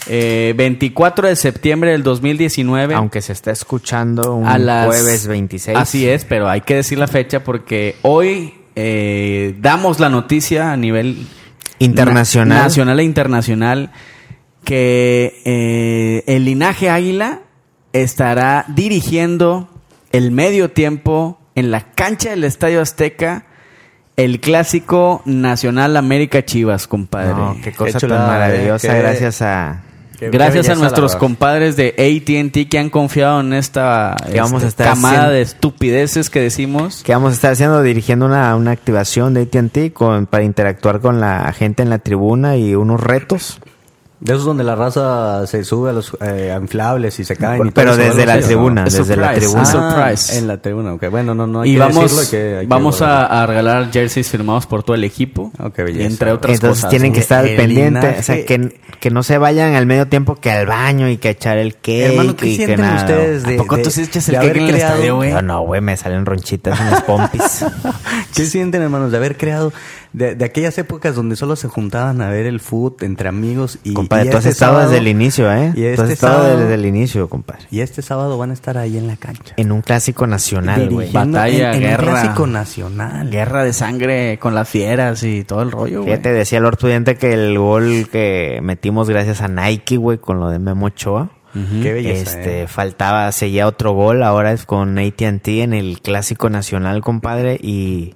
eh, 0.09 0.53
24 0.57 1.27
de 1.27 1.35
septiembre 1.35 1.91
del 1.91 2.03
2019. 2.03 2.95
Aunque 2.95 3.21
se 3.21 3.33
está 3.33 3.51
escuchando 3.51 4.35
un 4.35 4.47
a 4.47 4.57
las- 4.57 4.85
jueves 4.87 5.27
26. 5.27 5.77
Así 5.77 6.07
es, 6.07 6.25
pero 6.25 6.49
hay 6.49 6.61
que 6.61 6.75
decir 6.75 6.97
la 6.97 7.07
fecha 7.07 7.43
porque 7.43 7.95
hoy 8.01 8.53
eh, 8.75 9.55
damos 9.59 9.99
la 9.99 10.09
noticia 10.09 10.71
a 10.71 10.77
nivel 10.77 11.25
Internacional. 11.79 12.57
na- 12.57 12.63
nacional 12.63 12.99
e 12.99 13.03
internacional 13.03 13.91
que 14.63 15.41
eh, 15.45 16.23
el 16.27 16.45
linaje 16.45 16.89
Águila 16.89 17.41
estará 17.93 18.65
dirigiendo 18.67 19.69
el 20.11 20.31
medio 20.31 20.71
tiempo 20.71 21.39
en 21.55 21.71
la 21.71 21.91
cancha 21.93 22.29
del 22.31 22.43
Estadio 22.43 22.81
Azteca 22.81 23.45
el 24.15 24.39
clásico 24.39 25.21
nacional 25.25 25.95
América 25.95 26.43
Chivas, 26.43 26.87
compadre. 26.87 27.33
No, 27.35 27.55
qué 27.63 27.71
cosa 27.71 27.99
tan 27.99 28.09
maravillosa, 28.09 28.87
eh, 28.87 28.91
qué- 28.91 28.97
gracias 28.99 29.41
a... 29.43 29.83
Qué- 30.17 30.29
Gracias 30.29 30.65
qué 30.65 30.71
a 30.71 30.75
nuestros 30.75 31.15
compadres 31.15 31.75
de 31.75 31.89
AT&T 31.97 32.67
que 32.67 32.79
han 32.79 32.89
confiado 32.89 33.39
en 33.41 33.53
esta 33.53 34.15
Que 34.31 34.39
vamos 34.41 34.63
a 34.63 34.67
este, 34.67 34.83
estar 34.83 34.87
camada 34.95 35.13
haciendo- 35.15 35.33
de 35.33 35.41
estupideces 35.41 36.29
que 36.29 36.41
decimos. 36.41 37.03
que 37.03 37.13
vamos 37.13 37.31
a 37.31 37.35
estar 37.35 37.51
haciendo 37.51 37.81
dirigiendo 37.83 38.25
una, 38.25 38.55
una 38.55 38.71
activación 38.71 39.33
de 39.35 39.41
AT&T 39.43 39.93
con 39.93 40.25
para 40.25 40.43
interactuar 40.43 40.99
con 41.01 41.19
la 41.19 41.51
gente 41.53 41.83
en 41.83 41.89
la 41.91 41.99
tribuna 41.99 42.57
y 42.57 42.73
unos 42.75 42.99
retos 42.99 43.59
De 44.19 44.33
esos 44.33 44.45
donde 44.45 44.63
la 44.63 44.75
raza 44.75 45.45
se 45.45 45.63
sube 45.63 45.91
a 45.91 45.93
los 45.93 46.11
eh, 46.21 46.55
inflables 46.59 47.19
y 47.19 47.23
se 47.23 47.35
caen. 47.35 47.67
y 47.67 47.71
Pero 47.71 47.91
todo 47.91 48.03
desde 48.03 48.25
¿no? 48.25 48.33
la 48.33 48.39
tribuna, 48.39 48.83
¿no? 48.85 48.89
desde 48.89 49.15
la 49.15 49.27
Surprise, 49.35 49.39
tribuna. 49.47 50.05
ah. 50.07 50.13
En 50.33 50.47
la 50.47 50.57
tribuna, 50.57 50.93
ok. 50.93 51.09
Bueno, 51.11 51.35
no, 51.35 51.45
no 51.45 51.61
hay 51.61 51.69
y 51.69 51.73
que 51.73 51.79
vamos, 51.79 52.29
que- 52.29 52.55
hay 52.57 52.61
que 52.61 52.67
vamos 52.67 52.97
guardarlo. 52.97 53.35
a, 53.35 53.43
a 53.43 53.45
regalar 53.45 53.91
jerseys 53.91 54.27
firmados 54.29 54.65
por 54.65 54.81
todo 54.81 54.95
el 54.95 55.03
equipo. 55.03 55.51
Oh, 55.59 55.69
qué 55.69 55.83
belleza. 55.83 56.07
entre 56.07 56.31
otras 56.31 56.55
entonces 56.55 56.77
cosas. 56.79 56.89
tienen 56.89 57.11
que 57.11 57.19
¿no? 57.19 57.21
estar 57.21 57.39
al 57.43 57.47
El 57.49 57.57
pendiente 57.57 57.99
linaje- 58.07 58.19
o 58.19 58.23
sea 58.23 58.45
que, 58.45 58.79
que 58.99 59.11
no 59.11 59.21
se 59.21 59.37
vayan 59.37 59.75
al 59.75 59.85
medio 59.85 60.07
tiempo 60.07 60.35
que 60.35 60.49
al 60.51 60.65
baño 60.65 61.07
y 61.09 61.17
que 61.17 61.27
a 61.27 61.31
echar 61.31 61.59
el 61.59 61.75
cake 61.75 62.07
Hermano, 62.07 62.35
¿qué 62.35 62.47
y 62.47 62.49
que 62.57 62.65
sienten 62.65 62.81
nada 62.81 62.97
ustedes 63.01 63.43
de- 63.43 63.53
¿A 63.53 63.57
poco 63.59 63.77
de- 63.77 63.83
tú 63.83 63.91
sí 63.91 64.01
echas 64.01 64.27
el 64.29 64.35
cake 64.37 64.55
en 64.57 64.63
el 64.63 64.75
estadio, 64.77 65.15
güey? 65.17 65.29
Yo 65.29 65.41
no 65.43 65.61
güey 65.61 65.79
me 65.81 65.95
salen 65.95 66.25
ronchitas 66.25 66.79
en 66.79 66.89
las 66.89 67.03
pompis 67.03 67.63
¿Qué 68.35 68.45
sienten, 68.45 68.81
hermanos, 68.81 69.11
de 69.11 69.17
haber 69.17 69.37
creado 69.37 69.71
de, 70.13 70.35
de 70.35 70.45
aquellas 70.45 70.77
épocas 70.77 71.15
donde 71.15 71.35
solo 71.35 71.55
se 71.55 71.67
juntaban 71.67 72.21
a 72.21 72.29
ver 72.29 72.45
el 72.45 72.59
foot 72.59 73.03
entre 73.03 73.29
amigos 73.29 73.77
y 73.83 73.93
compadre 73.93 74.27
y 74.27 74.29
tú 74.31 74.37
has 74.37 74.45
este 74.45 74.51
estado 74.53 74.73
sábado- 74.73 74.89
desde 74.91 75.01
el 75.01 75.07
inicio 75.09 75.51
eh 75.51 75.71
Y 75.75 75.81
tú 75.81 76.01
has 76.01 76.09
este 76.09 76.13
estado 76.13 76.33
sábado- 76.43 76.59
desde 76.59 76.73
el 76.73 76.85
inicio 76.85 77.29
compadre 77.29 77.65
Y 77.71 77.81
este 77.81 78.01
sábado 78.01 78.37
van 78.37 78.49
a 78.51 78.53
estar 78.53 78.77
ahí 78.77 78.97
en 78.97 79.07
la 79.07 79.17
cancha. 79.17 79.53
en 79.57 79.71
un 79.71 79.81
clásico 79.81 80.25
nacional 80.27 80.89
güey 80.89 81.11
Batalla, 81.11 81.69
en, 81.71 81.75
en 81.75 81.81
guerra. 81.81 82.03
un 82.03 82.09
clásico 82.09 82.47
nacional. 82.47 83.29
Guerra 83.29 83.63
de 83.63 83.73
sangre 83.73 84.39
con 84.39 84.55
las 84.55 84.67
fieras 84.69 85.23
y 85.23 85.43
todo 85.43 85.61
el 85.61 85.71
rollo, 85.71 86.01
güey. 86.01 86.11
Fíjate, 86.13 86.31
decía 86.33 86.57
el 86.59 86.65
Ortudiente 86.65 87.15
que 87.15 87.33
el 87.33 87.57
gol 87.57 88.07
que 88.11 88.59
metimos 88.61 89.09
gracias 89.09 89.41
a 89.41 89.47
Nike, 89.47 89.97
güey, 89.97 90.17
con 90.17 90.39
lo 90.39 90.49
de 90.49 90.59
Memo 90.59 90.87
Ochoa. 90.87 91.29
Qué 91.81 91.91
belleza, 91.91 92.37
Este, 92.37 92.61
eh. 92.63 92.67
faltaba, 92.67 93.31
seguía 93.31 93.67
otro 93.67 93.93
gol, 93.93 94.21
ahora 94.21 94.51
es 94.51 94.65
con 94.67 94.99
AT&T 94.99 95.63
en 95.63 95.73
el 95.73 96.01
Clásico 96.01 96.51
Nacional, 96.51 97.01
compadre, 97.01 97.57
y, 97.59 98.13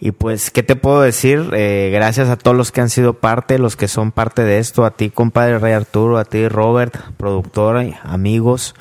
y 0.00 0.12
pues, 0.12 0.50
¿qué 0.50 0.62
te 0.62 0.76
puedo 0.76 1.00
decir? 1.00 1.50
Eh, 1.52 1.90
gracias 1.92 2.28
a 2.28 2.36
todos 2.36 2.56
los 2.56 2.70
que 2.70 2.80
han 2.80 2.90
sido 2.90 3.14
parte, 3.14 3.58
los 3.58 3.76
que 3.76 3.88
son 3.88 4.12
parte 4.12 4.44
de 4.44 4.58
esto, 4.58 4.84
a 4.84 4.92
ti, 4.92 5.10
compadre 5.10 5.58
Rey 5.58 5.72
Arturo, 5.72 6.18
a 6.18 6.24
ti, 6.24 6.46
Robert, 6.48 6.94
productor, 7.16 7.84
amigos, 8.04 8.74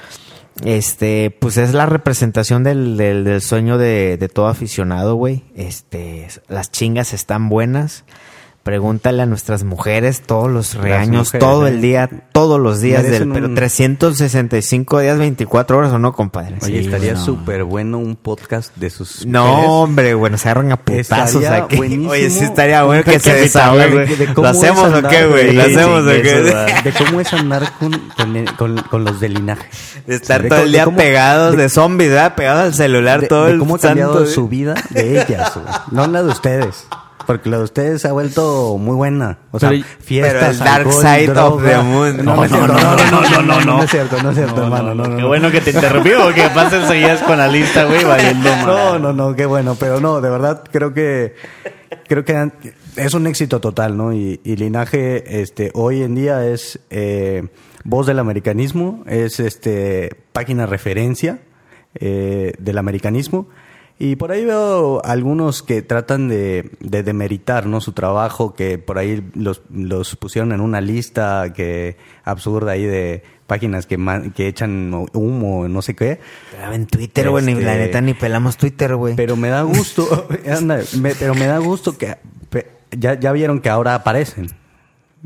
este, 0.64 1.36
pues 1.40 1.58
es 1.58 1.74
la 1.74 1.86
representación 1.86 2.64
del, 2.64 2.98
del, 2.98 3.24
del 3.24 3.42
sueño 3.42 3.78
de, 3.78 4.18
de 4.18 4.30
todo 4.30 4.48
aficionado, 4.48 5.16
güey. 5.16 5.44
Este, 5.56 6.28
las 6.48 6.72
chingas 6.72 7.14
están 7.14 7.50
buenas. 7.50 8.06
Pregúntale 8.68 9.24
a 9.24 9.26
nuestras 9.26 9.64
mujeres 9.64 10.22
todos 10.26 10.52
los 10.52 10.74
reaños, 10.74 11.28
mujeres, 11.28 11.40
todo 11.48 11.68
eh. 11.68 11.70
el 11.70 11.82
día, 11.82 12.10
todos 12.34 12.60
los 12.60 12.82
días 12.82 13.02
del, 13.04 13.30
pero 13.32 13.46
un- 13.48 13.56
365 13.56 15.00
días, 15.00 15.18
24 15.18 15.78
horas 15.78 15.94
o 15.94 16.00
no, 16.00 16.12
compadre. 16.12 16.56
Oye, 16.62 16.80
Sí, 16.82 16.86
estaría 16.86 17.14
no. 17.14 17.24
súper 17.24 17.64
bueno 17.64 17.98
un 17.98 18.18
podcast 18.18 18.76
de 18.76 18.90
sus 18.90 19.26
No, 19.26 19.48
mujeres. 19.48 19.70
hombre, 19.72 20.14
bueno, 20.16 20.38
se 20.38 20.50
agarran 20.50 20.74
a 20.74 20.78
putazos 20.84 21.46
aquí. 21.46 21.78
Oye, 22.10 22.30
sí 22.30 22.44
estaría 22.44 22.84
bueno 22.84 23.06
que 23.06 23.20
se 23.22 23.34
desahoguen. 23.36 24.06
de- 24.06 24.34
¿Lo 24.36 24.46
hacemos 24.48 24.94
o 24.94 25.08
qué, 25.08 25.26
güey? 25.30 25.54
¿Lo 25.54 25.62
hacemos 25.62 26.04
o 26.04 26.08
qué? 26.08 26.82
De 26.84 26.94
cómo 27.06 27.22
es 27.22 27.32
andar 27.32 27.72
con, 27.80 27.92
con, 28.18 28.46
con- 28.58 28.78
con 28.90 29.04
los 29.06 29.22
de 29.22 29.30
linaje. 29.30 29.66
De 30.06 30.16
estar 30.16 30.44
De 30.44 30.50
todo 30.50 30.60
el 30.64 30.74
día 30.74 30.84
cómo- 30.84 30.98
pegados 30.98 31.56
de, 31.56 31.64
de- 31.64 31.70
zombies, 31.70 32.10
¿verdad? 32.10 32.36
Pegados 32.36 32.64
al 32.66 32.74
celular 32.74 33.22
de, 33.22 33.28
todo 33.28 33.46
de 33.46 33.52
el 33.54 33.60
cómo 33.60 33.76
ha 33.76 33.80
cambiado 33.80 34.26
su 34.26 34.50
vida 34.50 34.76
de 34.90 35.22
ellas, 35.22 35.54
güey. 35.56 35.66
no 35.92 36.06
la 36.08 36.22
de 36.24 36.30
ustedes. 36.30 36.86
Porque 37.28 37.50
la 37.50 37.58
de 37.58 37.64
ustedes 37.66 38.02
se 38.02 38.08
ha 38.08 38.12
vuelto 38.14 38.78
muy 38.80 38.96
buena. 38.96 39.38
O 39.52 39.60
sea, 39.60 39.70
Pero- 39.70 39.84
fiestas, 40.00 40.34
pero 40.34 40.52
el 40.52 40.58
dark 40.60 40.88
alcohol, 40.88 41.02
side 41.04 41.30
of 41.30 41.36
droga. 41.62 41.70
the 41.70 41.84
moon. 41.84 42.18
No, 42.26 42.36
no, 42.38 42.44
es 42.46 42.52
cierto, 42.52 42.68
no, 42.68 42.74
no, 42.82 42.96
no, 42.96 43.22
no, 43.22 43.42
no, 43.42 43.42
no, 43.42 43.66
no 43.78 43.84
es 43.84 43.92
cierto, 43.92 44.24
no 44.24 44.30
es 44.32 44.36
cierto, 44.38 44.64
hermano. 44.64 44.96
No, 44.96 45.04
no, 45.08 45.16
Qué 45.18 45.22
no. 45.22 45.28
bueno 45.28 45.52
que 45.52 45.62
te 45.62 45.72
interrumpí 45.72 46.10
porque 46.20 46.44
pasen 46.56 46.88
seguidas 46.88 47.22
con 47.24 47.38
la 47.38 47.48
lista, 47.48 47.84
güey, 47.86 48.04
valiendo 48.04 48.50
No, 48.56 48.66
madre. 48.66 49.00
no, 49.02 49.14
no, 49.14 49.36
qué 49.36 49.46
bueno, 49.46 49.76
pero 49.80 50.00
no, 50.00 50.22
de 50.22 50.30
verdad 50.30 50.64
creo 50.72 50.94
que 50.94 51.36
creo 52.08 52.24
que 52.26 52.50
es 52.96 53.14
un 53.14 53.28
éxito 53.28 53.60
total, 53.60 53.96
¿no? 53.98 54.14
Y, 54.14 54.40
y 54.44 54.56
linaje, 54.56 55.42
este, 55.42 55.72
hoy 55.74 56.04
en 56.04 56.16
día 56.16 56.46
es 56.48 56.80
eh, 56.90 57.48
voz 57.84 58.08
del 58.08 58.20
americanismo, 58.20 59.04
es 59.06 59.40
este 59.42 60.16
página 60.32 60.66
referencia 60.66 61.40
eh, 61.96 62.54
del 62.58 62.78
americanismo. 62.78 63.50
Y 64.00 64.16
por 64.16 64.32
ahí 64.32 64.46
veo 64.46 65.02
algunos 65.04 65.64
que 65.64 65.82
tratan 65.82 66.30
de, 66.30 66.70
de 66.80 67.02
demeritar 67.02 67.66
¿no? 67.66 67.82
su 67.82 67.94
trabajo, 67.94 68.54
que 68.54 68.78
por 68.78 69.00
ahí 69.00 69.28
los, 69.34 69.62
los 69.74 70.16
pusieron 70.18 70.52
en 70.52 70.62
una 70.62 70.82
lista 70.82 71.52
que 71.54 71.98
absurda 72.24 72.74
ahí 72.74 72.86
de 72.86 73.24
páginas 73.48 73.88
que, 73.88 73.98
que 74.36 74.48
echan 74.48 74.94
humo, 75.14 75.68
no 75.68 75.82
sé 75.82 75.96
qué. 75.96 76.20
Pero 76.52 76.74
en 76.74 76.86
Twitter, 76.86 77.30
güey, 77.30 77.44
ni 77.46 77.54
Este, 77.54 77.64
la 77.64 77.76
neta 77.76 78.02
ni 78.02 78.14
pelamos 78.14 78.58
Twitter, 78.58 78.96
güey. 78.96 79.16
Pero 79.16 79.36
me 79.36 79.50
da 79.50 79.64
gusto, 79.64 80.28
anda, 80.48 80.80
me- 81.00 81.16
pero 81.16 81.34
me 81.34 81.48
da 81.48 81.58
gusto 81.58 81.98
que 81.98 82.18
ya, 82.92 83.20
ya 83.20 83.32
vieron 83.32 83.62
que 83.62 83.70
ahora 83.70 83.96
aparecen. 83.96 84.48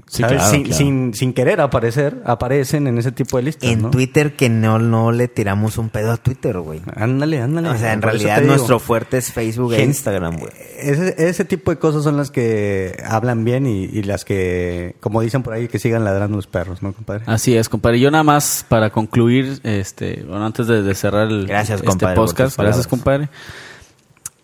Sí, 0.08 0.22
¿sabes? 0.22 0.38
claro, 0.38 0.52
sin, 0.52 0.64
claro. 0.64 0.78
Sin, 0.78 1.14
sin 1.14 1.34
querer 1.34 1.62
aparecer, 1.62 2.22
aparecen 2.26 2.88
en 2.88 2.98
ese 2.98 3.12
tipo 3.12 3.38
de 3.38 3.44
listas. 3.44 3.70
en 3.70 3.84
¿no? 3.84 3.92
Twitter 3.92 4.36
que 4.36 4.50
no, 4.50 4.80
no 4.80 5.12
le 5.12 5.28
tiramos 5.28 5.78
un 5.78 5.90
pedo 5.90 6.12
a 6.12 6.18
Twitter, 6.18 6.58
güey. 6.60 6.82
Ándale, 6.96 7.42
ándale. 7.42 7.70
O 7.70 7.78
sea, 7.78 7.94
en 7.94 8.02
realidad 8.02 8.42
nuestro 8.42 8.80
fuerte 8.80 9.18
es 9.18 9.32
Facebook 9.32 9.74
e 9.74 9.84
Instagram, 9.84 10.38
güey. 10.38 10.52
Ese, 10.80 11.16
ese 11.18 11.46
tipo 11.46 11.72
de 11.72 11.78
cosas 11.78 12.04
son 12.04 12.18
las 12.18 12.32
que 12.32 12.98
hablan 13.06 13.44
bien 13.44 13.66
y, 13.66 13.86
y 13.86 14.04
las 14.04 14.26
que, 14.26 14.96
como 15.00 15.22
dicen 15.22 15.44
por 15.44 15.54
ahí, 15.54 15.68
que 15.68 15.80
sigan 15.80 16.04
ladrando 16.04 16.38
los 16.38 16.48
perros, 16.48 16.82
¿no, 16.82 16.94
compadre? 16.94 17.24
Así 17.28 17.56
es, 17.56 17.70
compadre. 17.70 18.00
Yo 18.00 18.12
nada 18.12 18.24
más 18.24 18.66
para 18.68 18.90
concluir, 18.90 19.60
este, 19.64 20.24
bueno, 20.28 20.46
antes 20.46 20.68
de, 20.68 20.82
de 20.84 20.96
cerrar 20.96 21.28
el 21.28 21.48
Gracias, 21.48 21.78
este 21.78 21.88
compadre, 21.88 22.16
podcast, 22.16 22.58
gracias, 22.58 22.88
compadre. 22.88 23.30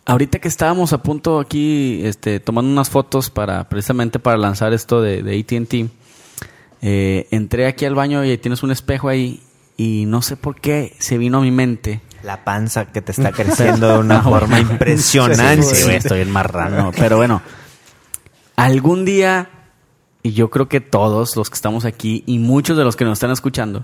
Ahorita 0.10 0.40
que 0.40 0.48
estábamos 0.48 0.94
a 0.94 1.04
punto 1.04 1.38
aquí, 1.38 2.00
este, 2.06 2.40
tomando 2.40 2.72
unas 2.72 2.90
fotos 2.90 3.30
para, 3.30 3.68
precisamente 3.68 4.20
para 4.20 4.38
lanzar 4.38 4.72
esto 4.72 5.02
de, 5.02 5.22
de 5.22 5.38
AT&T, 5.38 5.90
eh, 6.82 7.28
entré 7.32 7.68
aquí 7.68 7.84
al 7.84 7.94
baño 7.94 8.24
y 8.24 8.38
tienes 8.38 8.64
un 8.64 8.72
espejo 8.72 9.10
ahí 9.10 9.44
y 9.76 10.06
no 10.08 10.22
sé 10.22 10.38
por 10.38 10.62
qué 10.62 10.96
se 10.98 11.18
vino 11.18 11.40
a 11.40 11.42
mi 11.42 11.52
mente. 11.52 12.00
La 12.24 12.46
panza 12.46 12.86
que 12.86 13.02
te 13.02 13.12
está 13.12 13.34
creciendo 13.34 13.90
de 13.90 13.98
una 14.00 14.20
No, 14.20 14.24
forma 14.30 14.62
güey. 14.62 14.72
impresionante. 14.72 15.64
Sí, 15.64 15.84
güey, 15.84 15.98
estoy 15.98 16.22
en 16.22 16.32
marrano. 16.32 16.92
Pero 16.98 17.18
bueno, 17.18 17.42
algún 18.56 19.04
día, 19.04 19.50
y 20.24 20.32
yo 20.32 20.50
creo 20.50 20.70
que 20.70 20.80
todos 20.80 21.36
los 21.36 21.50
que 21.50 21.56
estamos 21.56 21.84
aquí 21.84 22.24
y 22.26 22.40
muchos 22.40 22.78
de 22.78 22.86
los 22.86 22.96
que 22.96 23.04
nos 23.04 23.18
están 23.18 23.32
escuchando, 23.32 23.84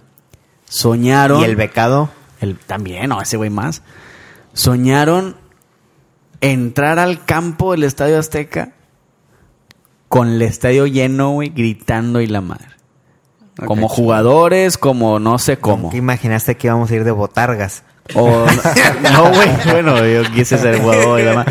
soñaron. 0.69 1.41
¿Y 1.41 1.43
el 1.43 1.57
becado? 1.57 2.09
El, 2.39 2.57
también, 2.57 3.09
no, 3.09 3.21
ese 3.21 3.36
güey 3.36 3.49
más. 3.49 3.82
Soñaron 4.53 5.36
entrar 6.43 6.99
al 6.99 7.23
campo 7.23 7.71
del 7.71 7.83
Estadio 7.83 8.19
Azteca 8.19 8.73
con 10.09 10.27
el 10.27 10.41
estadio 10.41 10.85
lleno, 10.85 11.31
güey, 11.31 11.49
gritando 11.49 12.19
y 12.21 12.27
la 12.27 12.41
madre. 12.41 12.67
Como 13.65 13.87
jugadores, 13.87 14.77
como 14.77 15.19
no 15.19 15.39
sé 15.39 15.57
cómo. 15.57 15.89
¿Qué 15.89 15.97
imaginaste 15.97 16.55
que 16.55 16.67
íbamos 16.67 16.91
a 16.91 16.95
ir 16.95 17.03
de 17.05 17.11
botargas? 17.11 17.83
O, 18.13 18.45
no, 19.01 19.33
güey, 19.33 19.49
bueno, 19.71 20.05
yo 20.05 20.23
quise 20.33 20.57
ser 20.57 20.81
jugador 20.81 21.21
y 21.21 21.23
demás. 21.23 21.47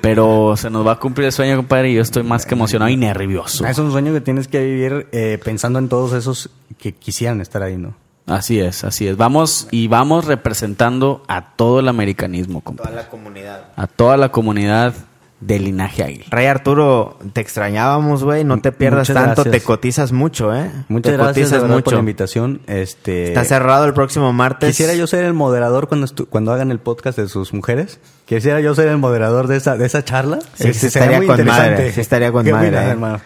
Pero 0.00 0.56
se 0.56 0.70
nos 0.70 0.86
va 0.86 0.92
a 0.92 0.98
cumplir 1.00 1.26
el 1.26 1.32
sueño, 1.32 1.56
compadre, 1.56 1.90
y 1.90 1.94
yo 1.94 2.02
estoy 2.02 2.22
más 2.22 2.46
que 2.46 2.54
emocionado 2.54 2.88
y 2.90 2.96
nervioso. 2.96 3.66
Es 3.66 3.78
un 3.78 3.90
sueño 3.90 4.12
que 4.12 4.20
tienes 4.20 4.46
que 4.46 4.62
vivir 4.62 5.08
eh, 5.10 5.40
pensando 5.44 5.80
en 5.80 5.88
todos 5.88 6.12
esos 6.12 6.50
que 6.78 6.94
quisieran 6.94 7.40
estar 7.40 7.62
ahí, 7.62 7.76
¿no? 7.76 7.96
Así 8.26 8.58
es, 8.60 8.82
así 8.84 9.06
es. 9.06 9.16
Vamos 9.16 9.68
y 9.70 9.86
vamos 9.88 10.24
representando 10.24 11.22
a 11.28 11.54
todo 11.54 11.80
el 11.80 11.88
americanismo, 11.88 12.60
compadre. 12.60 12.90
Toda 12.92 13.02
la 13.04 13.08
comunidad. 13.08 13.64
A 13.76 13.86
toda 13.86 14.16
la 14.16 14.30
comunidad 14.30 14.94
del 15.38 15.64
linaje 15.64 16.02
águila. 16.02 16.24
Rey 16.30 16.46
Arturo, 16.46 17.18
te 17.34 17.40
extrañábamos, 17.42 18.24
güey. 18.24 18.42
No 18.42 18.58
te 18.60 18.72
pierdas 18.72 19.10
Muchas 19.10 19.22
tanto, 19.24 19.42
gracias. 19.44 19.52
te 19.52 19.60
cotizas 19.66 20.10
mucho, 20.10 20.52
¿eh? 20.56 20.70
Muchas 20.88 21.12
te 21.12 21.16
gracias 21.18 21.34
de 21.36 21.42
cotizas 21.42 21.62
verdad, 21.62 21.84
por 21.84 21.92
la 21.92 21.98
invitación. 22.00 22.60
Este, 22.66 23.28
Está 23.28 23.44
cerrado 23.44 23.84
el 23.84 23.92
próximo 23.92 24.32
martes. 24.32 24.70
Quisiera 24.70 24.94
yo 24.94 25.06
ser 25.06 25.24
el 25.24 25.34
moderador 25.34 25.88
cuando, 25.88 26.06
estu- 26.06 26.26
cuando 26.28 26.52
hagan 26.52 26.70
el 26.70 26.78
podcast 26.78 27.18
de 27.18 27.28
sus 27.28 27.52
mujeres. 27.52 28.00
Quisiera 28.26 28.60
yo 28.60 28.74
ser 28.74 28.88
el 28.88 28.98
moderador 28.98 29.46
de 29.46 29.56
esa, 29.56 29.76
de 29.76 29.86
esa 29.86 30.04
charla. 30.04 30.40
Sí, 30.54 30.66
Este, 30.66 30.72
sí 30.74 30.86
estaría 30.88 31.18
muy 31.18 31.28
con 31.28 31.44
madre, 31.46 31.92
sí 31.92 32.00
estaría 32.00 32.32
con 32.32 32.44
¿Qué 32.44 32.52
madre, 32.52 32.66
opinas, 32.68 32.84
eh? 32.84 32.90
hermano? 32.90 33.20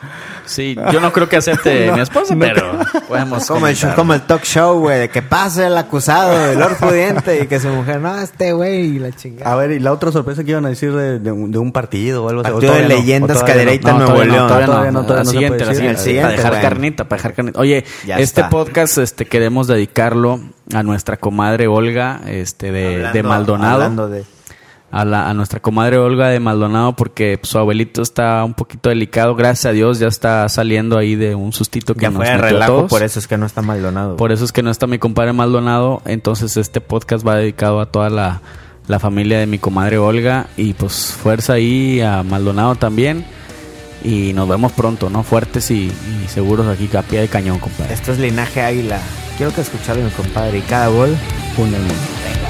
Sí, 0.44 0.77
yo 0.93 1.01
no 1.01 1.10
creo 1.10 1.27
que 1.27 1.36
acepte 1.39 1.86
No, 1.89 1.94
mi 1.94 2.01
esposa, 2.02 2.35
no 2.35 2.40
pero 2.40 2.78
podemos 3.09 3.47
Como 3.47 3.66
el, 3.66 3.77
como 3.97 4.12
el 4.12 4.20
talk 4.22 4.43
show, 4.44 4.78
güey, 4.78 4.98
de 4.98 5.09
que 5.09 5.22
pase 5.22 5.68
el 5.68 5.77
acusado, 5.78 6.51
el 6.52 6.59
Lord 6.59 6.77
Pudiente, 6.77 7.40
y 7.43 7.47
que 7.47 7.59
su 7.60 7.68
mujer, 7.68 7.98
no, 8.01 8.14
este 8.20 8.52
güey, 8.52 8.97
y 8.97 8.98
la 8.98 9.10
chingada. 9.12 9.51
A 9.51 9.56
ver, 9.56 9.70
y 9.70 9.78
la 9.78 9.90
otra 9.93 10.12
sorpresa 10.12 10.44
que 10.44 10.51
iban 10.51 10.66
a 10.66 10.68
decir 10.68 10.93
de, 10.93 11.18
de 11.18 11.32
un, 11.32 11.51
de 11.51 11.56
un 11.59 11.72
partido 11.72 12.24
o 12.24 12.28
algo 12.28 12.43
así. 12.43 12.51
¿O 12.51 12.55
Partido 12.56 12.74
de 12.74 12.89
leyendas, 12.89 13.39
¿O 13.39 13.40
todavía 13.40 13.55
Cadereyta, 13.55 13.93
no? 13.93 13.98
Nuevo 14.01 14.12
todavía 14.12 14.32
León. 14.35 14.47
todavía 14.48 14.66
Todavía 14.66 14.90
no, 14.90 15.02
todavía 15.06 15.24
no 15.24 15.31
siguiente, 15.31 15.64
la 15.64 15.74
siguiente. 15.74 15.98
El 16.01 16.05
siguiente, 16.05 16.22
para 16.27 16.36
dejar 16.36 16.51
bueno. 16.52 16.68
carnita, 16.68 17.05
para 17.05 17.16
dejar 17.18 17.35
carnita. 17.35 17.60
Oye, 17.60 17.85
Ya 18.06 18.18
este 18.18 18.40
está. 18.43 18.51
podcast 18.51 18.98
este 18.98 19.24
queremos 19.24 19.66
dedicarlo 19.66 20.40
a 20.74 20.82
nuestra 20.82 21.16
comadre 21.16 21.68
Olga, 21.68 22.20
este 22.27 22.70
de, 22.70 22.97
Hablando- 22.97 23.12
de 23.14 23.22
Maldonado. 23.22 23.72
hablando 23.74 24.09
de- 24.10 24.24
a, 24.93 25.05
la, 25.05 25.29
a 25.31 25.35
nuestra 25.35 25.61
comadre 25.61 25.99
Olga 25.99 26.29
de 26.29 26.41
Maldonado 26.41 26.95
porque 26.97 27.39
su 27.43 27.59
abuelito 27.59 28.03
está 28.03 28.45
un 28.45 28.55
poquito 28.55 28.89
delicado. 28.89 29.35
Gracias 29.35 29.67
a 29.67 29.73
Dios 29.73 29.99
ya 29.99 30.09
está 30.09 30.49
saliendo 30.49 30.99
ahí 30.99 31.15
de 31.15 31.35
un 31.35 31.53
sustito 31.53 31.95
que 31.95 32.03
Ya 32.03 32.11
nos 32.11 32.17
fue 32.19 32.27
de 32.27 32.33
metió 32.35 32.47
a 32.47 32.51
relajo, 32.51 32.73
todos. 32.75 32.91
por 32.91 33.03
eso 33.03 33.19
es 33.19 33.27
que 33.29 33.37
no 33.39 33.47
está 33.47 33.62
Maldonado. 33.62 34.17
Por 34.17 34.33
eso 34.33 34.45
es 34.45 34.53
que 34.53 34.62
no 34.62 34.71
está 34.71 34.87
mi 34.87 34.99
compadre 34.99 35.33
Maldonado. 35.33 36.03
Entonces 36.07 36.57
este 36.57 36.81
podcast 36.81 37.27
va 37.27 37.37
dedicado 37.37 37.81
a 37.81 37.87
toda 37.87 38.11
la, 38.11 38.41
la 38.89 38.99
familia 38.99 39.39
de 39.39 39.47
mi 39.47 39.59
comadre 39.59 39.99
Olga. 39.99 40.47
Y 40.57 40.73
pues 40.75 41.15
fuerza 41.21 41.53
ahí 41.55 42.01
a 42.01 42.23
Maldonado 42.23 42.75
también. 42.75 43.25
Y 44.03 44.33
nos 44.33 44.49
vemos 44.49 44.73
pronto, 44.73 45.11
¿no? 45.11 45.23
Fuertes 45.23 45.71
y, 45.71 45.85
y 46.25 46.29
seguros 46.29 46.67
aquí 46.67 46.89
a 46.97 47.03
pie 47.03 47.21
de 47.21 47.29
cañón, 47.29 47.59
compadre. 47.59 47.93
Esto 47.93 48.12
es 48.12 48.19
Linaje 48.19 48.62
Águila. 48.62 48.99
Quiero 49.37 49.53
que 49.55 49.61
escucharlo, 49.61 50.03
mi 50.03 50.11
compadre. 50.11 50.59
Y 50.59 50.62
cada 50.62 50.89
gol, 50.89 51.11
el 51.11 51.65
mundo. 51.83 52.49